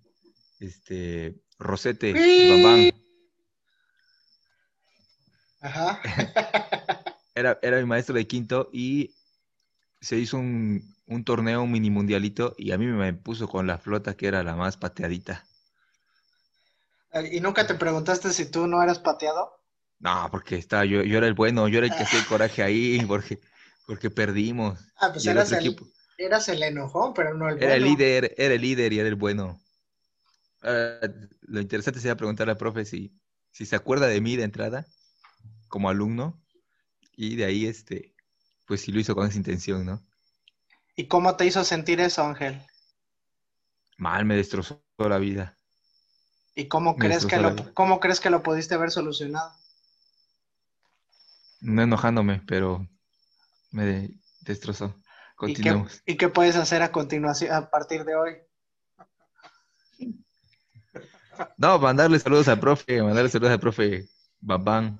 este, 0.59 1.41
Rosete 1.57 2.13
Bambán. 2.13 2.91
Ajá. 5.61 5.99
era, 7.35 7.57
era 7.61 7.77
mi 7.77 7.85
maestro 7.85 8.15
de 8.15 8.27
quinto 8.27 8.69
y 8.73 9.15
se 10.01 10.17
hizo 10.17 10.37
un, 10.37 10.83
un 11.07 11.23
torneo, 11.23 11.63
un 11.63 11.71
mini 11.71 11.89
mundialito, 11.89 12.55
y 12.57 12.71
a 12.71 12.77
mí 12.77 12.87
me 12.87 13.13
puso 13.13 13.47
con 13.47 13.67
la 13.67 13.77
flota 13.77 14.17
que 14.17 14.27
era 14.27 14.43
la 14.43 14.55
más 14.55 14.77
pateadita. 14.77 15.47
¿Y 17.31 17.39
nunca 17.39 17.67
te 17.67 17.75
preguntaste 17.75 18.33
si 18.33 18.49
tú 18.49 18.65
no 18.65 18.81
eras 18.81 18.97
pateado? 18.97 19.61
No, 19.99 20.27
porque 20.31 20.55
estaba, 20.55 20.85
yo, 20.85 21.03
yo 21.03 21.17
era 21.17 21.27
el 21.27 21.33
bueno, 21.33 21.67
yo 21.67 21.79
era 21.79 21.87
el 21.87 21.95
que 21.95 22.03
hacía 22.03 22.19
el 22.19 22.25
coraje 22.25 22.63
ahí, 22.63 23.03
porque, 23.05 23.39
porque 23.85 24.09
perdimos. 24.09 24.79
Ah, 24.97 25.09
pues 25.11 25.25
Y 25.25 25.29
el 25.29 25.35
eras 25.35 25.51
otro 25.51 25.57
el, 25.59 25.65
equipo- 25.65 25.87
eras 26.25 26.49
el 26.49 26.61
enojón, 26.63 27.13
pero 27.13 27.33
no 27.33 27.49
el 27.49 27.59
Era 27.59 27.75
el 27.75 27.83
bueno. 27.83 27.97
líder, 27.97 28.33
era 28.37 28.53
el 28.55 28.61
líder 28.61 28.93
y 28.93 28.99
era 28.99 29.07
el 29.09 29.15
bueno. 29.15 29.59
Ah, 30.61 30.99
lo 31.41 31.61
interesante 31.61 31.99
sería 31.99 32.15
preguntarle 32.17 32.51
al 32.51 32.57
profe 32.57 32.85
si, 32.85 33.13
si 33.51 33.65
se 33.65 33.75
acuerda 33.75 34.07
de 34.07 34.21
mí 34.21 34.35
de 34.35 34.43
entrada, 34.43 34.85
como 35.69 35.89
alumno, 35.89 36.41
y 37.15 37.35
de 37.37 37.45
ahí, 37.45 37.65
este, 37.67 38.13
pues 38.67 38.81
si 38.81 38.91
lo 38.91 38.99
hizo 38.99 39.15
con 39.15 39.27
esa 39.27 39.37
intención, 39.37 39.85
¿no? 39.85 40.03
¿Y 40.95 41.07
cómo 41.07 41.35
te 41.35 41.47
hizo 41.47 41.63
sentir 41.63 41.99
eso, 41.99 42.21
Ángel? 42.23 42.61
Mal, 43.97 44.25
me 44.25 44.35
destrozó 44.35 44.81
la 44.97 45.19
vida. 45.19 45.55
¿Y 46.53 46.67
cómo 46.67 46.95
Me 46.95 47.05
crees 47.07 47.25
que 47.25 47.37
lo, 47.37 47.55
cómo 47.73 47.99
crees 47.99 48.19
que 48.19 48.29
lo 48.29 48.43
pudiste 48.43 48.75
haber 48.75 48.91
solucionado? 48.91 49.51
No 51.61 51.81
enojándome, 51.83 52.41
pero 52.47 52.87
me 53.71 54.11
destrozó. 54.41 54.95
¿Y 55.41 55.53
qué. 55.53 55.83
¿Y 56.05 56.17
qué 56.17 56.29
puedes 56.29 56.55
hacer 56.55 56.81
a 56.81 56.91
continuación, 56.91 57.51
a 57.53 57.69
partir 57.69 58.03
de 58.03 58.15
hoy? 58.15 58.31
No, 61.57 61.79
mandarle 61.79 62.19
saludos 62.19 62.47
al 62.49 62.59
profe, 62.59 63.01
mandarle 63.01 63.29
saludos 63.29 63.53
al 63.53 63.59
profe 63.59 64.09
Babán. 64.41 64.99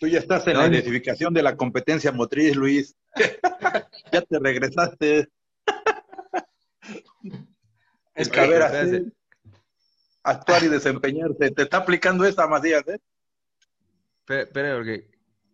Tú 0.00 0.08
ya 0.08 0.18
estás 0.18 0.46
en 0.46 0.54
No, 0.54 0.60
la 0.62 0.68
ni- 0.68 0.76
identificación 0.76 1.32
de 1.34 1.42
la 1.42 1.56
competencia 1.56 2.10
motriz, 2.10 2.56
Luis. 2.56 2.96
ya 4.12 4.22
te 4.22 4.38
regresaste. 4.38 5.28
Es 8.14 8.28
A 8.28 8.30
que, 8.32 8.40
ver, 8.40 8.62
espérate. 8.62 8.96
así, 8.96 9.12
actuar 10.24 10.62
y 10.64 10.68
desempeñarse. 10.68 11.50
Te 11.50 11.62
está 11.62 11.76
aplicando 11.78 12.24
esta, 12.24 12.46
Macías, 12.48 12.86
¿eh? 12.88 12.98
Espera, 14.28 14.76
porque 14.76 15.08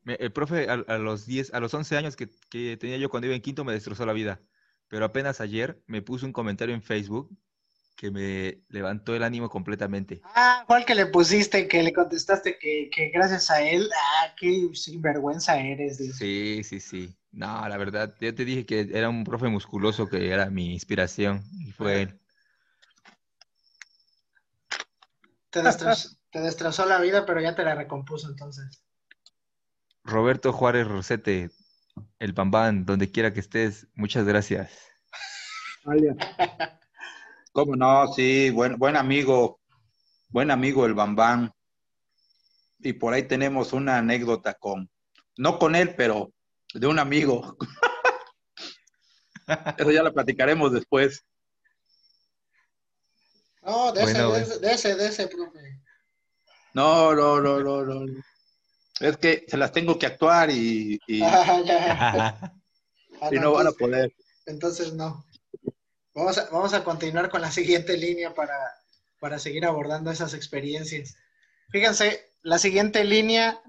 me- 0.06 0.14
el 0.14 0.32
profe 0.32 0.70
a, 0.70 0.74
a 0.74 0.98
los 0.98 1.26
10, 1.26 1.52
a 1.54 1.60
los 1.60 1.74
11 1.74 1.96
años 1.98 2.16
que, 2.16 2.30
que 2.50 2.76
tenía 2.78 2.96
yo 2.98 3.10
cuando 3.10 3.26
iba 3.26 3.36
en 3.36 3.42
quinto 3.42 3.64
me 3.64 3.74
destrozó 3.74 4.06
la 4.06 4.14
vida. 4.14 4.40
Pero 4.88 5.04
apenas 5.04 5.40
ayer 5.42 5.82
me 5.86 6.02
puso 6.02 6.26
un 6.26 6.32
comentario 6.32 6.74
en 6.74 6.82
Facebook 6.82 7.30
que 7.96 8.10
me 8.10 8.62
levantó 8.68 9.14
el 9.16 9.22
ánimo 9.24 9.48
completamente. 9.50 10.20
ah, 10.34 10.64
¿cuál 10.66 10.84
que 10.84 10.94
le 10.94 11.06
pusiste, 11.06 11.66
que 11.68 11.82
le 11.82 11.92
contestaste 11.92 12.58
que, 12.58 12.90
que 12.94 13.08
gracias 13.10 13.50
a 13.50 13.62
él, 13.62 13.88
ah, 13.94 14.34
qué 14.38 14.70
sinvergüenza 14.74 15.58
eres. 15.58 15.98
Sí, 16.16 16.62
sí, 16.64 16.80
sí. 16.80 17.16
No, 17.32 17.68
la 17.68 17.76
verdad, 17.76 18.14
yo 18.20 18.34
te 18.34 18.44
dije 18.44 18.64
que 18.64 18.88
era 18.92 19.08
un 19.08 19.24
profe 19.24 19.48
musculoso 19.48 20.08
que 20.08 20.30
era 20.30 20.50
mi 20.50 20.72
inspiración 20.72 21.42
y 21.60 21.72
fue 21.72 22.02
él. 22.02 22.20
Te 25.50 25.62
destrozó, 25.62 26.08
te 26.30 26.40
destrozó 26.40 26.86
la 26.86 27.00
vida, 27.00 27.26
pero 27.26 27.40
ya 27.40 27.54
te 27.56 27.64
la 27.64 27.74
recompuso 27.74 28.28
entonces. 28.28 28.82
Roberto 30.06 30.52
Juárez 30.52 30.86
Rosete, 30.86 31.50
el 32.20 32.32
Bambán, 32.32 32.86
donde 32.86 33.10
quiera 33.10 33.32
que 33.32 33.40
estés, 33.40 33.88
muchas 33.94 34.24
gracias. 34.24 34.70
¿Cómo 37.52 37.74
no? 37.74 38.12
Sí, 38.12 38.50
buen, 38.50 38.78
buen 38.78 38.96
amigo. 38.96 39.58
Buen 40.28 40.52
amigo 40.52 40.86
el 40.86 40.94
Bambán. 40.94 41.52
Y 42.78 42.92
por 42.92 43.14
ahí 43.14 43.24
tenemos 43.24 43.72
una 43.72 43.98
anécdota 43.98 44.54
con, 44.54 44.88
no 45.36 45.58
con 45.58 45.74
él, 45.74 45.94
pero 45.96 46.32
de 46.72 46.86
un 46.86 47.00
amigo. 47.00 47.56
Eso 49.76 49.90
ya 49.90 50.04
la 50.04 50.12
platicaremos 50.12 50.72
después. 50.72 51.24
No, 53.62 53.90
de 53.92 54.02
Bueno, 54.02 54.36
ese, 54.36 54.60
de 54.60 54.72
ese, 54.72 54.94
de 54.94 54.94
ese, 54.94 54.94
de 54.94 55.06
ese, 55.08 55.28
profe. 55.28 55.80
No, 56.74 57.12
no, 57.12 57.40
no, 57.40 57.60
no, 57.60 57.84
no. 57.84 58.22
Es 59.00 59.16
que 59.18 59.44
se 59.46 59.56
las 59.56 59.72
tengo 59.72 59.98
que 59.98 60.06
actuar 60.06 60.50
y, 60.50 60.98
y, 61.06 61.22
Ah, 61.24 61.60
ya. 61.64 62.52
Ah, 63.20 63.30
y 63.32 63.36
no 63.36 63.52
van 63.52 63.66
a 63.66 63.72
poder. 63.72 64.12
Entonces 64.46 64.92
no. 64.92 65.24
Vamos 66.14 66.38
a, 66.38 66.48
vamos 66.50 66.72
a 66.72 66.82
continuar 66.82 67.28
con 67.28 67.42
la 67.42 67.50
siguiente 67.50 67.96
línea 67.96 68.34
para, 68.34 68.56
para 69.20 69.38
seguir 69.38 69.66
abordando 69.66 70.10
esas 70.10 70.32
experiencias. 70.32 71.16
Fíjense, 71.70 72.30
la 72.42 72.58
siguiente 72.58 73.04
línea 73.04 73.60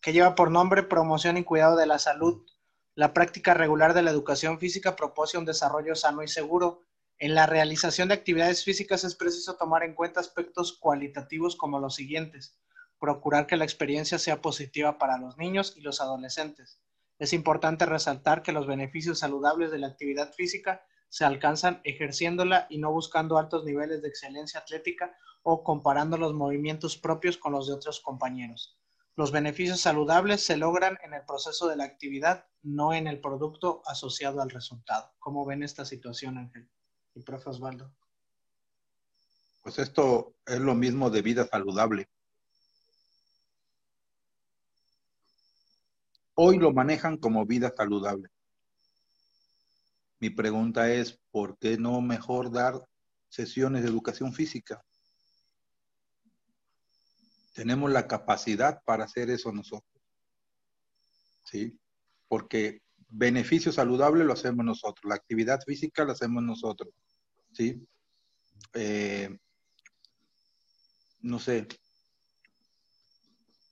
que 0.00 0.12
lleva 0.12 0.34
por 0.34 0.50
nombre 0.50 0.82
promoción 0.82 1.36
y 1.36 1.44
cuidado 1.44 1.76
de 1.76 1.86
la 1.86 1.98
salud. 1.98 2.46
La 2.94 3.12
práctica 3.12 3.54
regular 3.54 3.94
de 3.94 4.02
la 4.02 4.10
educación 4.10 4.58
física 4.58 4.96
propone 4.96 5.38
un 5.38 5.44
desarrollo 5.44 5.94
sano 5.94 6.22
y 6.22 6.28
seguro. 6.28 6.82
En 7.18 7.34
la 7.34 7.46
realización 7.46 8.08
de 8.08 8.14
actividades 8.14 8.64
físicas 8.64 9.04
es 9.04 9.14
preciso 9.14 9.56
tomar 9.56 9.82
en 9.82 9.94
cuenta 9.94 10.20
aspectos 10.20 10.78
cualitativos 10.78 11.56
como 11.56 11.78
los 11.78 11.94
siguientes. 11.94 12.56
Procurar 13.00 13.48
que 13.48 13.56
la 13.56 13.64
experiencia 13.64 14.18
sea 14.18 14.40
positiva 14.40 14.98
para 14.98 15.18
los 15.18 15.36
niños 15.38 15.74
y 15.76 15.80
los 15.80 16.00
adolescentes. 16.00 16.78
Es 17.18 17.32
importante 17.32 17.84
resaltar 17.84 18.42
que 18.42 18.52
los 18.52 18.66
beneficios 18.66 19.18
saludables 19.18 19.72
de 19.72 19.78
la 19.78 19.88
actividad 19.88 20.32
física 20.32 20.84
se 21.08 21.24
alcanzan 21.24 21.80
ejerciéndola 21.82 22.66
y 22.70 22.78
no 22.78 22.92
buscando 22.92 23.36
altos 23.36 23.64
niveles 23.64 24.00
de 24.00 24.08
excelencia 24.08 24.60
atlética 24.60 25.12
o 25.42 25.64
comparando 25.64 26.16
los 26.16 26.34
movimientos 26.34 26.96
propios 26.96 27.36
con 27.36 27.52
los 27.52 27.66
de 27.66 27.74
otros 27.74 28.00
compañeros. 28.00 28.78
Los 29.16 29.32
beneficios 29.32 29.80
saludables 29.80 30.42
se 30.42 30.56
logran 30.56 30.96
en 31.02 31.12
el 31.12 31.24
proceso 31.26 31.68
de 31.68 31.76
la 31.76 31.84
actividad, 31.84 32.46
no 32.62 32.94
en 32.94 33.06
el 33.06 33.20
producto 33.20 33.82
asociado 33.86 34.40
al 34.40 34.50
resultado. 34.50 35.12
¿Cómo 35.18 35.44
ven 35.44 35.62
esta 35.62 35.84
situación, 35.84 36.38
Ángel? 36.38 36.68
Y 37.14 37.22
profe 37.22 37.50
Osvaldo. 37.50 37.92
Pues 39.62 39.78
esto 39.78 40.32
es 40.46 40.60
lo 40.60 40.74
mismo 40.74 41.10
de 41.10 41.22
vida 41.22 41.46
saludable. 41.46 42.08
Hoy 46.42 46.56
lo 46.56 46.72
manejan 46.72 47.18
como 47.18 47.44
vida 47.44 47.70
saludable. 47.76 48.30
Mi 50.20 50.30
pregunta 50.30 50.90
es, 50.90 51.20
¿por 51.30 51.58
qué 51.58 51.76
no 51.76 52.00
mejor 52.00 52.50
dar 52.50 52.82
sesiones 53.28 53.82
de 53.82 53.90
educación 53.90 54.32
física? 54.32 54.82
Tenemos 57.52 57.90
la 57.90 58.06
capacidad 58.06 58.82
para 58.86 59.04
hacer 59.04 59.28
eso 59.28 59.52
nosotros. 59.52 60.02
¿Sí? 61.44 61.78
Porque 62.26 62.80
beneficio 63.10 63.70
saludable 63.70 64.24
lo 64.24 64.32
hacemos 64.32 64.64
nosotros, 64.64 65.10
la 65.10 65.16
actividad 65.16 65.60
física 65.66 66.06
la 66.06 66.12
hacemos 66.12 66.42
nosotros. 66.42 66.94
¿Sí? 67.52 67.86
Eh, 68.72 69.38
no 71.20 71.38
sé, 71.38 71.68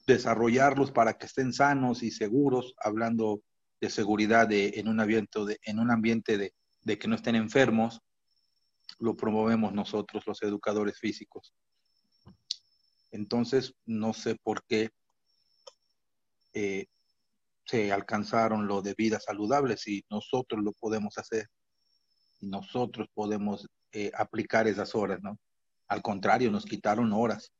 desarrollarlos 0.09 0.91
para 0.91 1.19
que 1.19 1.27
estén 1.27 1.53
sanos 1.53 2.03
y 2.03 2.11
seguros, 2.11 2.75
hablando 2.83 3.43
de 3.79 3.91
seguridad 3.91 4.51
en 4.51 4.89
un 4.89 5.01
ambiente, 5.01 6.39
de, 6.39 6.99
que 6.99 7.09
no 7.09 7.15
estén 7.15 7.37
enfermos, 7.37 8.01
lo 8.99 9.15
promovemos 9.15 9.75
nosotros, 9.75 10.27
los 10.27 10.43
educadores 10.43 10.99
físicos. 10.99 11.53
Entonces, 13.11 13.75
no 13.85 14.15
sé 14.15 14.35
por 14.43 14.65
qué 14.65 14.91
eh, 16.55 16.87
se 17.67 17.93
alcanzaron 17.93 18.67
lo 18.67 18.81
de 18.81 18.95
vida 18.95 19.21
saludable 19.21 19.77
si 19.77 20.05
nosotros 20.09 20.65
lo 20.65 20.73
podemos 20.73 21.19
hacer 21.19 21.49
y 22.41 22.47
nosotros 22.47 23.09
podemos 23.13 23.69
eh, 23.93 24.11
aplicar 24.17 24.67
esas 24.67 24.95
horas, 24.95 25.21
¿no? 25.23 25.39
Al 25.87 26.01
contrario, 26.01 26.51
nos 26.51 26.65
quitaron 26.65 27.13
horas. 27.13 27.53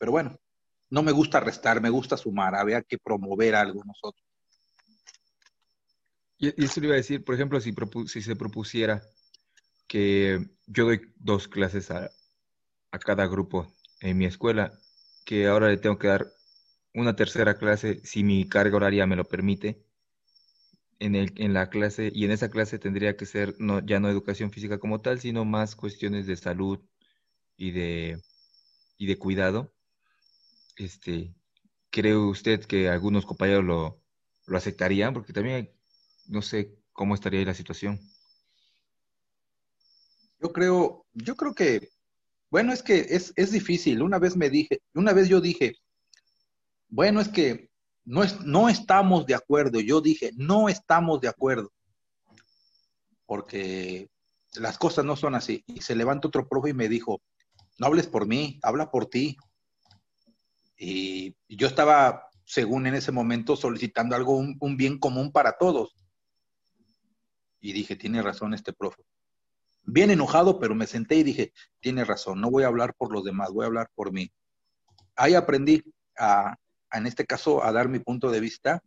Pero 0.00 0.12
bueno, 0.12 0.40
no 0.88 1.02
me 1.02 1.12
gusta 1.12 1.40
restar, 1.40 1.82
me 1.82 1.90
gusta 1.90 2.16
sumar, 2.16 2.54
había 2.54 2.80
que 2.80 2.96
promover 2.96 3.54
algo 3.54 3.84
nosotros. 3.84 4.24
Y, 6.38 6.64
eso 6.64 6.80
le 6.80 6.86
iba 6.86 6.94
a 6.94 6.96
decir, 6.96 7.22
por 7.22 7.34
ejemplo, 7.34 7.60
si, 7.60 7.74
si 8.06 8.22
se 8.22 8.34
propusiera 8.34 9.02
que 9.86 10.40
yo 10.66 10.86
doy 10.86 11.02
dos 11.16 11.48
clases 11.48 11.90
a, 11.90 12.10
a 12.90 12.98
cada 12.98 13.26
grupo 13.26 13.70
en 14.00 14.16
mi 14.16 14.24
escuela, 14.24 14.72
que 15.26 15.46
ahora 15.46 15.68
le 15.68 15.76
tengo 15.76 15.98
que 15.98 16.08
dar 16.08 16.32
una 16.94 17.14
tercera 17.14 17.58
clase 17.58 18.00
si 18.02 18.24
mi 18.24 18.48
carga 18.48 18.76
horaria 18.76 19.06
me 19.06 19.16
lo 19.16 19.24
permite, 19.24 19.84
en, 20.98 21.14
el, 21.14 21.34
en 21.36 21.52
la 21.52 21.68
clase, 21.68 22.10
y 22.14 22.24
en 22.24 22.30
esa 22.30 22.50
clase 22.50 22.78
tendría 22.78 23.18
que 23.18 23.26
ser 23.26 23.54
no, 23.58 23.84
ya 23.84 24.00
no 24.00 24.08
educación 24.08 24.50
física 24.50 24.78
como 24.78 25.02
tal, 25.02 25.20
sino 25.20 25.44
más 25.44 25.76
cuestiones 25.76 26.26
de 26.26 26.36
salud 26.36 26.80
y 27.58 27.72
de, 27.72 28.22
y 28.96 29.06
de 29.06 29.18
cuidado. 29.18 29.74
Este, 30.80 31.34
¿Cree 31.90 32.16
usted 32.16 32.64
que 32.64 32.88
algunos 32.88 33.26
compañeros 33.26 33.64
lo, 33.64 34.02
lo 34.46 34.56
aceptarían? 34.56 35.12
Porque 35.12 35.34
también 35.34 35.70
no 36.26 36.40
sé 36.40 36.74
cómo 36.92 37.14
estaría 37.14 37.40
ahí 37.40 37.44
la 37.44 37.52
situación. 37.52 38.00
Yo 40.40 40.52
creo, 40.54 41.06
yo 41.12 41.36
creo 41.36 41.54
que, 41.54 41.90
bueno, 42.50 42.72
es 42.72 42.82
que 42.82 43.06
es, 43.10 43.34
es 43.36 43.50
difícil. 43.50 44.00
Una 44.00 44.18
vez 44.18 44.36
me 44.36 44.48
dije, 44.48 44.80
una 44.94 45.12
vez 45.12 45.28
yo 45.28 45.42
dije, 45.42 45.76
bueno, 46.88 47.20
es 47.20 47.28
que 47.28 47.68
no, 48.06 48.24
es, 48.24 48.40
no 48.40 48.70
estamos 48.70 49.26
de 49.26 49.34
acuerdo. 49.34 49.80
Yo 49.80 50.00
dije, 50.00 50.30
no 50.36 50.70
estamos 50.70 51.20
de 51.20 51.28
acuerdo. 51.28 51.70
Porque 53.26 54.08
las 54.54 54.78
cosas 54.78 55.04
no 55.04 55.14
son 55.14 55.34
así. 55.34 55.62
Y 55.66 55.82
se 55.82 55.94
levanta 55.94 56.28
otro 56.28 56.48
profe 56.48 56.70
y 56.70 56.74
me 56.74 56.88
dijo, 56.88 57.20
no 57.78 57.86
hables 57.86 58.06
por 58.06 58.26
mí, 58.26 58.58
habla 58.62 58.90
por 58.90 59.10
ti. 59.10 59.36
Y 60.82 61.36
yo 61.46 61.66
estaba, 61.66 62.30
según 62.46 62.86
en 62.86 62.94
ese 62.94 63.12
momento, 63.12 63.54
solicitando 63.54 64.16
algo, 64.16 64.38
un, 64.38 64.76
bien 64.78 64.98
común 64.98 65.30
para 65.30 65.58
todos. 65.58 65.94
Y 67.60 67.74
dije, 67.74 67.96
tiene 67.96 68.22
razón 68.22 68.54
este 68.54 68.72
profe. 68.72 69.02
Bien 69.82 70.10
enojado, 70.10 70.58
pero 70.58 70.74
me 70.74 70.86
senté 70.86 71.16
y 71.16 71.22
dije, 71.22 71.52
tiene 71.80 72.02
razón, 72.06 72.40
no 72.40 72.50
voy 72.50 72.62
a 72.62 72.68
hablar 72.68 72.94
por 72.94 73.12
los 73.12 73.24
demás, 73.24 73.50
voy 73.50 73.64
a 73.64 73.66
hablar 73.66 73.90
por 73.94 74.10
mí. 74.10 74.32
Ahí 75.16 75.34
aprendí 75.34 75.82
a, 76.16 76.56
en 76.92 77.06
este 77.06 77.26
caso, 77.26 77.62
a 77.62 77.72
dar 77.72 77.90
mi 77.90 77.98
punto 77.98 78.30
de 78.30 78.40
vista, 78.40 78.82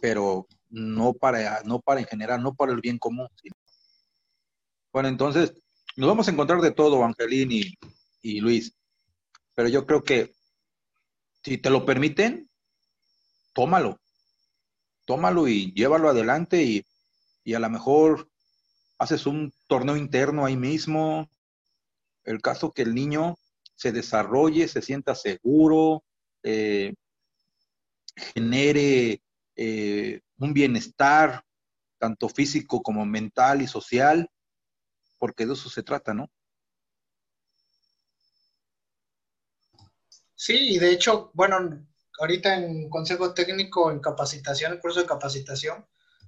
pero 0.00 0.46
no 0.70 1.12
para, 1.12 1.60
no 1.64 1.80
para 1.80 1.98
en 1.98 2.06
general, 2.06 2.40
no 2.40 2.54
para 2.54 2.70
el 2.70 2.80
bien 2.80 2.98
común. 2.98 3.26
Bueno, 4.92 5.08
entonces, 5.08 5.54
nos 5.96 6.08
vamos 6.08 6.28
a 6.28 6.30
encontrar 6.30 6.60
de 6.60 6.70
todo, 6.70 7.02
Angelín 7.02 7.50
y 8.22 8.40
Luis, 8.40 8.76
pero 9.56 9.68
yo 9.68 9.84
creo 9.84 10.04
que 10.04 10.37
si 11.48 11.58
te 11.58 11.70
lo 11.70 11.86
permiten, 11.86 12.48
tómalo, 13.54 13.98
tómalo 15.06 15.48
y 15.48 15.72
llévalo 15.72 16.10
adelante 16.10 16.62
y, 16.62 16.84
y 17.42 17.54
a 17.54 17.58
lo 17.58 17.70
mejor 17.70 18.28
haces 18.98 19.26
un 19.26 19.52
torneo 19.66 19.96
interno 19.96 20.44
ahí 20.44 20.56
mismo. 20.56 21.30
El 22.24 22.42
caso 22.42 22.72
que 22.72 22.82
el 22.82 22.94
niño 22.94 23.36
se 23.74 23.92
desarrolle, 23.92 24.68
se 24.68 24.82
sienta 24.82 25.14
seguro, 25.14 26.04
eh, 26.42 26.94
genere 28.34 29.22
eh, 29.56 30.20
un 30.36 30.52
bienestar, 30.52 31.42
tanto 31.98 32.28
físico 32.28 32.82
como 32.82 33.06
mental 33.06 33.62
y 33.62 33.66
social, 33.66 34.28
porque 35.16 35.46
de 35.46 35.54
eso 35.54 35.70
se 35.70 35.82
trata, 35.82 36.12
¿no? 36.12 36.30
Sí, 40.38 40.74
y 40.74 40.78
de 40.78 40.92
hecho, 40.92 41.32
bueno, 41.34 41.84
ahorita 42.20 42.54
en 42.54 42.88
consejo 42.88 43.34
técnico, 43.34 43.90
en 43.90 43.98
capacitación, 43.98 44.72
el 44.72 44.78
curso 44.78 45.00
de 45.00 45.06
capacitación, 45.06 45.84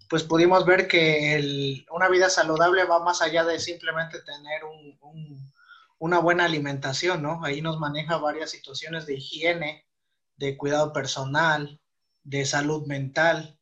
pues 0.08 0.24
pudimos 0.24 0.66
ver 0.66 0.88
que 0.88 1.84
una 1.92 2.08
vida 2.08 2.28
saludable 2.28 2.82
va 2.82 2.98
más 3.04 3.22
allá 3.22 3.44
de 3.44 3.60
simplemente 3.60 4.20
tener 4.22 4.62
una 6.00 6.18
buena 6.18 6.46
alimentación, 6.46 7.22
¿no? 7.22 7.44
Ahí 7.44 7.62
nos 7.62 7.78
maneja 7.78 8.16
varias 8.16 8.50
situaciones 8.50 9.06
de 9.06 9.14
higiene, 9.14 9.86
de 10.36 10.56
cuidado 10.56 10.92
personal, 10.92 11.80
de 12.24 12.44
salud 12.46 12.88
mental, 12.88 13.60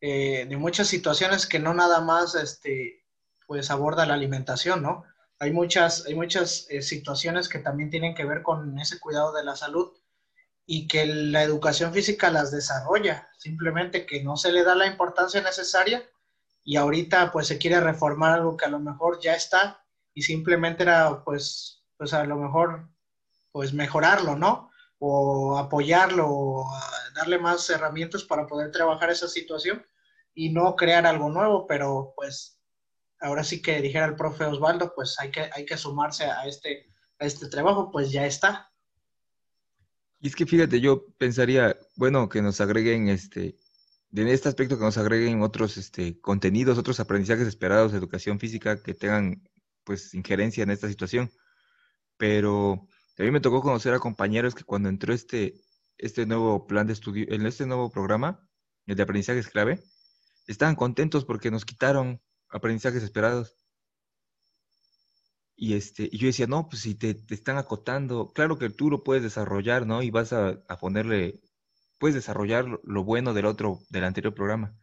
eh, 0.00 0.46
de 0.48 0.56
muchas 0.56 0.88
situaciones 0.88 1.46
que 1.46 1.58
no 1.58 1.74
nada 1.74 2.00
más, 2.00 2.34
este, 2.36 3.04
pues 3.46 3.70
aborda 3.70 4.06
la 4.06 4.14
alimentación, 4.14 4.80
¿no? 4.80 5.04
Hay 5.44 5.52
muchas, 5.52 6.06
hay 6.06 6.14
muchas 6.14 6.66
eh, 6.70 6.82
situaciones 6.82 7.48
que 7.48 7.58
también 7.58 7.90
tienen 7.90 8.14
que 8.14 8.24
ver 8.24 8.42
con 8.42 8.78
ese 8.78 8.98
cuidado 8.98 9.32
de 9.32 9.44
la 9.44 9.56
salud 9.56 9.92
y 10.66 10.88
que 10.88 11.06
la 11.06 11.42
educación 11.42 11.92
física 11.92 12.30
las 12.30 12.50
desarrolla, 12.50 13.28
simplemente 13.38 14.06
que 14.06 14.22
no 14.24 14.36
se 14.36 14.50
le 14.52 14.64
da 14.64 14.74
la 14.74 14.86
importancia 14.86 15.42
necesaria 15.42 16.02
y 16.64 16.76
ahorita 16.76 17.30
pues 17.32 17.46
se 17.46 17.58
quiere 17.58 17.80
reformar 17.80 18.32
algo 18.32 18.56
que 18.56 18.64
a 18.64 18.70
lo 18.70 18.80
mejor 18.80 19.20
ya 19.20 19.34
está 19.34 19.84
y 20.14 20.22
simplemente 20.22 20.84
era 20.84 21.22
pues, 21.24 21.84
pues 21.98 22.14
a 22.14 22.24
lo 22.24 22.36
mejor 22.36 22.88
pues 23.52 23.74
mejorarlo, 23.74 24.36
¿no? 24.36 24.70
o 24.98 25.58
apoyarlo 25.58 26.26
o 26.28 26.66
darle 27.14 27.38
más 27.38 27.68
herramientas 27.68 28.24
para 28.24 28.46
poder 28.46 28.72
trabajar 28.72 29.10
esa 29.10 29.28
situación 29.28 29.84
y 30.34 30.50
no 30.50 30.76
crear 30.76 31.06
algo 31.06 31.28
nuevo, 31.28 31.66
pero 31.66 32.14
pues 32.16 32.58
ahora 33.24 33.42
sí 33.42 33.62
que 33.62 33.80
dijera 33.80 34.04
el 34.04 34.16
profe 34.16 34.44
Osvaldo, 34.44 34.92
pues 34.94 35.16
hay 35.18 35.30
que, 35.30 35.48
hay 35.52 35.64
que 35.64 35.78
sumarse 35.78 36.24
a 36.24 36.46
este, 36.46 36.86
este 37.18 37.48
trabajo, 37.48 37.90
pues 37.90 38.12
ya 38.12 38.26
está. 38.26 38.70
Y 40.20 40.28
es 40.28 40.36
que 40.36 40.46
fíjate, 40.46 40.80
yo 40.80 41.06
pensaría, 41.16 41.76
bueno, 41.96 42.28
que 42.28 42.42
nos 42.42 42.60
agreguen 42.60 43.08
este, 43.08 43.56
en 44.12 44.28
este 44.28 44.48
aspecto 44.48 44.78
que 44.78 44.84
nos 44.84 44.98
agreguen 44.98 45.42
otros 45.42 45.78
este, 45.78 46.20
contenidos, 46.20 46.76
otros 46.76 47.00
aprendizajes 47.00 47.48
esperados 47.48 47.92
de 47.92 47.98
educación 47.98 48.38
física 48.38 48.82
que 48.82 48.94
tengan 48.94 49.42
pues 49.84 50.12
injerencia 50.14 50.62
en 50.62 50.70
esta 50.70 50.88
situación. 50.88 51.30
Pero 52.18 52.86
a 53.18 53.22
mí 53.22 53.30
me 53.30 53.40
tocó 53.40 53.62
conocer 53.62 53.94
a 53.94 53.98
compañeros 53.98 54.54
que 54.54 54.64
cuando 54.64 54.90
entró 54.90 55.14
este, 55.14 55.54
este 55.96 56.26
nuevo 56.26 56.66
plan 56.66 56.86
de 56.86 56.92
estudio, 56.92 57.26
en 57.28 57.46
este 57.46 57.66
nuevo 57.66 57.90
programa, 57.90 58.46
el 58.86 58.96
de 58.96 59.02
aprendizajes 59.02 59.48
clave, 59.48 59.82
estaban 60.46 60.76
contentos 60.76 61.24
porque 61.24 61.50
nos 61.50 61.64
quitaron 61.64 62.20
aprendizajes 62.54 63.02
esperados. 63.02 63.56
Y, 65.56 65.74
este, 65.74 66.08
y 66.10 66.18
yo 66.18 66.26
decía, 66.26 66.46
no, 66.46 66.68
pues 66.68 66.82
si 66.82 66.94
te, 66.94 67.16
están 67.30 67.58
acotando, 67.58 68.32
claro 68.32 68.58
que 68.58 68.70
tú 68.70 68.90
lo 68.90 69.04
puedes 69.04 69.22
desarrollar, 69.22 69.86
¿no? 69.86 70.02
Y 70.02 70.10
vas 70.10 70.32
a, 70.32 70.60
a 70.68 70.76
ponerle, 70.78 71.40
puedes 71.98 72.14
desarrollar 72.14 72.66
lo 72.84 73.04
bueno 73.04 73.34
del 73.34 73.46
otro, 73.46 73.80
del 73.90 74.04
anterior 74.04 74.34
programa. 74.34 74.74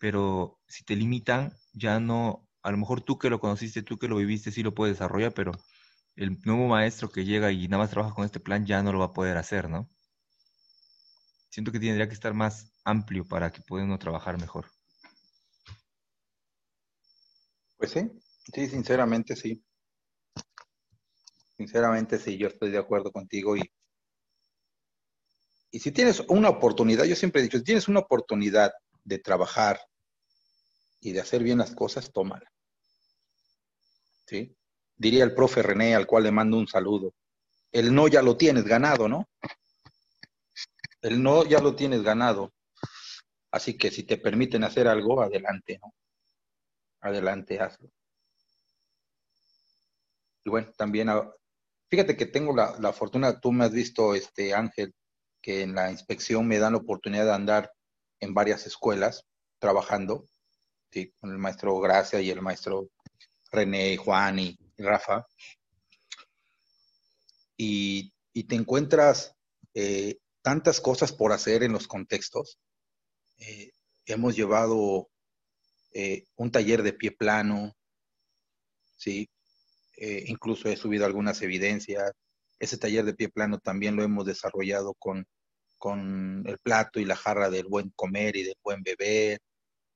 Pero 0.00 0.60
si 0.68 0.84
te 0.84 0.96
limitan, 0.96 1.52
ya 1.72 2.00
no, 2.00 2.48
a 2.62 2.70
lo 2.72 2.78
mejor 2.78 3.00
tú 3.02 3.18
que 3.18 3.30
lo 3.30 3.40
conociste, 3.40 3.82
tú 3.82 3.98
que 3.98 4.08
lo 4.08 4.16
viviste, 4.16 4.52
sí 4.52 4.62
lo 4.62 4.74
puedes 4.74 4.96
desarrollar, 4.96 5.34
pero 5.34 5.52
el 6.16 6.40
nuevo 6.44 6.68
maestro 6.68 7.10
que 7.10 7.24
llega 7.24 7.52
y 7.52 7.68
nada 7.68 7.82
más 7.84 7.90
trabaja 7.90 8.14
con 8.14 8.24
este 8.24 8.40
plan 8.40 8.66
ya 8.66 8.82
no 8.82 8.92
lo 8.92 9.00
va 9.00 9.06
a 9.06 9.12
poder 9.12 9.36
hacer, 9.38 9.68
¿no? 9.70 9.88
Siento 11.50 11.72
que 11.72 11.80
tendría 11.80 12.08
que 12.08 12.14
estar 12.14 12.34
más 12.34 12.72
amplio 12.84 13.24
para 13.26 13.50
que 13.52 13.62
pueda 13.62 13.84
uno 13.84 13.98
trabajar 13.98 14.38
mejor. 14.40 14.66
Pues 17.78 17.92
sí, 17.92 18.10
sí, 18.52 18.66
sinceramente 18.68 19.34
sí. 19.36 19.64
Sinceramente 21.56 22.18
sí, 22.18 22.36
yo 22.36 22.48
estoy 22.48 22.70
de 22.70 22.78
acuerdo 22.78 23.10
contigo 23.10 23.56
y, 23.56 23.62
y 25.70 25.78
si 25.78 25.90
tienes 25.92 26.20
una 26.28 26.50
oportunidad, 26.50 27.04
yo 27.04 27.16
siempre 27.16 27.40
he 27.40 27.44
dicho, 27.44 27.58
si 27.58 27.64
tienes 27.64 27.88
una 27.88 28.00
oportunidad 28.00 28.72
de 29.04 29.18
trabajar 29.18 29.80
y 31.00 31.12
de 31.12 31.20
hacer 31.20 31.42
bien 31.42 31.58
las 31.58 31.74
cosas, 31.74 32.12
tómala. 32.12 32.52
¿Sí? 34.26 34.54
diría 34.98 35.24
el 35.24 35.34
profe 35.34 35.62
René, 35.62 35.94
al 35.94 36.06
cual 36.06 36.24
le 36.24 36.32
mando 36.32 36.58
un 36.58 36.66
saludo. 36.66 37.14
El 37.72 37.94
no 37.94 38.08
ya 38.08 38.20
lo 38.20 38.36
tienes 38.36 38.64
ganado, 38.64 39.08
¿no? 39.08 39.28
El 41.00 41.22
no 41.22 41.44
ya 41.44 41.60
lo 41.60 41.74
tienes 41.76 42.02
ganado. 42.02 42.52
Así 43.52 43.78
que 43.78 43.90
si 43.90 44.02
te 44.02 44.18
permiten 44.18 44.64
hacer 44.64 44.88
algo, 44.88 45.22
adelante, 45.22 45.78
¿no? 45.80 45.94
Adelante, 47.00 47.60
hazlo. 47.60 47.90
Y 50.44 50.50
bueno, 50.50 50.72
también, 50.76 51.08
ah, 51.08 51.30
fíjate 51.90 52.16
que 52.16 52.26
tengo 52.26 52.54
la, 52.54 52.92
fortuna, 52.92 53.40
tú 53.40 53.52
me 53.52 53.64
has 53.64 53.72
visto, 53.72 54.14
este 54.14 54.54
Ángel, 54.54 54.94
que 55.40 55.62
en 55.62 55.74
la 55.74 55.90
inspección 55.90 56.46
me 56.46 56.58
dan 56.58 56.72
la 56.72 56.78
oportunidad 56.78 57.26
de 57.26 57.34
andar 57.34 57.72
en 58.20 58.34
varias 58.34 58.66
escuelas 58.66 59.24
trabajando, 59.58 60.26
con 61.20 61.30
el 61.30 61.38
maestro 61.38 61.78
Gracia 61.80 62.20
y 62.20 62.30
el 62.30 62.40
maestro 62.40 62.88
René, 63.52 63.96
Juan 63.96 64.38
y, 64.38 64.58
Rafa, 64.78 65.26
y, 67.56 68.12
te 68.48 68.54
encuentras 68.54 69.34
eh, 69.74 70.18
tantas 70.42 70.80
cosas 70.80 71.12
por 71.12 71.32
hacer 71.32 71.64
en 71.64 71.72
los 71.72 71.88
contextos. 71.88 72.58
Eh, 73.38 73.72
hemos 74.06 74.36
llevado 74.36 75.10
eh, 75.92 76.24
un 76.36 76.50
taller 76.50 76.82
de 76.82 76.92
pie 76.92 77.12
plano, 77.12 77.74
¿sí? 78.96 79.28
incluso 80.26 80.68
he 80.68 80.76
subido 80.76 81.04
algunas 81.06 81.42
evidencias. 81.42 82.12
Ese 82.60 82.78
taller 82.78 83.04
de 83.04 83.14
pie 83.14 83.28
plano 83.28 83.58
también 83.58 83.96
lo 83.96 84.04
hemos 84.04 84.24
desarrollado 84.26 84.94
con, 84.94 85.26
con 85.76 86.44
el 86.46 86.58
plato 86.58 87.00
y 87.00 87.04
la 87.04 87.16
jarra 87.16 87.50
del 87.50 87.66
buen 87.66 87.90
comer 87.96 88.36
y 88.36 88.44
del 88.44 88.56
buen 88.62 88.82
beber, 88.82 89.40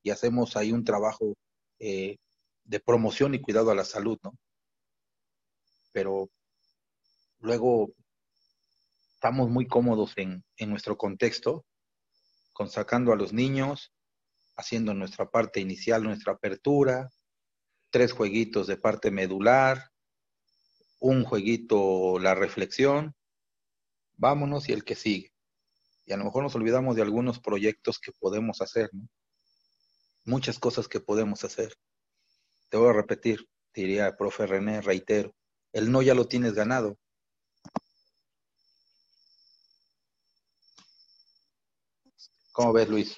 y 0.02 0.10
hacemos 0.10 0.56
ahí 0.56 0.72
un 0.72 0.84
trabajo 0.84 1.34
de 1.78 2.80
promoción 2.84 3.34
y 3.34 3.40
cuidado 3.40 3.70
a 3.70 3.76
la 3.76 3.84
salud, 3.84 4.18
¿no? 4.24 4.32
pero 5.92 6.30
luego 7.38 7.94
estamos 9.14 9.48
muy 9.50 9.66
cómodos 9.66 10.14
en, 10.16 10.42
nuestro 10.58 10.96
contexto, 10.96 11.64
con 12.52 12.68
sacando 12.68 13.12
a 13.12 13.16
los 13.16 13.32
niños, 13.32 13.92
haciendo 14.56 14.94
nuestra 14.94 15.30
parte 15.30 15.60
inicial, 15.60 16.02
nuestra 16.02 16.34
apertura, 16.34 17.10
tres 17.90 18.12
jueguitos 18.12 18.66
de 18.66 18.76
parte 18.76 19.10
medular, 19.10 19.90
un 20.98 21.24
jueguito 21.24 22.18
la 22.18 22.34
reflexión, 22.34 23.14
vámonos 24.16 24.68
y 24.68 24.72
el 24.72 24.84
que 24.84 24.94
sigue. 24.94 25.32
Y 26.06 26.12
a 26.12 26.16
lo 26.16 26.24
mejor 26.24 26.42
nos 26.42 26.54
olvidamos 26.54 26.96
de 26.96 27.02
algunos 27.02 27.40
proyectos 27.40 27.98
que 27.98 28.12
podemos 28.12 28.60
hacer, 28.60 28.90
¿no? 28.92 29.08
Muchas 30.24 30.58
cosas 30.58 30.86
que 30.86 31.00
podemos 31.00 31.42
hacer. 31.44 31.74
Te 32.68 32.76
voy 32.76 32.90
a 32.90 32.92
repetir, 32.92 33.48
diría 33.74 34.06
el 34.06 34.16
profe 34.16 34.46
René, 34.46 34.80
reitero, 34.80 35.34
el 35.72 35.90
no 35.90 36.02
ya 36.02 36.14
lo 36.14 36.28
tienes 36.28 36.54
ganado. 36.54 36.98
¿Cómo 42.52 42.72
ves, 42.72 42.88
Luis? 42.88 43.16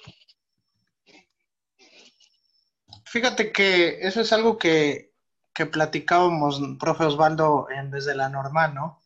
Fíjate 3.15 3.53
que 3.53 4.05
eso 4.05 4.19
es 4.19 4.33
algo 4.33 4.57
que, 4.57 5.13
que 5.53 5.65
platicábamos, 5.65 6.61
profe 6.77 7.05
Osvaldo, 7.05 7.69
en, 7.69 7.89
desde 7.89 8.13
la 8.13 8.27
normal, 8.27 8.73
¿no? 8.73 9.01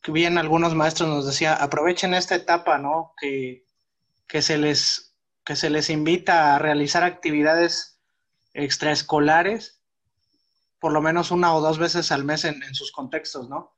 Que 0.00 0.10
bien 0.10 0.38
algunos 0.38 0.74
maestros 0.74 1.06
nos 1.10 1.26
decía, 1.26 1.52
aprovechen 1.52 2.14
esta 2.14 2.34
etapa, 2.34 2.78
¿no? 2.78 3.12
Que, 3.20 3.66
que, 4.26 4.40
se 4.40 4.56
les, 4.56 5.14
que 5.44 5.54
se 5.54 5.68
les 5.68 5.90
invita 5.90 6.54
a 6.54 6.58
realizar 6.58 7.04
actividades 7.04 8.00
extraescolares 8.54 9.82
por 10.78 10.92
lo 10.92 11.02
menos 11.02 11.30
una 11.30 11.54
o 11.54 11.60
dos 11.60 11.76
veces 11.78 12.10
al 12.10 12.24
mes 12.24 12.46
en, 12.46 12.62
en 12.62 12.74
sus 12.74 12.90
contextos, 12.90 13.50
¿no? 13.50 13.76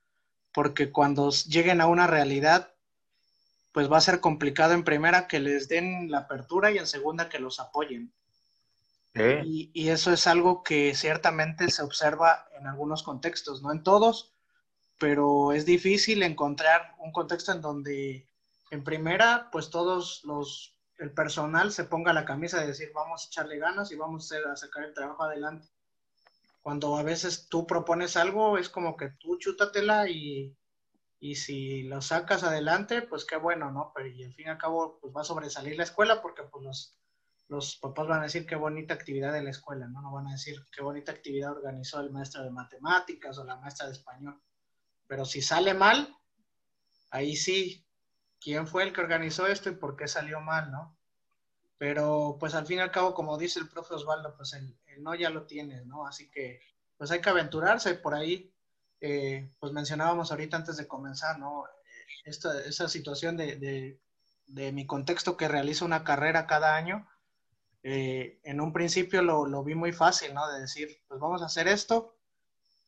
Porque 0.53 0.93
cuando 0.93 1.33
lleguen 1.49 1.81
a 1.81 1.89
una 1.89 2.07
realidad, 2.07 2.75
pues 3.73 3.91
va 3.91 3.97
a 3.97 4.03
ser 4.03 4.21
complicado 4.21 4.73
en 4.75 4.85
primera 4.85 5.27
que 5.27 5.41
les 5.41 5.67
den 5.67 6.13
la 6.13 6.19
apertura 6.19 6.71
y 6.71 6.79
en 6.79 6.87
segunda 6.87 7.29
que 7.29 7.41
los 7.41 7.59
apoyen. 7.59 8.15
Y, 9.15 9.89
eso 9.89 10.13
es 10.13 10.27
algo 10.27 10.63
que 10.63 10.95
ciertamente 10.95 11.71
se 11.71 11.83
observa 11.83 12.49
en 12.59 12.67
algunos 12.67 13.03
contextos, 13.03 13.63
no 13.63 13.73
en 13.73 13.83
todos, 13.83 14.33
pero 14.99 15.53
es 15.53 15.67
difícil 15.67 16.23
encontrar 16.23 16.95
un 16.99 17.13
contexto 17.13 17.53
en 17.53 17.61
donde 17.61 18.29
en 18.71 18.85
primera, 18.85 19.49
pues 19.51 19.71
todos 19.71 20.23
los, 20.25 20.77
el 20.99 21.13
personal 21.13 21.73
se 21.73 21.85
ponga 21.85 22.13
la 22.13 22.25
camisa 22.25 22.61
de 22.61 22.69
decir 22.69 22.93
vamos 22.95 23.25
a 23.25 23.27
echarle 23.27 23.59
ganas 23.59 23.91
y 23.91 23.97
vamos 23.97 24.31
a 24.33 24.57
sacar 24.57 24.85
el 24.85 24.95
trabajo 24.95 25.25
adelante. 25.25 25.69
Cuando 26.63 26.97
a 26.97 27.03
veces 27.03 27.49
tú 27.49 27.67
propones 27.67 28.17
algo, 28.17 28.59
es 28.59 28.69
como 28.69 28.97
que 28.97 29.09
tú 29.09 29.39
chútatela 29.39 30.09
y, 30.09 30.57
y 31.19 31.35
si 31.35 31.83
lo 31.85 32.01
sacas 32.01 32.45
adelante, 32.45 33.03
pues 33.03 33.25
qué 33.25 33.37
bueno, 33.37 33.73
¿no? 33.73 33.93
Pero 33.95 34.09
y 34.09 34.23
al 34.23 34.35
fin 34.35 34.47
y 34.47 34.51
al 34.51 34.59
cabo, 34.59 34.99
pues 35.01 35.13
va 35.17 35.23
a 35.23 35.25
sobresalir 35.25 35.77
la 35.77 35.85
escuela 35.85 36.23
porque 36.23 36.43
pues 36.45 36.65
los, 36.65 37.00
los 37.51 37.77
papás 37.77 38.07
van 38.07 38.21
a 38.21 38.25
decir 38.25 38.47
qué 38.47 38.55
bonita 38.55 38.95
actividad 38.95 39.33
de 39.33 39.43
la 39.43 39.51
escuela, 39.51 39.87
¿no? 39.89 40.01
No 40.01 40.13
van 40.13 40.29
a 40.29 40.33
decir 40.33 40.65
qué 40.73 40.83
bonita 40.83 41.13
actividad 41.13 41.51
organizó 41.51 42.01
el 42.01 42.11
maestro 42.11 42.43
de 42.43 42.51
matemáticas 42.51 43.37
o 43.37 43.45
la 43.45 43.57
maestra 43.57 43.87
de 43.87 43.93
español. 43.93 44.41
Pero 45.07 45.25
si 45.25 45.43
sale 45.43 45.75
mal, 45.75 46.17
ahí 47.11 47.37
sí, 47.37 47.85
¿quién 48.41 48.67
fue 48.67 48.85
el 48.85 48.93
que 48.93 49.03
organizó 49.03 49.47
esto 49.47 49.69
y 49.69 49.75
por 49.75 49.97
qué 49.97 50.09
salió 50.09 50.41
mal, 50.41 50.71
¿no? 50.71 50.97
Pero 51.77 52.37
pues 52.41 52.55
al 52.55 52.67
fin 52.67 52.79
y 52.79 52.83
al 52.83 52.93
cabo, 52.93 53.13
como 53.13 53.37
dice 53.37 53.59
el 53.59 53.69
profe 53.69 53.95
Osvaldo, 53.95 54.35
pues 54.37 54.53
el, 54.55 54.79
el 54.87 55.03
no 55.03 55.15
ya 55.15 55.29
lo 55.29 55.45
tienes, 55.45 55.85
¿no? 55.87 56.07
Así 56.07 56.31
que 56.31 56.63
pues 56.97 57.11
hay 57.11 57.21
que 57.21 57.31
aventurarse 57.31 57.95
por 57.95 58.15
ahí 58.15 58.55
eh, 59.01 59.51
pues 59.59 59.73
mencionábamos 59.73 60.31
ahorita 60.31 60.59
antes 60.59 60.77
de 60.77 60.87
comenzar, 60.87 61.39
¿no? 61.39 61.65
Esta, 62.25 62.61
esa 62.65 62.89
situación 62.89 63.37
de, 63.37 63.57
de, 63.57 63.99
de, 64.47 64.73
mi 64.73 64.87
contexto 64.87 65.37
que 65.39 65.49
realizo 65.49 65.87
una 65.87 66.05
carrera 66.05 66.47
cada 66.47 66.77
año, 66.77 67.09
eh, 67.83 68.41
en 68.45 68.61
un 68.61 68.73
principio 68.73 69.23
lo, 69.23 69.47
lo, 69.47 69.65
vi 69.65 69.75
muy 69.75 69.93
fácil, 69.93 70.35
¿no? 70.35 70.47
De 70.53 70.61
decir, 70.61 70.89
pues 71.09 71.21
vamos 71.21 71.43
a 71.43 71.47
hacer 71.47 71.69
esto. 71.69 72.17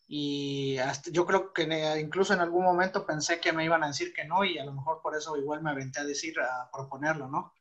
Y 0.06 0.76
hasta, 0.78 1.10
yo 1.10 1.24
creo 1.24 1.52
que 1.52 1.64
incluso 1.98 2.34
en 2.34 2.40
algún 2.40 2.64
momento 2.64 3.06
pensé 3.06 3.40
que 3.40 3.52
me 3.52 3.64
iban 3.64 3.82
a 3.82 3.88
decir 3.88 4.12
que 4.12 4.24
no 4.24 4.44
y 4.44 4.58
a 4.58 4.64
lo 4.64 4.72
mejor 4.74 5.00
por 5.02 5.16
eso 5.16 5.36
igual 5.36 5.62
me 5.62 5.70
aventé 5.70 6.00
a 6.00 6.04
decir, 6.04 6.38
a 6.40 6.70
proponerlo, 6.70 7.28
¿no? 7.28 7.54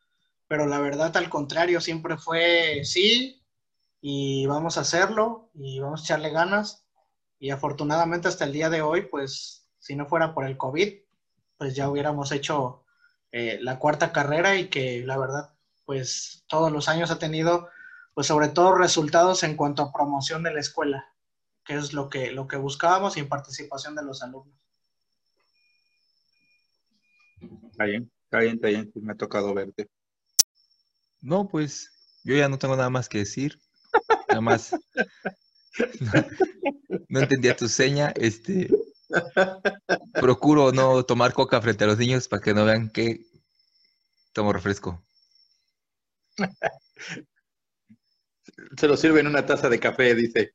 Pero 0.47 0.65
la 0.65 0.79
verdad 0.79 1.15
al 1.15 1.29
contrario, 1.29 1.79
siempre 1.79 2.17
fue 2.17 2.81
sí 2.83 3.41
y 4.01 4.45
vamos 4.47 4.77
a 4.77 4.81
hacerlo 4.81 5.49
y 5.53 5.79
vamos 5.79 6.01
a 6.01 6.03
echarle 6.03 6.31
ganas 6.31 6.85
y 7.39 7.51
afortunadamente 7.51 8.27
hasta 8.27 8.45
el 8.45 8.51
día 8.51 8.69
de 8.69 8.81
hoy, 8.81 9.03
pues 9.03 9.67
si 9.79 9.95
no 9.95 10.07
fuera 10.07 10.33
por 10.33 10.45
el 10.45 10.57
COVID, 10.57 10.93
pues 11.57 11.75
ya 11.75 11.89
hubiéramos 11.89 12.31
hecho 12.31 12.83
eh, 13.31 13.59
la 13.61 13.79
cuarta 13.79 14.11
carrera 14.11 14.57
y 14.57 14.67
que 14.67 15.03
la 15.05 15.17
verdad, 15.17 15.50
pues 15.91 16.45
todos 16.47 16.71
los 16.71 16.87
años 16.87 17.11
ha 17.11 17.19
tenido, 17.19 17.67
pues 18.13 18.25
sobre 18.25 18.47
todo 18.47 18.75
resultados 18.75 19.43
en 19.43 19.57
cuanto 19.57 19.81
a 19.81 19.91
promoción 19.91 20.41
de 20.41 20.53
la 20.53 20.61
escuela, 20.61 21.13
que 21.65 21.73
es 21.73 21.91
lo 21.91 22.09
que, 22.09 22.31
lo 22.31 22.47
que 22.47 22.55
buscábamos 22.55 23.17
y 23.17 23.23
participación 23.23 23.93
de 23.93 24.05
los 24.05 24.23
alumnos. 24.23 24.55
Está 27.71 27.83
bien, 27.83 28.09
está 28.23 28.39
bien, 28.39 28.55
está 28.55 28.67
bien, 28.69 28.91
me 28.95 29.11
ha 29.11 29.17
tocado 29.17 29.53
verte. 29.53 29.89
No, 31.19 31.49
pues 31.49 31.91
yo 32.23 32.37
ya 32.37 32.47
no 32.47 32.57
tengo 32.57 32.77
nada 32.77 32.89
más 32.89 33.09
que 33.09 33.17
decir. 33.17 33.59
Nada 34.29 34.39
más 34.39 34.73
no 37.09 37.19
entendía 37.19 37.53
tu 37.53 37.67
seña. 37.67 38.13
Este, 38.15 38.69
procuro 40.13 40.71
no 40.71 41.03
tomar 41.03 41.33
coca 41.33 41.61
frente 41.61 41.83
a 41.83 41.87
los 41.87 41.97
niños 41.97 42.29
para 42.29 42.41
que 42.41 42.53
no 42.53 42.63
vean 42.63 42.89
que 42.89 43.25
tomo 44.31 44.53
refresco. 44.53 45.05
Se 48.77 48.87
lo 48.87 48.97
sirve 48.97 49.19
en 49.19 49.27
una 49.27 49.45
taza 49.45 49.69
de 49.69 49.79
café, 49.79 50.15
dice. 50.15 50.53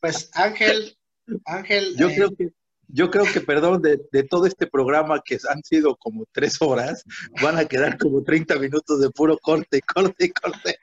Pues 0.00 0.30
Ángel, 0.34 0.96
Ángel. 1.44 1.96
Yo 1.96 2.08
eh... 2.08 2.14
creo 2.14 2.36
que 2.36 2.48
yo 2.88 3.10
creo 3.10 3.24
que, 3.24 3.40
perdón, 3.40 3.82
de, 3.82 4.00
de, 4.12 4.22
todo 4.22 4.46
este 4.46 4.66
programa 4.68 5.20
que 5.24 5.38
han 5.48 5.62
sido 5.64 5.96
como 5.96 6.24
tres 6.30 6.62
horas, 6.62 7.02
van 7.42 7.58
a 7.58 7.64
quedar 7.64 7.98
como 7.98 8.22
30 8.22 8.56
minutos 8.56 9.00
de 9.00 9.10
puro 9.10 9.36
corte, 9.38 9.82
corte, 9.82 10.32
corte. 10.32 10.78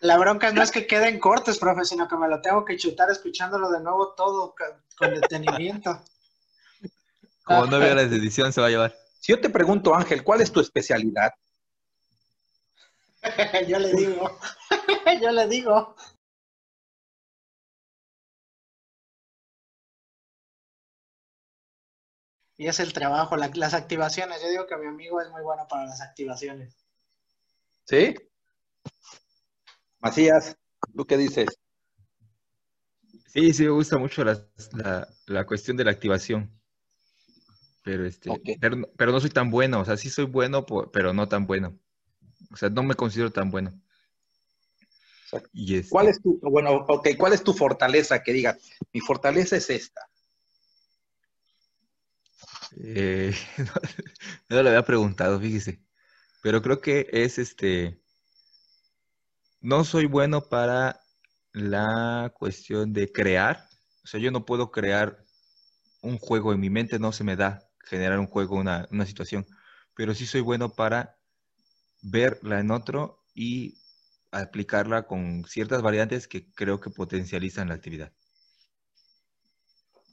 La 0.00 0.16
bronca 0.16 0.52
no 0.52 0.62
es 0.62 0.70
que 0.70 0.86
queden 0.86 1.18
cortes, 1.18 1.58
profe, 1.58 1.84
sino 1.84 2.08
que 2.08 2.16
me 2.16 2.28
lo 2.28 2.40
tengo 2.40 2.64
que 2.64 2.76
chutar 2.76 3.10
escuchándolo 3.10 3.70
de 3.70 3.80
nuevo 3.80 4.14
todo 4.14 4.54
con 4.96 5.14
detenimiento. 5.14 6.00
Como 7.44 7.66
nueve 7.66 7.90
horas 7.90 8.08
de 8.08 8.16
edición 8.16 8.52
se 8.52 8.60
va 8.60 8.68
a 8.68 8.70
llevar. 8.70 8.94
Si 9.20 9.32
yo 9.32 9.40
te 9.40 9.50
pregunto, 9.50 9.94
Ángel, 9.94 10.24
¿cuál 10.24 10.40
es 10.40 10.50
tu 10.50 10.60
especialidad? 10.60 11.30
yo 13.68 13.78
le 13.78 13.92
digo, 13.92 14.38
yo 15.22 15.30
le 15.30 15.46
digo. 15.46 15.94
y 22.60 22.68
es 22.68 22.78
el 22.78 22.92
trabajo, 22.92 23.38
la, 23.38 23.50
las 23.54 23.72
activaciones. 23.72 24.42
Yo 24.42 24.50
digo 24.50 24.66
que 24.66 24.76
mi 24.76 24.86
amigo 24.86 25.18
es 25.22 25.30
muy 25.30 25.40
bueno 25.40 25.66
para 25.66 25.86
las 25.86 26.02
activaciones. 26.02 26.76
¿Sí? 27.86 28.14
Macías, 29.98 30.58
¿tú 30.94 31.06
qué 31.06 31.16
dices? 31.16 31.48
Sí, 33.28 33.54
sí, 33.54 33.62
me 33.62 33.70
gusta 33.70 33.96
mucho 33.96 34.22
la, 34.24 34.46
la, 34.72 35.08
la 35.24 35.46
cuestión 35.46 35.78
de 35.78 35.84
la 35.84 35.92
activación. 35.92 36.59
Pero, 37.90 38.06
este, 38.06 38.30
okay. 38.30 38.56
pero, 38.56 38.76
pero, 38.96 39.10
no 39.10 39.18
soy 39.18 39.30
tan 39.30 39.50
bueno, 39.50 39.80
o 39.80 39.84
sea, 39.84 39.96
sí 39.96 40.10
soy 40.10 40.24
bueno, 40.24 40.64
pero 40.92 41.12
no 41.12 41.26
tan 41.26 41.44
bueno. 41.44 41.76
O 42.52 42.56
sea, 42.56 42.70
no 42.70 42.84
me 42.84 42.94
considero 42.94 43.32
tan 43.32 43.50
bueno. 43.50 43.72
Y 45.52 45.74
este... 45.74 45.90
¿Cuál 45.90 46.06
es 46.06 46.22
tu, 46.22 46.38
bueno, 46.40 46.86
ok, 46.88 47.08
cuál 47.18 47.32
es 47.32 47.42
tu 47.42 47.52
fortaleza? 47.52 48.22
Que 48.22 48.32
digas, 48.32 48.58
mi 48.92 49.00
fortaleza 49.00 49.56
es 49.56 49.70
esta. 49.70 50.08
Eh, 52.80 53.34
no, 53.58 53.72
no, 54.50 54.62
lo 54.62 54.68
había 54.68 54.84
preguntado, 54.84 55.40
fíjese. 55.40 55.80
Pero 56.40 56.62
creo 56.62 56.80
que 56.80 57.08
es 57.10 57.40
este. 57.40 58.00
No 59.60 59.82
soy 59.82 60.06
bueno 60.06 60.42
para 60.42 61.00
la 61.52 62.32
cuestión 62.38 62.92
de 62.92 63.10
crear. 63.10 63.68
O 64.04 64.06
sea, 64.06 64.20
yo 64.20 64.30
no 64.30 64.46
puedo 64.46 64.70
crear 64.70 65.24
un 66.02 66.18
juego 66.18 66.52
en 66.52 66.60
mi 66.60 66.70
mente, 66.70 67.00
no 67.00 67.10
se 67.10 67.24
me 67.24 67.34
da 67.34 67.69
generar 67.84 68.18
un 68.18 68.26
juego, 68.26 68.56
una, 68.56 68.86
una 68.90 69.06
situación. 69.06 69.46
Pero 69.94 70.14
sí 70.14 70.26
soy 70.26 70.40
bueno 70.40 70.74
para 70.74 71.18
verla 72.02 72.60
en 72.60 72.70
otro 72.70 73.24
y 73.34 73.78
aplicarla 74.30 75.06
con 75.06 75.44
ciertas 75.44 75.82
variantes 75.82 76.28
que 76.28 76.50
creo 76.52 76.80
que 76.80 76.90
potencializan 76.90 77.68
la 77.68 77.74
actividad. 77.74 78.12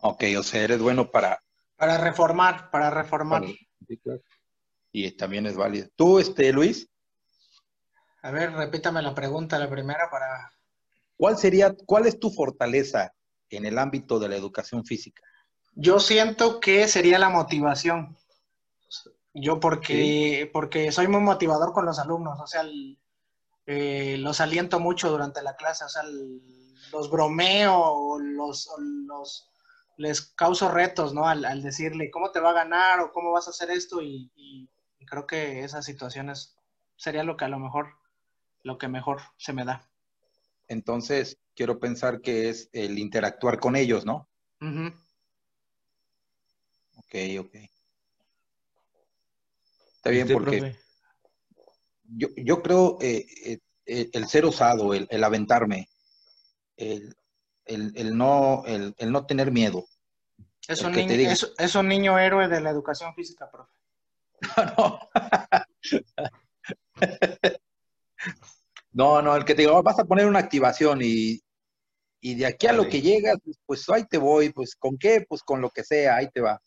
Ok, 0.01 0.23
o 0.37 0.43
sea, 0.43 0.63
eres 0.63 0.79
bueno 0.79 1.11
para 1.11 1.39
para 1.77 1.99
reformar, 1.99 2.71
para 2.71 2.89
reformar. 2.89 3.43
Sí, 3.45 3.97
claro. 4.03 4.21
Y 4.91 5.11
también 5.11 5.45
es 5.45 5.55
válido. 5.55 5.87
¿Tú, 5.95 6.19
este, 6.19 6.51
Luis? 6.51 6.89
A 8.23 8.31
ver, 8.31 8.51
repítame 8.51 9.01
la 9.01 9.13
pregunta, 9.13 9.59
la 9.59 9.69
primera 9.69 10.09
para... 10.09 10.51
¿Cuál 11.15 11.37
sería, 11.37 11.75
cuál 11.85 12.07
es 12.07 12.19
tu 12.19 12.31
fortaleza 12.31 13.13
en 13.49 13.65
el 13.65 13.77
ámbito 13.77 14.19
de 14.19 14.27
la 14.27 14.35
educación 14.35 14.85
física? 14.85 15.23
Yo 15.79 15.99
siento 15.99 16.59
que 16.59 16.87
sería 16.87 17.19
la 17.19 17.29
motivación. 17.29 18.17
Yo 19.35 19.59
porque, 19.59 20.41
sí. 20.43 20.49
porque 20.51 20.91
soy 20.91 21.07
muy 21.07 21.21
motivador 21.21 21.71
con 21.71 21.85
los 21.85 21.99
alumnos, 21.99 22.39
o 22.39 22.47
sea, 22.47 22.61
el, 22.61 22.97
eh, 23.67 24.17
los 24.17 24.41
aliento 24.41 24.79
mucho 24.79 25.11
durante 25.11 25.43
la 25.43 25.55
clase, 25.55 25.85
o 25.85 25.89
sea, 25.89 26.01
el, 26.01 26.41
los 26.91 27.11
bromeo, 27.11 28.17
los, 28.17 28.67
los 29.05 29.47
les 29.97 30.21
causo 30.21 30.71
retos, 30.71 31.13
¿no? 31.13 31.27
Al, 31.27 31.45
al, 31.45 31.61
decirle 31.61 32.09
cómo 32.09 32.31
te 32.31 32.39
va 32.39 32.49
a 32.49 32.53
ganar 32.53 32.99
o 32.99 33.11
cómo 33.11 33.31
vas 33.31 33.45
a 33.47 33.51
hacer 33.51 33.69
esto 33.69 34.01
y, 34.01 34.31
y, 34.35 34.67
creo 35.05 35.25
que 35.25 35.63
esas 35.63 35.85
situaciones 35.85 36.57
sería 36.97 37.23
lo 37.23 37.37
que 37.37 37.45
a 37.45 37.49
lo 37.49 37.59
mejor, 37.59 37.93
lo 38.63 38.77
que 38.77 38.89
mejor 38.89 39.21
se 39.37 39.53
me 39.53 39.63
da. 39.63 39.87
Entonces, 40.67 41.37
quiero 41.55 41.79
pensar 41.79 42.19
que 42.19 42.49
es 42.49 42.69
el 42.73 42.99
interactuar 42.99 43.59
con 43.59 43.75
ellos, 43.77 44.05
¿no? 44.05 44.27
Uh 44.59 44.65
-huh. 44.65 45.06
Ok, 47.07 47.15
ok. 47.39 47.55
Está 49.95 50.09
bien, 50.09 50.27
porque 50.27 50.75
yo, 52.03 52.27
yo, 52.35 52.61
creo 52.61 52.97
eh, 53.01 53.25
eh, 53.45 53.59
eh, 53.85 54.09
el 54.11 54.27
ser 54.27 54.45
osado, 54.45 54.93
el, 54.93 55.07
el 55.09 55.23
aventarme, 55.23 55.87
el, 56.75 57.15
el, 57.65 58.17
no, 58.17 58.63
el, 58.65 58.93
no 59.09 59.25
tener 59.25 59.51
miedo. 59.51 59.85
Es 60.67 60.81
un, 60.81 60.91
niño, 60.91 61.31
es, 61.57 61.75
un 61.75 61.87
niño 61.87 62.19
héroe 62.19 62.49
de 62.49 62.59
la 62.59 62.71
educación 62.71 63.13
física, 63.15 63.49
profe. 63.49 63.71
no. 64.77 64.99
no, 68.91 69.21
no, 69.21 69.35
el 69.35 69.45
que 69.45 69.55
te 69.55 69.61
diga, 69.61 69.81
vas 69.81 69.99
a 69.99 70.05
poner 70.05 70.25
una 70.25 70.39
activación 70.39 70.99
y, 71.01 71.41
y 72.19 72.35
de 72.35 72.45
aquí 72.45 72.67
a 72.67 72.73
lo 72.73 72.89
que 72.89 73.01
llegas, 73.01 73.37
pues 73.65 73.87
ahí 73.89 74.05
te 74.05 74.17
voy, 74.17 74.51
pues 74.51 74.75
con 74.75 74.97
qué, 74.97 75.25
pues 75.27 75.41
con 75.41 75.61
lo 75.61 75.69
que 75.69 75.85
sea, 75.85 76.17
ahí 76.17 76.29
te 76.29 76.41
va. 76.41 76.61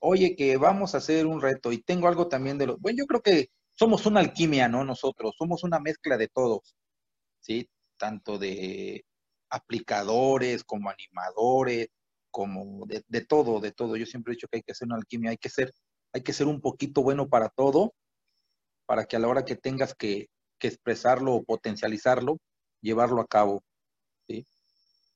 Oye, 0.00 0.34
que 0.36 0.56
vamos 0.56 0.94
a 0.94 0.98
hacer 0.98 1.26
un 1.26 1.40
reto 1.40 1.72
y 1.72 1.82
tengo 1.82 2.08
algo 2.08 2.28
también 2.28 2.58
de 2.58 2.66
los, 2.66 2.80
bueno, 2.80 2.98
yo 2.98 3.06
creo 3.06 3.22
que 3.22 3.48
somos 3.74 4.06
una 4.06 4.20
alquimia, 4.20 4.68
¿no? 4.68 4.84
Nosotros, 4.84 5.34
somos 5.38 5.64
una 5.64 5.78
mezcla 5.80 6.16
de 6.16 6.28
todos, 6.28 6.76
¿sí? 7.40 7.68
Tanto 7.98 8.38
de 8.38 9.04
aplicadores 9.50 10.64
como 10.64 10.90
animadores, 10.90 11.88
como 12.30 12.86
de, 12.86 13.24
todo, 13.26 13.60
de 13.60 13.72
todo. 13.72 13.96
Yo 13.96 14.06
siempre 14.06 14.32
he 14.32 14.36
dicho 14.36 14.48
que 14.48 14.58
hay 14.58 14.62
que 14.62 14.72
hacer 14.72 14.86
una 14.86 14.96
alquimia, 14.96 15.30
hay 15.30 15.38
que 15.38 15.50
ser, 15.50 15.72
hay 16.12 16.22
que 16.22 16.32
ser 16.32 16.46
un 16.46 16.60
poquito 16.60 17.02
bueno 17.02 17.28
para 17.28 17.48
todo, 17.50 17.94
para 18.86 19.04
que 19.06 19.16
a 19.16 19.18
la 19.20 19.28
hora 19.28 19.44
que 19.44 19.56
tengas 19.56 19.94
que, 19.94 20.28
que 20.58 20.68
expresarlo 20.68 21.34
o 21.34 21.44
potencializarlo, 21.44 22.38
llevarlo 22.80 23.20
a 23.20 23.26
cabo. 23.26 23.62
¿sí? 24.28 24.46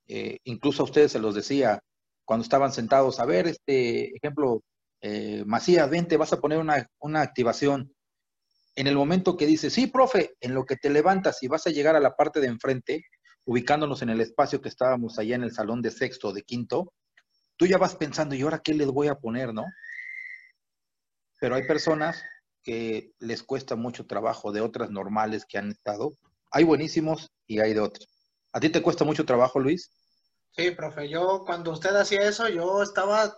Eh, 0.09 0.39
incluso 0.45 0.83
a 0.83 0.87
ustedes 0.87 1.13
se 1.13 1.19
los 1.19 1.35
decía 1.35 1.81
cuando 2.25 2.43
estaban 2.43 2.73
sentados, 2.73 3.21
a 3.21 3.27
ver, 3.27 3.47
este 3.47 4.17
ejemplo, 4.17 4.63
eh, 5.07 5.45
Macías, 5.45 5.91
vente, 5.91 6.17
vas 6.17 6.33
a 6.33 6.41
poner 6.41 6.57
una, 6.57 6.91
una 6.99 7.21
activación. 7.21 7.95
En 8.75 8.87
el 8.87 8.97
momento 8.97 9.37
que 9.37 9.45
dices, 9.45 9.75
sí, 9.75 9.87
profe, 9.87 10.35
en 10.41 10.55
lo 10.55 10.65
que 10.65 10.77
te 10.77 10.89
levantas 10.89 11.43
y 11.43 11.47
vas 11.47 11.67
a 11.67 11.71
llegar 11.71 11.95
a 11.95 12.01
la 12.01 12.17
parte 12.17 12.41
de 12.41 12.47
enfrente, 12.47 13.05
ubicándonos 13.45 14.01
en 14.01 14.09
el 14.09 14.23
espacio 14.23 14.63
que 14.63 14.71
estábamos 14.71 15.19
allá 15.19 15.35
en 15.37 15.43
el 15.43 15.53
salón 15.53 15.83
de 15.83 15.91
sexto, 15.91 16.33
de 16.33 16.43
quinto, 16.43 16.95
tú 17.59 17.67
ya 17.67 17.77
vas 17.77 17.97
pensando, 17.97 18.35
¿y 18.35 18.41
ahora 18.41 18.63
qué 18.65 18.73
les 18.73 18.87
voy 18.87 19.09
a 19.09 19.17
poner, 19.17 19.53
no? 19.53 19.67
Pero 21.39 21.57
hay 21.57 21.67
personas 21.67 22.25
que 22.63 23.13
les 23.19 23.43
cuesta 23.43 23.77
mucho 23.77 24.07
trabajo 24.07 24.53
de 24.53 24.63
otras 24.63 24.91
normales 24.91 25.45
que 25.47 25.59
han 25.59 25.71
estado. 25.71 26.17
Hay 26.51 26.65
buenísimos 26.65 27.31
y 27.47 27.61
hay 27.61 27.75
de 27.75 27.81
otros. 27.81 28.09
¿A 28.55 28.61
ti 28.61 28.71
te 28.71 28.81
cuesta 28.81 29.05
mucho 29.05 29.27
trabajo, 29.27 29.61
Luis? 29.61 29.91
Sí, 30.57 30.71
profe. 30.71 31.11
Yo 31.11 31.43
cuando 31.45 31.73
usted 31.73 31.95
hacía 31.95 32.23
eso, 32.23 32.49
yo 32.49 32.83
estaba 32.83 33.37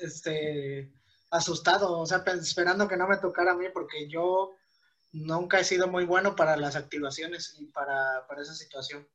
este, 0.00 0.92
asustado, 1.30 1.98
o 1.98 2.06
sea, 2.06 2.22
esperando 2.40 2.88
que 2.88 2.96
no 2.96 3.06
me 3.06 3.18
tocara 3.18 3.52
a 3.52 3.56
mí, 3.56 3.66
porque 3.72 4.08
yo 4.08 4.54
nunca 5.12 5.60
he 5.60 5.64
sido 5.64 5.88
muy 5.88 6.04
bueno 6.04 6.36
para 6.36 6.56
las 6.56 6.76
activaciones 6.76 7.56
y 7.58 7.66
para, 7.66 8.26
para 8.26 8.42
esa 8.42 8.54
situación. 8.54 9.06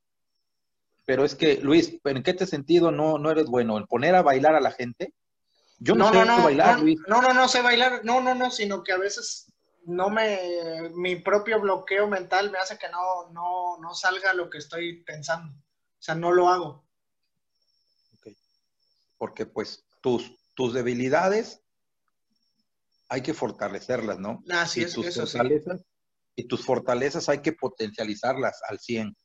Pero 1.05 1.25
es 1.25 1.35
que, 1.35 1.57
Luis, 1.57 1.99
¿en 2.03 2.23
qué 2.23 2.33
te 2.33 2.45
sentido 2.45 2.91
no, 2.91 3.17
no 3.17 3.31
eres 3.31 3.45
bueno? 3.45 3.77
¿En 3.77 3.87
poner 3.87 4.15
a 4.15 4.21
bailar 4.21 4.55
a 4.55 4.61
la 4.61 4.71
gente? 4.71 5.13
Yo 5.79 5.95
no, 5.95 6.11
sé 6.11 6.23
bailar, 6.23 6.79
Luis. 6.79 6.99
No, 7.07 7.21
no, 7.21 7.33
no 7.33 7.47
sé 7.49 7.61
bailar, 7.61 8.01
no, 8.05 8.21
no, 8.21 8.35
no, 8.35 8.51
sino 8.51 8.83
que 8.83 8.93
a 8.93 8.97
veces 8.97 9.51
no 9.85 10.09
me, 10.09 10.89
mi 10.93 11.17
propio 11.17 11.59
bloqueo 11.59 12.07
mental 12.07 12.51
me 12.51 12.57
hace 12.57 12.77
que 12.77 12.87
no, 12.89 13.29
no, 13.31 13.77
no 13.79 13.93
salga 13.93 14.33
lo 14.33 14.49
que 14.49 14.59
estoy 14.59 15.03
pensando. 15.03 15.51
O 15.53 16.01
sea, 16.01 16.15
no 16.15 16.31
lo 16.31 16.47
hago. 16.47 16.85
Okay. 18.19 18.37
Porque 19.17 19.45
pues 19.45 19.83
tus, 19.99 20.31
tus 20.53 20.73
debilidades 20.73 21.62
hay 23.13 23.21
que 23.21 23.35
fortalecerlas, 23.35 24.17
¿no? 24.17 24.43
Así 24.49 24.79
y 24.81 24.83
es, 24.85 24.93
tus 24.93 25.05
eso 25.05 25.27
fortalezas, 25.27 25.81
Y 26.35 26.45
tus 26.45 26.65
fortalezas 26.65 27.29
hay 27.29 27.43
que 27.43 27.53
potencializarlas 27.53 28.59
al 28.67 28.79
100. 28.79 29.15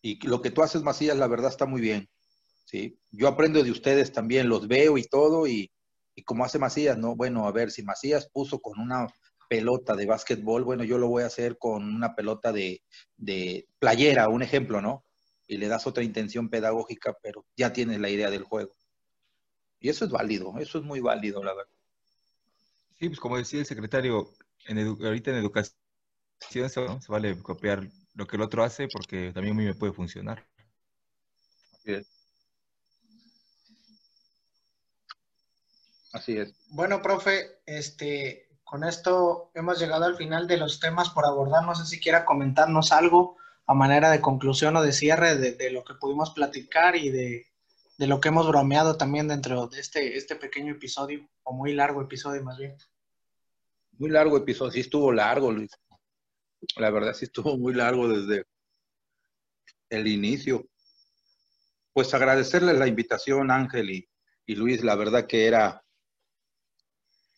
Y 0.00 0.24
lo 0.28 0.40
que 0.40 0.52
tú 0.52 0.62
haces, 0.62 0.82
Macías, 0.82 1.16
la 1.16 1.26
verdad 1.26 1.50
está 1.50 1.66
muy 1.66 1.80
bien. 1.80 2.08
¿sí? 2.66 3.00
Yo 3.10 3.26
aprendo 3.26 3.64
de 3.64 3.72
ustedes 3.72 4.12
también, 4.12 4.48
los 4.48 4.68
veo 4.68 4.96
y 4.96 5.02
todo, 5.02 5.48
y, 5.48 5.72
y 6.14 6.22
como 6.22 6.44
hace 6.44 6.60
Macías, 6.60 6.96
¿no? 6.96 7.16
Bueno, 7.16 7.48
a 7.48 7.52
ver, 7.52 7.72
si 7.72 7.82
Macías 7.82 8.30
puso 8.30 8.60
con 8.60 8.78
una 8.78 9.08
pelota 9.48 9.96
de 9.96 10.06
básquetbol, 10.06 10.62
bueno, 10.62 10.84
yo 10.84 10.98
lo 10.98 11.08
voy 11.08 11.24
a 11.24 11.26
hacer 11.26 11.58
con 11.58 11.82
una 11.82 12.14
pelota 12.14 12.52
de, 12.52 12.80
de 13.16 13.66
playera, 13.80 14.28
un 14.28 14.42
ejemplo, 14.42 14.80
¿no? 14.80 15.04
Y 15.48 15.56
le 15.56 15.66
das 15.66 15.84
otra 15.88 16.04
intención 16.04 16.48
pedagógica, 16.48 17.12
pero 17.20 17.44
ya 17.56 17.72
tienes 17.72 17.98
la 17.98 18.08
idea 18.08 18.30
del 18.30 18.44
juego. 18.44 18.76
Y 19.80 19.88
eso 19.88 20.04
es 20.04 20.12
válido, 20.12 20.54
eso 20.60 20.78
es 20.78 20.84
muy 20.84 21.00
válido, 21.00 21.42
la 21.42 21.54
verdad. 21.54 21.79
Sí, 23.00 23.08
pues 23.08 23.18
como 23.18 23.38
decía 23.38 23.60
el 23.60 23.66
secretario, 23.66 24.30
en 24.66 24.78
ahorita 24.78 25.30
en 25.30 25.38
educación 25.38 25.74
se, 26.38 26.68
vale 27.08 27.42
copiar 27.42 27.88
lo 28.12 28.26
que 28.26 28.36
el 28.36 28.42
otro 28.42 28.62
hace 28.62 28.88
porque 28.88 29.32
también 29.32 29.54
a 29.54 29.58
mí 29.58 29.64
me 29.64 29.74
puede 29.74 29.94
funcionar. 29.94 30.46
Bien. 31.82 32.04
Así 36.12 36.36
es. 36.36 36.52
Bueno, 36.68 37.00
profe, 37.00 37.62
este, 37.64 38.50
con 38.64 38.84
esto 38.84 39.50
hemos 39.54 39.78
llegado 39.80 40.04
al 40.04 40.16
final 40.16 40.46
de 40.46 40.58
los 40.58 40.78
temas 40.78 41.08
por 41.08 41.24
abordar. 41.24 41.64
No 41.64 41.74
sé 41.74 41.86
si 41.86 42.00
quiera 42.00 42.26
comentarnos 42.26 42.92
algo 42.92 43.38
a 43.64 43.72
manera 43.72 44.10
de 44.10 44.20
conclusión 44.20 44.76
o 44.76 44.82
de 44.82 44.92
cierre 44.92 45.36
de, 45.36 45.70
lo 45.70 45.84
que 45.84 45.94
pudimos 45.94 46.32
platicar 46.32 46.96
y 46.96 47.08
de, 47.08 47.46
lo 47.96 48.20
que 48.20 48.28
hemos 48.28 48.46
bromeado 48.46 48.98
también 48.98 49.26
dentro 49.26 49.68
de 49.68 49.80
este, 49.80 50.18
este 50.18 50.36
pequeño 50.36 50.72
episodio, 50.74 51.26
o 51.44 51.54
muy 51.54 51.72
largo 51.72 52.02
episodio 52.02 52.42
más 52.42 52.58
bien. 52.58 52.76
Muy 54.00 54.08
largo 54.08 54.38
episodio, 54.38 54.72
sí 54.72 54.80
estuvo 54.80 55.12
largo, 55.12 55.52
Luis. 55.52 55.72
La 56.76 56.90
verdad 56.90 57.12
sí 57.12 57.26
estuvo 57.26 57.58
muy 57.58 57.74
largo 57.74 58.08
desde 58.08 58.46
el 59.90 60.06
inicio. 60.06 60.66
Pues 61.92 62.14
agradecerles 62.14 62.78
la 62.78 62.86
invitación, 62.86 63.50
Ángel 63.50 63.90
y, 63.90 64.08
y 64.46 64.54
Luis, 64.54 64.82
la 64.82 64.94
verdad 64.96 65.26
que 65.26 65.46
era 65.46 65.84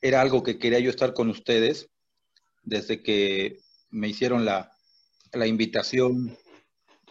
era 0.01 0.21
algo 0.21 0.45
que 0.45 0.61
quería 0.61 0.79
yo 0.79 0.91
estar 0.91 1.13
con 1.15 1.31
ustedes 1.31 1.91
desde 2.63 3.03
que 3.03 3.59
me 3.91 4.07
hicieron 4.07 4.45
la, 4.45 4.71
la 5.33 5.49
invitación. 5.49 6.39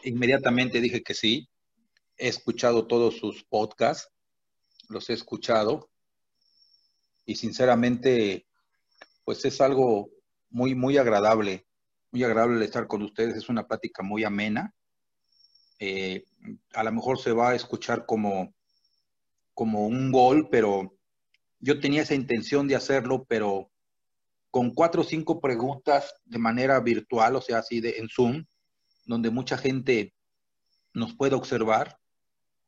Inmediatamente 0.03 0.79
dije 0.79 1.03
que 1.03 1.13
sí. 1.13 1.49
He 2.17 2.29
escuchado 2.29 2.87
todos 2.87 3.17
sus 3.17 3.43
podcasts, 3.43 4.13
los 4.87 5.09
he 5.09 5.13
escuchado 5.13 5.89
y 7.25 7.35
sinceramente 7.35 8.47
pues 9.31 9.45
es 9.45 9.61
algo 9.61 10.09
muy, 10.49 10.75
muy 10.75 10.97
agradable, 10.97 11.65
muy 12.11 12.21
agradable 12.25 12.65
estar 12.65 12.85
con 12.85 13.01
ustedes. 13.01 13.37
Es 13.37 13.47
una 13.47 13.65
plática 13.65 14.03
muy 14.03 14.25
amena. 14.25 14.75
Eh, 15.79 16.25
a 16.73 16.83
lo 16.83 16.91
mejor 16.91 17.17
se 17.17 17.31
va 17.31 17.51
a 17.51 17.55
escuchar 17.55 18.05
como, 18.05 18.53
como 19.53 19.87
un 19.87 20.11
gol, 20.11 20.49
pero 20.51 20.97
yo 21.61 21.79
tenía 21.79 22.01
esa 22.01 22.13
intención 22.13 22.67
de 22.67 22.75
hacerlo, 22.75 23.23
pero 23.23 23.71
con 24.49 24.73
cuatro 24.73 25.03
o 25.03 25.05
cinco 25.05 25.39
preguntas 25.39 26.13
de 26.25 26.37
manera 26.37 26.77
virtual, 26.81 27.37
o 27.37 27.41
sea, 27.41 27.59
así 27.59 27.79
de 27.79 27.99
en 27.99 28.09
Zoom, 28.09 28.43
donde 29.05 29.29
mucha 29.29 29.57
gente 29.57 30.13
nos 30.93 31.15
puede 31.15 31.35
observar. 31.35 31.97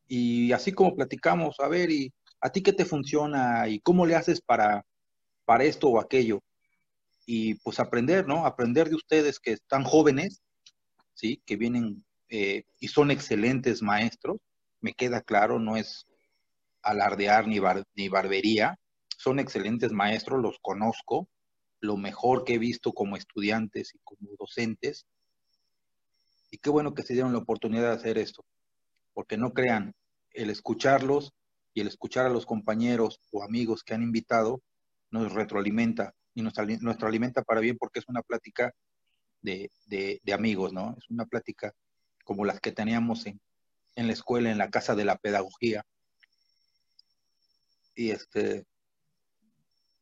Y 0.07 0.53
así 0.53 0.71
como 0.71 0.95
platicamos, 0.95 1.59
a 1.59 1.67
ver, 1.67 1.91
¿y 1.91 2.13
a 2.39 2.49
ti 2.49 2.63
qué 2.63 2.71
te 2.71 2.85
funciona? 2.85 3.67
¿Y 3.67 3.81
cómo 3.81 4.05
le 4.05 4.15
haces 4.15 4.39
para, 4.39 4.85
para 5.43 5.65
esto 5.65 5.89
o 5.89 5.99
aquello? 5.99 6.41
Y 7.25 7.55
pues 7.55 7.79
aprender, 7.79 8.27
¿no? 8.27 8.45
Aprender 8.45 8.89
de 8.89 8.95
ustedes 8.95 9.39
que 9.39 9.53
están 9.53 9.83
jóvenes, 9.83 10.41
¿sí? 11.13 11.41
Que 11.45 11.55
vienen 11.55 12.03
eh, 12.29 12.63
y 12.79 12.87
son 12.87 13.11
excelentes 13.11 13.81
maestros, 13.81 14.37
me 14.81 14.93
queda 14.93 15.21
claro, 15.21 15.59
no 15.59 15.77
es 15.77 16.07
alardear 16.81 17.47
ni, 17.47 17.59
ni 17.95 18.09
barbería, 18.09 18.79
son 19.17 19.39
excelentes 19.39 19.91
maestros, 19.91 20.41
los 20.41 20.57
conozco, 20.59 21.29
lo 21.79 21.95
mejor 21.95 22.43
que 22.43 22.55
he 22.55 22.57
visto 22.57 22.91
como 22.91 23.17
estudiantes 23.17 23.93
y 23.93 23.99
como 24.03 24.31
docentes. 24.39 25.05
Y 26.49 26.57
qué 26.57 26.69
bueno 26.69 26.93
que 26.93 27.03
se 27.03 27.13
dieron 27.13 27.33
la 27.33 27.39
oportunidad 27.39 27.89
de 27.89 27.95
hacer 27.95 28.17
esto, 28.17 28.43
porque 29.13 29.37
no 29.37 29.53
crean, 29.53 29.93
el 30.31 30.49
escucharlos 30.49 31.33
y 31.73 31.81
el 31.81 31.87
escuchar 31.87 32.25
a 32.25 32.29
los 32.29 32.45
compañeros 32.45 33.19
o 33.31 33.43
amigos 33.43 33.83
que 33.83 33.93
han 33.93 34.01
invitado 34.01 34.61
nos 35.11 35.31
retroalimenta 35.33 36.13
y 36.35 36.41
nos, 36.41 36.57
alimenta 36.57 37.43
para 37.43 37.61
bien 37.61 37.77
porque 37.77 37.99
es 37.99 38.07
una 38.07 38.21
plática 38.21 38.73
de, 39.41 39.69
de, 39.85 40.33
amigos, 40.33 40.73
¿no? 40.73 40.95
Es 40.97 41.09
una 41.09 41.25
plática 41.25 41.73
como 42.23 42.45
las 42.45 42.59
que 42.59 42.71
teníamos 42.71 43.25
en, 43.25 43.39
en 43.95 44.07
la 44.07 44.13
escuela, 44.13 44.51
en 44.51 44.57
la 44.57 44.69
casa 44.69 44.95
de 44.95 45.05
la 45.05 45.17
pedagogía. 45.17 45.85
Y 47.95 48.11
este, 48.11 48.65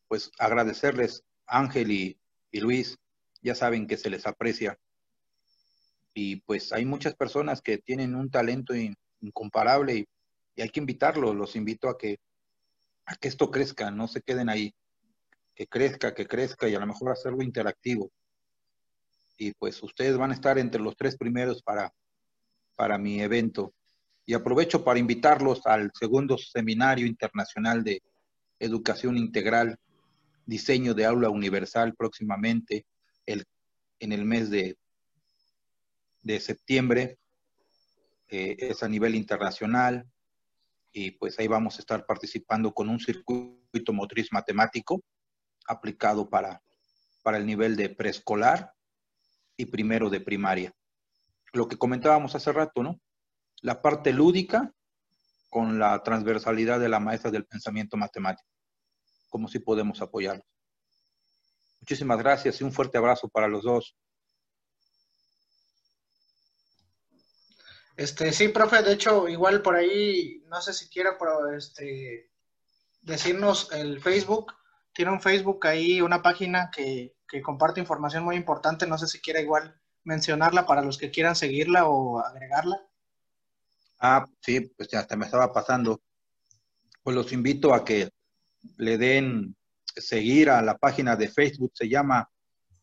pues 0.07 0.31
agradecerles, 0.37 1.23
Ángel 1.45 1.91
y, 1.91 2.17
Luis, 2.51 2.97
ya 3.41 3.55
saben 3.55 3.87
que 3.87 3.97
se 3.97 4.09
les 4.09 4.25
aprecia. 4.27 4.77
Y 6.13 6.37
pues 6.41 6.73
hay 6.73 6.85
muchas 6.85 7.15
personas 7.15 7.61
que 7.61 7.77
tienen 7.77 8.15
un 8.15 8.29
talento 8.29 8.73
incomparable 9.21 9.95
y, 9.95 10.07
hay 10.61 10.69
que 10.69 10.81
invitarlos, 10.81 11.33
los 11.33 11.55
invito 11.55 11.89
a 11.89 11.97
que, 11.97 12.19
a 13.05 13.15
que 13.15 13.29
esto 13.29 13.49
crezca, 13.49 13.89
no 13.89 14.07
se 14.07 14.21
queden 14.21 14.49
ahí. 14.49 14.75
Que 15.55 15.67
crezca, 15.67 16.13
que 16.13 16.27
crezca 16.27 16.67
y 16.67 16.75
a 16.75 16.79
lo 16.79 16.87
mejor 16.87 17.11
hacerlo 17.11 17.41
interactivo. 17.43 18.11
Y 19.37 19.53
pues 19.53 19.81
ustedes 19.83 20.17
van 20.17 20.31
a 20.31 20.33
estar 20.33 20.57
entre 20.59 20.81
los 20.81 20.95
tres 20.95 21.17
primeros 21.17 21.61
para, 21.63 21.93
para 22.75 22.97
mi 22.97 23.21
evento. 23.21 23.73
Y 24.25 24.33
aprovecho 24.33 24.83
para 24.83 24.99
invitarlos 24.99 25.65
al 25.65 25.91
segundo 25.97 26.37
seminario 26.37 27.05
internacional 27.05 27.83
de 27.83 28.01
educación 28.59 29.17
integral, 29.17 29.77
diseño 30.45 30.93
de 30.93 31.05
aula 31.05 31.29
universal 31.29 31.95
próximamente 31.95 32.85
el, 33.25 33.45
en 33.99 34.11
el 34.11 34.25
mes 34.25 34.49
de, 34.49 34.77
de 36.21 36.39
septiembre. 36.39 37.17
Es 38.27 38.81
a 38.81 38.87
nivel 38.87 39.15
internacional 39.15 40.05
y 40.93 41.11
pues 41.11 41.37
ahí 41.39 41.47
vamos 41.47 41.77
a 41.77 41.81
estar 41.81 42.05
participando 42.05 42.73
con 42.73 42.87
un 42.87 42.99
circuito 42.99 43.91
motriz 43.91 44.31
matemático 44.31 45.01
aplicado 45.71 46.29
para, 46.29 46.61
para 47.23 47.37
el 47.37 47.45
nivel 47.45 47.75
de 47.75 47.89
preescolar 47.89 48.73
y 49.57 49.65
primero 49.65 50.09
de 50.09 50.21
primaria. 50.21 50.73
Lo 51.53 51.67
que 51.67 51.77
comentábamos 51.77 52.35
hace 52.35 52.51
rato, 52.51 52.83
¿no? 52.83 52.99
La 53.61 53.81
parte 53.81 54.13
lúdica 54.13 54.73
con 55.49 55.79
la 55.79 56.01
transversalidad 56.03 56.79
de 56.79 56.89
la 56.89 56.99
maestra 56.99 57.31
del 57.31 57.45
pensamiento 57.45 57.97
matemático. 57.97 58.49
Como 59.29 59.47
si 59.47 59.59
podemos 59.59 60.01
apoyarlos. 60.01 60.45
Muchísimas 61.79 62.19
gracias 62.19 62.61
y 62.61 62.63
un 62.63 62.71
fuerte 62.71 62.97
abrazo 62.97 63.27
para 63.27 63.47
los 63.47 63.63
dos. 63.63 63.95
Este, 67.97 68.31
sí, 68.31 68.47
profe, 68.47 68.81
de 68.81 68.93
hecho, 68.93 69.27
igual 69.27 69.61
por 69.61 69.75
ahí, 69.75 70.43
no 70.47 70.61
sé 70.61 70.73
si 70.73 70.89
quiera 70.89 71.17
este, 71.55 72.31
decirnos 73.01 73.71
el 73.73 74.01
Facebook. 74.01 74.53
Tiene 74.93 75.11
un 75.11 75.21
Facebook 75.21 75.65
ahí, 75.67 76.01
una 76.01 76.21
página 76.21 76.69
que, 76.75 77.15
que 77.27 77.41
comparte 77.41 77.79
información 77.79 78.23
muy 78.23 78.35
importante. 78.35 78.87
No 78.87 78.97
sé 78.97 79.07
si 79.07 79.19
quiera 79.19 79.41
igual 79.41 79.79
mencionarla 80.03 80.65
para 80.65 80.81
los 80.81 80.97
que 80.97 81.11
quieran 81.11 81.35
seguirla 81.35 81.85
o 81.85 82.19
agregarla. 82.19 82.81
Ah, 83.99 84.25
sí, 84.41 84.61
pues 84.75 84.89
ya 84.89 84.99
hasta 84.99 85.15
me 85.15 85.25
estaba 85.25 85.53
pasando. 85.53 86.01
Pues 87.03 87.15
los 87.15 87.31
invito 87.31 87.73
a 87.73 87.85
que 87.85 88.09
le 88.77 88.97
den 88.97 89.55
seguir 89.95 90.49
a 90.49 90.61
la 90.61 90.77
página 90.77 91.15
de 91.15 91.29
Facebook, 91.29 91.71
se 91.73 91.89
llama 91.89 92.29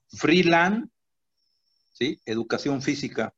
Freeland, 0.09 0.89
¿sí? 1.93 2.21
Educación 2.25 2.83
Física 2.83 3.33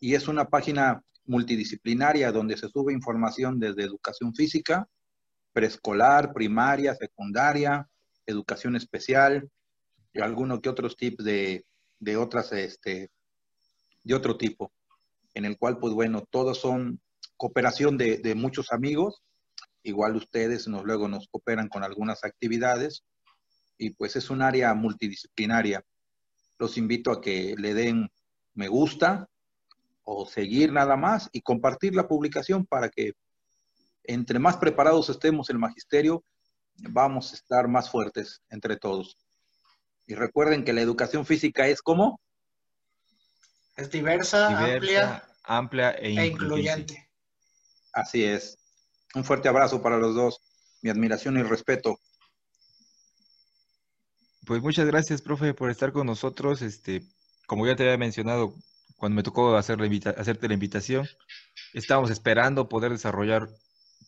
y 0.00 0.14
es 0.14 0.26
una 0.26 0.48
página 0.48 1.04
multidisciplinaria 1.26 2.32
donde 2.32 2.56
se 2.56 2.68
sube 2.68 2.92
información 2.92 3.60
desde 3.60 3.84
educación 3.84 4.34
física, 4.34 4.88
preescolar, 5.52 6.32
primaria, 6.32 6.94
secundaria, 6.94 7.88
educación 8.26 8.76
especial 8.76 9.50
y 10.12 10.20
algunos 10.20 10.60
que 10.60 10.68
otros 10.68 10.96
tips 10.96 11.24
de, 11.24 11.64
de 11.98 12.16
otras, 12.16 12.52
este, 12.52 13.10
de 14.02 14.14
otro 14.14 14.36
tipo, 14.36 14.72
en 15.34 15.44
el 15.44 15.56
cual, 15.58 15.78
pues 15.78 15.94
bueno, 15.94 16.24
todos 16.30 16.58
son 16.58 17.00
cooperación 17.36 17.96
de, 17.96 18.18
de 18.18 18.34
muchos 18.34 18.72
amigos, 18.72 19.22
igual 19.82 20.16
ustedes 20.16 20.68
nos, 20.68 20.84
luego 20.84 21.08
nos 21.08 21.28
cooperan 21.28 21.68
con 21.68 21.84
algunas 21.84 22.24
actividades 22.24 23.04
y 23.78 23.90
pues 23.90 24.16
es 24.16 24.30
un 24.30 24.42
área 24.42 24.74
multidisciplinaria. 24.74 25.82
Los 26.58 26.76
invito 26.76 27.10
a 27.10 27.20
que 27.20 27.54
le 27.56 27.72
den 27.74 28.10
me 28.54 28.68
gusta, 28.68 29.30
o 30.12 30.26
seguir 30.26 30.72
nada 30.72 30.96
más 30.96 31.28
y 31.32 31.40
compartir 31.40 31.94
la 31.94 32.08
publicación 32.08 32.66
para 32.66 32.88
que 32.88 33.12
entre 34.12 34.38
más 34.38 34.56
preparados 34.56 35.08
estemos 35.08 35.50
el 35.50 35.58
magisterio, 35.58 36.24
vamos 36.76 37.32
a 37.32 37.36
estar 37.36 37.68
más 37.68 37.90
fuertes 37.90 38.42
entre 38.50 38.76
todos. 38.76 39.16
Y 40.06 40.14
recuerden 40.14 40.64
que 40.64 40.72
la 40.72 40.80
educación 40.80 41.24
física 41.24 41.68
es 41.68 41.82
como? 41.82 42.20
Es 43.76 43.90
diversa, 43.90 44.48
amplia, 44.58 45.24
amplia 45.44 45.90
e, 45.92 46.18
e 46.18 46.26
incluyente. 46.26 47.08
Así 47.92 48.24
es. 48.24 48.58
Un 49.14 49.24
fuerte 49.24 49.48
abrazo 49.48 49.82
para 49.82 49.98
los 49.98 50.14
dos. 50.14 50.40
Mi 50.82 50.90
admiración 50.90 51.38
y 51.38 51.42
respeto. 51.42 51.98
Pues 54.46 54.62
muchas 54.62 54.86
gracias, 54.86 55.22
profe, 55.22 55.54
por 55.54 55.70
estar 55.70 55.92
con 55.92 56.06
nosotros. 56.06 56.62
Este, 56.62 57.02
como 57.46 57.66
ya 57.66 57.76
te 57.76 57.84
había 57.84 57.98
mencionado, 57.98 58.54
cuando 58.96 59.16
me 59.16 59.22
tocó 59.22 59.56
hacer 59.56 59.80
la 59.80 60.12
hacerte 60.12 60.48
la 60.48 60.54
invitación, 60.54 61.08
estábamos 61.72 62.10
esperando 62.10 62.68
poder 62.68 62.92
desarrollar, 62.92 63.48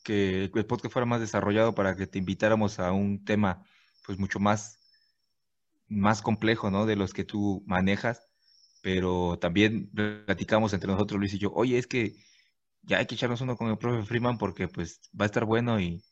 que 0.02 0.44
el 0.44 0.66
podcast 0.66 0.92
fuera 0.92 1.06
más 1.06 1.20
desarrollado 1.20 1.74
para 1.74 1.96
que 1.96 2.06
te 2.06 2.18
invitáramos 2.18 2.78
a 2.78 2.92
un 2.92 3.24
tema 3.24 3.64
pues 4.06 4.18
mucho 4.18 4.40
más, 4.40 4.78
más 5.88 6.22
complejo, 6.22 6.70
¿no? 6.70 6.86
De 6.86 6.96
los 6.96 7.12
que 7.12 7.24
tú 7.24 7.62
manejas, 7.66 8.22
pero 8.82 9.38
también 9.38 9.90
platicamos 10.26 10.72
entre 10.72 10.90
nosotros, 10.90 11.18
Luis 11.18 11.34
y 11.34 11.38
yo, 11.38 11.52
oye, 11.52 11.78
es 11.78 11.86
que 11.86 12.14
ya 12.82 12.98
hay 12.98 13.06
que 13.06 13.14
echarnos 13.14 13.40
uno 13.40 13.56
con 13.56 13.68
el 13.70 13.78
profe 13.78 14.04
Freeman 14.06 14.38
porque 14.38 14.68
pues 14.68 15.00
va 15.18 15.24
a 15.24 15.26
estar 15.26 15.44
bueno 15.44 15.80
y, 15.80 16.02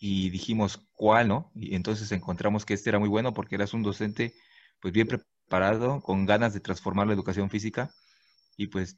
y 0.00 0.30
dijimos 0.30 0.80
cuál, 0.94 1.28
¿no? 1.28 1.50
Y 1.54 1.74
entonces 1.74 2.12
encontramos 2.12 2.64
que 2.64 2.74
este 2.74 2.90
era 2.90 2.98
muy 2.98 3.08
bueno 3.08 3.32
porque 3.34 3.54
eras 3.54 3.74
un 3.74 3.82
docente 3.82 4.34
pues 4.80 4.92
bien 4.92 5.06
preparado 5.06 5.32
parado, 5.52 6.00
con 6.00 6.24
ganas 6.24 6.54
de 6.54 6.60
transformar 6.60 7.06
la 7.06 7.12
educación 7.12 7.50
física. 7.50 7.90
Y 8.56 8.68
pues 8.68 8.96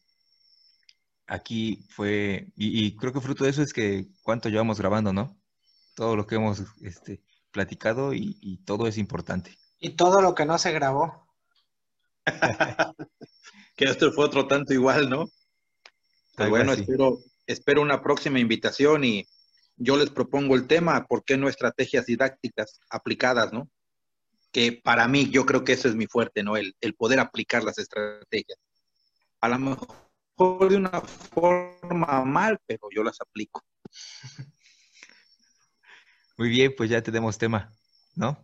aquí 1.27 1.85
fue, 1.91 2.49
y, 2.57 2.97
creo 2.97 3.13
que 3.13 3.21
fruto 3.21 3.45
de 3.45 3.51
eso 3.51 3.63
es 3.63 3.73
que 3.73 4.07
cuánto 4.23 4.49
llevamos 4.49 4.79
grabando, 4.79 5.13
¿no? 5.13 5.37
Todo 5.95 6.17
lo 6.17 6.27
que 6.27 6.37
hemos 6.37 6.63
este, 6.83 7.23
platicado 7.51 8.13
y, 8.15 8.61
todo 8.65 8.87
es 8.87 8.99
importante. 8.99 9.57
Y 9.79 9.91
todo 9.91 10.21
lo 10.21 10.35
que 10.35 10.47
no 10.47 10.59
se 10.59 10.73
grabó. 10.73 11.27
que 13.77 13.85
esto 13.85 14.13
fue 14.13 14.25
otro 14.25 14.47
tanto 14.47 14.73
igual, 14.73 15.09
¿no? 15.11 15.27
Pues 16.37 16.51
bueno, 16.51 16.73
espero, 16.73 17.19
espero 17.47 17.83
una 17.83 18.03
próxima 18.03 18.41
invitación 18.41 19.05
y 19.05 19.27
yo 19.77 19.97
les 19.97 20.11
propongo 20.11 20.55
el 20.55 20.67
tema, 20.67 21.07
¿por 21.07 21.25
qué 21.25 21.37
no 21.37 21.49
estrategias 21.49 22.07
didácticas 22.07 22.81
aplicadas, 22.89 23.53
¿no? 23.53 23.69
que 24.55 24.71
para 24.73 25.09
mí 25.09 25.29
yo 25.31 25.45
creo 25.45 25.65
que 25.65 25.73
eso 25.73 25.89
es 25.89 25.97
mi 25.97 26.07
fuerte, 26.07 26.45
¿no? 26.45 26.57
El, 26.57 26.77
poder 26.97 27.19
aplicar 27.19 27.65
las 27.65 27.77
estrategias. 27.77 28.57
A 29.41 29.49
lo 29.49 29.59
mejor 29.59 29.89
de 30.36 30.77
una 30.77 31.01
forma 31.01 32.24
mal, 32.24 32.61
pero 32.66 32.89
yo 32.94 33.02
las 33.05 33.20
aplico. 33.20 33.65
Muy 36.36 36.48
bien, 36.48 36.74
pues 36.77 36.90
ya 36.90 37.01
tenemos 37.02 37.39
tema, 37.39 37.73
¿no? 38.16 38.36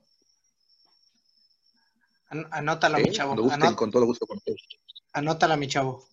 Anótala, 2.28 2.98
mi 2.98 3.10
chavo. 3.10 3.34
con 3.74 3.90
todo 3.90 4.06
gusto. 4.06 4.24
Anótala, 5.12 5.56
mi 5.56 5.66
chavo. 5.66 6.06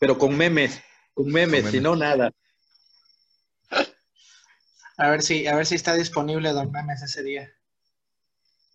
Pero 0.00 0.18
con 0.18 0.36
memes, 0.36 0.82
con 1.14 1.30
memes, 1.30 1.70
si 1.70 1.80
no, 1.80 1.94
nada. 1.94 2.32
A 4.96 5.10
ver 5.10 5.22
si, 5.22 5.46
a 5.46 5.54
ver 5.54 5.64
si 5.64 5.76
está 5.76 5.94
disponible 5.94 6.52
Don 6.52 6.72
Memes 6.72 7.02
ese 7.02 7.22
día. 7.22 7.52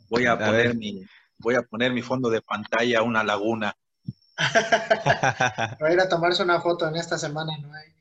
Voy 0.08 0.26
a, 0.26 0.40
poner 0.40 0.74
mi, 0.74 1.06
voy 1.38 1.56
a 1.56 1.64
poner 1.64 1.92
mi 1.92 2.02
fondo 2.02 2.30
de 2.30 2.42
pantalla 2.42 3.02
una 3.02 3.26
laguna. 3.26 3.76
Va 5.82 5.88
a 5.88 5.94
ir 5.94 6.00
a 6.00 6.10
tomarse 6.10 6.44
una 6.44 6.62
foto 6.62 6.88
en 6.88 6.96
esta 6.96 7.18
semana, 7.18 7.58
¿no 7.60 7.74
hay? 7.74 7.94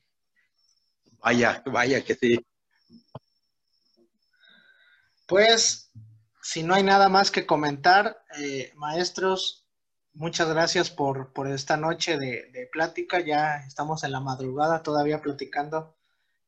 Vaya, 1.23 1.63
vaya 1.67 2.05
que 2.05 2.15
sí. 2.15 2.47
Pues, 5.27 5.91
si 6.43 6.63
no 6.63 6.75
hay 6.75 6.83
nada 6.83 7.09
más 7.09 7.31
que 7.31 7.47
comentar, 7.47 8.23
eh, 8.39 8.73
maestros, 8.75 9.67
muchas 10.15 10.49
gracias 10.49 10.91
por, 10.91 11.31
esta 11.49 11.77
noche 11.77 12.19
de, 12.19 12.51
de, 12.53 12.69
plática. 12.71 13.21
Ya 13.21 13.65
estamos 13.67 14.05
en 14.05 14.13
la 14.13 14.21
madrugada 14.21 14.83
todavía 14.83 15.23
platicando, 15.23 15.97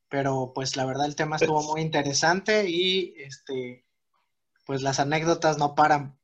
pero 0.09 0.53
pues 0.55 0.77
la 0.77 0.85
verdad 0.85 1.07
el 1.07 1.17
tema 1.17 1.37
estuvo 1.37 1.63
muy 1.63 1.81
interesante 1.81 2.69
y 2.69 3.15
este 3.19 3.85
pues 4.67 4.83
las 4.83 4.99
anécdotas 5.01 5.59
no 5.59 5.75
paran. 5.75 6.19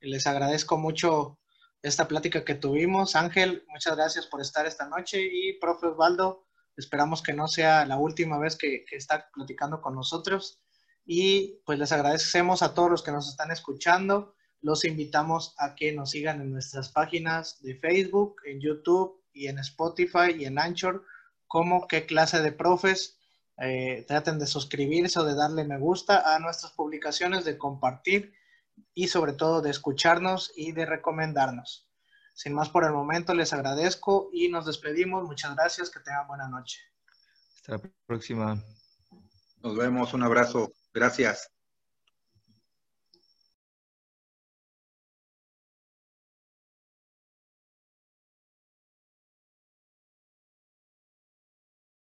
Les 0.00 0.26
agradezco 0.26 0.76
mucho 0.76 1.38
esta 1.84 2.08
plática 2.08 2.44
que 2.44 2.54
tuvimos. 2.54 3.14
Ángel, 3.14 3.64
muchas 3.68 3.94
gracias 3.94 4.26
por 4.26 4.40
estar 4.40 4.66
esta 4.66 4.88
noche 4.88 5.20
y 5.22 5.58
profe 5.58 5.86
Osvaldo, 5.86 6.46
esperamos 6.78 7.22
que 7.22 7.34
no 7.34 7.46
sea 7.46 7.84
la 7.84 7.98
última 7.98 8.38
vez 8.38 8.56
que, 8.56 8.86
que 8.88 8.96
está 8.96 9.28
platicando 9.32 9.82
con 9.82 9.94
nosotros. 9.94 10.62
Y 11.04 11.60
pues 11.66 11.78
les 11.78 11.92
agradecemos 11.92 12.62
a 12.62 12.72
todos 12.72 12.90
los 12.90 13.02
que 13.02 13.12
nos 13.12 13.28
están 13.28 13.50
escuchando. 13.50 14.34
Los 14.62 14.86
invitamos 14.86 15.54
a 15.58 15.74
que 15.74 15.92
nos 15.92 16.10
sigan 16.10 16.40
en 16.40 16.52
nuestras 16.52 16.88
páginas 16.88 17.60
de 17.60 17.76
Facebook, 17.76 18.36
en 18.46 18.62
YouTube 18.62 19.22
y 19.34 19.48
en 19.48 19.58
Spotify 19.58 20.34
y 20.38 20.46
en 20.46 20.58
Anchor 20.58 21.04
como 21.46 21.86
qué 21.86 22.06
clase 22.06 22.40
de 22.40 22.52
profes. 22.52 23.18
Eh, 23.58 24.06
traten 24.08 24.38
de 24.38 24.46
suscribirse 24.46 25.20
o 25.20 25.24
de 25.24 25.34
darle 25.34 25.64
me 25.64 25.78
gusta 25.78 26.34
a 26.34 26.38
nuestras 26.38 26.72
publicaciones, 26.72 27.44
de 27.44 27.58
compartir 27.58 28.32
y 28.94 29.08
sobre 29.08 29.32
todo 29.32 29.62
de 29.62 29.70
escucharnos 29.70 30.52
y 30.56 30.72
de 30.72 30.86
recomendarnos. 30.86 31.88
Sin 32.34 32.52
más 32.52 32.68
por 32.68 32.84
el 32.84 32.92
momento, 32.92 33.34
les 33.34 33.52
agradezco 33.52 34.28
y 34.32 34.48
nos 34.48 34.66
despedimos. 34.66 35.24
Muchas 35.24 35.54
gracias, 35.54 35.90
que 35.90 36.00
tengan 36.00 36.26
buena 36.26 36.48
noche. 36.48 36.80
Hasta 37.56 37.72
la 37.72 37.82
próxima. 38.06 38.62
Nos 39.62 39.76
vemos, 39.76 40.12
un 40.14 40.22
abrazo. 40.24 40.72
Gracias. 40.92 41.53